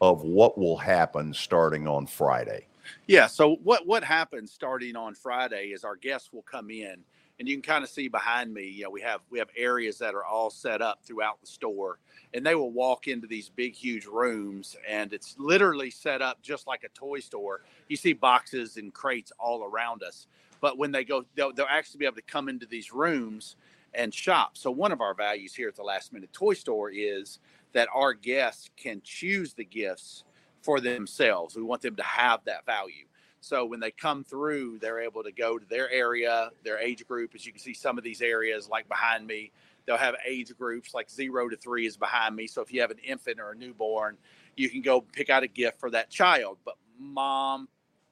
of 0.00 0.22
what 0.22 0.58
will 0.58 0.76
happen 0.76 1.32
starting 1.32 1.88
on 1.88 2.06
Friday. 2.06 2.66
Yeah. 3.06 3.26
So 3.26 3.56
what 3.64 3.86
what 3.86 4.04
happens 4.04 4.52
starting 4.52 4.94
on 4.94 5.14
Friday 5.14 5.68
is 5.68 5.84
our 5.84 5.96
guests 5.96 6.32
will 6.32 6.42
come 6.42 6.70
in, 6.70 7.02
and 7.38 7.48
you 7.48 7.54
can 7.54 7.62
kind 7.62 7.84
of 7.84 7.90
see 7.90 8.08
behind 8.08 8.52
me. 8.52 8.68
You 8.68 8.84
know, 8.84 8.90
we 8.90 9.02
have 9.02 9.20
we 9.30 9.38
have 9.38 9.48
areas 9.56 9.98
that 9.98 10.14
are 10.14 10.24
all 10.24 10.50
set 10.50 10.80
up 10.82 11.00
throughout 11.04 11.40
the 11.40 11.46
store, 11.46 11.98
and 12.34 12.44
they 12.44 12.54
will 12.54 12.70
walk 12.72 13.08
into 13.08 13.26
these 13.26 13.48
big, 13.48 13.74
huge 13.74 14.06
rooms, 14.06 14.76
and 14.88 15.12
it's 15.12 15.36
literally 15.38 15.90
set 15.90 16.22
up 16.22 16.42
just 16.42 16.66
like 16.66 16.84
a 16.84 16.88
toy 16.88 17.20
store. 17.20 17.62
You 17.88 17.96
see 17.96 18.12
boxes 18.12 18.76
and 18.76 18.92
crates 18.92 19.32
all 19.38 19.64
around 19.64 20.02
us, 20.02 20.26
but 20.60 20.78
when 20.78 20.92
they 20.92 21.04
go, 21.04 21.24
they'll, 21.34 21.52
they'll 21.52 21.66
actually 21.68 21.98
be 21.98 22.06
able 22.06 22.16
to 22.16 22.22
come 22.22 22.48
into 22.48 22.66
these 22.66 22.92
rooms 22.92 23.56
and 23.94 24.12
shop. 24.12 24.56
So 24.56 24.70
one 24.70 24.92
of 24.92 25.00
our 25.00 25.14
values 25.14 25.54
here 25.54 25.68
at 25.68 25.76
the 25.76 25.82
Last 25.82 26.12
Minute 26.12 26.32
Toy 26.32 26.54
Store 26.54 26.90
is 26.90 27.38
that 27.72 27.88
our 27.94 28.12
guests 28.12 28.70
can 28.76 29.00
choose 29.04 29.54
the 29.54 29.64
gifts 29.64 30.24
for 30.62 30.80
themselves. 30.80 31.56
We 31.56 31.62
want 31.62 31.82
them 31.82 31.96
to 31.96 32.02
have 32.02 32.40
that 32.44 32.66
value. 32.66 33.06
So 33.46 33.64
when 33.64 33.78
they 33.78 33.92
come 33.92 34.24
through, 34.24 34.80
they're 34.80 34.98
able 34.98 35.22
to 35.22 35.30
go 35.30 35.56
to 35.56 35.64
their 35.68 35.88
area, 35.88 36.50
their 36.64 36.80
age 36.80 37.06
group. 37.06 37.30
As 37.32 37.46
you 37.46 37.52
can 37.52 37.60
see, 37.60 37.74
some 37.74 37.96
of 37.96 38.02
these 38.02 38.20
areas, 38.20 38.68
like 38.68 38.88
behind 38.88 39.24
me, 39.24 39.52
they'll 39.86 39.96
have 39.96 40.16
age 40.26 40.52
groups 40.58 40.94
like 40.94 41.08
zero 41.08 41.48
to 41.48 41.56
three 41.56 41.86
is 41.86 41.96
behind 41.96 42.34
me. 42.34 42.48
So 42.48 42.60
if 42.60 42.72
you 42.72 42.80
have 42.80 42.90
an 42.90 42.98
infant 42.98 43.38
or 43.38 43.52
a 43.52 43.54
newborn, 43.54 44.16
you 44.56 44.68
can 44.68 44.82
go 44.82 45.00
pick 45.00 45.30
out 45.30 45.44
a 45.44 45.46
gift 45.46 45.78
for 45.78 45.92
that 45.92 46.10
child. 46.10 46.58
But 46.64 46.74
mom, 46.98 47.68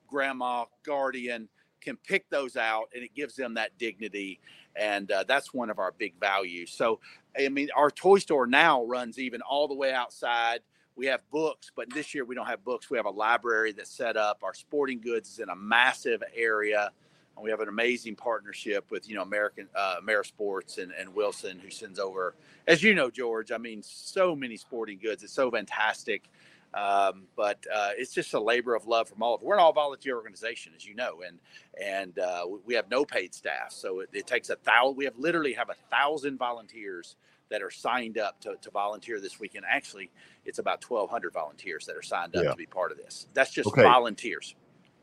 grandma, 0.07 0.66
guardian 0.85 1.49
can 1.80 1.97
pick 1.97 2.30
those 2.30 2.57
out, 2.57 2.91
and 2.95 3.03
it 3.03 3.12
gives 3.12 3.35
them 3.35 3.55
that 3.55 3.76
dignity. 3.76 4.39
And 4.76 5.11
uh, 5.11 5.24
that's 5.26 5.53
one 5.53 5.68
of 5.68 5.80
our 5.80 5.91
big 5.99 6.14
values. 6.20 6.70
So, 6.70 7.01
I 7.37 7.49
mean, 7.49 7.70
our 7.76 7.91
toy 7.91 8.20
store 8.20 8.47
now 8.47 8.85
runs 8.85 9.18
even 9.18 9.43
all 9.43 9.66
the 9.66 9.74
way 9.74 9.93
outside. 9.93 10.61
We 10.97 11.07
have 11.07 11.20
books, 11.30 11.70
but 11.74 11.90
this 11.92 12.14
year 12.14 12.24
we 12.24 12.34
don't 12.34 12.47
have 12.47 12.64
books. 12.64 12.90
We 12.90 12.97
have 12.99 13.07
a 13.07 13.11
library 13.11 13.72
that's 13.72 13.90
set 13.90 14.16
up. 14.16 14.40
Our 14.42 14.55
sporting 14.55 15.01
goods 15.01 15.30
is 15.30 15.38
in 15.40 15.49
a 15.49 15.57
massive 15.57 16.22
area. 16.36 16.90
And 17.36 17.42
we 17.42 17.51
have 17.51 17.61
an 17.61 17.68
amazing 17.68 18.14
partnership 18.16 18.90
with, 18.90 19.09
you 19.09 19.16
know, 19.16 19.22
American 19.22 19.68
uh, 19.74 19.97
Amer 20.01 20.22
Sports 20.22 20.78
and, 20.78 20.92
and 20.92 21.12
Wilson, 21.14 21.59
who 21.59 21.68
sends 21.70 21.99
over, 21.99 22.36
as 22.68 22.82
you 22.82 22.95
know, 22.95 23.11
George. 23.11 23.51
I 23.51 23.59
mean, 23.59 23.82
so 23.82 24.36
many 24.36 24.57
sporting 24.57 24.99
goods. 25.03 25.24
It's 25.24 25.32
so 25.32 25.51
fantastic. 25.51 26.30
Um, 26.74 27.24
but 27.36 27.59
uh, 27.72 27.90
it's 27.97 28.12
just 28.12 28.34
a 28.34 28.40
labor 28.40 28.74
of 28.74 28.86
love 28.86 29.09
from 29.09 29.22
all 29.22 29.34
of 29.34 29.42
We're 29.42 29.55
an 29.55 29.61
all 29.61 29.72
volunteer 29.72 30.16
organization, 30.16 30.72
as 30.76 30.84
you 30.84 30.95
know, 30.95 31.22
and 31.26 31.38
and 31.80 32.18
uh, 32.18 32.45
we- 32.49 32.59
we 32.66 32.74
have 32.74 32.90
no 32.90 33.05
paid 33.05 33.32
staff. 33.34 33.70
So 33.70 34.01
it, 34.01 34.11
it 34.12 34.26
takes 34.26 34.51
a 34.51 34.57
thousand. 34.57 34.97
We 34.97 35.05
have 35.05 35.16
literally 35.16 35.53
have 35.53 35.70
a 35.70 35.76
thousand 35.90 36.36
volunteers 36.38 37.14
that 37.51 37.62
are 37.62 37.70
signed 37.70 38.18
up 38.18 38.40
to, 38.40 38.57
to 38.61 38.70
volunteer 38.72 39.20
this 39.20 39.38
weekend. 39.38 39.64
Actually, 39.68 40.11
it's 40.45 40.59
about 40.59 40.82
1,200 40.82 41.32
volunteers 41.32 41.86
that 41.86 41.97
are 41.97 42.03
signed 42.03 42.36
up 42.36 42.45
Yeah. 42.45 42.51
to 42.51 42.57
be 42.57 42.66
part 42.66 42.92
of 42.92 42.99
this. 42.99 43.26
That's 43.34 43.51
just 43.51 43.68
Okay. 43.68 43.82
volunteers. 43.82 44.55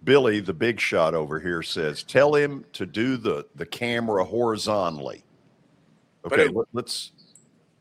Billy, 0.03 0.39
the 0.39 0.53
big 0.53 0.79
shot 0.79 1.13
over 1.13 1.39
here 1.39 1.61
says, 1.61 2.03
"Tell 2.03 2.33
him 2.33 2.65
to 2.73 2.85
do 2.85 3.17
the 3.17 3.45
the 3.55 3.65
camera 3.65 4.23
horizontally." 4.25 5.23
Okay, 6.26 6.45
it- 6.45 6.55
let, 6.55 6.68
let's 6.73 7.11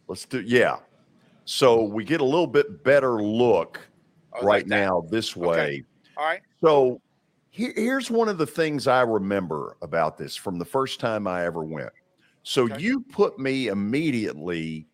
let's 0.09 0.27
do 0.27 0.41
yeah. 0.43 0.79
So 1.47 1.83
we 1.83 2.05
get 2.05 2.21
a 2.21 2.25
little 2.25 2.47
bit 2.47 2.85
better 2.85 3.23
look 3.23 3.81
Oh, 4.33 4.45
right 4.45 4.63
like 4.63 4.67
now 4.67 5.01
this 5.11 5.35
way. 5.35 5.85
All 6.17 6.25
right. 6.27 6.41
So 6.61 7.01
here, 7.51 7.73
here's 7.75 8.11
one 8.11 8.29
of 8.29 8.39
the 8.39 8.47
things 8.47 8.87
I 8.87 9.01
remember 9.01 9.77
about 9.83 10.17
this 10.19 10.37
from 10.37 10.59
the 10.59 10.65
first 10.65 11.01
time 11.01 11.27
I 11.27 11.45
ever 11.45 11.65
went. 11.65 11.91
So 12.43 12.67
you 12.77 13.01
put 13.01 13.39
me 13.39 13.69
immediately 13.69 14.87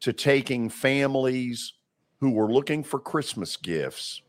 to 0.00 0.12
taking 0.12 0.68
families 0.70 1.74
who 2.20 2.30
were 2.30 2.52
looking 2.52 2.84
for 2.84 3.00
Christmas 3.00 3.56
gifts 3.56 4.22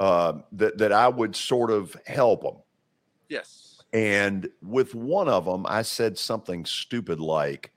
uh, 0.00 0.34
that 0.52 0.78
that 0.78 0.92
I 0.92 1.08
would 1.08 1.34
sort 1.36 1.70
of 1.70 1.96
help 2.06 2.42
them. 2.42 2.56
Yes. 3.28 3.82
And 3.92 4.48
with 4.60 4.94
one 4.94 5.28
of 5.28 5.44
them, 5.44 5.64
I 5.68 5.82
said 5.82 6.18
something 6.18 6.64
stupid 6.64 7.20
like, 7.20 7.70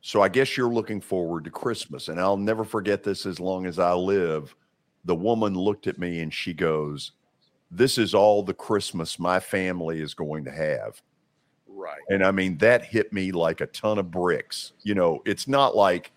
So 0.00 0.22
I 0.22 0.28
guess 0.28 0.56
you're 0.56 0.72
looking 0.72 1.00
forward 1.02 1.44
to 1.44 1.50
Christmas. 1.50 2.08
And 2.08 2.18
I'll 2.18 2.38
never 2.38 2.64
forget 2.64 3.02
this 3.02 3.26
as 3.26 3.38
long 3.38 3.66
as 3.66 3.78
I 3.78 3.92
live. 3.92 4.56
The 5.04 5.14
woman 5.14 5.54
looked 5.54 5.86
at 5.86 5.98
me 5.98 6.20
and 6.20 6.32
she 6.32 6.54
goes, 6.54 7.12
This 7.70 7.98
is 7.98 8.14
all 8.14 8.42
the 8.42 8.54
Christmas 8.54 9.18
my 9.18 9.38
family 9.38 10.00
is 10.00 10.14
going 10.14 10.44
to 10.46 10.50
have. 10.50 11.02
Right. 11.66 12.00
And 12.08 12.24
I 12.24 12.30
mean, 12.30 12.56
that 12.58 12.84
hit 12.84 13.12
me 13.12 13.32
like 13.32 13.60
a 13.60 13.66
ton 13.66 13.98
of 13.98 14.10
bricks. 14.10 14.72
You 14.82 14.94
know, 14.94 15.20
it's 15.26 15.46
not 15.46 15.76
like 15.76 16.10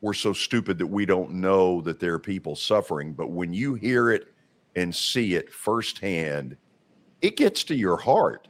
we're 0.00 0.14
so 0.14 0.32
stupid 0.32 0.78
that 0.78 0.86
we 0.86 1.04
don't 1.04 1.32
know 1.32 1.80
that 1.82 2.00
there 2.00 2.14
are 2.14 2.18
people 2.18 2.56
suffering, 2.56 3.12
but 3.12 3.30
when 3.30 3.52
you 3.52 3.74
hear 3.74 4.10
it 4.10 4.28
and 4.76 4.94
see 4.94 5.34
it 5.34 5.52
firsthand, 5.52 6.56
it 7.20 7.36
gets 7.36 7.64
to 7.64 7.74
your 7.74 7.96
heart. 7.96 8.48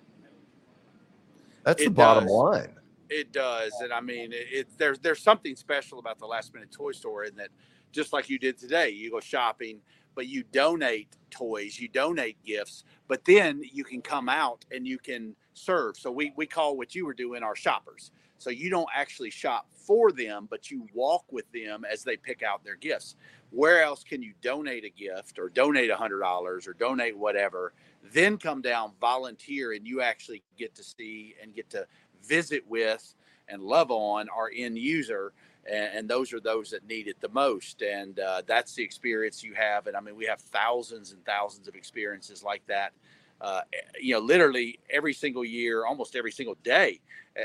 That's 1.64 1.82
the 1.82 1.90
bottom 1.90 2.24
does. 2.24 2.32
line. 2.32 2.76
It 3.08 3.32
does, 3.32 3.72
and 3.82 3.92
I 3.92 4.00
mean, 4.00 4.32
it, 4.32 4.46
it 4.52 4.78
there's 4.78 5.00
there's 5.00 5.20
something 5.20 5.56
special 5.56 5.98
about 5.98 6.20
the 6.20 6.26
last 6.26 6.54
minute 6.54 6.70
toy 6.70 6.92
store 6.92 7.24
in 7.24 7.34
that, 7.36 7.48
just 7.90 8.12
like 8.12 8.30
you 8.30 8.38
did 8.38 8.56
today, 8.56 8.90
you 8.90 9.10
go 9.10 9.18
shopping, 9.18 9.80
but 10.14 10.28
you 10.28 10.44
donate 10.52 11.16
toys, 11.30 11.78
you 11.80 11.88
donate 11.88 12.40
gifts, 12.44 12.84
but 13.08 13.24
then 13.24 13.62
you 13.72 13.82
can 13.82 14.00
come 14.00 14.28
out 14.28 14.64
and 14.70 14.86
you 14.86 14.96
can 14.96 15.34
serve. 15.54 15.96
So 15.96 16.12
we 16.12 16.32
we 16.36 16.46
call 16.46 16.76
what 16.76 16.94
you 16.94 17.04
were 17.04 17.14
doing 17.14 17.42
our 17.42 17.56
shoppers. 17.56 18.12
So 18.40 18.48
you 18.48 18.70
don't 18.70 18.88
actually 18.94 19.28
shop 19.28 19.66
for 19.74 20.12
them, 20.12 20.48
but 20.48 20.70
you 20.70 20.86
walk 20.94 21.24
with 21.30 21.44
them 21.52 21.84
as 21.84 22.02
they 22.02 22.16
pick 22.16 22.42
out 22.42 22.64
their 22.64 22.76
gifts. 22.76 23.16
Where 23.50 23.82
else 23.82 24.02
can 24.02 24.22
you 24.22 24.32
donate 24.40 24.84
a 24.84 24.88
gift 24.88 25.38
or 25.38 25.50
donate 25.50 25.90
a 25.90 25.96
hundred 25.96 26.20
dollars 26.20 26.66
or 26.66 26.72
donate 26.72 27.18
whatever? 27.18 27.74
Then 28.14 28.38
come 28.38 28.62
down, 28.62 28.92
volunteer, 28.98 29.72
and 29.72 29.86
you 29.86 30.00
actually 30.00 30.42
get 30.56 30.74
to 30.76 30.82
see 30.82 31.34
and 31.42 31.54
get 31.54 31.68
to 31.70 31.86
visit 32.24 32.64
with 32.66 33.14
and 33.46 33.60
love 33.62 33.90
on 33.90 34.28
our 34.30 34.50
end 34.56 34.78
user 34.78 35.32
and, 35.66 35.90
and 35.94 36.08
those 36.08 36.32
are 36.32 36.40
those 36.40 36.70
that 36.70 36.86
need 36.86 37.08
it 37.08 37.20
the 37.20 37.28
most 37.28 37.82
and 37.82 38.18
uh, 38.20 38.42
that's 38.46 38.74
the 38.74 38.82
experience 38.82 39.42
you 39.42 39.54
have 39.54 39.86
and 39.86 39.96
i 39.96 40.00
mean 40.00 40.16
we 40.16 40.24
have 40.24 40.40
thousands 40.40 41.12
and 41.12 41.24
thousands 41.24 41.66
of 41.68 41.74
experiences 41.74 42.42
like 42.42 42.62
that 42.66 42.92
uh, 43.40 43.62
you 44.00 44.14
know 44.14 44.20
literally 44.20 44.78
every 44.90 45.12
single 45.12 45.44
year 45.44 45.86
almost 45.86 46.16
every 46.16 46.32
single 46.32 46.56
day 46.62 47.00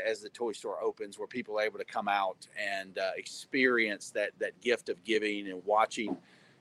as 0.08 0.20
the 0.20 0.30
toy 0.30 0.52
store 0.52 0.82
opens 0.82 1.18
where 1.18 1.28
people 1.28 1.58
are 1.60 1.64
able 1.64 1.78
to 1.78 1.86
come 1.86 2.08
out 2.08 2.48
and 2.60 2.98
uh, 2.98 3.12
experience 3.18 4.10
that 4.12 4.32
that 4.40 4.60
gift 4.62 4.90
of 4.90 5.04
giving 5.04 5.50
and 5.50 5.62
watching 5.66 6.18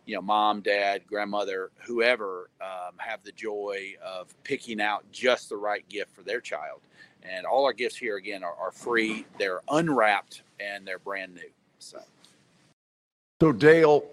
you 0.06 0.15
know 0.15 0.23
mom 0.23 0.61
dad 0.61 1.02
grandmother 1.06 1.70
whoever 1.86 2.51
um, 2.61 2.94
have 2.98 3.23
the 3.24 3.32
joy 3.32 3.94
of 4.05 4.35
picking 4.44 4.81
out 4.81 5.05
just 5.11 5.48
the 5.48 5.56
right 5.56 5.89
gift 5.89 6.15
for 6.15 6.23
their 6.23 6.40
child 6.40 6.81
and 7.23 7.47
all 7.47 7.65
our 7.65 7.73
gifts 7.73 7.97
here 7.97 8.16
again 8.16 8.44
are, 8.44 8.55
are 8.55 8.73
free 8.73 9.27
they're 9.39 9.62
unwrapped 9.70 10.43
and 10.61 10.86
they're 10.86 10.98
brand 10.98 11.35
new 11.35 11.51
so 11.78 11.98
So, 13.40 13.52
Dale, 13.52 14.05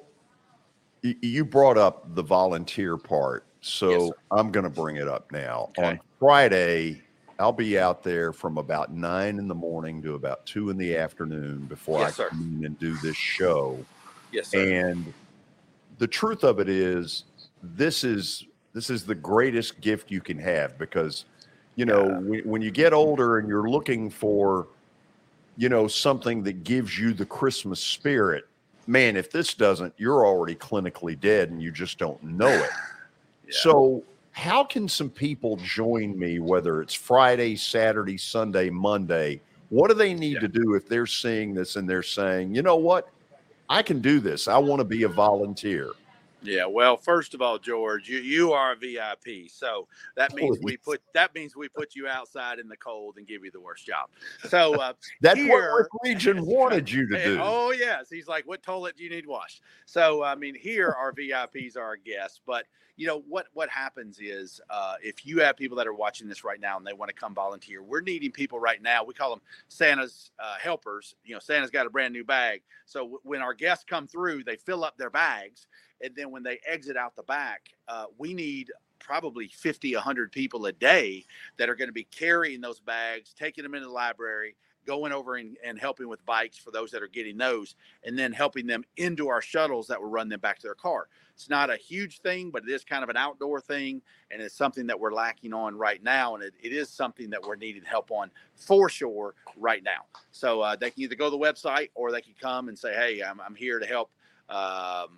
you 1.03 1.45
brought 1.45 1.77
up 1.77 2.15
the 2.15 2.23
volunteer 2.23 2.97
part. 2.97 3.45
So, 3.61 4.15
I'm 4.31 4.51
going 4.51 4.63
to 4.63 4.69
bring 4.69 4.95
it 4.97 5.07
up 5.07 5.31
now. 5.31 5.69
On 5.77 5.99
Friday, 6.19 7.01
I'll 7.39 7.51
be 7.51 7.77
out 7.79 8.03
there 8.03 8.33
from 8.33 8.57
about 8.57 8.93
nine 8.93 9.37
in 9.39 9.47
the 9.47 9.55
morning 9.55 10.01
to 10.03 10.15
about 10.15 10.45
two 10.45 10.69
in 10.69 10.77
the 10.77 10.95
afternoon 10.97 11.65
before 11.65 11.99
Yes, 11.99 12.13
I 12.13 12.23
sir. 12.23 12.29
come 12.29 12.57
in 12.59 12.65
and 12.65 12.79
do 12.79 12.95
this 12.97 13.15
show. 13.15 13.83
yes 14.31 14.49
sir. 14.49 14.59
And 14.89 15.13
the 15.97 16.07
truth 16.07 16.43
of 16.43 16.59
it 16.59 16.69
is, 16.69 17.25
this 17.63 18.03
is 18.03 18.45
this 18.73 18.89
is 18.89 19.05
the 19.05 19.15
greatest 19.15 19.81
gift 19.81 20.09
you 20.09 20.21
can 20.21 20.37
have 20.39 20.77
because, 20.77 21.25
you 21.75 21.85
know, 21.85 22.05
when, 22.21 22.39
when 22.41 22.61
you 22.61 22.71
get 22.71 22.93
older 22.93 23.37
and 23.37 23.47
you're 23.49 23.69
looking 23.69 24.09
for, 24.09 24.67
you 25.57 25.67
know, 25.67 25.87
something 25.87 26.41
that 26.43 26.63
gives 26.63 26.97
you 26.97 27.13
the 27.13 27.25
Christmas 27.25 27.79
spirit, 27.81 28.47
man, 28.87 29.17
if 29.17 29.29
this 29.29 29.53
doesn't, 29.53 29.93
you're 29.97 30.25
already 30.25 30.55
clinically 30.55 31.19
dead 31.19 31.49
and 31.49 31.61
you 31.61 31.69
just 31.71 31.97
don't 31.97 32.21
know 32.23 32.47
it. 32.47 32.69
So 33.51 34.03
how 34.31 34.63
can 34.63 34.87
some 34.87 35.09
people 35.09 35.57
join 35.57 36.17
me, 36.17 36.39
whether 36.39 36.81
it's 36.81 36.93
Friday, 36.93 37.55
Saturday, 37.55 38.17
Sunday, 38.17 38.69
Monday? 38.69 39.41
What 39.69 39.89
do 39.89 39.93
they 39.93 40.13
need 40.13 40.33
yeah. 40.33 40.39
to 40.41 40.47
do 40.47 40.73
if 40.75 40.87
they're 40.87 41.05
seeing 41.05 41.53
this 41.53 41.75
and 41.75 41.89
they're 41.89 42.03
saying, 42.03 42.55
you 42.55 42.61
know 42.61 42.75
what, 42.75 43.09
I 43.69 43.81
can 43.81 44.01
do 44.01 44.19
this. 44.19 44.47
I 44.47 44.57
want 44.57 44.79
to 44.79 44.85
be 44.85 45.03
a 45.03 45.07
volunteer. 45.07 45.91
Yeah, 46.43 46.65
well, 46.65 46.97
first 46.97 47.33
of 47.33 47.41
all, 47.41 47.59
George, 47.59 48.09
you, 48.09 48.19
you 48.19 48.53
are 48.53 48.73
a 48.73 48.75
VIP, 48.75 49.49
so 49.49 49.87
that 50.15 50.33
means 50.33 50.57
we 50.63 50.77
put 50.77 51.01
that 51.13 51.35
means 51.35 51.55
we 51.55 51.69
put 51.69 51.95
you 51.95 52.07
outside 52.07 52.59
in 52.59 52.67
the 52.67 52.77
cold 52.77 53.17
and 53.17 53.27
give 53.27 53.45
you 53.45 53.51
the 53.51 53.59
worst 53.59 53.85
job. 53.85 54.09
So 54.47 54.73
uh, 54.75 54.93
that's 55.21 55.39
here, 55.39 55.71
what 55.71 55.87
Region 56.03 56.45
wanted 56.45 56.89
you 56.89 57.07
to 57.09 57.23
do. 57.23 57.39
Oh 57.39 57.71
yes, 57.71 58.09
he's 58.09 58.27
like, 58.27 58.47
what 58.47 58.63
toilet 58.63 58.97
do 58.97 59.03
you 59.03 59.09
need 59.09 59.27
washed? 59.27 59.61
So 59.85 60.23
I 60.23 60.35
mean, 60.35 60.55
here 60.55 60.89
our 60.89 61.13
VIPs 61.13 61.77
are 61.77 61.83
our 61.83 61.97
guests, 61.97 62.41
but 62.45 62.65
you 62.97 63.07
know 63.07 63.23
what 63.27 63.47
what 63.53 63.69
happens 63.69 64.19
is 64.19 64.61
uh, 64.69 64.95
if 65.01 65.25
you 65.25 65.39
have 65.39 65.57
people 65.57 65.77
that 65.77 65.87
are 65.87 65.93
watching 65.93 66.27
this 66.27 66.43
right 66.43 66.59
now 66.59 66.77
and 66.77 66.85
they 66.85 66.93
want 66.93 67.09
to 67.09 67.15
come 67.15 67.33
volunteer 67.33 67.81
we're 67.81 68.01
needing 68.01 68.31
people 68.31 68.59
right 68.59 68.81
now 68.81 69.03
we 69.03 69.13
call 69.13 69.31
them 69.31 69.41
santa's 69.69 70.29
uh, 70.39 70.55
helpers 70.61 71.15
you 71.23 71.33
know 71.33 71.39
santa's 71.39 71.71
got 71.71 71.87
a 71.87 71.89
brand 71.89 72.13
new 72.13 72.23
bag 72.23 72.61
so 72.85 72.99
w- 72.99 73.19
when 73.23 73.41
our 73.41 73.53
guests 73.55 73.83
come 73.87 74.05
through 74.07 74.43
they 74.43 74.55
fill 74.55 74.83
up 74.83 74.97
their 74.97 75.09
bags 75.09 75.65
and 76.03 76.15
then 76.15 76.31
when 76.31 76.43
they 76.43 76.59
exit 76.67 76.97
out 76.97 77.15
the 77.15 77.23
back 77.23 77.69
uh, 77.87 78.05
we 78.17 78.33
need 78.33 78.71
probably 78.99 79.47
50 79.47 79.95
100 79.95 80.31
people 80.31 80.65
a 80.67 80.71
day 80.71 81.25
that 81.57 81.69
are 81.69 81.75
going 81.75 81.89
to 81.89 81.93
be 81.93 82.03
carrying 82.05 82.61
those 82.61 82.79
bags 82.79 83.33
taking 83.37 83.63
them 83.63 83.73
into 83.73 83.87
the 83.87 83.93
library 83.93 84.55
going 84.85 85.11
over 85.11 85.35
and, 85.35 85.57
and, 85.63 85.79
helping 85.79 86.07
with 86.07 86.25
bikes 86.25 86.57
for 86.57 86.71
those 86.71 86.89
that 86.91 87.03
are 87.03 87.07
getting 87.07 87.37
those 87.37 87.75
and 88.03 88.17
then 88.17 88.31
helping 88.31 88.65
them 88.65 88.83
into 88.97 89.27
our 89.27 89.41
shuttles 89.41 89.85
that 89.87 90.01
will 90.01 90.09
run 90.09 90.27
them 90.27 90.39
back 90.39 90.57
to 90.57 90.67
their 90.67 90.73
car. 90.73 91.07
It's 91.33 91.49
not 91.49 91.69
a 91.69 91.75
huge 91.75 92.19
thing 92.19 92.51
but 92.51 92.63
it 92.63 92.69
is 92.69 92.83
kind 92.83 93.03
of 93.03 93.09
an 93.09 93.17
outdoor 93.17 93.61
thing 93.61 94.01
and 94.31 94.41
it's 94.41 94.55
something 94.55 94.87
that 94.87 94.99
we're 94.99 95.13
lacking 95.13 95.53
on 95.53 95.75
right 95.75 96.01
now 96.03 96.35
and 96.35 96.43
it, 96.43 96.53
it 96.61 96.73
is 96.73 96.89
something 96.89 97.29
that 97.29 97.43
we're 97.43 97.55
needing 97.55 97.83
help 97.83 98.11
on 98.11 98.31
for 98.55 98.89
sure 98.89 99.35
right 99.57 99.83
now. 99.83 100.05
So 100.31 100.61
uh, 100.61 100.75
they 100.75 100.91
can 100.91 101.03
either 101.03 101.15
go 101.15 101.25
to 101.25 101.31
the 101.31 101.37
website 101.37 101.89
or 101.95 102.11
they 102.11 102.21
can 102.21 102.33
come 102.39 102.69
and 102.69 102.77
say 102.77 102.93
hey 102.93 103.21
i'm, 103.21 103.39
I'm 103.39 103.55
here 103.55 103.79
to 103.79 103.85
help 103.85 104.11
um, 104.51 104.57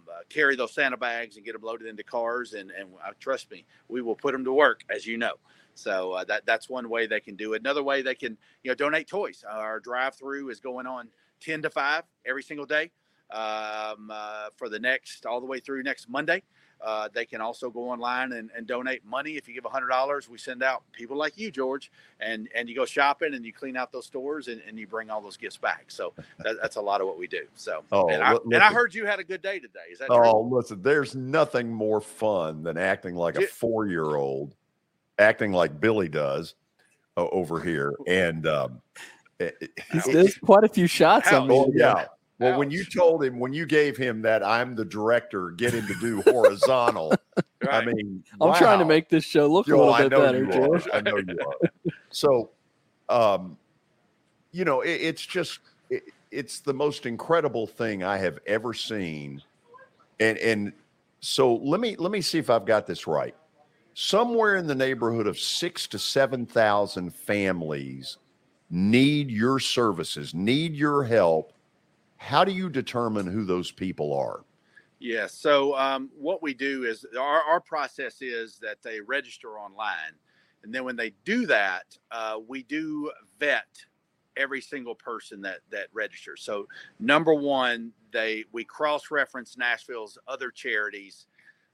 uh, 0.08 0.22
carry 0.30 0.56
those 0.56 0.74
Santa 0.74 0.96
bags 0.96 1.36
and 1.36 1.46
get 1.46 1.54
them 1.54 1.64
loaded 1.64 1.88
into 1.88 2.04
cars. 2.04 2.54
And, 2.54 2.72
and 2.72 2.90
uh, 3.06 3.12
trust 3.20 3.50
me, 3.52 3.66
we 3.88 4.02
will 4.02 4.16
put 4.16 4.32
them 4.32 4.46
to 4.46 4.54
work, 4.54 4.84
as 4.90 5.06
you 5.08 5.18
know. 5.18 5.34
So 5.76 6.12
uh, 6.12 6.24
that 6.26 6.46
that's 6.46 6.70
one 6.70 6.88
way 6.88 7.08
they 7.08 7.20
can 7.20 7.36
do 7.36 7.54
it. 7.54 7.62
Another 7.62 7.84
way 7.84 8.04
they 8.04 8.16
can 8.16 8.38
you 8.64 8.70
know 8.72 8.76
donate 8.76 9.08
toys. 9.08 9.44
Our 9.50 9.80
drive-through 9.80 10.50
is 10.50 10.60
going 10.60 10.86
on 10.86 11.10
ten 11.42 11.64
to 11.64 11.70
five 11.72 12.04
every 12.26 12.44
single 12.44 12.68
day 12.68 12.92
um, 13.32 14.12
uh, 14.12 14.50
for 14.56 14.70
the 14.70 14.80
next 14.80 15.26
all 15.26 15.40
the 15.42 15.48
way 15.48 15.60
through 15.60 15.84
next 15.84 16.08
Monday. 16.10 16.44
Uh, 16.82 17.08
they 17.14 17.26
can 17.26 17.40
also 17.40 17.70
go 17.70 17.90
online 17.90 18.34
and, 18.34 18.50
and 18.56 18.68
donate 18.68 19.06
money. 19.06 19.32
If 19.32 19.48
you 19.48 19.54
give 19.54 19.64
$100, 19.64 20.30
we 20.30 20.38
send 20.38 20.62
out 20.64 20.84
people 20.92 21.16
like 21.16 21.38
you, 21.38 21.50
George, 21.50 21.92
and, 22.20 22.50
and 22.54 22.68
you 22.68 22.76
go 22.76 22.86
shopping 22.86 23.34
and 23.34 23.46
you 23.46 23.54
clean 23.54 23.78
out 23.78 23.92
those 23.92 24.06
stores 24.06 24.50
and, 24.50 24.62
and 24.68 24.78
you 24.78 24.86
bring 24.86 25.10
all 25.10 25.22
those 25.22 25.38
gifts 25.38 25.58
back. 25.58 25.86
So 25.88 26.14
that, 26.40 26.58
that's 26.62 26.76
a 26.76 26.82
lot 26.82 27.00
of 27.00 27.08
what 27.08 27.18
we 27.18 27.28
do. 27.28 27.44
So, 27.56 27.84
oh, 27.92 28.10
and, 28.10 28.22
I, 28.22 28.34
and 28.34 28.56
I 28.56 28.72
heard 28.72 28.94
you 28.94 29.06
had 29.06 29.20
a 29.20 29.24
good 29.24 29.42
day 29.42 29.60
today. 29.60 29.80
Is 29.92 30.00
that 30.00 30.08
Oh, 30.10 30.44
true? 30.44 30.58
listen, 30.58 30.82
there's 30.82 31.16
nothing 31.16 31.72
more 31.72 32.02
fun 32.02 32.64
than 32.64 32.78
acting 32.78 33.16
like 33.16 33.38
a 33.38 33.48
four 33.48 33.88
year 33.88 34.16
old, 34.16 34.56
acting 35.20 35.54
like 35.54 35.80
Billy 35.80 36.10
does 36.10 36.56
uh, 37.18 37.28
over 37.32 37.62
here. 37.62 37.94
And, 38.08 38.46
um, 38.48 38.82
there's 40.06 40.38
quite 40.38 40.64
a 40.64 40.70
few 40.70 40.88
shots 40.88 41.32
on 41.32 41.48
me. 41.48 41.56
Oh, 41.56 41.72
yeah. 41.74 42.06
Well, 42.40 42.54
Ouch. 42.54 42.60
when 42.60 42.72
you 42.72 42.84
told 42.84 43.24
him, 43.24 43.40
when 43.40 43.54
you 43.54 43.66
gave 43.66 43.96
him 43.96 44.22
that 44.24 44.44
I'm 44.44 44.76
the 44.76 44.86
director, 44.86 45.52
get 45.52 45.74
him 45.74 45.86
to 45.88 45.94
do 45.96 46.22
horizontal. 46.24 47.14
right. 47.64 47.84
I 47.84 47.86
mean, 47.86 48.24
I'm 48.42 48.50
wow. 48.50 48.58
trying 48.58 48.80
to 48.80 48.86
make 48.86 49.10
this 49.10 49.24
show 49.24 49.48
look 49.48 49.68
Joe, 49.68 49.76
a 49.76 49.92
little 49.92 50.10
bit 50.10 50.18
better, 50.18 50.46
George. 50.46 50.88
I 50.92 51.02
know 51.02 51.18
you 51.18 51.38
are. 51.48 51.92
So, 52.10 52.50
um, 53.10 53.58
you 54.52 54.66
know, 54.66 54.82
it, 54.82 54.92
it's 54.92 55.26
just 55.26 55.60
it, 55.90 56.04
it's 56.32 56.60
the 56.60 56.74
most 56.74 57.06
incredible 57.06 57.68
thing 57.68 58.04
I 58.04 58.18
have 58.18 58.40
ever 58.48 58.74
seen, 58.74 59.42
and 60.20 60.38
and 60.40 60.74
so 61.20 61.56
let 61.56 61.80
me 61.80 61.96
let 61.98 62.12
me 62.12 62.22
see 62.22 62.40
if 62.40 62.50
I've 62.50 62.66
got 62.66 62.88
this 62.88 63.06
right. 63.08 63.36
Somewhere 63.94 64.56
in 64.56 64.66
the 64.66 64.76
neighborhood 64.76 65.28
of 65.28 65.38
six 65.38 65.86
to 65.88 66.00
seven 66.00 66.48
thousand 66.48 67.14
families 67.14 68.18
need 68.72 69.30
your 69.30 69.60
services, 69.60 70.34
need 70.34 70.74
your 70.74 71.04
help 71.04 71.54
how 72.24 72.46
do 72.46 72.54
you 72.54 72.70
determine 72.70 73.28
who 73.28 73.44
those 73.44 73.70
people 73.70 74.14
are? 74.14 74.46
Yes. 75.00 75.34
So 75.34 75.78
um, 75.78 76.10
what 76.18 76.42
we 76.42 76.54
do 76.54 76.86
is 76.86 77.06
our, 77.20 77.42
our 77.42 77.60
process 77.60 78.22
is 78.22 78.58
that 78.62 78.82
they 78.82 79.02
register 79.02 79.60
online, 79.60 80.16
and 80.64 80.74
then 80.74 80.86
when 80.86 80.96
they 80.96 81.14
do 81.26 81.46
that, 81.48 81.84
uh, 82.12 82.40
we 82.48 82.64
do 82.64 83.12
vet 83.38 83.68
every 84.38 84.62
single 84.62 84.96
person 84.96 85.42
that 85.42 85.60
that 85.70 85.88
registers. 85.92 86.42
So 86.44 86.68
number 86.98 87.34
one, 87.34 87.92
they 88.14 88.46
we 88.54 88.64
cross 88.64 89.12
reference 89.12 89.58
Nashville's 89.58 90.18
other 90.26 90.50
charities. 90.50 91.28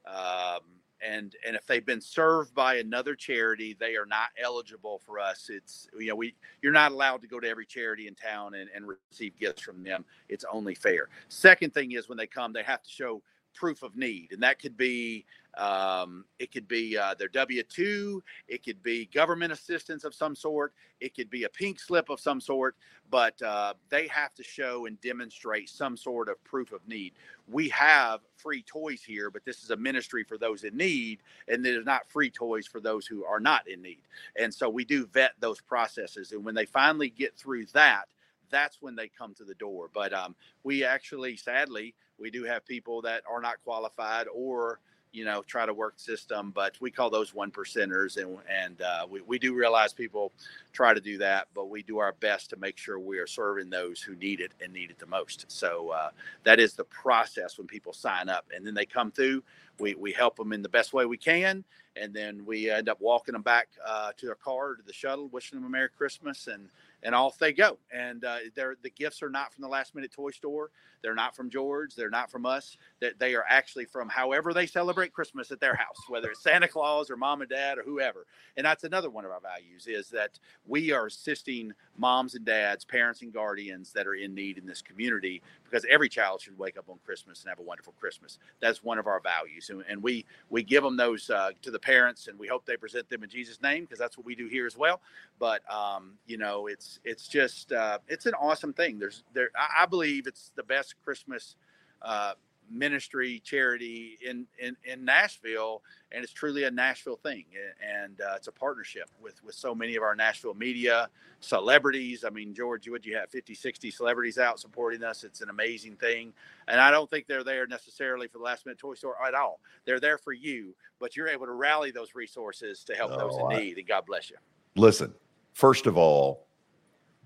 Um, 0.07 0.61
and 1.05 1.35
and 1.45 1.55
if 1.55 1.65
they've 1.65 1.85
been 1.85 2.01
served 2.01 2.53
by 2.53 2.75
another 2.75 3.15
charity 3.15 3.75
they 3.79 3.95
are 3.95 4.05
not 4.05 4.29
eligible 4.41 5.01
for 5.05 5.19
us. 5.19 5.49
It's 5.51 5.87
you 5.97 6.07
know 6.07 6.15
we 6.15 6.35
you're 6.61 6.73
not 6.73 6.91
allowed 6.91 7.21
to 7.21 7.27
go 7.27 7.39
to 7.39 7.47
every 7.47 7.65
charity 7.65 8.07
in 8.07 8.15
town 8.15 8.55
and, 8.55 8.69
and 8.75 8.85
receive 8.87 9.37
gifts 9.39 9.61
from 9.61 9.83
them. 9.83 10.05
It's 10.29 10.45
only 10.51 10.75
fair. 10.75 11.09
Second 11.29 11.73
thing 11.73 11.93
is 11.93 12.09
when 12.09 12.17
they 12.17 12.27
come 12.27 12.53
they 12.53 12.63
have 12.63 12.83
to 12.83 12.89
show 12.89 13.21
proof 13.55 13.83
of 13.83 13.95
need, 13.95 14.31
and 14.31 14.43
that 14.43 14.59
could 14.59 14.77
be 14.77 15.25
um, 15.57 16.25
it 16.37 16.51
could 16.51 16.67
be 16.67 16.97
uh, 16.97 17.15
their 17.15 17.27
W 17.27 17.63
two, 17.63 18.23
it 18.47 18.63
could 18.63 18.81
be 18.83 19.05
government 19.13 19.51
assistance 19.51 20.03
of 20.03 20.13
some 20.13 20.35
sort, 20.35 20.73
it 20.99 21.15
could 21.15 21.29
be 21.29 21.43
a 21.43 21.49
pink 21.49 21.79
slip 21.79 22.09
of 22.09 22.19
some 22.19 22.39
sort, 22.39 22.75
but 23.09 23.41
uh, 23.41 23.73
they 23.89 24.07
have 24.07 24.33
to 24.35 24.43
show 24.43 24.85
and 24.85 24.99
demonstrate 25.01 25.69
some 25.69 25.97
sort 25.97 26.29
of 26.29 26.43
proof 26.43 26.71
of 26.71 26.87
need. 26.87 27.13
We 27.47 27.69
have 27.69 28.21
free 28.37 28.61
toys 28.63 29.01
here, 29.01 29.31
but 29.31 29.43
this 29.45 29.63
is 29.63 29.71
a 29.71 29.77
ministry 29.77 30.23
for 30.23 30.37
those 30.37 30.63
in 30.63 30.77
need, 30.77 31.19
and 31.47 31.65
it 31.65 31.75
is 31.75 31.85
not 31.85 32.09
free 32.11 32.29
toys 32.29 32.67
for 32.67 32.79
those 32.79 33.07
who 33.07 33.25
are 33.25 33.39
not 33.39 33.67
in 33.67 33.81
need. 33.81 34.01
And 34.37 34.53
so 34.53 34.69
we 34.69 34.85
do 34.85 35.07
vet 35.07 35.31
those 35.39 35.61
processes, 35.61 36.31
and 36.31 36.45
when 36.45 36.55
they 36.55 36.65
finally 36.65 37.09
get 37.09 37.37
through 37.37 37.65
that 37.73 38.05
that's 38.51 38.81
when 38.81 38.95
they 38.95 39.07
come 39.07 39.33
to 39.35 39.43
the 39.43 39.53
door. 39.55 39.89
But 39.93 40.11
um, 40.11 40.35
we 40.63 40.83
actually, 40.83 41.37
sadly, 41.37 41.93
we 42.19 42.31
do 42.31 42.43
have 42.43 42.65
people 42.65 43.01
that 43.03 43.23
are 43.31 43.41
not 43.41 43.63
qualified 43.63 44.27
or 44.33 44.79
you 45.11 45.25
know 45.25 45.41
try 45.43 45.65
to 45.65 45.73
work 45.73 45.93
system 45.97 46.51
but 46.51 46.75
we 46.79 46.91
call 46.91 47.09
those 47.09 47.33
one 47.33 47.51
percenters 47.51 48.17
and 48.17 48.37
and 48.49 48.81
uh, 48.81 49.05
we, 49.09 49.21
we 49.21 49.39
do 49.39 49.53
realize 49.53 49.93
people 49.93 50.31
try 50.71 50.93
to 50.93 51.01
do 51.01 51.17
that 51.17 51.47
but 51.53 51.69
we 51.69 51.81
do 51.81 51.97
our 51.97 52.13
best 52.19 52.49
to 52.49 52.57
make 52.57 52.77
sure 52.77 52.99
we 52.99 53.17
are 53.17 53.27
serving 53.27 53.69
those 53.69 54.01
who 54.01 54.15
need 54.15 54.39
it 54.39 54.53
and 54.61 54.71
need 54.71 54.91
it 54.91 54.99
the 54.99 55.05
most. 55.05 55.45
So 55.47 55.89
uh, 55.89 56.09
that 56.43 56.59
is 56.59 56.73
the 56.73 56.83
process 56.85 57.57
when 57.57 57.67
people 57.67 57.93
sign 57.93 58.29
up 58.29 58.45
and 58.55 58.65
then 58.65 58.73
they 58.73 58.85
come 58.85 59.11
through 59.11 59.43
we, 59.79 59.95
we 59.95 60.11
help 60.11 60.35
them 60.35 60.51
in 60.53 60.61
the 60.61 60.69
best 60.69 60.93
way 60.93 61.05
we 61.05 61.17
can 61.17 61.63
and 61.95 62.13
then 62.13 62.45
we 62.45 62.69
end 62.69 62.89
up 62.89 62.99
walking 63.01 63.33
them 63.33 63.41
back 63.41 63.69
uh, 63.85 64.11
to 64.17 64.25
their 64.25 64.35
car 64.35 64.75
to 64.75 64.83
the 64.83 64.93
shuttle 64.93 65.27
wishing 65.29 65.59
them 65.59 65.67
a 65.67 65.69
merry 65.69 65.89
christmas 65.89 66.47
and 66.47 66.69
and 67.03 67.15
off 67.15 67.37
they 67.37 67.53
go. 67.53 67.77
And 67.93 68.25
uh, 68.25 68.37
they're, 68.55 68.75
the 68.81 68.89
gifts 68.89 69.21
are 69.23 69.29
not 69.29 69.53
from 69.53 69.61
the 69.61 69.67
last 69.67 69.95
minute 69.95 70.11
toy 70.11 70.31
store. 70.31 70.71
They're 71.01 71.15
not 71.15 71.35
from 71.35 71.49
George. 71.49 71.95
They're 71.95 72.09
not 72.09 72.29
from 72.29 72.45
us. 72.45 72.77
That 72.99 73.19
they 73.19 73.35
are 73.35 73.45
actually 73.47 73.85
from 73.85 74.09
however 74.09 74.53
they 74.53 74.65
celebrate 74.65 75.13
Christmas 75.13 75.51
at 75.51 75.59
their 75.59 75.75
house, 75.75 75.97
whether 76.09 76.31
it's 76.31 76.43
Santa 76.43 76.67
Claus 76.67 77.09
or 77.09 77.15
mom 77.15 77.41
and 77.41 77.49
dad 77.49 77.77
or 77.77 77.83
whoever. 77.83 78.25
And 78.57 78.65
that's 78.65 78.83
another 78.83 79.09
one 79.09 79.25
of 79.25 79.31
our 79.31 79.39
values 79.39 79.87
is 79.87 80.09
that 80.09 80.39
we 80.67 80.91
are 80.91 81.05
assisting 81.05 81.71
moms 81.97 82.35
and 82.35 82.45
dads, 82.45 82.83
parents 82.83 83.21
and 83.21 83.33
guardians 83.33 83.93
that 83.93 84.07
are 84.07 84.15
in 84.15 84.35
need 84.35 84.57
in 84.57 84.65
this 84.65 84.81
community 84.81 85.41
because 85.69 85.85
every 85.89 86.09
child 86.09 86.41
should 86.41 86.57
wake 86.57 86.77
up 86.77 86.89
on 86.89 86.97
Christmas 87.05 87.41
and 87.41 87.49
have 87.49 87.59
a 87.59 87.63
wonderful 87.63 87.93
Christmas. 87.99 88.39
That's 88.59 88.83
one 88.83 88.97
of 88.97 89.07
our 89.07 89.19
values, 89.19 89.69
and, 89.69 89.83
and 89.89 90.01
we 90.01 90.25
we 90.49 90.63
give 90.63 90.83
them 90.83 90.97
those 90.97 91.29
uh, 91.29 91.51
to 91.61 91.71
the 91.71 91.79
parents, 91.79 92.27
and 92.27 92.37
we 92.39 92.47
hope 92.47 92.65
they 92.65 92.77
present 92.77 93.09
them 93.09 93.23
in 93.23 93.29
Jesus' 93.29 93.61
name 93.61 93.83
because 93.83 93.99
that's 93.99 94.17
what 94.17 94.25
we 94.25 94.35
do 94.35 94.47
here 94.47 94.65
as 94.65 94.77
well. 94.77 95.01
But 95.39 95.61
um, 95.71 96.13
you 96.25 96.37
know, 96.37 96.67
it's 96.67 96.99
it's 97.03 97.27
just 97.27 97.71
uh, 97.71 97.99
it's 98.07 98.25
an 98.25 98.33
awesome 98.33 98.73
thing. 98.73 98.99
There's 98.99 99.23
there 99.33 99.49
I, 99.55 99.83
I 99.83 99.85
believe 99.85 100.27
it's 100.27 100.51
the 100.55 100.63
best 100.63 100.95
Christmas. 101.03 101.55
Uh, 102.01 102.33
ministry 102.71 103.41
charity 103.43 104.17
in, 104.25 104.45
in, 104.59 104.75
in 104.83 105.05
Nashville, 105.05 105.81
and 106.11 106.23
it's 106.23 106.33
truly 106.33 106.63
a 106.63 106.71
Nashville 106.71 107.17
thing. 107.17 107.45
And 107.81 108.19
uh, 108.21 108.33
it's 108.35 108.47
a 108.47 108.51
partnership 108.51 109.09
with, 109.21 109.43
with 109.43 109.55
so 109.55 109.75
many 109.75 109.95
of 109.95 110.03
our 110.03 110.15
Nashville 110.15 110.53
media, 110.53 111.09
celebrities. 111.39 112.23
I 112.23 112.29
mean, 112.29 112.53
George, 112.53 112.87
would 112.89 113.05
you 113.05 113.15
have 113.15 113.29
50, 113.29 113.53
60 113.53 113.91
celebrities 113.91 114.37
out 114.37 114.59
supporting 114.59 115.03
us? 115.03 115.23
It's 115.23 115.41
an 115.41 115.49
amazing 115.49 115.95
thing. 115.95 116.33
And 116.67 116.79
I 116.79 116.91
don't 116.91 117.09
think 117.09 117.27
they're 117.27 117.43
there 117.43 117.67
necessarily 117.67 118.27
for 118.27 118.37
the 118.37 118.43
last 118.43 118.65
minute 118.65 118.79
toy 118.79 118.93
store 118.93 119.15
at 119.25 119.33
all. 119.33 119.59
They're 119.85 119.99
there 119.99 120.17
for 120.17 120.33
you, 120.33 120.75
but 120.99 121.15
you're 121.15 121.27
able 121.27 121.45
to 121.45 121.53
rally 121.53 121.91
those 121.91 122.15
resources 122.15 122.83
to 122.85 122.95
help 122.95 123.11
oh, 123.13 123.17
those 123.17 123.35
in 123.35 123.45
I, 123.57 123.61
need. 123.61 123.77
And 123.77 123.87
God 123.87 124.05
bless 124.05 124.29
you. 124.29 124.37
Listen, 124.75 125.13
first 125.53 125.87
of 125.87 125.97
all, 125.97 126.47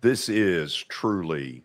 this 0.01 0.27
is 0.27 0.75
truly 0.89 1.63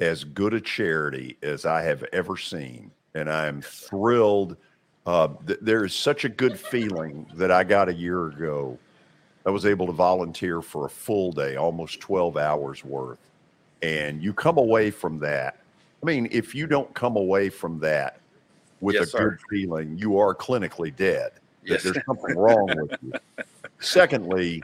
as 0.00 0.24
good 0.24 0.52
a 0.54 0.60
charity 0.60 1.38
as 1.42 1.64
I 1.64 1.82
have 1.82 2.04
ever 2.12 2.36
seen 2.36 2.90
and 3.14 3.30
I'm 3.30 3.62
thrilled 3.62 4.56
Uh, 5.04 5.28
th- 5.48 5.58
there 5.60 5.84
is 5.84 5.92
such 5.92 6.24
a 6.24 6.28
good 6.28 6.56
feeling 6.56 7.26
that 7.34 7.50
I 7.50 7.64
got 7.64 7.88
a 7.88 7.92
year 7.92 8.28
ago. 8.28 8.78
I 9.44 9.50
was 9.50 9.66
able 9.66 9.86
to 9.86 9.92
volunteer 9.92 10.62
for 10.62 10.86
a 10.86 10.88
full 10.88 11.32
day, 11.32 11.56
almost 11.56 11.98
12 11.98 12.36
hours 12.36 12.84
worth. 12.84 13.18
And 13.82 14.22
you 14.22 14.32
come 14.32 14.58
away 14.58 14.92
from 14.92 15.18
that. 15.18 15.56
I 16.00 16.06
mean, 16.06 16.28
if 16.30 16.54
you 16.54 16.68
don't 16.68 16.94
come 16.94 17.16
away 17.16 17.48
from 17.48 17.80
that 17.80 18.20
with 18.80 18.94
Yes, 18.94 19.08
a 19.08 19.10
sir. 19.10 19.30
good 19.30 19.38
feeling, 19.50 19.98
you 19.98 20.18
are 20.18 20.36
clinically 20.36 20.94
dead. 20.94 21.32
That 21.64 21.72
Yes. 21.72 21.82
There's 21.82 21.98
something 22.06 22.36
wrong 22.36 22.66
with 22.68 22.92
you. 23.02 23.12
Secondly, 23.80 24.62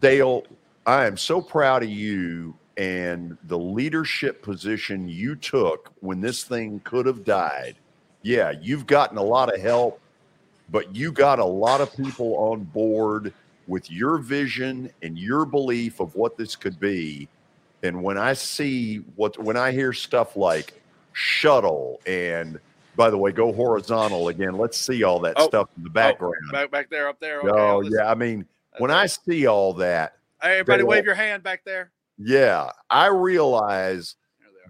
Dale, 0.00 0.42
I 0.84 1.06
am 1.06 1.16
so 1.16 1.40
proud 1.40 1.84
of 1.84 1.90
you 1.90 2.56
and 2.76 3.36
the 3.44 3.58
leadership 3.58 4.42
position 4.42 5.08
you 5.08 5.36
took 5.36 5.92
when 6.00 6.20
this 6.20 6.44
thing 6.44 6.80
could 6.84 7.06
have 7.06 7.24
died. 7.24 7.76
Yeah, 8.22 8.52
you've 8.60 8.86
gotten 8.86 9.18
a 9.18 9.22
lot 9.22 9.54
of 9.54 9.60
help, 9.60 10.00
but 10.70 10.94
you 10.94 11.12
got 11.12 11.38
a 11.38 11.44
lot 11.44 11.80
of 11.80 11.94
people 11.96 12.34
on 12.36 12.64
board 12.64 13.32
with 13.66 13.90
your 13.90 14.18
vision 14.18 14.90
and 15.02 15.18
your 15.18 15.44
belief 15.44 16.00
of 16.00 16.14
what 16.14 16.36
this 16.36 16.56
could 16.56 16.80
be. 16.80 17.28
And 17.82 18.02
when 18.02 18.18
I 18.18 18.32
see 18.32 18.98
what, 19.16 19.38
when 19.38 19.56
I 19.56 19.72
hear 19.72 19.92
stuff 19.92 20.36
like 20.36 20.80
shuttle 21.12 22.00
and, 22.06 22.58
by 22.96 23.10
the 23.10 23.18
way, 23.18 23.30
go 23.30 23.52
horizontal 23.52 24.28
again, 24.28 24.56
let's 24.56 24.78
see 24.78 25.02
all 25.02 25.20
that 25.20 25.34
Oh, 25.36 25.46
stuff 25.46 25.68
in 25.76 25.82
the 25.84 25.90
oh, 25.90 25.92
background. 25.92 26.34
Back, 26.50 26.70
back 26.70 26.90
there, 26.90 27.08
up 27.08 27.20
there. 27.20 27.40
Okay, 27.40 27.50
Oh, 27.50 27.82
yeah. 27.82 28.10
I 28.10 28.14
mean, 28.14 28.46
when 28.78 28.90
I 28.90 29.06
see 29.06 29.46
all 29.46 29.74
that, 29.74 30.16
Hey, 30.42 30.58
everybody, 30.58 30.82
wave 30.82 31.04
your 31.04 31.14
hand 31.14 31.42
back 31.42 31.62
there. 31.64 31.90
Yeah, 32.18 32.70
I 32.90 33.06
realize 33.06 34.16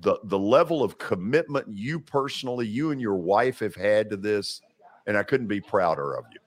the 0.03 0.19
the 0.25 0.39
level 0.39 0.83
of 0.83 0.99
commitment 0.99 1.67
you 1.69 2.01
personally, 2.01 2.67
you 2.67 2.91
and 2.91 3.01
your 3.01 3.17
wife 3.17 3.61
have 3.61 3.75
had 3.75 4.11
to 4.11 4.17
this, 4.17 4.61
and 5.07 5.17
I 5.17 5.23
couldn't 5.23 5.47
be 5.47 5.61
prouder 5.61 6.15
of 6.15 6.25
you. 6.33 6.41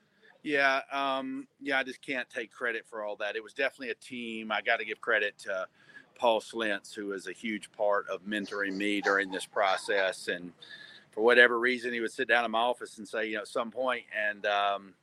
Yeah, 0.43 0.81
um, 0.91 1.47
yeah, 1.59 1.79
I 1.79 1.83
just 1.83 2.01
can't 2.01 2.29
take 2.29 2.51
credit 2.51 2.85
for 2.89 3.03
all 3.03 3.17
that. 3.17 3.35
It 3.35 3.43
was 3.43 3.53
definitely 3.53 3.89
a 3.89 3.95
team. 3.95 4.51
I 4.51 4.61
got 4.61 4.79
to 4.79 4.85
give 4.85 5.01
credit 5.01 5.37
to 5.39 5.67
Paul 6.15 6.39
Slintz, 6.39 6.95
who 6.95 7.07
was 7.07 7.27
a 7.27 7.33
huge 7.33 7.71
part 7.71 8.07
of 8.07 8.21
mentoring 8.23 8.73
me 8.75 9.01
during 9.01 9.29
this 9.29 9.45
process. 9.45 10.29
And 10.29 10.53
for 11.11 11.21
whatever 11.21 11.59
reason, 11.59 11.91
he 11.91 11.99
would 11.99 12.11
sit 12.11 12.27
down 12.27 12.45
in 12.45 12.51
my 12.51 12.59
office 12.59 12.97
and 12.97 13.07
say, 13.07 13.27
you 13.27 13.35
know, 13.35 13.41
at 13.41 13.47
some 13.47 13.71
point, 13.71 14.03
and 14.17 14.45
um, 14.45 14.93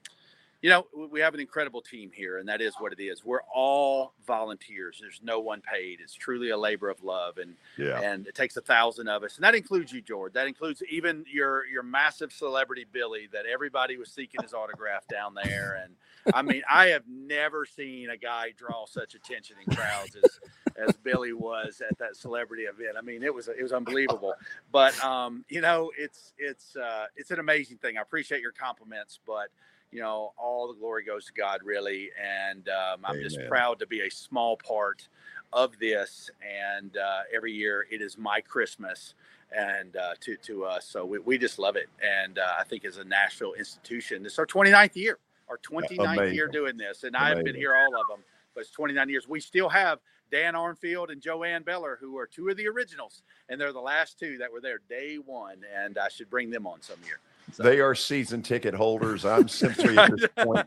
you 0.65 0.71
know, 0.71 0.87
we- 0.95 1.21
have 1.21 1.35
an 1.35 1.41
incredible 1.41 1.83
team 1.83 2.11
here, 2.11 2.39
and 2.39 2.49
that 2.49 2.63
is 2.63 2.75
what 2.79 2.91
it 2.91 2.99
is. 2.99 3.23
We're 3.23 3.43
all 3.55 4.15
volunteers. 4.27 4.97
There's 4.99 5.21
no 5.23 5.39
one 5.39 5.61
paid. 5.61 6.01
It's 6.01 6.15
truly 6.15 6.49
a 6.49 6.57
labor 6.57 6.89
of 6.89 7.05
love, 7.05 7.37
and 7.37 7.55
Yeah. 7.77 8.01
and 8.01 8.27
it 8.27 8.35
takes 8.35 8.57
a 8.57 8.63
thousand 8.63 9.09
of 9.09 9.23
us, 9.25 9.37
and 9.37 9.45
that 9.45 9.55
includes 9.55 9.93
you, 9.93 10.01
George. 10.01 10.33
That 10.33 10.47
includes 10.47 10.83
even 10.89 11.27
your 11.29 11.67
your 11.67 11.83
massive 11.83 12.33
celebrity 12.33 12.85
Billy, 12.91 13.27
that 13.27 13.45
everybody 13.45 13.99
was 13.99 14.11
seeking 14.11 14.41
his 14.41 14.55
autograph 14.55 15.07
down 15.07 15.35
there. 15.35 15.83
And 15.85 15.97
I 16.35 16.41
mean, 16.41 16.63
I 16.71 16.87
have 16.87 17.07
never 17.07 17.67
seen 17.67 18.09
a 18.09 18.17
guy 18.17 18.53
draw 18.57 18.87
such 18.87 19.15
attention 19.15 19.57
in 19.67 19.75
crowds 19.77 20.17
as 20.17 20.41
as 20.77 20.97
Billy 20.97 21.35
was 21.35 21.83
at 21.83 21.99
that 21.99 22.17
celebrity 22.17 22.63
event. 22.65 22.97
I 22.97 23.03
mean, 23.03 23.23
it 23.23 23.35
was 23.35 23.49
it 23.49 23.63
was 23.63 23.75
unbelievable. 23.75 24.35
But 24.73 24.99
um, 25.05 25.45
you 25.51 25.61
know, 25.61 25.93
it's 25.99 26.33
it's 26.39 26.75
uh, 26.75 27.09
it's 27.17 27.31
an 27.31 27.39
amazing 27.39 27.77
thing. 27.77 27.99
I 27.99 28.01
appreciate 28.01 28.41
your 28.41 28.53
compliments, 28.53 29.21
but 29.27 29.51
you 29.95 30.01
know, 30.01 30.33
all 30.37 30.67
the 30.67 30.75
glory 30.75 31.05
goes 31.05 31.25
to 31.27 31.33
God, 31.33 31.61
really. 31.65 32.11
And 32.21 32.69
um, 32.69 33.01
I'm 33.05 33.21
just 33.21 33.39
proud 33.49 33.79
to 33.79 33.87
be 33.87 34.01
a 34.01 34.11
small 34.11 34.57
part 34.57 35.07
of 35.53 35.79
this. 35.79 36.31
And 36.43 36.97
uh, 36.97 37.21
every 37.33 37.53
year 37.53 37.87
it 37.91 38.03
is 38.03 38.19
my 38.19 38.41
Christmas 38.41 39.15
and 39.57 39.97
uh, 39.97 40.15
to, 40.21 40.37
to 40.39 40.65
us. 40.65 40.85
So 40.85 41.05
we, 41.05 41.21
we 41.21 41.39
just 41.39 41.61
love 41.61 41.77
it. 41.77 41.89
And 42.03 42.41
uh, 42.41 42.57
I 42.59 42.65
think 42.65 42.85
as 42.85 42.97
a 42.97 43.05
Nashville 43.05 43.53
institution, 43.53 44.25
this 44.25 44.33
is 44.33 44.39
our 44.41 44.47
29th 44.47 44.97
year, 44.97 45.19
our 45.49 45.59
29th 45.59 46.35
year 46.35 46.49
doing 46.49 46.77
this. 46.77 47.05
And 47.05 47.17
I've 47.17 47.45
been 47.45 47.55
here 47.55 47.77
all 47.77 47.95
of 48.01 48.09
them, 48.09 48.25
but 48.53 48.63
it's 48.63 48.71
29 48.71 49.09
years. 49.09 49.29
We 49.29 49.39
still 49.39 49.69
have 49.69 50.01
Dan 50.33 50.55
Arnfield 50.55 51.13
and 51.13 51.23
Joanne 51.23 51.63
Beller, 51.63 51.99
who 52.01 52.19
are 52.19 52.27
two 52.27 52.49
of 52.49 52.57
the 52.57 52.67
originals. 52.67 53.23
And 53.49 53.61
they're 53.61 53.73
the 53.73 53.79
last 53.79 54.19
two 54.19 54.39
that 54.39 54.53
were 54.53 54.61
there 54.61 54.81
day 54.89 55.19
one. 55.25 55.59
And 55.73 55.99
I 55.99 56.09
should 56.09 56.29
bring 56.29 56.51
them 56.51 56.67
on 56.67 56.83
some 56.83 56.99
year. 57.07 57.21
They 57.57 57.81
are 57.81 57.95
season 57.95 58.43
ticket 58.43 58.75
holders. 58.75 59.25
I'm 59.25 59.49
simply 59.49 59.97
at 59.97 60.11
this 60.17 60.29
point, 60.39 60.67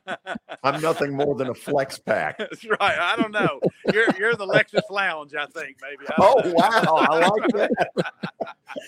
I'm 0.63 0.81
nothing 0.81 1.13
more 1.13 1.35
than 1.35 1.49
a 1.49 1.53
flex 1.53 1.97
pack. 1.99 2.37
That's 2.39 2.63
right. 2.65 2.79
I 2.81 3.15
don't 3.15 3.31
know. 3.31 3.59
You're 3.93 4.07
you're 4.17 4.35
the 4.35 4.45
Lexus 4.47 4.81
Lounge, 4.89 5.33
I 5.35 5.45
think, 5.47 5.77
maybe. 5.81 6.05
I 6.09 6.13
Oh 6.19 6.41
know. 6.43 6.53
wow, 6.53 6.95
I 7.09 7.19
like 7.27 7.51
that. 7.53 8.13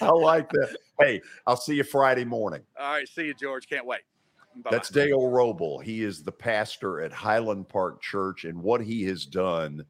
I 0.01 0.09
like 0.11 0.49
that. 0.51 0.75
Hey, 0.99 1.21
I'll 1.47 1.57
see 1.57 1.75
you 1.75 1.83
Friday 1.83 2.25
morning. 2.25 2.61
All 2.79 2.91
right. 2.91 3.07
See 3.07 3.25
you, 3.25 3.33
George. 3.33 3.67
Can't 3.67 3.85
wait. 3.85 4.01
Bye-bye. 4.55 4.69
That's 4.75 4.89
Dale 4.89 5.29
Robble. 5.29 5.79
He 5.79 6.03
is 6.03 6.23
the 6.23 6.31
pastor 6.31 7.01
at 7.01 7.11
Highland 7.11 7.69
Park 7.69 8.01
Church, 8.01 8.45
and 8.45 8.61
what 8.61 8.81
he 8.81 9.03
has 9.05 9.25
done 9.25 9.85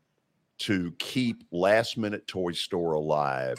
to 0.60 0.92
keep 1.00 1.44
Last 1.52 1.98
Minute 1.98 2.28
Toy 2.28 2.52
Store 2.52 2.94
alive 2.94 3.58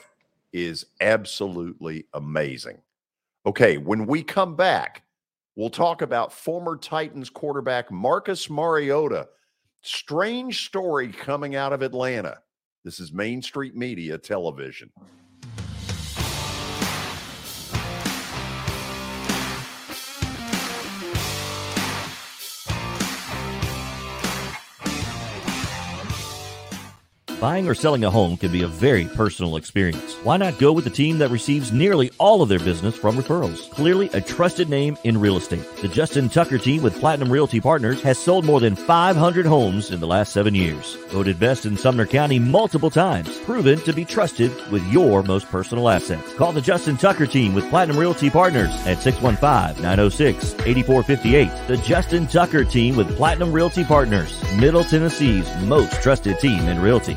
is 0.52 0.84
absolutely 1.00 2.06
amazing. 2.14 2.78
Okay, 3.46 3.78
when 3.78 4.04
we 4.04 4.22
come 4.22 4.54
back, 4.54 5.02
we'll 5.56 5.70
talk 5.70 6.02
about 6.02 6.32
former 6.32 6.76
Titans 6.76 7.30
quarterback 7.30 7.90
Marcus 7.90 8.50
Mariota. 8.50 9.28
Strange 9.80 10.66
story 10.66 11.08
coming 11.08 11.56
out 11.56 11.72
of 11.72 11.80
Atlanta. 11.80 12.38
This 12.84 13.00
is 13.00 13.12
Main 13.12 13.40
Street 13.40 13.74
Media 13.74 14.18
Television. 14.18 14.90
Buying 27.40 27.66
or 27.66 27.74
selling 27.74 28.04
a 28.04 28.10
home 28.10 28.36
can 28.36 28.52
be 28.52 28.64
a 28.64 28.68
very 28.68 29.06
personal 29.06 29.56
experience. 29.56 30.14
Why 30.24 30.36
not 30.36 30.58
go 30.58 30.72
with 30.72 30.84
the 30.84 30.90
team 30.90 31.16
that 31.18 31.30
receives 31.30 31.72
nearly 31.72 32.10
all 32.18 32.42
of 32.42 32.50
their 32.50 32.58
business 32.58 32.94
from 32.94 33.16
referrals? 33.16 33.70
Clearly 33.70 34.10
a 34.12 34.20
trusted 34.20 34.68
name 34.68 34.98
in 35.04 35.18
real 35.18 35.38
estate. 35.38 35.64
The 35.76 35.88
Justin 35.88 36.28
Tucker 36.28 36.58
team 36.58 36.82
with 36.82 37.00
Platinum 37.00 37.32
Realty 37.32 37.58
Partners 37.58 38.02
has 38.02 38.18
sold 38.18 38.44
more 38.44 38.60
than 38.60 38.76
500 38.76 39.46
homes 39.46 39.90
in 39.90 40.00
the 40.00 40.06
last 40.06 40.34
seven 40.34 40.54
years. 40.54 40.96
Voted 41.08 41.40
best 41.40 41.64
in 41.64 41.78
Sumner 41.78 42.04
County 42.04 42.38
multiple 42.38 42.90
times. 42.90 43.38
Proven 43.38 43.80
to 43.80 43.94
be 43.94 44.04
trusted 44.04 44.52
with 44.70 44.86
your 44.92 45.22
most 45.22 45.48
personal 45.48 45.88
assets. 45.88 46.34
Call 46.34 46.52
the 46.52 46.60
Justin 46.60 46.98
Tucker 46.98 47.26
team 47.26 47.54
with 47.54 47.70
Platinum 47.70 47.96
Realty 47.96 48.28
Partners 48.28 48.68
at 48.84 48.98
615-906-8458. 48.98 51.68
The 51.68 51.78
Justin 51.78 52.26
Tucker 52.26 52.64
team 52.64 52.96
with 52.96 53.16
Platinum 53.16 53.50
Realty 53.50 53.84
Partners. 53.84 54.38
Middle 54.56 54.84
Tennessee's 54.84 55.50
most 55.64 56.02
trusted 56.02 56.38
team 56.38 56.68
in 56.68 56.82
realty. 56.82 57.16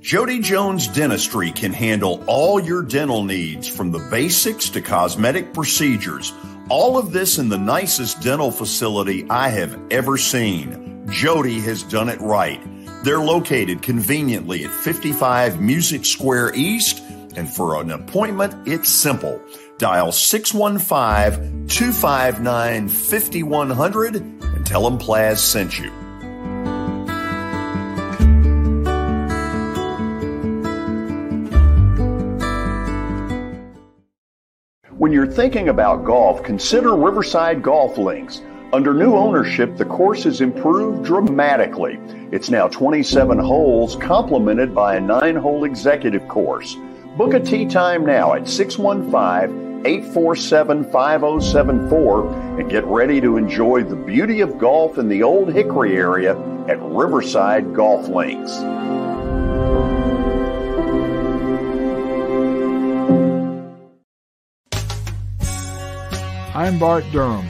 Jody 0.00 0.38
Jones 0.38 0.86
Dentistry 0.86 1.50
can 1.50 1.72
handle 1.72 2.22
all 2.28 2.60
your 2.60 2.82
dental 2.82 3.24
needs 3.24 3.66
from 3.66 3.90
the 3.90 3.98
basics 4.10 4.68
to 4.70 4.80
cosmetic 4.80 5.52
procedures. 5.52 6.32
All 6.68 6.96
of 6.96 7.12
this 7.12 7.38
in 7.38 7.48
the 7.48 7.58
nicest 7.58 8.22
dental 8.22 8.52
facility 8.52 9.28
I 9.28 9.48
have 9.48 9.76
ever 9.90 10.16
seen. 10.16 11.04
Jody 11.10 11.58
has 11.60 11.82
done 11.82 12.08
it 12.08 12.20
right. 12.20 12.60
They're 13.02 13.18
located 13.18 13.82
conveniently 13.82 14.64
at 14.64 14.70
55 14.70 15.60
Music 15.60 16.04
Square 16.04 16.54
East, 16.54 17.02
and 17.36 17.48
for 17.48 17.80
an 17.80 17.90
appointment, 17.90 18.68
it's 18.68 18.88
simple. 18.88 19.42
Dial 19.78 20.12
615 20.12 21.66
259 21.66 22.88
5100 22.88 24.14
and 24.14 24.64
tell 24.66 24.88
them 24.88 24.98
Plaz 24.98 25.38
sent 25.38 25.78
you. 25.78 25.90
When 34.98 35.12
you're 35.12 35.28
thinking 35.28 35.68
about 35.68 36.04
golf, 36.04 36.42
consider 36.42 36.96
Riverside 36.96 37.62
Golf 37.62 37.98
Links. 37.98 38.42
Under 38.72 38.92
new 38.92 39.14
ownership, 39.14 39.76
the 39.76 39.84
course 39.84 40.24
has 40.24 40.40
improved 40.40 41.04
dramatically. 41.04 42.00
It's 42.32 42.50
now 42.50 42.66
27 42.66 43.38
holes, 43.38 43.94
complemented 43.94 44.74
by 44.74 44.96
a 44.96 45.00
nine 45.00 45.36
hole 45.36 45.62
executive 45.62 46.26
course. 46.26 46.76
Book 47.16 47.34
a 47.34 47.38
tee 47.38 47.64
time 47.64 48.04
now 48.04 48.34
at 48.34 48.48
615 48.48 49.86
847 49.86 50.90
5074 50.90 52.32
and 52.58 52.68
get 52.68 52.84
ready 52.86 53.20
to 53.20 53.36
enjoy 53.36 53.84
the 53.84 53.94
beauty 53.94 54.40
of 54.40 54.58
golf 54.58 54.98
in 54.98 55.08
the 55.08 55.22
Old 55.22 55.52
Hickory 55.52 55.96
area 55.96 56.36
at 56.66 56.82
Riverside 56.82 57.72
Golf 57.72 58.08
Links. 58.08 58.50
I'm 66.58 66.76
Bart 66.76 67.04
Durham. 67.12 67.48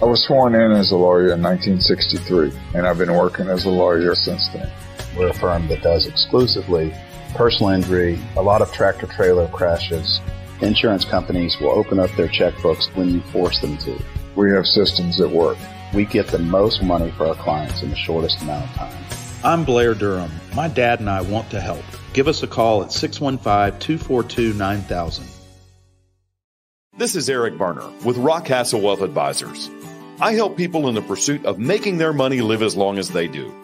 I 0.00 0.06
was 0.06 0.24
sworn 0.24 0.54
in 0.54 0.72
as 0.72 0.92
a 0.92 0.96
lawyer 0.96 1.34
in 1.34 1.42
1963, 1.42 2.50
and 2.74 2.86
I've 2.86 2.96
been 2.96 3.14
working 3.14 3.48
as 3.48 3.66
a 3.66 3.68
lawyer 3.68 4.14
since 4.14 4.48
then. 4.48 4.72
We're 5.14 5.28
a 5.28 5.34
firm 5.34 5.68
that 5.68 5.82
does 5.82 6.06
exclusively 6.06 6.94
personal 7.34 7.72
injury, 7.72 8.18
a 8.38 8.42
lot 8.42 8.62
of 8.62 8.72
tractor 8.72 9.06
trailer 9.08 9.46
crashes. 9.48 10.22
Insurance 10.62 11.04
companies 11.04 11.60
will 11.60 11.68
open 11.68 12.00
up 12.00 12.10
their 12.16 12.28
checkbooks 12.28 12.86
when 12.96 13.10
you 13.10 13.20
force 13.24 13.60
them 13.60 13.76
to. 13.76 14.02
We 14.34 14.50
have 14.52 14.64
systems 14.64 15.18
that 15.18 15.28
work. 15.28 15.58
We 15.92 16.06
get 16.06 16.28
the 16.28 16.38
most 16.38 16.82
money 16.82 17.10
for 17.18 17.26
our 17.26 17.34
clients 17.34 17.82
in 17.82 17.90
the 17.90 17.96
shortest 17.96 18.40
amount 18.40 18.70
of 18.70 18.74
time. 18.74 19.04
I'm 19.44 19.64
Blair 19.66 19.92
Durham. 19.92 20.32
My 20.54 20.68
dad 20.68 21.00
and 21.00 21.10
I 21.10 21.20
want 21.20 21.50
to 21.50 21.60
help. 21.60 21.84
Give 22.14 22.26
us 22.26 22.42
a 22.42 22.46
call 22.46 22.82
at 22.84 22.90
615 22.90 23.78
242 23.80 24.54
9000. 24.54 25.29
This 26.96 27.14
is 27.14 27.30
Eric 27.30 27.56
Berner 27.56 27.88
with 28.04 28.16
Rockcastle 28.16 28.82
Wealth 28.82 29.00
Advisors. 29.00 29.70
I 30.20 30.34
help 30.34 30.56
people 30.56 30.88
in 30.88 30.96
the 30.96 31.00
pursuit 31.00 31.46
of 31.46 31.58
making 31.58 31.96
their 31.96 32.12
money 32.12 32.40
live 32.40 32.62
as 32.62 32.76
long 32.76 32.98
as 32.98 33.10
they 33.10 33.28
do. 33.28 33.54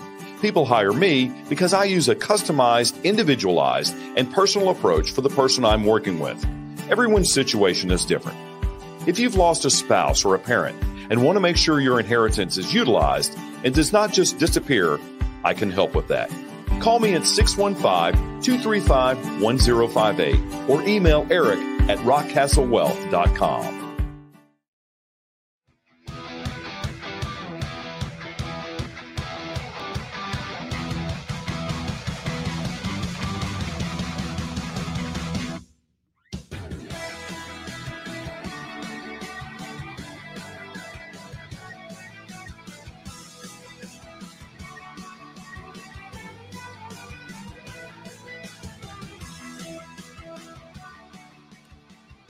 People 0.41 0.65
hire 0.65 0.93
me 0.93 1.33
because 1.49 1.75
I 1.75 1.85
use 1.85 2.09
a 2.09 2.15
customized, 2.15 3.03
individualized, 3.03 3.95
and 4.17 4.33
personal 4.33 4.71
approach 4.71 5.11
for 5.11 5.23
the 5.23 5.29
person 5.29 5.65
I'm 5.65 5.85
working 5.85 6.21
with. 6.21 6.43
Everyone's 6.89 7.33
situation 7.33 7.91
is 7.91 8.05
different. 8.05 8.39
If 9.07 9.19
you've 9.19 9.35
lost 9.35 9.65
a 9.65 9.71
spouse 9.71 10.25
or 10.25 10.37
a 10.37 10.39
parent 10.39 10.81
and 11.11 11.25
want 11.25 11.37
to 11.37 11.41
make 11.41 11.57
sure 11.57 11.81
your 11.81 11.99
inheritance 11.99 12.57
is 12.57 12.73
utilized 12.73 13.37
and 13.65 13.75
does 13.75 13.93
not 13.93 14.13
just 14.13 14.39
disappear, 14.39 15.01
I 15.45 15.53
can 15.53 15.73
help 15.73 15.97
with 15.97 16.09
that. 16.09 16.31
Call 16.81 17.01
me 17.01 17.15
at 17.15 17.27
615 17.27 18.41
235 18.41 19.43
1058 19.43 20.71
or 20.71 20.83
email 20.85 21.27
eric 21.29 21.76
at 21.89 21.99
rockcastlewealth.com. 21.99 23.86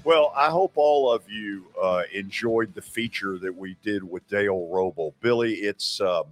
Well, 0.07 0.33
I 0.37 0.51
hope 0.51 0.74
all 0.77 1.12
of 1.12 1.28
you 1.28 1.65
uh, 1.83 2.05
enjoyed 2.15 2.73
the 2.73 2.81
feature 2.81 3.41
that 3.41 3.53
we 3.53 3.77
did 3.83 4.05
with 4.05 4.28
Dale 4.28 4.69
Robble. 4.70 5.16
Billy, 5.20 5.55
it's 5.55 6.01
um, 6.01 6.27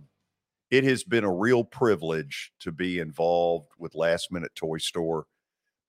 it 0.71 0.85
has 0.85 1.03
been 1.03 1.25
a 1.25 1.35
real 1.35 1.65
privilege 1.65 2.53
to 2.61 2.71
be 2.71 3.01
involved 3.01 3.73
with 3.77 3.97
Last 3.97 4.31
Minute 4.31 4.55
Toy 4.55 4.79
Store. 4.79 5.27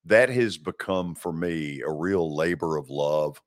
That 0.04 0.30
has 0.30 0.58
become 0.58 1.14
for 1.14 1.32
me 1.32 1.82
a 1.82 1.92
real 1.92 2.36
labor 2.36 2.78
of 2.78 2.90
love. 2.90 3.40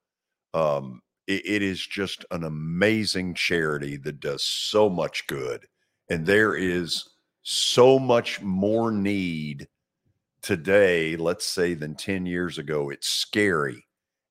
Um, 0.55 1.03
it, 1.27 1.45
it 1.45 1.63
is 1.63 1.85
just 1.85 2.25
an 2.31 2.45
amazing 2.45 3.35
charity 3.35 3.97
that 3.97 4.21
does 4.21 4.45
so 4.45 4.89
much 4.89 5.27
good, 5.27 5.67
and 6.11 6.25
there 6.25 6.55
is 6.55 7.09
so 7.43 7.99
much 7.99 8.41
more 8.41 8.93
need 8.93 9.67
today, 10.43 11.17
let's 11.17 11.45
say, 11.45 11.75
than 11.75 11.97
ten 11.97 12.25
years 12.25 12.59
ago. 12.59 12.91
It's 12.91 13.09
scary 13.09 13.88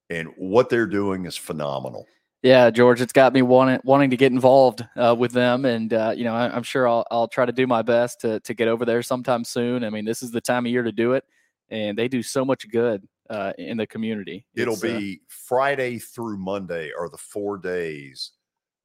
and 0.10 0.30
what 0.38 0.70
they're 0.70 0.88
doing 0.88 1.26
is 1.26 1.38
phenomenal. 1.38 2.06
Yeah, 2.44 2.70
George, 2.70 3.02
it's 3.02 3.14
got 3.14 3.34
me 3.34 3.42
wanting 3.42 3.80
wanting 3.84 4.12
to 4.12 4.18
get 4.18 4.32
involved 4.32 4.86
uh, 4.96 5.16
with 5.18 5.32
them, 5.32 5.66
and 5.66 5.92
uh, 5.92 6.14
you 6.16 6.24
know, 6.24 6.36
I, 6.36 6.56
am 6.56 6.64
sure 6.64 6.88
I'll 6.88 7.06
I'll 7.10 7.28
try 7.28 7.46
to 7.46 7.52
do 7.52 7.66
my 7.66 7.82
best 7.82 8.22
to 8.22 8.40
to 8.42 8.54
get 8.54 8.68
over 8.68 8.86
there 8.86 9.02
sometime 9.02 9.44
soon. 9.44 9.84
I 9.84 9.90
mean, 9.90 10.06
this 10.06 10.22
is 10.22 10.32
the 10.32 10.42
time 10.42 10.66
of 10.66 10.72
year 10.72 10.84
to 10.84 10.92
do 10.92 11.14
it, 11.14 11.24
and 11.70 11.98
they 11.98 12.08
do 12.08 12.22
so 12.22 12.46
much 12.46 12.70
good 12.70 13.08
uh, 13.30 13.54
in 13.58 13.76
the 13.76 13.88
community. 13.88 14.46
It'll 14.56 14.76
It's, 14.76 14.84
uh, 14.84 14.98
be 15.00 15.22
Friday 15.28 15.98
through 15.98 16.38
Monday 16.38 16.92
are 16.98 17.10
the 17.10 17.18
four 17.18 17.58
days 17.58 18.32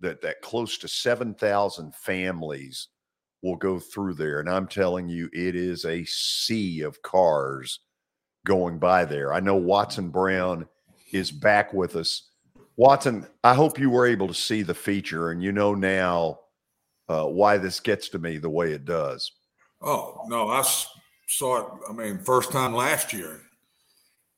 that 0.00 0.22
that 0.22 0.40
close 0.40 0.78
to 0.78 0.88
seven 0.88 1.34
thousand 1.34 1.94
families 1.94 2.88
will 3.42 3.56
go 3.56 3.78
through 3.78 4.14
there, 4.14 4.40
and 4.40 4.48
I'm 4.48 4.66
telling 4.66 5.10
you, 5.10 5.28
it 5.32 5.56
is 5.56 5.84
a 5.84 6.04
sea 6.04 6.80
of 6.80 7.02
cars 7.02 7.80
going 8.46 8.78
by 8.78 9.04
there. 9.04 9.34
I 9.34 9.40
know 9.40 9.56
Watson 9.56 10.08
Brown 10.08 10.66
is 11.12 11.30
back 11.30 11.72
with 11.72 11.96
us. 11.96 12.30
Watson, 12.76 13.26
I 13.44 13.54
hope 13.54 13.78
you 13.78 13.90
were 13.90 14.06
able 14.06 14.28
to 14.28 14.34
see 14.34 14.62
the 14.62 14.74
feature 14.74 15.30
and 15.30 15.42
you 15.42 15.52
know 15.52 15.74
now 15.74 16.40
uh, 17.08 17.24
why 17.24 17.58
this 17.58 17.80
gets 17.80 18.08
to 18.10 18.18
me 18.18 18.38
the 18.38 18.50
way 18.50 18.72
it 18.72 18.84
does. 18.84 19.30
Oh 19.80 20.22
no, 20.28 20.48
I 20.48 20.64
saw 21.26 21.58
it. 21.58 21.66
I 21.88 21.92
mean, 21.92 22.18
first 22.18 22.52
time 22.52 22.74
last 22.74 23.12
year. 23.12 23.40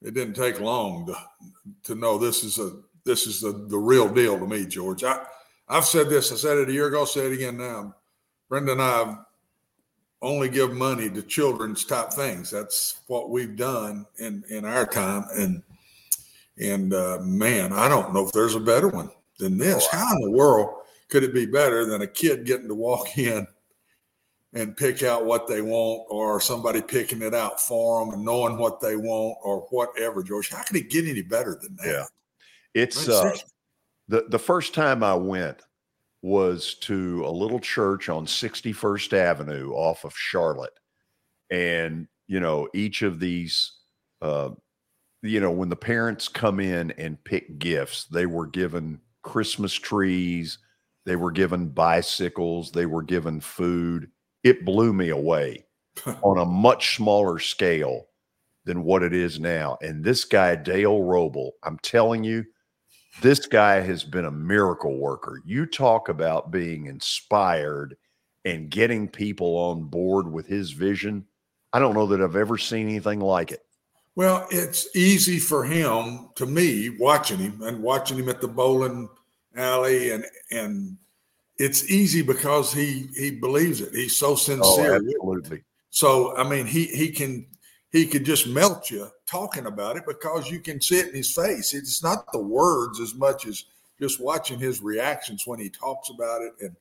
It 0.03 0.13
didn't 0.13 0.35
take 0.35 0.61
long 0.61 1.07
to 1.07 1.17
to 1.85 1.95
know 1.95 2.19
this 2.19 2.45
is 2.45 2.59
a 2.59 2.73
this 3.05 3.27
is 3.27 3.41
the 3.41 3.67
the 3.69 3.79
real 3.79 4.13
deal 4.13 4.39
to 4.39 4.47
me, 4.47 4.67
George. 4.67 5.05
I 5.05 5.25
I've 5.69 5.87
said 5.87 6.09
this. 6.09 6.31
I 6.31 6.37
said 6.37 6.59
it 6.59 6.69
a 6.69 6.73
year 6.73 6.89
ago. 6.89 7.05
Say 7.05 7.27
it 7.27 7.33
again 7.33 7.57
now. 7.57 7.95
Brenda 8.49 8.73
and 8.73 8.83
I 8.83 9.17
only 10.21 10.49
give 10.49 10.73
money 10.73 11.09
to 11.11 11.23
children's 11.23 11.85
type 11.85 12.11
things. 12.13 12.51
That's 12.51 13.01
what 13.07 13.31
we've 13.31 13.57
done 13.57 14.07
in 14.19 14.45
in 14.51 14.65
our 14.65 14.87
time. 14.87 15.25
And 15.37 15.63
and 16.59 16.93
uh, 16.95 17.19
man, 17.23 17.73
I 17.73 17.89
don't 17.89 18.15
know 18.15 18.27
if 18.27 18.33
there's 18.33 18.55
a 18.55 18.61
better 18.61 18.89
one 18.89 19.11
than 19.39 19.59
this. 19.59 19.87
How 19.91 20.15
in 20.15 20.23
the 20.23 20.31
world 20.31 20.83
could 21.09 21.25
it 21.25 21.35
be 21.35 21.47
better 21.47 21.85
than 21.85 22.03
a 22.03 22.07
kid 22.07 22.47
getting 22.47 22.69
to 22.69 22.75
walk 22.75 23.19
in 23.19 23.47
and 24.53 24.77
pick 24.77 25.03
out 25.03 25.25
what 25.25 25.49
they 25.49 25.63
want, 25.63 26.07
or 26.09 26.41
somebody 26.41 26.81
picking 26.81 27.23
it 27.23 27.35
out 27.35 27.61
for 27.61 28.05
them 28.05 28.15
and 28.15 28.25
knowing 28.25 28.57
what 28.57 28.81
they 28.81 28.97
want, 28.97 29.37
or 29.43 29.67
whatever? 29.71 30.23
George, 30.23 30.51
how 30.51 30.63
could 30.63 30.77
it 30.77 30.91
get 30.91 31.07
any 31.07 31.23
better 31.23 31.59
than 31.61 31.75
that? 31.77 31.87
Yeah. 31.87 32.05
It's 32.75 33.09
uh, 33.09 33.37
the 34.09 34.27
the 34.29 34.39
first 34.39 34.75
time 34.75 35.03
I 35.03 35.15
went 35.15 35.63
was 36.23 36.75
to 36.77 37.23
a 37.27 37.31
little 37.31 37.61
church 37.61 38.09
on 38.09 38.25
61st 38.25 39.13
Avenue 39.13 39.73
off 39.73 40.05
of 40.05 40.17
Charlotte. 40.17 40.73
And 41.51 42.09
you 42.27 42.41
know, 42.41 42.69
each 42.75 43.03
of 43.03 43.21
these 43.21 43.73
uh 44.23 44.51
you 45.25 45.41
know, 45.41 45.51
when 45.51 45.71
the 45.71 45.77
parents 45.77 46.29
come 46.29 46.61
in 46.61 46.91
and 46.93 47.23
pick 47.25 47.59
gifts, 47.59 48.05
they 48.05 48.27
were 48.27 48.47
given 48.47 49.01
Christmas 49.23 49.73
trees, 49.73 50.59
they 51.07 51.17
were 51.17 51.31
given 51.31 51.69
bicycles, 51.69 52.71
they 52.71 52.85
were 52.85 53.03
given 53.03 53.41
food. 53.41 54.11
It 54.43 54.67
blew 54.67 54.93
me 54.93 55.09
away 55.09 55.65
on 56.23 56.39
a 56.39 56.45
much 56.45 56.97
smaller 56.97 57.39
scale 57.39 58.07
than 58.67 58.85
what 58.85 59.03
it 59.03 59.15
is 59.15 59.41
now. 59.41 59.79
And 59.81 60.05
this 60.05 60.25
guy, 60.25 60.57
Dale 60.57 61.03
Robble, 61.03 61.53
I'm 61.63 61.79
telling 61.79 62.23
you, 62.23 62.45
this 63.23 63.47
guy 63.47 63.81
has 63.81 64.05
been 64.05 64.27
a 64.27 64.31
miracle 64.31 64.99
worker. 64.99 65.41
You 65.45 65.65
talk 65.65 66.09
about 66.11 66.51
being 66.51 66.87
inspired 66.87 67.97
and 68.45 68.69
getting 68.69 69.09
people 69.09 69.57
on 69.57 69.85
board 69.85 70.31
with 70.31 70.47
his 70.47 70.73
vision. 70.73 71.25
I 71.73 71.79
don't 71.79 71.95
know 71.95 72.07
that 72.07 72.21
I've 72.21 72.37
ever 72.37 72.59
seen 72.59 72.89
anything 72.89 73.21
like 73.21 73.53
it. 73.53 73.63
Well, 74.17 74.47
it's 74.51 74.95
easy 74.95 75.39
for 75.39 75.65
him 75.65 76.29
to 76.37 76.47
me 76.47 76.91
watching 76.91 77.39
him 77.39 77.63
and 77.63 77.83
watching 77.83 78.19
him 78.19 78.29
at 78.29 78.41
the 78.41 78.49
bowling 78.49 79.09
alley 79.57 80.11
and 80.11 80.25
and 80.51 80.97
it's 81.57 81.91
easy 81.91 82.23
because 82.23 82.73
he 82.73 83.09
he 83.17 83.31
believes 83.31 83.81
it. 83.81 83.95
He's 83.95 84.17
so 84.17 84.35
sincere. 84.35 84.95
Oh, 84.95 84.97
absolutely. 84.97 85.65
So 85.91 86.37
I 86.37 86.49
mean, 86.49 86.67
he 86.67 86.87
he 86.87 87.11
can 87.11 87.47
he 87.91 88.07
could 88.07 88.25
just 88.25 88.49
melt 88.49 88.91
you 88.91 89.09
talking 89.27 89.67
about 89.67 89.97
it 89.97 90.05
because 90.07 90.51
you 90.51 90.59
can 90.61 90.81
see 90.81 90.99
it 90.99 91.09
in 91.09 91.15
his 91.15 91.33
face. 91.33 91.75
It's 91.75 92.03
not 92.03 92.31
the 92.33 92.41
words 92.41 93.01
as 93.01 93.15
much 93.15 93.47
as 93.47 93.65
just 94.01 94.21
watching 94.21 94.59
his 94.59 94.83
reactions 94.83 95.47
when 95.47 95.61
he 95.61 95.71
talks 95.71 96.11
about 96.11 96.43
it, 96.43 96.53
and 96.61 96.77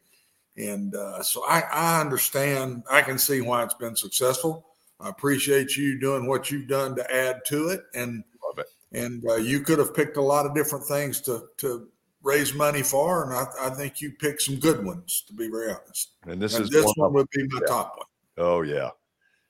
and 0.58 0.96
uh, 0.96 1.22
so 1.22 1.44
I, 1.46 1.62
I 1.72 2.02
understand. 2.02 2.84
I 2.90 3.02
can 3.02 3.18
see 3.18 3.42
why 3.42 3.64
it's 3.64 3.76
been 3.76 3.96
successful. 3.96 4.66
I 5.04 5.10
appreciate 5.10 5.76
you 5.76 6.00
doing 6.00 6.28
what 6.28 6.50
you've 6.50 6.68
done 6.68 6.96
to 6.96 7.14
add 7.14 7.42
to 7.48 7.70
it, 7.70 7.82
and 7.94 8.24
it. 8.58 8.66
and 8.94 9.24
uh, 9.28 9.36
you 9.36 9.60
could 9.62 9.80
have 9.80 9.94
picked 9.94 10.18
a 10.18 10.22
lot 10.22 10.46
of 10.46 10.56
different 10.56 10.86
things 10.86 11.20
to 11.22 11.48
to 11.58 11.88
raise 12.22 12.54
money 12.54 12.82
for, 12.82 13.24
and 13.24 13.34
I, 13.34 13.68
I 13.68 13.70
think 13.72 14.00
you 14.00 14.12
picked 14.12 14.44
some 14.44 14.56
good 14.56 14.84
ones. 14.84 15.24
To 15.28 15.34
be 15.34 15.50
very 15.50 15.72
honest, 15.72 16.12
And 16.26 16.42
this 16.42 16.56
And 16.56 16.64
is 16.64 16.70
this 16.70 16.86
one 16.86 16.94
one 16.96 17.14
would 17.14 17.30
be 17.32 17.44
my 17.50 17.60
yeah. 17.62 17.68
top 17.68 17.96
one. 17.98 18.46
Oh 18.46 18.62
yeah. 18.62 18.92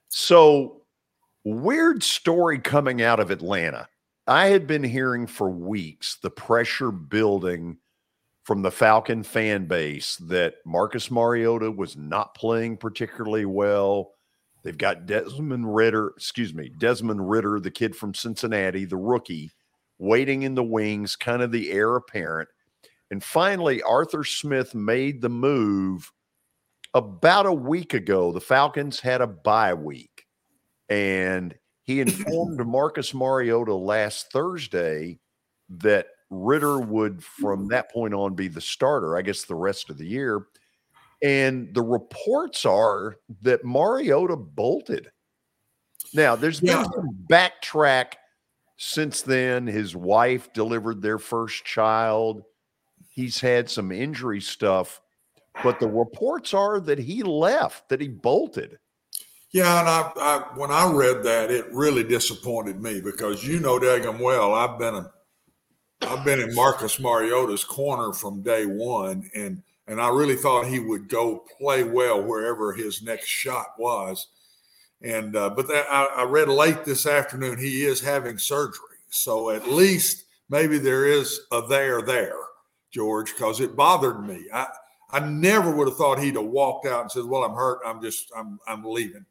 So 0.08 0.82
weird 1.44 2.02
story 2.02 2.58
coming 2.58 3.02
out 3.02 3.20
of 3.20 3.30
Atlanta. 3.30 3.88
I 4.26 4.46
had 4.46 4.66
been 4.66 4.82
hearing 4.82 5.26
for 5.26 5.50
weeks 5.50 6.16
the 6.22 6.30
pressure 6.30 6.90
building 6.90 7.76
from 8.44 8.62
the 8.62 8.70
Falcon 8.70 9.22
fan 9.22 9.66
base 9.66 10.16
that 10.16 10.56
Marcus 10.64 11.10
Mariota 11.10 11.70
was 11.70 11.96
not 11.96 12.34
playing 12.34 12.76
particularly 12.76 13.44
well. 13.44 14.13
They've 14.64 14.76
got 14.76 15.04
Desmond 15.04 15.74
Ridder, 15.74 16.14
excuse 16.16 16.54
me, 16.54 16.70
Desmond 16.78 17.28
Ridder, 17.28 17.60
the 17.60 17.70
kid 17.70 17.94
from 17.94 18.14
Cincinnati, 18.14 18.86
the 18.86 18.96
rookie, 18.96 19.52
waiting 19.98 20.42
in 20.42 20.54
the 20.54 20.64
wings, 20.64 21.16
kind 21.16 21.42
of 21.42 21.52
the 21.52 21.70
heir 21.70 21.96
apparent. 21.96 22.48
And 23.10 23.22
finally, 23.22 23.82
Arthur 23.82 24.24
Smith 24.24 24.74
made 24.74 25.20
the 25.20 25.28
move 25.28 26.10
about 26.94 27.44
a 27.44 27.52
week 27.52 27.92
ago. 27.92 28.32
The 28.32 28.40
Falcons 28.40 29.00
had 29.00 29.20
a 29.20 29.26
bye 29.26 29.74
week, 29.74 30.24
and 30.88 31.54
he 31.82 32.00
informed 32.00 32.66
Marcus 32.66 33.12
Mariota 33.12 33.74
last 33.74 34.32
Thursday 34.32 35.18
that 35.68 36.06
Ridder 36.30 36.80
would, 36.80 37.22
from 37.22 37.68
that 37.68 37.92
point 37.92 38.14
on, 38.14 38.34
be 38.34 38.48
the 38.48 38.62
starter, 38.62 39.16
I 39.16 39.22
guess, 39.22 39.44
the 39.44 39.54
rest 39.54 39.90
of 39.90 39.98
the 39.98 40.06
year. 40.06 40.46
And 41.24 41.74
the 41.74 41.82
reports 41.82 42.66
are 42.66 43.16
that 43.40 43.64
Mariota 43.64 44.36
bolted. 44.36 45.10
Now, 46.12 46.36
there's 46.36 46.60
been 46.60 46.84
some 46.84 47.16
backtrack 47.30 48.12
since 48.76 49.22
then. 49.22 49.66
His 49.66 49.96
wife 49.96 50.52
delivered 50.52 51.00
their 51.00 51.18
first 51.18 51.64
child. 51.64 52.42
He's 53.08 53.40
had 53.40 53.70
some 53.70 53.90
injury 53.90 54.42
stuff, 54.42 55.00
but 55.62 55.80
the 55.80 55.88
reports 55.88 56.52
are 56.52 56.78
that 56.80 56.98
he 56.98 57.22
left, 57.22 57.88
that 57.88 58.02
he 58.02 58.08
bolted. 58.08 58.78
Yeah, 59.50 59.80
and 59.80 59.88
I, 59.88 60.12
I 60.16 60.44
when 60.56 60.72
I 60.72 60.92
read 60.92 61.22
that, 61.22 61.50
it 61.50 61.66
really 61.72 62.02
disappointed 62.02 62.82
me 62.82 63.00
because 63.00 63.46
you 63.46 63.60
know 63.60 63.78
daggum 63.78 64.18
well 64.18 64.52
I've 64.52 64.80
been 64.80 64.96
a, 64.96 65.10
I've 66.02 66.24
been 66.24 66.40
in 66.40 66.54
Marcus 66.56 66.98
Mariota's 66.98 67.62
corner 67.62 68.12
from 68.12 68.42
day 68.42 68.66
one, 68.66 69.30
and 69.32 69.62
and 69.86 70.00
I 70.00 70.08
really 70.08 70.36
thought 70.36 70.66
he 70.66 70.78
would 70.78 71.08
go 71.08 71.44
play 71.58 71.84
well 71.84 72.22
wherever 72.22 72.72
his 72.72 73.02
next 73.02 73.28
shot 73.28 73.68
was, 73.78 74.28
and 75.02 75.36
uh, 75.36 75.50
but 75.50 75.68
that, 75.68 75.86
I, 75.90 76.04
I 76.04 76.22
read 76.24 76.48
late 76.48 76.84
this 76.84 77.06
afternoon 77.06 77.58
he 77.58 77.84
is 77.84 78.00
having 78.00 78.38
surgery, 78.38 78.98
so 79.10 79.50
at 79.50 79.68
least 79.68 80.24
maybe 80.48 80.78
there 80.78 81.06
is 81.06 81.40
a 81.52 81.62
there 81.66 82.02
there, 82.02 82.38
George, 82.90 83.32
because 83.32 83.60
it 83.60 83.76
bothered 83.76 84.26
me. 84.26 84.46
I 84.52 84.66
I 85.10 85.20
never 85.20 85.70
would 85.70 85.88
have 85.88 85.96
thought 85.96 86.18
he'd 86.18 86.36
have 86.36 86.44
walked 86.46 86.86
out 86.86 87.02
and 87.02 87.12
said, 87.12 87.24
"Well, 87.24 87.44
I'm 87.44 87.54
hurt. 87.54 87.80
I'm 87.86 88.02
just 88.02 88.32
I'm 88.36 88.58
I'm 88.66 88.84
leaving." 88.84 89.24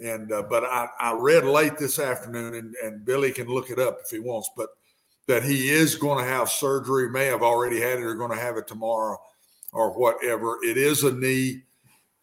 And 0.00 0.32
uh, 0.32 0.42
but 0.42 0.64
I, 0.64 0.88
I 0.98 1.12
read 1.12 1.44
late 1.44 1.78
this 1.78 1.98
afternoon, 1.98 2.54
and, 2.54 2.74
and 2.82 3.04
Billy 3.04 3.30
can 3.30 3.48
look 3.48 3.70
it 3.70 3.78
up 3.78 3.98
if 4.04 4.10
he 4.10 4.18
wants, 4.18 4.50
but 4.56 4.70
that 5.26 5.42
he 5.42 5.68
is 5.68 5.94
going 5.94 6.22
to 6.22 6.30
have 6.30 6.50
surgery, 6.50 7.08
may 7.10 7.26
have 7.26 7.42
already 7.42 7.80
had 7.80 7.98
it, 7.98 8.02
or 8.02 8.14
going 8.14 8.30
to 8.30 8.42
have 8.42 8.56
it 8.56 8.66
tomorrow, 8.66 9.18
or 9.74 9.90
whatever. 9.90 10.58
It 10.62 10.78
is 10.78 11.02
a 11.02 11.12
knee. 11.12 11.64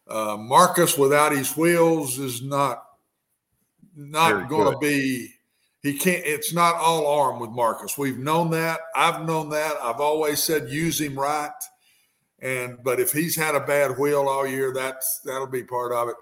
Uh, 0.08 0.36
Marcus 0.36 0.98
without 0.98 1.30
his 1.30 1.56
wheels 1.56 2.18
is 2.18 2.42
not 2.42 2.84
not 3.94 4.48
going 4.48 4.72
to 4.72 4.78
be. 4.78 5.28
He 5.82 5.96
can't. 5.96 6.22
It's 6.24 6.52
not 6.52 6.76
all 6.76 7.06
arm 7.06 7.38
with 7.38 7.50
Marcus. 7.50 7.96
We've 7.96 8.18
known 8.18 8.50
that. 8.50 8.80
I've 8.96 9.24
known 9.26 9.50
that. 9.50 9.76
I've 9.80 10.00
always 10.00 10.42
said 10.42 10.68
use 10.68 11.00
him 11.00 11.18
right. 11.18 11.50
And 12.40 12.78
but 12.82 12.98
if 12.98 13.12
he's 13.12 13.36
had 13.36 13.54
a 13.54 13.60
bad 13.60 13.98
wheel 13.98 14.28
all 14.28 14.46
year, 14.46 14.72
that's 14.72 15.20
that'll 15.24 15.46
be 15.46 15.62
part 15.62 15.92
of 15.92 16.08
it. 16.08 16.16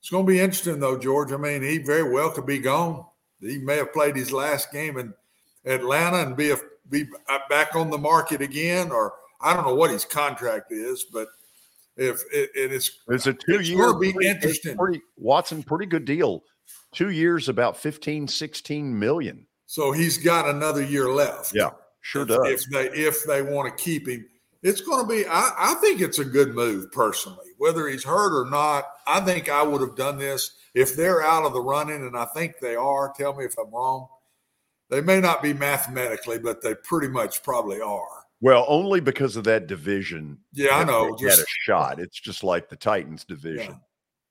It's 0.00 0.10
going 0.10 0.26
to 0.26 0.32
be 0.32 0.40
interesting 0.40 0.80
though, 0.80 0.98
George. 0.98 1.32
I 1.32 1.36
mean, 1.36 1.62
he 1.62 1.78
very 1.78 2.10
well 2.10 2.30
could 2.30 2.46
be 2.46 2.58
gone. 2.58 3.06
He 3.40 3.58
may 3.58 3.76
have 3.76 3.92
played 3.92 4.16
his 4.16 4.32
last 4.32 4.72
game 4.72 4.98
in 4.98 5.14
Atlanta 5.64 6.18
and 6.18 6.36
be 6.36 6.50
a, 6.50 6.56
be 6.90 7.06
back 7.48 7.74
on 7.74 7.90
the 7.90 7.98
market 7.98 8.40
again, 8.40 8.90
or 8.90 9.14
I 9.42 9.54
don't 9.54 9.66
know 9.66 9.74
what 9.74 9.90
his 9.90 10.04
contract 10.04 10.72
is, 10.72 11.04
but 11.12 11.28
if 11.96 12.22
it, 12.32 12.50
it 12.54 12.72
is, 12.72 13.00
It's 13.08 13.26
a 13.26 13.32
two 13.32 13.58
it's 13.60 13.68
year 13.68 13.94
be 13.94 14.14
interesting. 14.22 14.76
Pretty, 14.76 15.02
Watson, 15.16 15.62
pretty 15.62 15.86
good 15.86 16.04
deal. 16.04 16.42
Two 16.92 17.10
years, 17.10 17.48
about 17.48 17.76
15, 17.76 18.28
16 18.28 18.98
million. 18.98 19.46
So 19.66 19.92
he's 19.92 20.18
got 20.18 20.48
another 20.48 20.82
year 20.82 21.08
left. 21.10 21.54
Yeah, 21.54 21.70
sure 22.00 22.22
if, 22.22 22.28
does. 22.28 22.38
If 22.46 22.64
they 22.70 22.88
if 22.88 23.24
they 23.24 23.42
want 23.42 23.76
to 23.76 23.82
keep 23.82 24.08
him, 24.08 24.26
it's 24.62 24.80
going 24.80 25.06
to 25.06 25.08
be. 25.08 25.26
I, 25.26 25.50
I 25.58 25.74
think 25.80 26.00
it's 26.00 26.18
a 26.18 26.24
good 26.24 26.54
move 26.54 26.92
personally. 26.92 27.48
Whether 27.58 27.88
he's 27.88 28.04
hurt 28.04 28.38
or 28.38 28.50
not, 28.50 28.84
I 29.06 29.20
think 29.20 29.48
I 29.48 29.62
would 29.62 29.80
have 29.80 29.96
done 29.96 30.18
this 30.18 30.52
if 30.74 30.96
they're 30.96 31.22
out 31.22 31.44
of 31.44 31.52
the 31.52 31.60
running, 31.60 32.02
and 32.02 32.16
I 32.16 32.26
think 32.26 32.58
they 32.60 32.74
are. 32.74 33.12
Tell 33.16 33.34
me 33.34 33.44
if 33.44 33.58
I'm 33.58 33.70
wrong. 33.70 34.08
They 34.90 35.00
may 35.00 35.20
not 35.20 35.42
be 35.42 35.54
mathematically, 35.54 36.38
but 36.38 36.60
they 36.62 36.74
pretty 36.74 37.08
much 37.08 37.42
probably 37.42 37.80
are. 37.80 38.21
Well, 38.42 38.64
only 38.68 39.00
because 39.00 39.36
of 39.36 39.44
that 39.44 39.68
division. 39.68 40.36
Yeah, 40.52 40.76
I 40.76 40.84
know, 40.84 41.16
they 41.18 41.26
Had 41.28 41.34
a 41.34 41.36
just- 41.36 41.48
shot. 41.64 42.00
It's 42.00 42.18
just 42.20 42.42
like 42.44 42.68
the 42.68 42.76
Titans 42.76 43.24
division. 43.24 43.80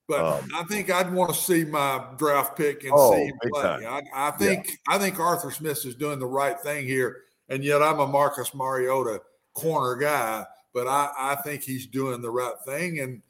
But 0.08 0.20
Um, 0.20 0.50
I 0.54 0.64
think 0.66 0.90
I'd 0.92 1.12
want 1.14 1.34
to 1.34 1.40
see 1.40 1.64
my 1.64 2.04
draft 2.18 2.58
pick 2.58 2.84
and 2.84 2.92
Oh, 2.94 3.14
see 3.14 3.24
him 3.28 3.34
play. 3.54 3.86
I, 3.86 4.02
I 4.14 4.32
think 4.32 4.78
I 4.90 4.98
think 4.98 5.18
Arthur 5.20 5.50
Smith 5.52 5.86
is 5.86 5.96
doing 5.96 6.20
the 6.20 6.26
right 6.28 6.60
thing 6.60 6.86
here, 6.86 7.22
and 7.48 7.64
yet 7.64 7.82
I'm 7.82 8.00
a 8.00 8.08
Marcus 8.08 8.54
Mariota 8.54 9.22
corner 9.54 9.96
guy, 9.96 10.46
but 10.74 10.88
I, 10.88 11.10
I 11.18 11.36
think 11.36 11.64
he's 11.64 11.88
doing 11.88 12.22
the 12.22 12.30
right 12.32 12.56
thing. 12.66 13.00
And 13.00 13.22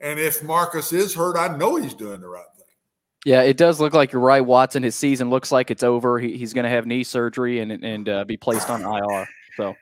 and 0.00 0.18
if 0.18 0.42
Marcus 0.42 0.92
is 0.92 1.14
hurt, 1.14 1.36
I 1.36 1.56
know 1.56 1.76
he's 1.76 1.94
doing 1.94 2.20
the 2.20 2.28
right 2.28 2.44
thing. 2.56 2.66
Yeah, 3.24 3.42
it 3.42 3.56
does 3.56 3.80
look 3.80 3.92
like 3.94 4.10
you're 4.10 4.20
right, 4.20 4.44
Watson. 4.44 4.82
His 4.82 4.96
season 4.96 5.30
looks 5.30 5.52
like 5.52 5.70
it's 5.70 5.84
over. 5.84 6.18
He, 6.18 6.36
he's 6.36 6.52
going 6.52 6.64
to 6.64 6.70
have 6.70 6.84
knee 6.86 7.04
surgery 7.04 7.60
and 7.60 7.70
and 7.70 8.08
uh, 8.08 8.24
be 8.24 8.36
placed 8.36 8.68
on 8.70 8.82
IR. 8.82 9.28
So 9.56 9.76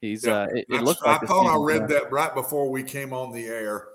he's 0.00 0.26
uh, 0.26 0.46
it, 0.54 0.66
it 0.68 0.78
I, 0.78 0.80
looks 0.80 1.02
I 1.02 1.12
like 1.12 1.20
the 1.22 1.26
thought 1.26 1.46
I 1.46 1.56
read 1.56 1.80
done. 1.80 1.88
that 1.90 2.12
right 2.12 2.34
before 2.34 2.70
we 2.70 2.82
came 2.82 3.12
on 3.12 3.32
the 3.32 3.46
air, 3.46 3.88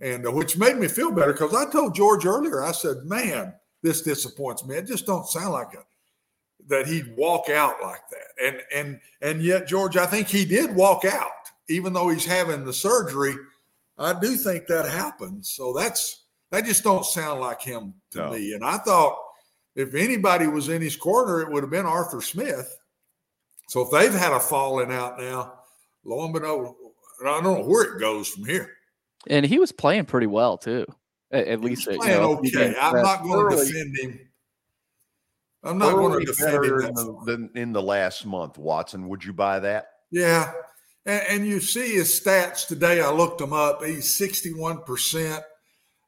and 0.00 0.26
uh, 0.26 0.32
which 0.32 0.56
made 0.56 0.76
me 0.76 0.88
feel 0.88 1.10
better 1.12 1.32
because 1.32 1.54
I 1.54 1.70
told 1.70 1.94
George 1.94 2.26
earlier. 2.26 2.62
I 2.62 2.72
said, 2.72 2.98
"Man, 3.04 3.54
this 3.82 4.02
disappoints 4.02 4.64
me. 4.66 4.76
It 4.76 4.86
just 4.86 5.06
don't 5.06 5.26
sound 5.26 5.52
like 5.52 5.74
a, 5.74 5.84
that 6.68 6.86
he'd 6.86 7.14
walk 7.16 7.48
out 7.50 7.82
like 7.82 8.02
that." 8.10 8.44
And 8.46 8.62
and 8.74 9.00
and 9.22 9.42
yet, 9.42 9.66
George, 9.68 9.96
I 9.96 10.06
think 10.06 10.28
he 10.28 10.44
did 10.44 10.74
walk 10.74 11.04
out, 11.04 11.30
even 11.68 11.92
though 11.92 12.08
he's 12.08 12.24
having 12.26 12.64
the 12.64 12.72
surgery. 12.72 13.34
I 13.98 14.18
do 14.18 14.34
think 14.36 14.66
that 14.66 14.88
happened. 14.88 15.44
So 15.44 15.74
that's 15.74 16.24
that 16.50 16.64
just 16.64 16.82
don't 16.82 17.04
sound 17.04 17.40
like 17.40 17.60
him 17.60 17.94
to 18.12 18.18
No. 18.18 18.30
me. 18.32 18.54
And 18.54 18.64
I 18.64 18.78
thought 18.78 19.18
if 19.76 19.94
anybody 19.94 20.46
was 20.46 20.68
in 20.70 20.80
his 20.82 20.96
corner, 20.96 21.42
it 21.42 21.50
would 21.50 21.62
have 21.62 21.70
been 21.70 21.86
Arthur 21.86 22.20
Smith. 22.22 22.76
So 23.70 23.82
if 23.82 23.92
they've 23.92 24.12
had 24.12 24.32
a 24.32 24.40
falling 24.40 24.90
out 24.90 25.20
now, 25.20 25.60
lo 26.04 26.24
and 26.24 26.34
behold, 26.34 26.74
I 27.22 27.24
don't 27.26 27.44
know 27.44 27.62
where 27.62 27.84
it 27.94 28.00
goes 28.00 28.26
from 28.26 28.44
here. 28.44 28.68
and 29.28 29.46
he 29.46 29.60
was 29.60 29.70
playing 29.70 30.06
pretty 30.06 30.26
well 30.26 30.58
too. 30.58 30.86
At, 31.30 31.46
at 31.46 31.60
least 31.60 31.86
uh, 31.86 31.92
you 31.92 31.98
Playing 31.98 32.20
know, 32.20 32.38
okay. 32.38 32.74
I'm 32.80 33.00
not 33.00 33.22
going 33.22 33.56
to 33.56 33.64
defend 33.64 33.96
him. 33.96 34.20
I'm 35.62 35.78
not 35.78 35.92
going 35.92 36.18
to 36.18 36.26
defend 36.26 36.64
him. 36.64 36.80
in 36.80 36.94
the, 36.94 37.20
than 37.26 37.50
in 37.54 37.72
the 37.72 37.80
last 37.80 38.26
month, 38.26 38.58
Watson. 38.58 39.08
Would 39.08 39.24
you 39.24 39.32
buy 39.32 39.60
that? 39.60 39.86
Yeah. 40.10 40.50
And, 41.06 41.22
and 41.28 41.46
you 41.46 41.60
see 41.60 41.92
his 41.94 42.08
stats 42.20 42.66
today. 42.66 43.00
I 43.00 43.12
looked 43.12 43.38
them 43.38 43.52
up. 43.52 43.84
He's 43.84 44.18
61%. 44.18 45.42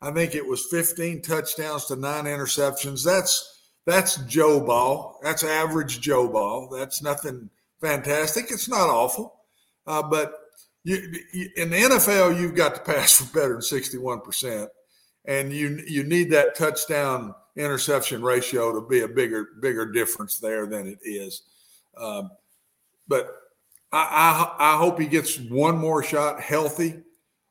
I 0.00 0.10
think 0.10 0.34
it 0.34 0.44
was 0.44 0.66
15 0.68 1.22
touchdowns 1.22 1.84
to 1.86 1.94
nine 1.94 2.24
interceptions. 2.24 3.04
That's 3.04 3.61
that's 3.86 4.16
Joe 4.24 4.60
ball. 4.60 5.18
That's 5.22 5.44
average 5.44 6.00
Joe 6.00 6.28
ball. 6.28 6.68
That's 6.68 7.02
nothing 7.02 7.50
fantastic. 7.80 8.46
It's 8.50 8.68
not 8.68 8.88
awful. 8.88 9.34
Uh, 9.86 10.02
but 10.02 10.34
you, 10.84 11.12
you, 11.32 11.48
in 11.56 11.70
the 11.70 11.76
NFL, 11.76 12.40
you've 12.40 12.54
got 12.54 12.74
to 12.74 12.80
pass 12.80 13.14
for 13.14 13.32
better 13.32 13.54
than 13.54 13.60
61%. 13.60 14.68
And 15.24 15.52
you 15.52 15.80
you 15.86 16.02
need 16.02 16.30
that 16.32 16.56
touchdown 16.56 17.32
interception 17.56 18.22
ratio 18.22 18.72
to 18.72 18.80
be 18.80 19.00
a 19.00 19.08
bigger 19.08 19.50
bigger 19.60 19.86
difference 19.86 20.40
there 20.40 20.66
than 20.66 20.88
it 20.88 20.98
is. 21.04 21.42
Um, 21.96 22.32
but 23.06 23.30
I, 23.92 24.56
I 24.58 24.74
I 24.74 24.78
hope 24.78 24.98
he 24.98 25.06
gets 25.06 25.38
one 25.38 25.78
more 25.78 26.02
shot 26.02 26.40
healthy. 26.40 27.02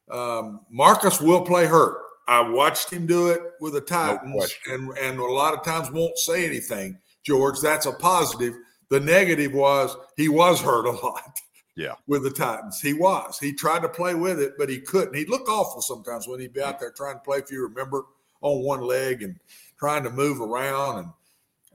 Um, 0.09 0.61
Marcus 0.69 1.21
will 1.21 1.45
play 1.45 1.65
hurt. 1.65 1.97
I 2.31 2.39
watched 2.49 2.89
him 2.91 3.05
do 3.05 3.29
it 3.29 3.41
with 3.59 3.73
the 3.73 3.81
Titans, 3.81 4.31
question. 4.33 4.73
and 4.73 4.97
and 4.97 5.19
a 5.19 5.23
lot 5.25 5.53
of 5.53 5.63
times 5.63 5.91
won't 5.91 6.17
say 6.17 6.45
anything. 6.45 6.97
George, 7.23 7.59
that's 7.59 7.85
a 7.85 7.91
positive. 7.91 8.55
The 8.89 8.99
negative 8.99 9.53
was 9.53 9.95
he 10.17 10.29
was 10.29 10.61
hurt 10.61 10.85
a 10.85 10.91
lot 11.05 11.39
Yeah. 11.75 11.95
with 12.07 12.23
the 12.23 12.31
Titans. 12.31 12.79
He 12.81 12.93
was. 12.93 13.37
He 13.39 13.53
tried 13.53 13.81
to 13.81 13.89
play 13.89 14.15
with 14.15 14.39
it, 14.39 14.53
but 14.57 14.69
he 14.69 14.79
couldn't. 14.79 15.15
He'd 15.15 15.29
look 15.29 15.47
awful 15.49 15.81
sometimes 15.81 16.27
when 16.27 16.39
he'd 16.39 16.53
be 16.53 16.61
out 16.61 16.79
there 16.79 16.91
trying 16.91 17.15
to 17.15 17.21
play. 17.21 17.39
If 17.39 17.51
you 17.51 17.61
remember, 17.63 18.03
on 18.41 18.63
one 18.63 18.81
leg 18.81 19.21
and 19.23 19.37
trying 19.77 20.03
to 20.03 20.09
move 20.09 20.41
around, 20.41 20.97
and 20.99 21.09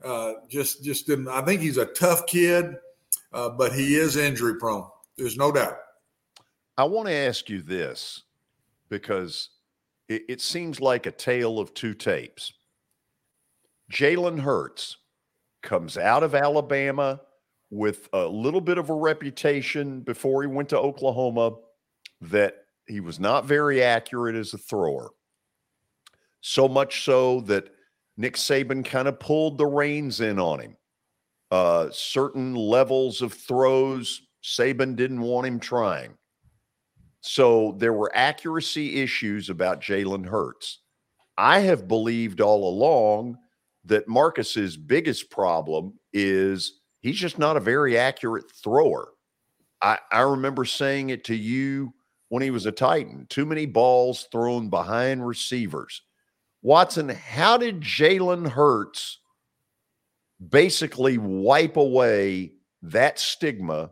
uh, 0.03 0.33
just 0.49 0.83
just 0.83 1.07
didn't. 1.07 1.27
I 1.27 1.41
think 1.41 1.61
he's 1.61 1.77
a 1.77 1.85
tough 1.85 2.25
kid, 2.25 2.75
uh, 3.31 3.49
but 3.49 3.73
he 3.73 3.95
is 3.95 4.15
injury 4.17 4.55
prone. 4.55 4.87
There's 5.17 5.37
no 5.37 5.51
doubt. 5.51 5.77
I 6.77 6.83
want 6.83 7.07
to 7.07 7.13
ask 7.13 7.49
you 7.49 7.61
this 7.61 8.23
because 8.89 9.49
it, 10.09 10.23
it 10.29 10.41
seems 10.41 10.79
like 10.79 11.05
a 11.05 11.11
tale 11.11 11.59
of 11.59 11.73
two 11.73 11.93
tapes. 11.93 12.53
Jalen 13.91 14.39
Hurts 14.39 14.97
comes 15.63 15.97
out 15.97 16.23
of 16.23 16.35
Alabama 16.35 17.21
with 17.69 18.09
a 18.13 18.25
little 18.25 18.61
bit 18.61 18.77
of 18.77 18.89
a 18.89 18.95
reputation 18.95 20.01
before 20.01 20.41
he 20.41 20.47
went 20.47 20.69
to 20.69 20.79
Oklahoma 20.79 21.55
that 22.21 22.55
he 22.87 22.99
was 22.99 23.19
not 23.19 23.45
very 23.45 23.83
accurate 23.83 24.35
as 24.35 24.53
a 24.53 24.57
thrower. 24.57 25.09
So 26.41 26.67
much 26.67 27.03
so 27.03 27.41
that 27.41 27.69
Nick 28.15 28.35
Saban 28.35 28.85
kind 28.85 29.07
of 29.07 29.19
pulled 29.19 29.57
the 29.57 29.65
reins 29.65 30.21
in 30.21 30.39
on 30.39 30.59
him. 30.59 30.77
Uh, 31.51 31.89
certain 31.91 32.55
levels 32.55 33.21
of 33.21 33.33
throws, 33.33 34.21
Saban 34.43 34.95
didn't 34.95 35.21
want 35.21 35.47
him 35.47 35.59
trying. 35.59 36.17
So 37.21 37.75
there 37.77 37.93
were 37.93 38.11
accuracy 38.15 39.01
issues 39.01 39.49
about 39.49 39.81
Jalen 39.81 40.25
Hurts. 40.25 40.79
I 41.37 41.59
have 41.59 41.87
believed 41.87 42.41
all 42.41 42.69
along 42.69 43.37
that 43.85 44.07
Marcus's 44.07 44.75
biggest 44.75 45.29
problem 45.29 45.93
is 46.13 46.79
he's 47.01 47.17
just 47.17 47.39
not 47.39 47.57
a 47.57 47.61
very 47.61 47.97
accurate 47.97 48.51
thrower. 48.51 49.09
I, 49.81 49.99
I 50.11 50.21
remember 50.21 50.65
saying 50.65 51.09
it 51.09 51.23
to 51.25 51.35
you 51.35 51.93
when 52.29 52.43
he 52.43 52.51
was 52.51 52.65
a 52.65 52.71
Titan. 52.71 53.25
Too 53.29 53.45
many 53.45 53.65
balls 53.65 54.27
thrown 54.31 54.69
behind 54.69 55.25
receivers. 55.25 56.01
Watson, 56.61 57.09
how 57.09 57.57
did 57.57 57.81
Jalen 57.81 58.49
Hurts 58.49 59.19
basically 60.49 61.17
wipe 61.17 61.77
away 61.77 62.53
that 62.81 63.19
stigma 63.19 63.91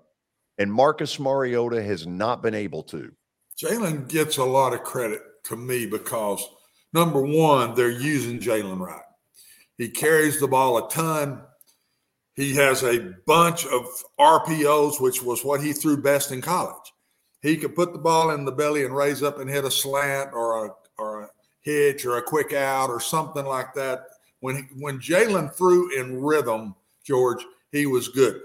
and 0.58 0.72
Marcus 0.72 1.20
Mariota 1.20 1.82
has 1.82 2.08
not 2.08 2.42
been 2.42 2.56
able 2.56 2.84
to? 2.84 3.12
Jalen 3.58 4.08
gets 4.08 4.38
a 4.38 4.44
lot 4.44 4.74
of 4.74 4.84
credit 4.84 5.22
to 5.46 5.56
me 5.56 5.86
because 5.86 6.46
number 6.94 7.22
one, 7.22 7.74
they're 7.76 7.90
using 7.90 8.40
Jalen 8.40 8.80
right. 8.80 9.02
He 9.78 9.90
carries 9.90 10.40
the 10.40 10.48
ball 10.48 10.78
a 10.78 10.90
ton. 10.90 11.42
He 12.36 12.56
has 12.56 12.84
a 12.84 13.14
bunch 13.26 13.66
of 13.66 13.86
RPOs, 14.20 15.00
which 15.00 15.24
was 15.24 15.44
what 15.44 15.62
he 15.62 15.74
threw 15.74 16.02
best 16.02 16.32
in 16.32 16.42
college. 16.42 16.94
He 17.42 17.58
could 17.58 17.76
put 17.76 17.94
the 17.94 18.00
ball 18.00 18.32
in 18.32 18.44
the 18.44 18.52
belly 18.52 18.84
and 18.84 18.96
raise 18.96 19.24
up 19.24 19.40
and 19.40 19.50
hit 19.50 19.66
a 19.66 19.72
slant 19.72 20.32
or 20.34 20.66
a 20.66 20.70
or 20.98 21.24
a 21.24 21.30
hitch 21.62 22.06
or 22.06 22.18
a 22.18 22.22
quick 22.22 22.54
out 22.54 22.90
or 22.90 23.00
something 23.00 23.46
like 23.46 23.74
that. 23.76 24.08
When 24.40 24.68
when 24.78 25.00
Jalen 25.00 25.54
threw 25.54 25.98
in 25.98 26.22
rhythm, 26.22 26.76
George, 27.04 27.44
he 27.72 27.86
was 27.86 28.08
good. 28.08 28.42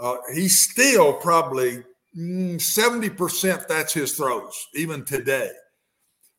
Uh, 0.00 0.16
he's 0.34 0.58
still 0.58 1.12
probably 1.12 1.84
mm, 2.18 2.60
seventy 2.60 3.10
percent. 3.10 3.68
That's 3.68 3.92
his 3.92 4.12
throws 4.12 4.66
even 4.74 5.04
today, 5.04 5.50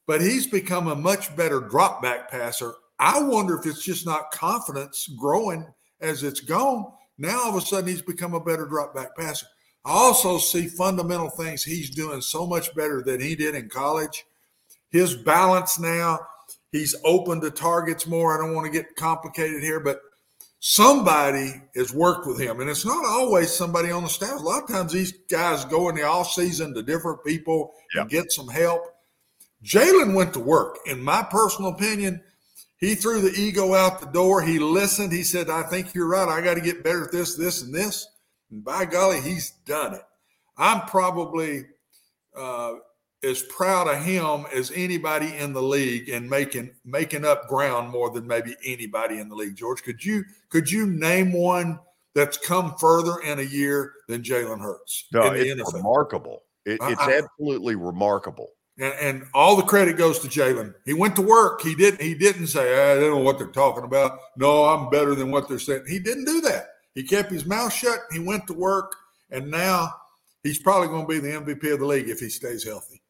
but 0.07 0.19
he's 0.19 0.47
become 0.47 0.87
a 0.87 0.95
much 0.95 1.35
better 1.35 1.59
drop 1.59 2.01
back 2.01 2.31
passer. 2.31 2.73
I 2.99 3.21
wonder 3.21 3.59
if 3.59 3.65
it's 3.65 3.83
just 3.83 4.05
not 4.05 4.31
confidence 4.31 5.07
growing 5.19 5.65
as 6.01 6.23
it's 6.23 6.39
gone. 6.39 6.91
Now 7.17 7.43
all 7.43 7.49
of 7.49 7.63
a 7.63 7.65
sudden 7.65 7.87
he's 7.87 8.01
become 8.01 8.33
a 8.33 8.43
better 8.43 8.65
drop 8.65 8.95
back 8.95 9.15
passer. 9.15 9.45
I 9.85 9.91
also 9.91 10.37
see 10.37 10.67
fundamental 10.67 11.29
things 11.29 11.63
he's 11.63 11.89
doing 11.89 12.21
so 12.21 12.45
much 12.45 12.73
better 12.75 13.01
than 13.03 13.19
he 13.19 13.35
did 13.35 13.55
in 13.55 13.69
college. 13.69 14.25
His 14.91 15.15
balance 15.15 15.79
now, 15.79 16.19
he's 16.71 16.95
open 17.03 17.41
to 17.41 17.49
targets 17.49 18.05
more. 18.05 18.35
I 18.35 18.45
don't 18.45 18.55
want 18.55 18.65
to 18.65 18.71
get 18.71 18.95
complicated 18.95 19.63
here, 19.63 19.79
but 19.79 20.01
somebody 20.61 21.59
has 21.75 21.91
worked 21.91 22.27
with 22.27 22.39
him. 22.39 22.61
And 22.61 22.69
it's 22.69 22.85
not 22.85 23.03
always 23.03 23.51
somebody 23.51 23.91
on 23.91 24.03
the 24.03 24.09
staff. 24.09 24.39
A 24.39 24.43
lot 24.43 24.63
of 24.63 24.69
times 24.69 24.93
these 24.93 25.11
guys 25.29 25.65
go 25.65 25.89
in 25.89 25.95
the 25.95 26.03
off 26.03 26.31
season 26.31 26.73
to 26.75 26.83
different 26.83 27.23
people 27.25 27.73
and 27.95 28.09
get 28.09 28.31
some 28.31 28.47
help. 28.47 28.83
Jalen 29.65 30.13
went 30.13 30.33
to 30.33 30.39
work. 30.39 30.77
In 30.85 31.03
my 31.03 31.23
personal 31.23 31.71
opinion, 31.71 32.21
he 32.77 32.93
threw 32.93 33.21
the 33.21 33.33
ego 33.39 33.73
out 33.73 33.99
the 33.99 34.07
door. 34.07 34.41
He 34.41 34.59
listened. 34.59 35.11
He 35.11 35.23
said, 35.23 35.49
I 35.49 35.63
think 35.63 35.95
you're 35.95 36.07
right. 36.07 36.29
I 36.29 36.41
got 36.41 36.53
to 36.55 36.61
get 36.61 36.83
better 36.83 37.05
at 37.05 37.11
this, 37.11 37.35
this, 37.35 37.63
and 37.63 37.73
this. 37.73 38.07
And 38.51 38.63
by 38.63 38.85
golly, 38.85 39.19
he's 39.19 39.51
done 39.65 39.95
it. 39.95 40.03
I'm 40.57 40.81
probably 40.81 41.65
uh, 42.37 42.73
as 43.23 43.43
proud 43.43 43.87
of 43.87 44.03
him 44.03 44.45
as 44.53 44.71
anybody 44.73 45.35
in 45.37 45.53
the 45.53 45.61
league 45.61 46.09
and 46.09 46.29
making 46.29 46.71
making 46.83 47.25
up 47.25 47.47
ground 47.47 47.89
more 47.89 48.09
than 48.09 48.25
maybe 48.25 48.55
anybody 48.65 49.19
in 49.19 49.29
the 49.29 49.35
league. 49.35 49.55
George, 49.55 49.83
could 49.83 50.03
you 50.03 50.23
could 50.49 50.69
you 50.69 50.87
name 50.87 51.31
one 51.31 51.79
that's 52.15 52.37
come 52.37 52.75
further 52.79 53.19
in 53.21 53.39
a 53.39 53.43
year 53.43 53.93
than 54.07 54.21
Jalen 54.23 54.61
Hurts? 54.61 55.05
No, 55.13 55.31
it's 55.33 55.73
remarkable. 55.73 56.43
It, 56.65 56.79
it's 56.81 57.01
I, 57.01 57.17
absolutely 57.17 57.75
remarkable. 57.75 58.49
And, 58.79 58.93
and, 59.01 59.23
all 59.33 59.55
the 59.55 59.63
credit 59.63 59.97
goes 59.97 60.19
to 60.19 60.27
Jalen. 60.27 60.73
He 60.85 60.93
went 60.93 61.15
to 61.17 61.21
work. 61.21 61.61
He 61.61 61.75
didn't. 61.75 62.01
He 62.01 62.15
didn't 62.15 62.47
say, 62.47 62.73
ah, 62.73 62.97
"I 62.97 62.99
don't 62.99 63.11
know 63.11 63.17
what 63.17 63.37
they're 63.37 63.47
talking 63.47 63.83
about." 63.83 64.17
No, 64.37 64.65
I'm 64.65 64.89
better 64.89 65.13
than 65.13 65.29
what 65.29 65.47
they're 65.47 65.59
saying. 65.59 65.85
He 65.87 65.99
didn't 65.99 66.25
do 66.25 66.41
that. 66.41 66.67
He 66.95 67.03
kept 67.03 67.31
his 67.31 67.45
mouth 67.45 67.73
shut. 67.73 67.99
He 68.11 68.19
went 68.19 68.47
to 68.47 68.53
work, 68.53 68.95
and 69.29 69.51
now 69.51 69.93
he's 70.43 70.59
probably 70.59 70.87
going 70.87 71.03
to 71.03 71.07
be 71.07 71.19
the 71.19 71.39
MVP 71.39 71.73
of 71.73 71.79
the 71.79 71.85
league 71.85 72.09
if 72.09 72.19
he 72.19 72.29
stays 72.29 72.63
healthy. 72.63 73.00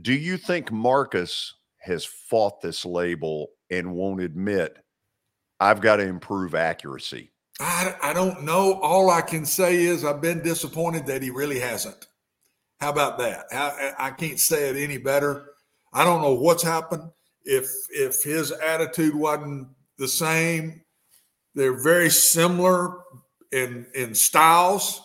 Do 0.00 0.12
you 0.12 0.36
think 0.36 0.72
Marcus 0.72 1.54
has 1.78 2.04
fought 2.04 2.60
this 2.60 2.84
label 2.84 3.50
and 3.70 3.94
won't 3.94 4.20
admit 4.20 4.78
I've 5.60 5.80
got 5.80 5.96
to 5.96 6.02
improve 6.02 6.54
accuracy? 6.54 7.30
I, 7.60 7.94
I 8.02 8.12
don't 8.12 8.42
know. 8.42 8.80
All 8.80 9.10
I 9.10 9.20
can 9.20 9.46
say 9.46 9.84
is 9.84 10.04
I've 10.04 10.20
been 10.20 10.42
disappointed 10.42 11.06
that 11.06 11.22
he 11.22 11.30
really 11.30 11.60
hasn't. 11.60 12.08
How 12.80 12.90
about 12.90 13.18
that? 13.18 13.46
I, 13.52 13.92
I 13.98 14.10
can't 14.10 14.40
say 14.40 14.70
it 14.70 14.76
any 14.76 14.98
better. 14.98 15.46
I 15.92 16.02
don't 16.04 16.22
know 16.22 16.34
what's 16.34 16.62
happened. 16.62 17.10
If 17.44 17.68
if 17.90 18.22
his 18.22 18.50
attitude 18.50 19.14
wasn't 19.14 19.68
the 19.98 20.08
same, 20.08 20.82
they're 21.54 21.80
very 21.80 22.10
similar 22.10 22.98
in 23.52 23.86
in 23.94 24.14
styles. 24.14 25.00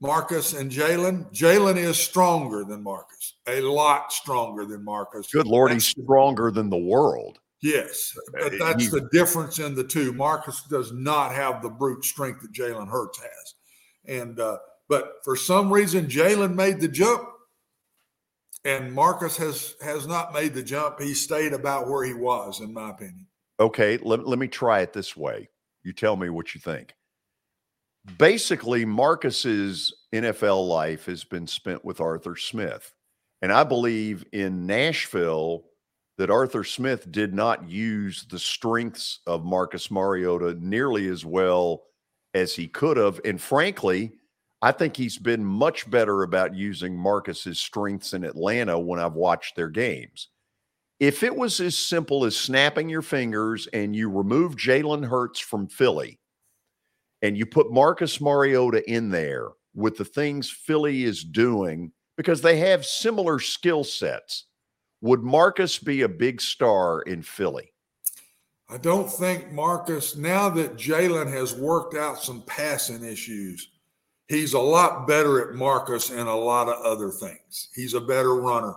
Marcus 0.00 0.52
and 0.52 0.70
Jalen. 0.70 1.32
Jalen 1.32 1.76
is 1.76 1.98
stronger 1.98 2.64
than 2.64 2.82
Marcus, 2.82 3.34
a 3.46 3.60
lot 3.60 4.12
stronger 4.12 4.64
than 4.64 4.84
Marcus. 4.84 5.30
Good 5.30 5.46
Lord, 5.46 5.72
that's 5.72 5.86
he's 5.92 6.04
stronger 6.04 6.50
than 6.50 6.70
the 6.70 6.76
world. 6.76 7.40
Yes, 7.60 8.16
but 8.32 8.52
that's 8.58 8.84
he, 8.84 8.88
the 8.88 9.08
difference 9.10 9.58
in 9.58 9.74
the 9.74 9.82
two. 9.82 10.12
Marcus 10.12 10.62
does 10.70 10.92
not 10.92 11.34
have 11.34 11.60
the 11.60 11.68
brute 11.68 12.04
strength 12.04 12.42
that 12.42 12.52
Jalen 12.52 12.88
Hurts 12.88 13.18
has, 13.18 13.54
and 14.06 14.38
uh, 14.38 14.58
but 14.88 15.14
for 15.24 15.34
some 15.34 15.72
reason 15.72 16.06
Jalen 16.06 16.54
made 16.54 16.78
the 16.78 16.86
jump, 16.86 17.28
and 18.64 18.92
Marcus 18.92 19.36
has 19.38 19.74
has 19.82 20.06
not 20.06 20.32
made 20.32 20.54
the 20.54 20.62
jump. 20.62 21.00
He 21.00 21.14
stayed 21.14 21.52
about 21.52 21.88
where 21.88 22.04
he 22.04 22.14
was, 22.14 22.60
in 22.60 22.72
my 22.72 22.90
opinion. 22.90 23.26
Okay, 23.58 23.98
let, 24.02 24.24
let 24.24 24.38
me 24.38 24.46
try 24.46 24.80
it 24.82 24.92
this 24.92 25.16
way. 25.16 25.48
You 25.82 25.92
tell 25.92 26.14
me 26.14 26.28
what 26.28 26.54
you 26.54 26.60
think 26.60 26.94
basically 28.18 28.84
Marcus's 28.84 29.92
NFL 30.12 30.66
life 30.68 31.06
has 31.06 31.24
been 31.24 31.46
spent 31.46 31.84
with 31.84 32.00
Arthur 32.00 32.36
Smith. 32.36 32.92
And 33.42 33.52
I 33.52 33.64
believe 33.64 34.24
in 34.32 34.66
Nashville 34.66 35.64
that 36.16 36.30
Arthur 36.30 36.64
Smith 36.64 37.10
did 37.12 37.32
not 37.32 37.68
use 37.68 38.26
the 38.28 38.38
strengths 38.38 39.20
of 39.26 39.44
Marcus 39.44 39.90
Mariota 39.90 40.54
nearly 40.60 41.08
as 41.08 41.24
well 41.24 41.84
as 42.34 42.54
he 42.54 42.66
could 42.66 42.96
have. 42.96 43.20
And 43.24 43.40
frankly, 43.40 44.12
I 44.60 44.72
think 44.72 44.96
he's 44.96 45.18
been 45.18 45.44
much 45.44 45.88
better 45.88 46.24
about 46.24 46.56
using 46.56 46.96
Marcus's 46.96 47.60
strengths 47.60 48.12
in 48.12 48.24
Atlanta 48.24 48.76
when 48.78 48.98
I've 48.98 49.14
watched 49.14 49.54
their 49.54 49.68
games. 49.68 50.28
If 50.98 51.22
it 51.22 51.34
was 51.34 51.60
as 51.60 51.76
simple 51.76 52.24
as 52.24 52.36
snapping 52.36 52.88
your 52.88 53.02
fingers 53.02 53.68
and 53.72 53.94
you 53.94 54.10
remove 54.10 54.56
Jalen 54.56 55.06
Hurts 55.06 55.38
from 55.38 55.68
Philly, 55.68 56.18
and 57.22 57.36
you 57.36 57.46
put 57.46 57.72
Marcus 57.72 58.20
Mariota 58.20 58.88
in 58.90 59.10
there 59.10 59.48
with 59.74 59.96
the 59.96 60.04
things 60.04 60.50
Philly 60.50 61.04
is 61.04 61.22
doing 61.24 61.92
because 62.16 62.40
they 62.40 62.58
have 62.58 62.84
similar 62.84 63.38
skill 63.38 63.84
sets, 63.84 64.46
would 65.00 65.22
Marcus 65.22 65.78
be 65.78 66.02
a 66.02 66.08
big 66.08 66.40
star 66.40 67.02
in 67.02 67.22
Philly? 67.22 67.72
I 68.68 68.76
don't 68.76 69.10
think 69.10 69.50
Marcus, 69.52 70.16
now 70.16 70.50
that 70.50 70.76
Jalen 70.76 71.32
has 71.32 71.54
worked 71.54 71.94
out 71.94 72.22
some 72.22 72.42
passing 72.42 73.04
issues, 73.04 73.68
he's 74.26 74.52
a 74.52 74.58
lot 74.58 75.06
better 75.06 75.48
at 75.48 75.56
Marcus 75.56 76.10
and 76.10 76.28
a 76.28 76.34
lot 76.34 76.68
of 76.68 76.84
other 76.84 77.10
things. 77.10 77.68
He's 77.74 77.94
a 77.94 78.00
better 78.00 78.34
runner. 78.34 78.74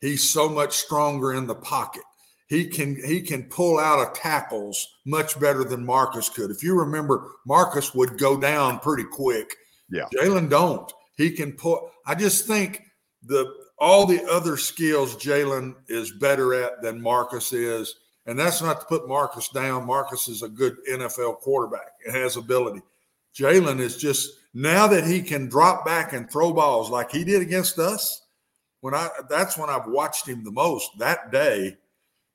He's 0.00 0.28
so 0.28 0.48
much 0.48 0.74
stronger 0.74 1.32
in 1.32 1.46
the 1.46 1.54
pocket 1.54 2.04
he 2.52 2.66
can 2.66 3.02
he 3.02 3.22
can 3.22 3.44
pull 3.44 3.78
out 3.78 4.06
of 4.06 4.12
tackles 4.12 4.98
much 5.06 5.40
better 5.40 5.64
than 5.64 5.86
Marcus 5.86 6.28
could. 6.28 6.50
If 6.50 6.62
you 6.62 6.78
remember, 6.78 7.30
Marcus 7.46 7.94
would 7.94 8.18
go 8.18 8.38
down 8.38 8.78
pretty 8.80 9.04
quick. 9.10 9.56
Yeah. 9.88 10.04
Jalen 10.14 10.50
don't. 10.50 10.92
He 11.16 11.30
can 11.30 11.52
pull. 11.52 11.90
I 12.04 12.14
just 12.14 12.46
think 12.46 12.82
the 13.24 13.50
all 13.78 14.04
the 14.04 14.22
other 14.30 14.58
skills 14.58 15.16
Jalen 15.16 15.76
is 15.88 16.12
better 16.12 16.52
at 16.52 16.82
than 16.82 17.00
Marcus 17.00 17.54
is. 17.54 17.94
And 18.26 18.38
that's 18.38 18.60
not 18.60 18.80
to 18.80 18.86
put 18.86 19.08
Marcus 19.08 19.48
down. 19.48 19.86
Marcus 19.86 20.28
is 20.28 20.42
a 20.42 20.48
good 20.48 20.76
NFL 20.90 21.38
quarterback 21.38 21.92
and 22.04 22.14
has 22.14 22.36
ability. 22.36 22.82
Jalen 23.34 23.80
is 23.80 23.96
just 23.96 24.28
now 24.52 24.86
that 24.88 25.06
he 25.06 25.22
can 25.22 25.48
drop 25.48 25.86
back 25.86 26.12
and 26.12 26.30
throw 26.30 26.52
balls 26.52 26.90
like 26.90 27.10
he 27.10 27.24
did 27.24 27.40
against 27.40 27.78
us. 27.78 28.26
When 28.82 28.92
I 28.92 29.08
that's 29.30 29.56
when 29.56 29.70
I've 29.70 29.86
watched 29.86 30.28
him 30.28 30.44
the 30.44 30.52
most 30.52 30.90
that 30.98 31.32
day 31.32 31.78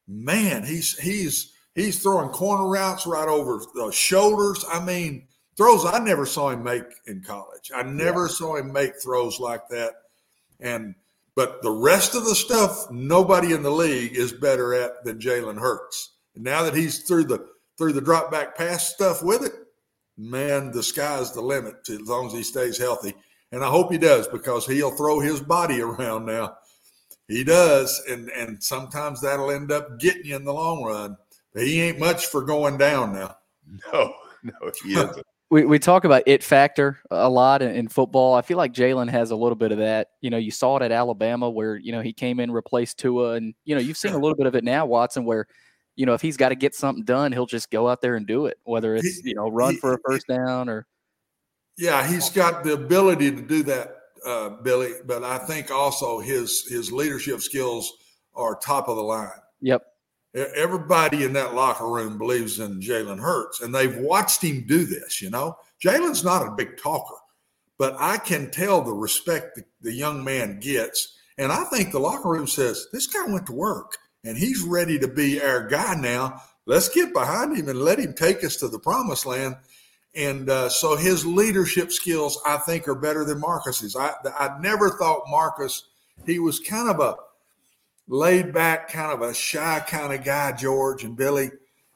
man, 0.08 0.64
he's 0.64 0.98
he's 0.98 1.54
He's 1.78 2.00
throwing 2.00 2.30
corner 2.30 2.68
routes 2.68 3.06
right 3.06 3.28
over 3.28 3.62
the 3.76 3.92
shoulders. 3.92 4.66
I 4.68 4.84
mean, 4.84 5.28
throws 5.58 5.86
I 5.86 6.00
never 6.00 6.26
saw 6.26 6.50
him 6.50 6.64
make 6.64 6.86
in 7.06 7.22
college. 7.22 7.72
I 7.74 7.84
never 7.84 8.24
yeah. 8.24 8.32
saw 8.32 8.56
him 8.56 8.74
make 8.74 9.00
throws 9.00 9.40
like 9.40 9.70
that. 9.70 9.94
And 10.60 10.96
but 11.36 11.62
the 11.62 11.70
rest 11.70 12.16
of 12.16 12.26
the 12.26 12.34
stuff, 12.34 12.90
nobody 12.90 13.54
in 13.54 13.62
the 13.62 13.70
league 13.70 14.18
is 14.18 14.34
better 14.34 14.74
at 14.74 15.06
than 15.06 15.20
Jalen 15.20 15.60
Hurts. 15.60 16.14
And 16.34 16.44
now 16.44 16.64
that 16.64 16.74
he's 16.74 17.04
through 17.04 17.26
the 17.26 17.48
through 17.78 17.94
the 17.94 18.02
drop 18.02 18.32
back 18.32 18.58
pass 18.58 18.92
stuff 18.92 19.22
with 19.22 19.44
it, 19.44 19.54
man, 20.18 20.72
the 20.72 20.82
sky's 20.82 21.32
the 21.32 21.42
limit 21.42 21.88
as 21.92 22.02
long 22.02 22.26
as 22.26 22.34
he 22.34 22.42
stays 22.42 22.80
healthy. 22.80 23.14
And 23.52 23.64
I 23.64 23.70
hope 23.70 23.92
he 23.92 24.00
does 24.00 24.28
because 24.28 24.66
he'll 24.66 24.98
throw 24.98 25.20
his 25.20 25.42
body 25.42 25.80
around 25.84 26.26
now. 26.26 26.58
He 27.28 27.44
does, 27.44 28.02
and 28.10 28.30
and 28.30 28.62
sometimes 28.64 29.22
that'll 29.22 29.52
end 29.52 29.72
up 29.72 30.00
getting 30.00 30.26
you 30.26 30.36
in 30.36 30.46
the 30.46 30.54
long 30.54 30.84
run. 30.84 31.18
But 31.54 31.64
he 31.64 31.82
ain't 31.82 32.00
much 32.00 32.28
for 32.28 32.44
going 32.44 32.78
down 32.78 33.14
now. 33.14 33.38
No, 33.92 34.14
no, 34.44 34.54
he 34.82 34.94
isn't. 34.94 35.26
we, 35.50 35.66
we 35.66 35.78
talk 35.78 36.06
about 36.06 36.24
it 36.26 36.42
factor 36.42 37.00
a 37.12 37.30
lot 37.30 37.62
in, 37.62 37.72
in 37.72 37.88
football. 37.90 38.34
I 38.34 38.42
feel 38.42 38.56
like 38.56 38.74
Jalen 38.74 39.10
has 39.10 39.32
a 39.32 39.36
little 39.36 39.58
bit 39.58 39.74
of 39.74 39.80
that. 39.80 40.12
You 40.22 40.30
know, 40.30 40.38
you 40.38 40.52
saw 40.52 40.78
it 40.78 40.84
at 40.84 40.94
Alabama 40.94 41.50
where, 41.50 41.76
you 41.76 41.92
know, 41.92 42.00
he 42.00 42.14
came 42.14 42.40
in, 42.40 42.50
replaced 42.50 42.98
Tua, 43.00 43.34
and, 43.34 43.54
you 43.66 43.76
know, 43.76 43.82
you've 43.82 43.98
seen 43.98 44.14
a 44.14 44.18
little 44.18 44.38
bit 44.38 44.48
of 44.48 44.56
it 44.56 44.64
now, 44.64 44.86
Watson, 44.86 45.26
where, 45.26 45.48
you 45.98 46.06
know, 46.06 46.14
if 46.14 46.22
he's 46.22 46.38
got 46.38 46.50
to 46.50 46.56
get 46.56 46.76
something 46.76 47.04
done, 47.04 47.34
he'll 47.34 47.46
just 47.46 47.72
go 47.72 47.90
out 47.90 48.02
there 48.02 48.16
and 48.16 48.26
do 48.26 48.46
it, 48.46 48.58
whether 48.64 48.96
it's, 48.96 49.22
you 49.26 49.36
know, 49.36 49.50
run 49.50 49.76
for 49.76 49.96
a 49.96 49.98
first 50.06 50.28
down 50.28 50.70
or. 50.70 50.86
Yeah, 51.78 52.08
he's 52.08 52.30
got 52.30 52.64
the 52.64 52.74
ability 52.74 53.32
to 53.32 53.42
do 53.42 53.64
that, 53.64 53.97
uh, 54.26 54.50
Billy, 54.62 54.94
but 55.06 55.24
I 55.24 55.38
think 55.38 55.72
also 55.72 56.20
his 56.20 56.66
his 56.68 56.92
leadership 56.92 57.42
skills 57.42 57.92
are 58.36 58.56
top 58.56 58.88
of 58.88 58.96
the 58.96 59.04
line. 59.04 59.30
Yep. 59.62 59.84
Everybody 60.56 61.24
in 61.24 61.34
that 61.34 61.56
locker 61.56 61.90
room 61.90 62.18
believes 62.18 62.60
in 62.60 62.80
Jalen 62.80 63.20
Hurts, 63.20 63.62
and 63.62 63.74
they've 63.74 63.98
watched 63.98 64.44
him 64.44 64.66
do 64.68 64.86
this. 64.86 65.22
You 65.22 65.30
know, 65.30 65.58
Jalen's 65.84 66.24
not 66.24 66.46
a 66.46 66.56
big 66.56 66.78
talker, 66.78 67.16
but 67.78 67.96
I 68.00 68.18
can 68.18 68.52
tell 68.52 68.82
the 68.82 68.94
respect 68.94 69.56
the, 69.56 69.64
the 69.82 69.94
young 69.94 70.24
man 70.24 70.60
gets. 70.60 71.18
And 71.38 71.52
I 71.52 71.64
think 71.66 71.92
the 71.92 72.00
locker 72.00 72.30
room 72.30 72.48
says, 72.48 72.88
This 72.92 73.08
guy 73.08 73.26
went 73.32 73.46
to 73.48 73.54
work 73.54 73.98
and 74.24 74.38
he's 74.38 74.64
ready 74.64 74.98
to 75.00 75.08
be 75.08 75.42
our 75.42 75.68
guy 75.68 75.96
now. 75.96 76.42
Let's 76.66 76.90
get 76.90 77.14
behind 77.14 77.56
him 77.56 77.70
and 77.70 77.80
let 77.80 78.00
him 78.00 78.14
take 78.14 78.44
us 78.44 78.58
to 78.58 78.68
the 78.68 78.80
promised 78.80 79.26
land. 79.26 79.56
And 80.18 80.50
uh, 80.50 80.68
so 80.68 80.96
his 80.96 81.28
leadership 81.28 81.92
skills, 81.92 82.42
I 82.44 82.58
think, 82.58 82.88
are 82.88 82.96
better 82.96 83.24
than 83.24 83.40
Marcus's. 83.40 83.96
I, 83.96 84.14
I 84.38 84.58
never 84.60 84.90
thought 84.90 85.22
Marcus, 85.30 85.90
he 86.26 86.40
was 86.40 86.60
kind 86.60 86.90
of 86.90 87.00
a 87.00 87.16
laid 88.08 88.52
back, 88.52 88.90
kind 88.90 89.12
of 89.12 89.22
a 89.22 89.34
shy 89.34 89.80
kind 89.88 90.12
of 90.12 90.24
guy, 90.26 90.54
George 90.54 91.04
and 91.04 91.16
Billy. 91.16 91.52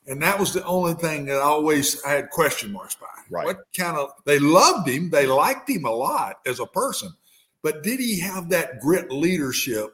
And 0.06 0.22
that 0.22 0.40
was 0.40 0.54
the 0.54 0.64
only 0.66 0.94
thing 0.94 1.26
that 1.26 1.38
I 1.38 1.42
always 1.42 2.04
I 2.04 2.12
had 2.12 2.30
question 2.30 2.72
marks 2.72 2.96
by. 2.96 3.08
Right. 3.32 3.46
What 3.46 3.58
kind 3.76 3.98
of 3.98 4.12
they 4.26 4.38
loved 4.38 4.88
him, 4.88 5.10
they 5.10 5.26
liked 5.26 5.70
him 5.70 5.86
a 5.86 5.92
lot 5.92 6.38
as 6.46 6.60
a 6.60 6.66
person, 6.68 7.12
but 7.64 7.82
did 7.82 8.00
he 8.00 8.20
have 8.20 8.50
that 8.50 8.80
grit 8.82 9.12
leadership 9.12 9.94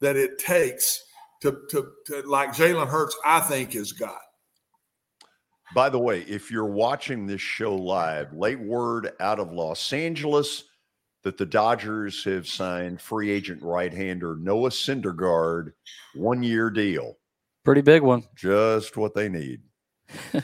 that 0.00 0.16
it 0.16 0.38
takes 0.38 1.02
to 1.42 1.58
to, 1.70 1.90
to 2.06 2.22
like 2.22 2.50
Jalen 2.50 2.88
Hurts? 2.88 3.16
I 3.24 3.40
think 3.40 3.72
has 3.72 3.92
got. 3.92 4.20
By 5.76 5.90
the 5.90 5.98
way, 5.98 6.22
if 6.22 6.50
you're 6.50 6.64
watching 6.64 7.26
this 7.26 7.42
show 7.42 7.74
live, 7.74 8.32
late 8.32 8.58
word 8.58 9.12
out 9.20 9.38
of 9.38 9.52
Los 9.52 9.92
Angeles 9.92 10.64
that 11.22 11.36
the 11.36 11.44
Dodgers 11.44 12.24
have 12.24 12.48
signed 12.48 12.98
free 12.98 13.30
agent 13.30 13.62
right 13.62 13.92
hander 13.92 14.36
Noah 14.36 14.70
Syndergaard, 14.70 15.72
one 16.14 16.42
year 16.42 16.70
deal. 16.70 17.18
Pretty 17.62 17.82
big 17.82 18.00
one. 18.00 18.24
Just 18.34 18.96
what 18.96 19.12
they 19.12 19.28
need. 19.28 19.60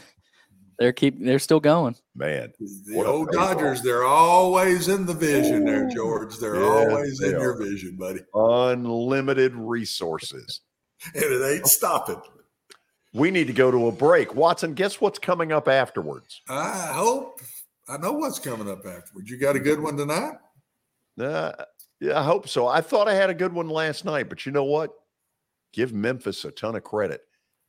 they're 0.78 0.92
keep 0.92 1.18
they're 1.18 1.38
still 1.38 1.60
going. 1.60 1.96
Man. 2.14 2.52
The 2.60 3.02
old 3.02 3.30
Dodgers, 3.32 3.80
they're 3.80 4.04
always 4.04 4.88
in 4.88 5.06
the 5.06 5.14
vision 5.14 5.64
there, 5.64 5.88
George. 5.88 6.36
They're 6.36 6.60
yeah, 6.60 6.90
always 6.90 7.18
they 7.20 7.28
in 7.28 7.36
are. 7.36 7.40
your 7.40 7.56
vision, 7.56 7.96
buddy. 7.96 8.20
Unlimited 8.34 9.54
resources. 9.54 10.60
and 11.14 11.24
it 11.24 11.54
ain't 11.54 11.66
stopping. 11.68 12.20
We 13.14 13.30
need 13.30 13.46
to 13.48 13.52
go 13.52 13.70
to 13.70 13.88
a 13.88 13.92
break. 13.92 14.34
Watson, 14.34 14.74
guess 14.74 15.00
what's 15.00 15.18
coming 15.18 15.52
up 15.52 15.68
afterwards? 15.68 16.40
I 16.48 16.92
hope 16.94 17.40
I 17.88 17.98
know 17.98 18.12
what's 18.12 18.38
coming 18.38 18.70
up 18.70 18.86
afterwards. 18.86 19.30
You 19.30 19.36
got 19.38 19.56
a 19.56 19.60
good 19.60 19.80
one 19.80 19.96
tonight? 19.96 20.34
Uh, 21.20 21.52
yeah, 22.00 22.18
I 22.18 22.24
hope 22.24 22.48
so. 22.48 22.66
I 22.66 22.80
thought 22.80 23.08
I 23.08 23.14
had 23.14 23.28
a 23.28 23.34
good 23.34 23.52
one 23.52 23.68
last 23.68 24.04
night, 24.04 24.28
but 24.28 24.46
you 24.46 24.52
know 24.52 24.64
what? 24.64 24.90
Give 25.72 25.92
Memphis 25.92 26.44
a 26.44 26.50
ton 26.50 26.74
of 26.74 26.84
credit. 26.84 27.20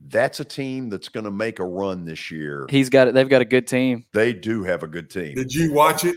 That's 0.06 0.40
a 0.40 0.46
team 0.46 0.90
that's 0.90 1.10
going 1.10 1.24
to 1.26 1.32
make 1.32 1.60
a 1.60 1.66
run 1.66 2.06
this 2.06 2.32
year. 2.32 2.66
He's 2.70 2.90
got 2.90 3.08
it. 3.08 3.14
They've 3.14 3.30
got 3.30 3.42
a 3.42 3.46
good 3.46 3.68
team. 3.68 4.06
They 4.14 4.34
do 4.34 4.64
have 4.64 4.84
a 4.84 4.88
good 4.88 5.10
team. 5.10 5.36
Did 5.36 5.54
you 5.54 5.74
watch 5.74 6.04
it? 6.06 6.16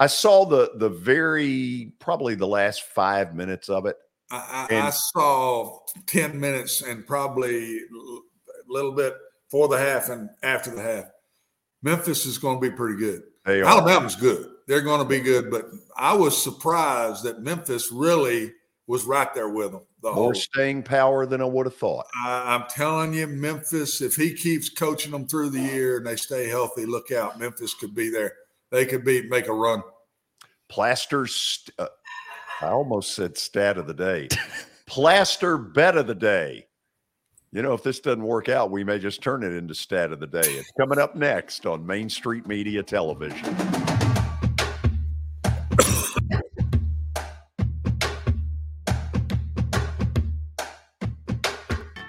I 0.00 0.06
saw 0.06 0.44
the 0.44 0.70
the 0.76 0.88
very 0.88 1.92
probably 1.98 2.34
the 2.36 2.46
last 2.46 2.82
five 2.82 3.34
minutes 3.34 3.68
of 3.68 3.86
it. 3.86 3.96
I, 4.30 4.68
I, 4.70 4.80
I 4.86 4.90
saw 4.90 5.78
ten 6.06 6.38
minutes 6.38 6.82
and 6.82 7.04
probably 7.06 7.80
a 8.68 8.72
little 8.72 8.92
bit 8.92 9.14
for 9.48 9.68
the 9.68 9.78
half 9.78 10.08
and 10.08 10.30
after 10.42 10.70
the 10.70 10.82
half. 10.82 11.04
Memphis 11.82 12.26
is 12.26 12.38
going 12.38 12.60
to 12.60 12.70
be 12.70 12.74
pretty 12.74 12.98
good. 12.98 13.22
Alabama's 13.46 14.16
good 14.16 14.50
they're 14.68 14.82
going 14.82 15.00
to 15.00 15.08
be 15.08 15.18
good. 15.18 15.50
But 15.50 15.70
I 15.96 16.14
was 16.14 16.40
surprised 16.40 17.24
that 17.24 17.42
Memphis 17.42 17.90
really 17.90 18.52
was 18.86 19.04
right 19.04 19.32
there 19.34 19.48
with 19.48 19.72
them. 19.72 19.80
The 20.02 20.12
More 20.12 20.14
whole. 20.14 20.34
staying 20.34 20.84
power 20.84 21.26
than 21.26 21.40
I 21.40 21.46
would 21.46 21.66
have 21.66 21.74
thought. 21.74 22.06
I, 22.14 22.54
am 22.54 22.64
telling 22.70 23.14
you, 23.14 23.26
Memphis, 23.26 24.00
if 24.00 24.14
he 24.14 24.32
keeps 24.32 24.68
coaching 24.68 25.10
them 25.10 25.26
through 25.26 25.50
the 25.50 25.60
year 25.60 25.96
and 25.96 26.06
they 26.06 26.14
stay 26.14 26.48
healthy, 26.48 26.86
look 26.86 27.10
out. 27.10 27.40
Memphis 27.40 27.74
could 27.74 27.94
be 27.94 28.08
there. 28.08 28.32
They 28.70 28.86
could 28.86 29.04
be 29.04 29.28
make 29.28 29.48
a 29.48 29.52
run. 29.52 29.82
Plaster's, 30.68 31.68
uh, 31.78 31.86
I 32.60 32.68
almost 32.68 33.14
said 33.14 33.36
stat 33.36 33.78
of 33.78 33.86
the 33.86 33.94
day. 33.94 34.28
Plaster 34.86 35.58
bet 35.58 35.96
of 35.96 36.06
the 36.06 36.14
day. 36.14 36.67
You 37.50 37.62
know, 37.62 37.72
if 37.72 37.82
this 37.82 37.98
doesn't 38.00 38.22
work 38.22 38.50
out, 38.50 38.70
we 38.70 38.84
may 38.84 38.98
just 38.98 39.22
turn 39.22 39.42
it 39.42 39.54
into 39.54 39.74
stat 39.74 40.12
of 40.12 40.20
the 40.20 40.26
day. 40.26 40.40
It's 40.40 40.70
coming 40.78 40.98
up 40.98 41.16
next 41.16 41.64
on 41.64 41.86
Main 41.86 42.10
Street 42.10 42.46
Media 42.46 42.82
Television. 42.82 43.56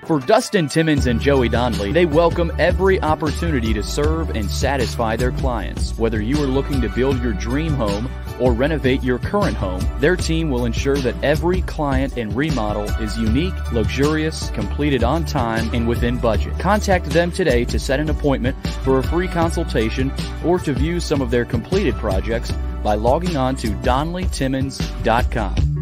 For 0.06 0.20
Dustin 0.20 0.68
Timmons 0.68 1.06
and 1.06 1.22
Joey 1.22 1.48
Donnelly, 1.48 1.94
they 1.94 2.06
welcome 2.06 2.52
every 2.60 3.00
opportunity 3.02 3.74
to 3.76 3.84
serve 3.84 4.32
and 4.32 4.52
satisfy 4.52 5.16
their 5.16 5.32
clients. 5.32 5.98
Whether 5.98 6.20
you 6.20 6.36
are 6.44 6.48
looking 6.48 6.82
to 6.82 6.90
build 6.90 7.22
your 7.24 7.34
dream 7.34 7.76
home 7.76 8.10
or 8.40 8.54
renovate 8.54 9.04
your 9.04 9.20
current 9.20 9.56
home, 9.56 9.82
their 10.00 10.16
team 10.16 10.50
will 10.50 10.66
ensure 10.66 10.98
that 10.98 11.16
every 11.24 11.62
client 11.64 12.18
and 12.18 12.36
remodel 12.36 12.86
is 13.02 13.18
unique, 13.18 13.54
luxurious, 13.72 14.50
completed 14.52 15.04
on 15.04 15.26
time, 15.26 15.70
and 15.74 15.88
within 15.88 16.18
budget. 16.18 16.58
Contact 16.60 17.06
them 17.06 17.32
today 17.32 17.66
to 17.66 17.80
set 17.80 18.00
an 18.00 18.10
appointment 18.10 18.56
for 18.84 19.00
a 19.00 19.04
free 19.04 19.28
consultation 19.28 20.12
or 20.44 20.60
to 20.60 20.74
view 20.74 21.00
some 21.00 21.22
of 21.22 21.32
their 21.32 21.46
completed 21.46 21.96
projects 21.96 22.52
by 22.84 22.96
logging 22.96 23.38
on 23.38 23.56
to 23.58 23.68
DonnellyTimmons.com. 23.68 25.79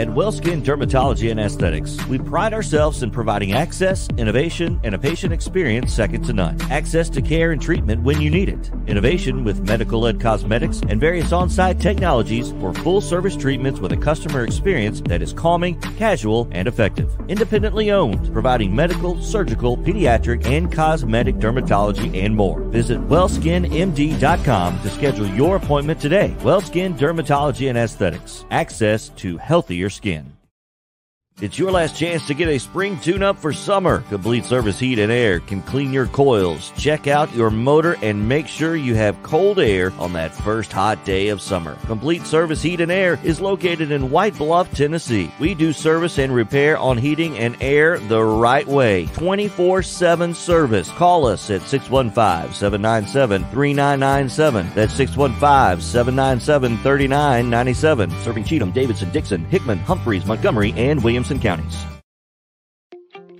At 0.00 0.08
WellSkin 0.08 0.62
Dermatology 0.62 1.30
and 1.30 1.38
Aesthetics, 1.38 2.02
we 2.06 2.16
pride 2.16 2.54
ourselves 2.54 3.02
in 3.02 3.10
providing 3.10 3.52
access, 3.52 4.08
innovation, 4.16 4.80
and 4.82 4.94
a 4.94 4.98
patient 4.98 5.30
experience 5.30 5.92
second 5.92 6.22
to 6.22 6.32
none. 6.32 6.58
Access 6.70 7.10
to 7.10 7.20
care 7.20 7.52
and 7.52 7.60
treatment 7.60 8.02
when 8.02 8.18
you 8.18 8.30
need 8.30 8.48
it. 8.48 8.70
Innovation 8.86 9.44
with 9.44 9.68
medical 9.68 10.00
led 10.00 10.18
cosmetics 10.18 10.80
and 10.88 10.98
various 10.98 11.32
on 11.32 11.50
site 11.50 11.78
technologies 11.78 12.52
for 12.52 12.72
full 12.72 13.02
service 13.02 13.36
treatments 13.36 13.78
with 13.78 13.92
a 13.92 13.96
customer 13.98 14.42
experience 14.42 15.02
that 15.02 15.20
is 15.20 15.34
calming, 15.34 15.78
casual, 15.98 16.48
and 16.52 16.66
effective. 16.66 17.14
Independently 17.28 17.90
owned, 17.90 18.32
providing 18.32 18.74
medical, 18.74 19.20
surgical, 19.20 19.76
pediatric, 19.76 20.46
and 20.46 20.72
cosmetic 20.72 21.34
dermatology 21.34 22.24
and 22.24 22.34
more. 22.34 22.62
Visit 22.70 23.06
WellSkinMD.com 23.06 24.80
to 24.80 24.88
schedule 24.88 25.26
your 25.26 25.56
appointment 25.56 26.00
today. 26.00 26.34
WellSkin 26.38 26.96
Dermatology 26.96 27.68
and 27.68 27.76
Aesthetics. 27.76 28.46
Access 28.50 29.10
to 29.10 29.36
healthier 29.36 29.89
skin. 29.90 30.39
It's 31.40 31.58
your 31.58 31.70
last 31.70 31.96
chance 31.96 32.26
to 32.26 32.34
get 32.34 32.48
a 32.48 32.58
spring 32.58 33.00
tune 33.00 33.22
up 33.22 33.38
for 33.38 33.50
summer. 33.54 34.02
Complete 34.10 34.44
Service 34.44 34.78
Heat 34.78 34.98
and 34.98 35.10
Air 35.10 35.40
can 35.40 35.62
clean 35.62 35.90
your 35.90 36.06
coils, 36.08 36.70
check 36.76 37.06
out 37.06 37.34
your 37.34 37.50
motor, 37.50 37.96
and 38.02 38.28
make 38.28 38.46
sure 38.46 38.76
you 38.76 38.94
have 38.94 39.22
cold 39.22 39.58
air 39.58 39.90
on 39.98 40.12
that 40.12 40.34
first 40.34 40.70
hot 40.70 41.02
day 41.06 41.28
of 41.28 41.40
summer. 41.40 41.76
Complete 41.86 42.26
Service 42.26 42.60
Heat 42.60 42.82
and 42.82 42.92
Air 42.92 43.18
is 43.24 43.40
located 43.40 43.90
in 43.90 44.10
White 44.10 44.36
Bluff, 44.36 44.70
Tennessee. 44.74 45.32
We 45.40 45.54
do 45.54 45.72
service 45.72 46.18
and 46.18 46.34
repair 46.34 46.76
on 46.76 46.98
heating 46.98 47.38
and 47.38 47.56
air 47.62 47.98
the 47.98 48.22
right 48.22 48.66
way. 48.66 49.06
24 49.14 49.82
7 49.82 50.34
service. 50.34 50.90
Call 50.90 51.24
us 51.24 51.48
at 51.48 51.62
615 51.62 52.52
797 52.52 53.44
3997. 53.44 54.70
That's 54.74 54.92
615 54.92 55.80
797 55.80 56.76
3997. 56.82 58.10
Serving 58.20 58.44
Cheatham, 58.44 58.72
Davidson, 58.72 59.10
Dickson, 59.10 59.46
Hickman, 59.46 59.78
Humphreys, 59.78 60.26
Montgomery, 60.26 60.74
and 60.76 61.02
Williamson 61.30 61.40
counties. 61.40 61.86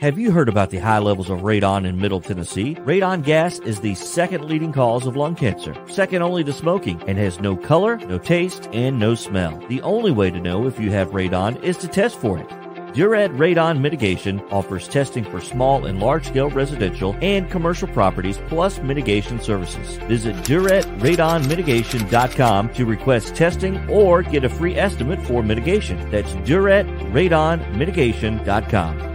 Have 0.00 0.18
you 0.18 0.30
heard 0.30 0.48
about 0.48 0.70
the 0.70 0.78
high 0.78 0.98
levels 0.98 1.28
of 1.28 1.40
radon 1.40 1.86
in 1.86 2.00
Middle 2.00 2.20
Tennessee? 2.22 2.74
Radon 2.76 3.22
gas 3.22 3.58
is 3.60 3.80
the 3.80 3.94
second 3.94 4.46
leading 4.46 4.72
cause 4.72 5.06
of 5.06 5.16
lung 5.16 5.34
cancer, 5.34 5.74
second 5.88 6.22
only 6.22 6.42
to 6.44 6.54
smoking, 6.54 7.02
and 7.06 7.18
has 7.18 7.40
no 7.40 7.54
color, 7.54 7.98
no 7.98 8.16
taste, 8.16 8.68
and 8.72 8.98
no 8.98 9.14
smell. 9.14 9.58
The 9.68 9.82
only 9.82 10.10
way 10.10 10.30
to 10.30 10.40
know 10.40 10.66
if 10.66 10.78
you 10.78 10.90
have 10.92 11.10
radon 11.10 11.62
is 11.62 11.76
to 11.78 11.88
test 11.88 12.18
for 12.18 12.38
it. 12.38 12.50
Duret 12.92 13.36
Radon 13.36 13.80
Mitigation 13.80 14.40
offers 14.50 14.88
testing 14.88 15.22
for 15.24 15.40
small 15.40 15.86
and 15.86 16.00
large 16.00 16.26
scale 16.26 16.50
residential 16.50 17.14
and 17.22 17.48
commercial 17.50 17.88
properties 17.88 18.38
plus 18.48 18.78
mitigation 18.80 19.40
services. 19.40 19.96
Visit 20.08 20.34
DuretRadonMitigation.com 20.36 22.68
to 22.70 22.84
request 22.84 23.36
testing 23.36 23.88
or 23.88 24.22
get 24.22 24.44
a 24.44 24.48
free 24.48 24.76
estimate 24.76 25.20
for 25.22 25.42
mitigation. 25.42 26.10
That's 26.10 26.32
DuretRadonMitigation.com. 26.32 29.09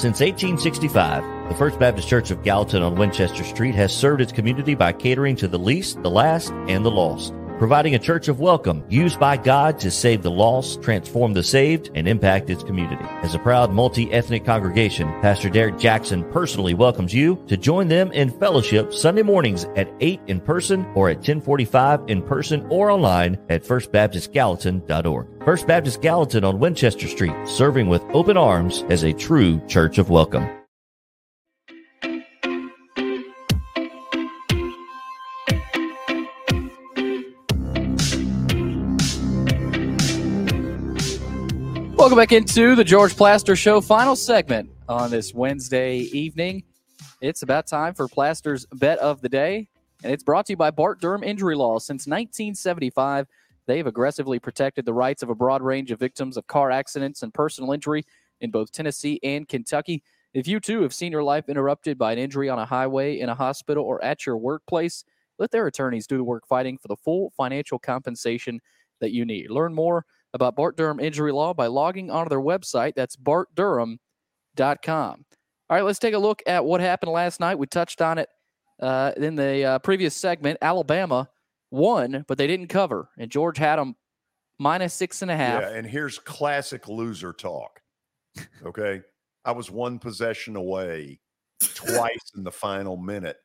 Since 0.00 0.20
1865, 0.20 1.50
the 1.50 1.54
First 1.56 1.78
Baptist 1.78 2.08
Church 2.08 2.30
of 2.30 2.42
Gallatin 2.42 2.82
on 2.82 2.94
Winchester 2.94 3.44
Street 3.44 3.74
has 3.74 3.94
served 3.94 4.22
its 4.22 4.32
community 4.32 4.74
by 4.74 4.94
catering 4.94 5.36
to 5.36 5.46
the 5.46 5.58
least, 5.58 6.02
the 6.02 6.08
last, 6.08 6.52
and 6.68 6.82
the 6.86 6.90
lost, 6.90 7.34
providing 7.60 7.94
a 7.94 7.98
church 7.98 8.28
of 8.28 8.40
welcome 8.40 8.82
used 8.88 9.20
by 9.20 9.36
God 9.36 9.78
to 9.78 9.90
save 9.90 10.22
the 10.22 10.30
lost, 10.30 10.82
transform 10.82 11.34
the 11.34 11.42
saved, 11.42 11.90
and 11.94 12.08
impact 12.08 12.48
its 12.48 12.62
community. 12.62 13.04
As 13.22 13.34
a 13.34 13.38
proud 13.38 13.70
multi-ethnic 13.70 14.46
congregation, 14.46 15.08
Pastor 15.20 15.50
Derek 15.50 15.78
Jackson 15.78 16.24
personally 16.32 16.72
welcomes 16.72 17.12
you 17.12 17.44
to 17.48 17.58
join 17.58 17.88
them 17.88 18.12
in 18.12 18.30
fellowship 18.30 18.94
Sunday 18.94 19.22
mornings 19.22 19.66
at 19.76 19.92
8 20.00 20.22
in 20.26 20.40
person 20.40 20.86
or 20.94 21.10
at 21.10 21.18
1045 21.18 22.04
in 22.08 22.22
person 22.22 22.66
or 22.70 22.90
online 22.90 23.36
at 23.50 23.62
firstbaptistgallatin.org. 23.62 25.44
First 25.44 25.66
Baptist 25.66 26.00
Gallatin 26.00 26.44
on 26.44 26.60
Winchester 26.60 27.08
Street, 27.08 27.36
serving 27.46 27.90
with 27.90 28.02
open 28.14 28.38
arms 28.38 28.84
as 28.88 29.02
a 29.02 29.12
true 29.12 29.60
church 29.66 29.98
of 29.98 30.08
welcome. 30.08 30.59
Welcome 42.10 42.22
back 42.22 42.32
into 42.32 42.74
the 42.74 42.82
George 42.82 43.16
Plaster 43.16 43.54
Show 43.54 43.80
final 43.80 44.16
segment 44.16 44.68
on 44.88 45.12
this 45.12 45.32
Wednesday 45.32 45.98
evening. 45.98 46.64
It's 47.20 47.42
about 47.42 47.68
time 47.68 47.94
for 47.94 48.08
Plaster's 48.08 48.66
bet 48.66 48.98
of 48.98 49.20
the 49.20 49.28
day, 49.28 49.68
and 50.02 50.12
it's 50.12 50.24
brought 50.24 50.46
to 50.46 50.54
you 50.54 50.56
by 50.56 50.72
Bart 50.72 51.00
Durham 51.00 51.22
Injury 51.22 51.54
Law. 51.54 51.78
Since 51.78 52.08
1975, 52.08 53.28
they've 53.66 53.86
aggressively 53.86 54.40
protected 54.40 54.86
the 54.86 54.92
rights 54.92 55.22
of 55.22 55.30
a 55.30 55.36
broad 55.36 55.62
range 55.62 55.92
of 55.92 56.00
victims 56.00 56.36
of 56.36 56.48
car 56.48 56.72
accidents 56.72 57.22
and 57.22 57.32
personal 57.32 57.70
injury 57.70 58.04
in 58.40 58.50
both 58.50 58.72
Tennessee 58.72 59.20
and 59.22 59.46
Kentucky. 59.46 60.02
If 60.34 60.48
you 60.48 60.58
too 60.58 60.82
have 60.82 60.92
seen 60.92 61.12
your 61.12 61.22
life 61.22 61.48
interrupted 61.48 61.96
by 61.96 62.10
an 62.10 62.18
injury 62.18 62.48
on 62.48 62.58
a 62.58 62.66
highway, 62.66 63.20
in 63.20 63.28
a 63.28 63.36
hospital, 63.36 63.84
or 63.84 64.02
at 64.02 64.26
your 64.26 64.36
workplace, 64.36 65.04
let 65.38 65.52
their 65.52 65.68
attorneys 65.68 66.08
do 66.08 66.16
the 66.16 66.24
work 66.24 66.44
fighting 66.48 66.76
for 66.76 66.88
the 66.88 66.96
full 66.96 67.30
financial 67.36 67.78
compensation 67.78 68.60
that 68.98 69.12
you 69.12 69.24
need. 69.24 69.48
Learn 69.48 69.72
more 69.74 70.04
about 70.34 70.56
Bart 70.56 70.76
Durham 70.76 71.00
Injury 71.00 71.32
Law 71.32 71.54
by 71.54 71.66
logging 71.66 72.10
onto 72.10 72.28
their 72.28 72.40
website. 72.40 72.94
That's 72.94 73.16
bartdurham.com. 73.16 73.98
All 75.70 75.76
right, 75.76 75.84
let's 75.84 75.98
take 75.98 76.14
a 76.14 76.18
look 76.18 76.42
at 76.46 76.64
what 76.64 76.80
happened 76.80 77.12
last 77.12 77.40
night. 77.40 77.58
We 77.58 77.66
touched 77.66 78.02
on 78.02 78.18
it 78.18 78.28
uh, 78.80 79.12
in 79.16 79.36
the 79.36 79.64
uh, 79.64 79.78
previous 79.80 80.16
segment. 80.16 80.58
Alabama 80.62 81.28
won, 81.70 82.24
but 82.26 82.38
they 82.38 82.46
didn't 82.46 82.68
cover, 82.68 83.08
and 83.18 83.30
George 83.30 83.58
had 83.58 83.76
them 83.76 83.94
minus 84.58 84.94
six 84.94 85.22
and 85.22 85.30
a 85.30 85.36
half. 85.36 85.62
Yeah, 85.62 85.70
and 85.70 85.86
here's 85.86 86.18
classic 86.18 86.88
loser 86.88 87.32
talk. 87.32 87.80
Okay. 88.64 89.02
I 89.44 89.52
was 89.52 89.70
one 89.70 89.98
possession 89.98 90.54
away 90.54 91.18
twice 91.60 92.32
in 92.36 92.44
the 92.44 92.52
final 92.52 92.96
minute. 92.96 93.38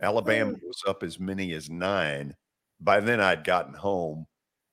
Alabama 0.00 0.54
was 0.62 0.82
up 0.86 1.02
as 1.02 1.18
many 1.18 1.52
as 1.52 1.70
nine. 1.70 2.34
By 2.80 3.00
then, 3.00 3.20
I'd 3.20 3.44
gotten 3.44 3.74
home. 3.74 4.26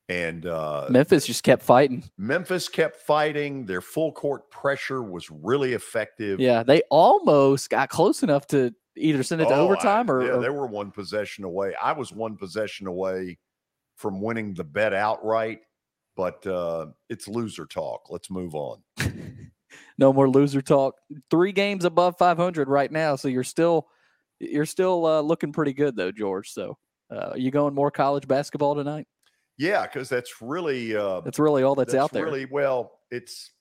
And 0.07 0.45
uh, 0.45 0.85
Memphis 0.89 1.25
just 1.25 1.43
kept 1.43 1.63
fighting. 1.63 2.03
Memphis 2.17 2.69
kept 2.69 2.97
fighting. 2.97 3.65
Their 3.65 3.81
full 3.81 4.11
court 4.11 4.51
pressure 4.51 5.01
was 5.01 5.31
really 5.31 5.73
effective. 5.73 6.39
Yeah, 6.39 6.61
they 6.61 6.83
almost 6.91 7.69
got 7.71 7.89
close 7.89 8.21
enough 8.21 8.45
to 8.47 8.71
either 8.95 9.23
send 9.23 9.41
it 9.41 9.45
to 9.45 9.53
Oh, 9.55 9.55
I- 9.55 9.59
overtime 9.61 10.09
or, 10.11 10.23
yeah, 10.23 10.33
or- 10.33 10.41
they 10.41 10.49
were 10.49 10.67
one 10.67 10.91
possession 10.91 11.43
away. 11.43 11.73
I 11.81 11.93
was 11.93 12.11
one 12.13 12.37
possession 12.37 12.85
away 12.87 13.39
from 13.95 14.21
winning 14.21 14.53
the 14.53 14.63
bet 14.63 14.93
outright, 14.93 15.61
but 16.15 16.45
uh, 16.45 16.87
it's 17.09 17.27
loser 17.27 17.65
talk. 17.65 18.07
Let's 18.11 18.29
move 18.29 18.53
on. 18.53 18.83
no 19.97 20.13
more 20.13 20.29
loser 20.29 20.61
talk. 20.61 20.95
Three 21.31 21.51
games 21.51 21.83
above 21.83 22.15
500 22.19 22.69
right 22.69 22.91
now, 22.91 23.15
so 23.15 23.27
you're 23.27 23.43
still 23.43 23.87
you're 24.39 24.65
still 24.65 25.05
uh, 25.05 25.21
looking 25.21 25.51
pretty 25.51 25.73
good 25.73 25.95
though, 25.95 26.11
George. 26.11 26.51
So, 26.51 26.77
uh, 27.09 27.33
you 27.35 27.49
going 27.51 27.73
more 27.73 27.89
college 27.89 28.27
basketball 28.27 28.75
tonight? 28.75 29.07
Yeah, 29.57 29.83
because 29.83 30.09
that's 30.09 30.41
really 30.41 30.95
uh, 30.95 31.21
That's 31.21 31.39
really 31.39 31.63
all 31.63 31.75
that's, 31.75 31.93
out 31.93 32.11
there. 32.11 32.25
Really 32.25 32.45
well, 32.45 32.99
it's 33.09 33.51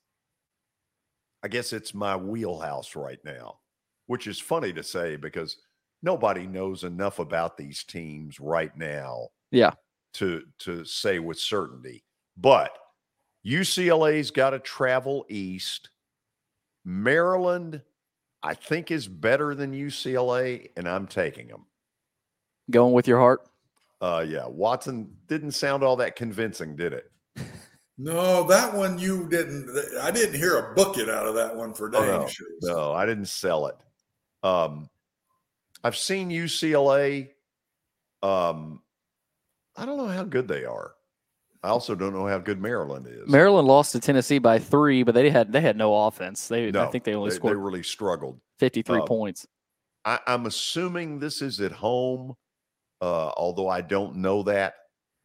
I 1.43 1.47
guess 1.47 1.73
it's 1.73 1.93
my 1.93 2.15
wheelhouse 2.15 2.95
right 2.95 3.19
now, 3.23 3.59
which 4.07 4.27
is 4.27 4.39
funny 4.39 4.73
to 4.73 4.83
say 4.83 5.15
because 5.15 5.57
nobody 6.03 6.47
knows 6.47 6.83
enough 6.83 7.19
about 7.19 7.57
these 7.57 7.83
teams 7.83 8.39
right 8.39 8.75
now 8.75 9.29
yeah, 9.51 9.71
to 10.15 10.43
to 10.59 10.83
say 10.83 11.19
with 11.19 11.39
certainty. 11.39 12.03
But 12.35 12.71
UCLA's 13.45 14.31
got 14.31 14.49
to 14.49 14.59
travel 14.59 15.25
east. 15.29 15.91
Maryland, 16.83 17.81
I 18.43 18.53
think, 18.53 18.91
is 18.91 19.07
better 19.07 19.55
than 19.55 19.71
UCLA, 19.71 20.69
and 20.75 20.87
I'm 20.89 21.07
taking 21.07 21.47
them. 21.47 21.65
going 22.69 22.93
with 22.93 23.07
your 23.07 23.19
heart. 23.19 23.41
Uh, 24.01 24.25
yeah, 24.27 24.45
Watson 24.47 25.15
didn't 25.27 25.51
sound 25.51 25.83
all 25.83 25.95
that 25.97 26.15
convincing, 26.15 26.75
did 26.75 26.93
it? 26.93 27.11
No, 27.97 28.43
that 28.43 28.73
one 28.73 28.99
you 28.99 29.27
didn't. 29.29 29.69
I 30.01 30.11
didn't 30.11 30.35
hear 30.35 30.57
a 30.59 30.75
bucket 30.75 31.09
out 31.09 31.25
of 31.27 31.35
that 31.35 31.55
one 31.55 31.73
for 31.73 31.87
Oh, 31.95 32.01
no, 32.21 32.27
sure. 32.27 32.47
no, 32.61 32.91
I 32.93 33.05
didn't 33.05 33.27
sell 33.27 33.67
it. 33.67 33.75
Um, 34.43 34.89
I've 35.83 35.95
seen 35.95 36.29
UCLA. 36.29 37.29
Um, 38.21 38.81
I 39.77 39.85
don't 39.85 39.97
know 39.97 40.07
how 40.07 40.23
good 40.23 40.47
they 40.47 40.65
are. 40.65 40.91
I 41.63 41.69
also 41.69 41.95
don't 41.95 42.13
know 42.13 42.27
how 42.27 42.37
good 42.37 42.61
Maryland 42.61 43.07
is. 43.09 43.27
Maryland 43.27 43.67
lost 43.67 43.93
to 43.93 43.99
Tennessee 43.99 44.39
by 44.39 44.59
three, 44.59 45.03
but 45.03 45.15
they 45.15 45.29
had 45.29 45.51
they 45.51 45.61
had 45.61 45.77
no 45.77 45.95
offense. 46.05 46.47
They 46.47 46.69
I 46.71 46.85
think 46.87 47.05
they 47.05 47.15
only 47.15 47.29
they, 47.31 47.35
scored 47.37 47.53
They 47.57 47.61
really 47.61 47.81
struggled. 47.83 48.39
53 48.59 48.99
Uh, 48.99 49.05
points. 49.05 49.47
I, 50.03 50.19
I'm 50.27 50.45
assuming 50.45 51.17
this 51.17 51.41
is 51.41 51.59
at 51.61 51.71
home, 51.71 52.35
uh, 53.05 53.31
although 53.37 53.69
I 53.69 53.81
don't 53.81 54.15
know 54.15 54.41
that. 54.43 54.73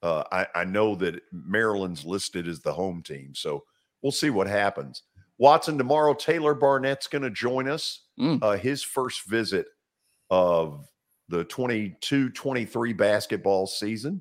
Uh, 0.03 0.23
I, 0.31 0.47
I 0.55 0.65
know 0.65 0.95
that 0.97 1.23
Maryland's 1.33 2.05
listed 2.05 2.47
as 2.47 2.61
the 2.61 2.73
home 2.75 3.03
team, 3.03 3.35
so 3.35 3.65
we'll 4.03 4.13
see 4.13 4.29
what 4.29 4.47
happens. 4.47 5.03
Watson 5.39 5.79
tomorrow. 5.79 6.13
Taylor 6.13 6.55
Barnett's 6.55 7.07
going 7.07 7.23
to 7.23 7.31
join 7.31 7.69
us. 7.69 8.03
Uh, 8.43 8.57
his 8.59 8.83
first 8.83 9.25
visit 9.27 9.67
of 10.29 10.87
the 11.29 11.47
22-23 11.47 12.95
basketball 12.99 13.67
season. 13.67 14.21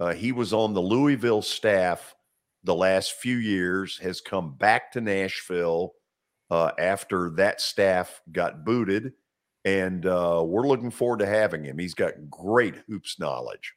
Uh, 0.00 0.14
he 0.14 0.32
was 0.32 0.54
on 0.54 0.72
the 0.72 0.80
Louisville 0.80 1.42
staff 1.42 2.14
the 2.64 2.74
last 2.74 3.12
few 3.12 3.36
years, 3.36 3.98
has 3.98 4.22
come 4.22 4.56
back 4.56 4.90
to 4.92 5.02
Nashville 5.02 5.92
uh, 6.50 6.70
after 6.78 7.30
that 7.36 7.60
staff 7.60 8.22
got 8.32 8.64
booted. 8.64 9.12
And 9.66 10.06
uh, 10.06 10.42
we're 10.46 10.66
looking 10.68 10.92
forward 10.92 11.18
to 11.18 11.26
having 11.26 11.64
him. 11.64 11.76
He's 11.76 11.92
got 11.94 12.12
great 12.30 12.76
hoops 12.88 13.18
knowledge. 13.18 13.74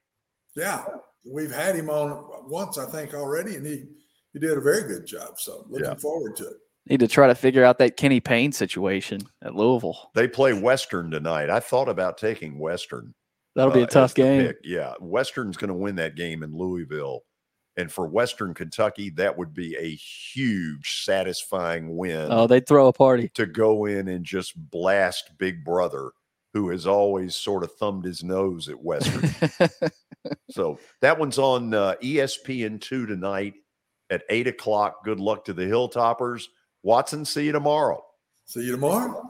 Yeah, 0.56 0.86
we've 1.26 1.52
had 1.52 1.76
him 1.76 1.90
on 1.90 2.26
once, 2.48 2.78
I 2.78 2.86
think, 2.86 3.14
already, 3.16 3.56
and 3.56 3.66
he 3.66 3.86
he 4.32 4.40
did 4.40 4.56
a 4.56 4.62
very 4.62 4.84
good 4.88 5.08
job. 5.08 5.40
So 5.40 5.66
looking 5.68 5.88
Yeah. 5.88 5.96
forward 5.96 6.36
to 6.38 6.48
it. 6.48 6.58
Need 6.88 7.00
to 7.00 7.08
try 7.08 7.26
to 7.28 7.34
figure 7.36 7.64
out 7.64 7.80
that 7.80 7.98
Kenny 7.98 8.20
Payne 8.20 8.52
situation 8.52 9.22
at 9.44 9.56
Louisville. 9.56 10.12
They 10.14 10.28
play 10.28 10.54
Western 10.54 11.10
tonight. 11.10 11.50
I 11.50 11.60
thought 11.60 11.90
about 11.90 12.18
taking 12.20 12.60
Western. 12.60 13.14
That'll 13.56 13.74
be 13.74 13.82
a 13.82 13.84
uh, 13.84 13.88
tough 13.88 14.14
game. 14.14 14.46
pick. 14.46 14.58
Yeah, 14.64 14.94
Western's 15.00 15.58
going 15.58 15.70
to 15.70 15.74
win 15.74 15.96
that 15.96 16.16
game 16.16 16.44
in 16.44 16.56
Louisville. 16.56 17.22
And 17.80 17.90
for 17.90 18.06
Western 18.08 18.54
Kentucky, 18.54 19.10
that 19.12 19.38
would 19.38 19.54
be 19.54 19.74
a 19.78 19.96
huge, 19.96 21.04
satisfying 21.06 21.96
win. 21.96 22.28
Oh, 22.30 22.46
they'd 22.46 22.68
throw 22.68 22.88
a 22.88 22.94
party. 22.94 23.32
to 23.36 23.46
go 23.46 23.86
in 23.86 24.10
and 24.10 24.26
just 24.26 24.54
blast 24.70 25.32
Big 25.38 25.64
Brother, 25.64 26.12
who 26.54 26.68
has 26.72 26.86
always 26.86 27.38
sort 27.38 27.64
of 27.64 27.72
thumbed 27.76 28.04
his 28.04 28.22
nose 28.22 28.68
at 28.68 28.84
Western. 28.84 29.34
so 30.52 30.78
that 31.00 31.18
one's 31.18 31.40
on 31.40 31.74
uh, 31.74 31.96
ESPN 32.04 32.82
two 32.82 33.06
tonight 33.06 33.54
at 34.10 34.24
eight 34.30 34.48
o'clock. 34.48 35.06
Good 35.06 35.22
luck 35.22 35.46
to 35.46 35.54
the 35.54 35.64
Hilltoppers. 35.64 36.48
Watson, 36.84 37.24
see 37.24 37.46
you 37.46 37.54
tomorrow. 37.54 38.04
See 38.44 38.66
you 38.66 38.72
tomorrow. 38.74 39.24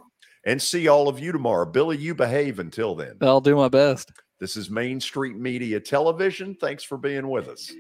And 0.44 0.60
see 0.60 0.88
all 0.88 1.08
of 1.08 1.20
you 1.20 1.32
tomorrow. 1.32 1.68
Billy, 1.68 1.98
you 1.98 2.16
behave 2.16 2.58
until 2.58 2.96
then. 2.96 3.18
I'll 3.22 3.42
do 3.42 3.56
my 3.56 3.70
best. 3.70 4.12
This 4.40 4.58
is 4.58 4.72
Main 4.72 5.00
Street 5.00 5.36
Media 5.36 5.80
Television. 5.80 6.56
Thanks 6.56 6.84
for 6.84 6.98
being 6.98 7.28
with 7.28 7.48
us. 7.48 7.72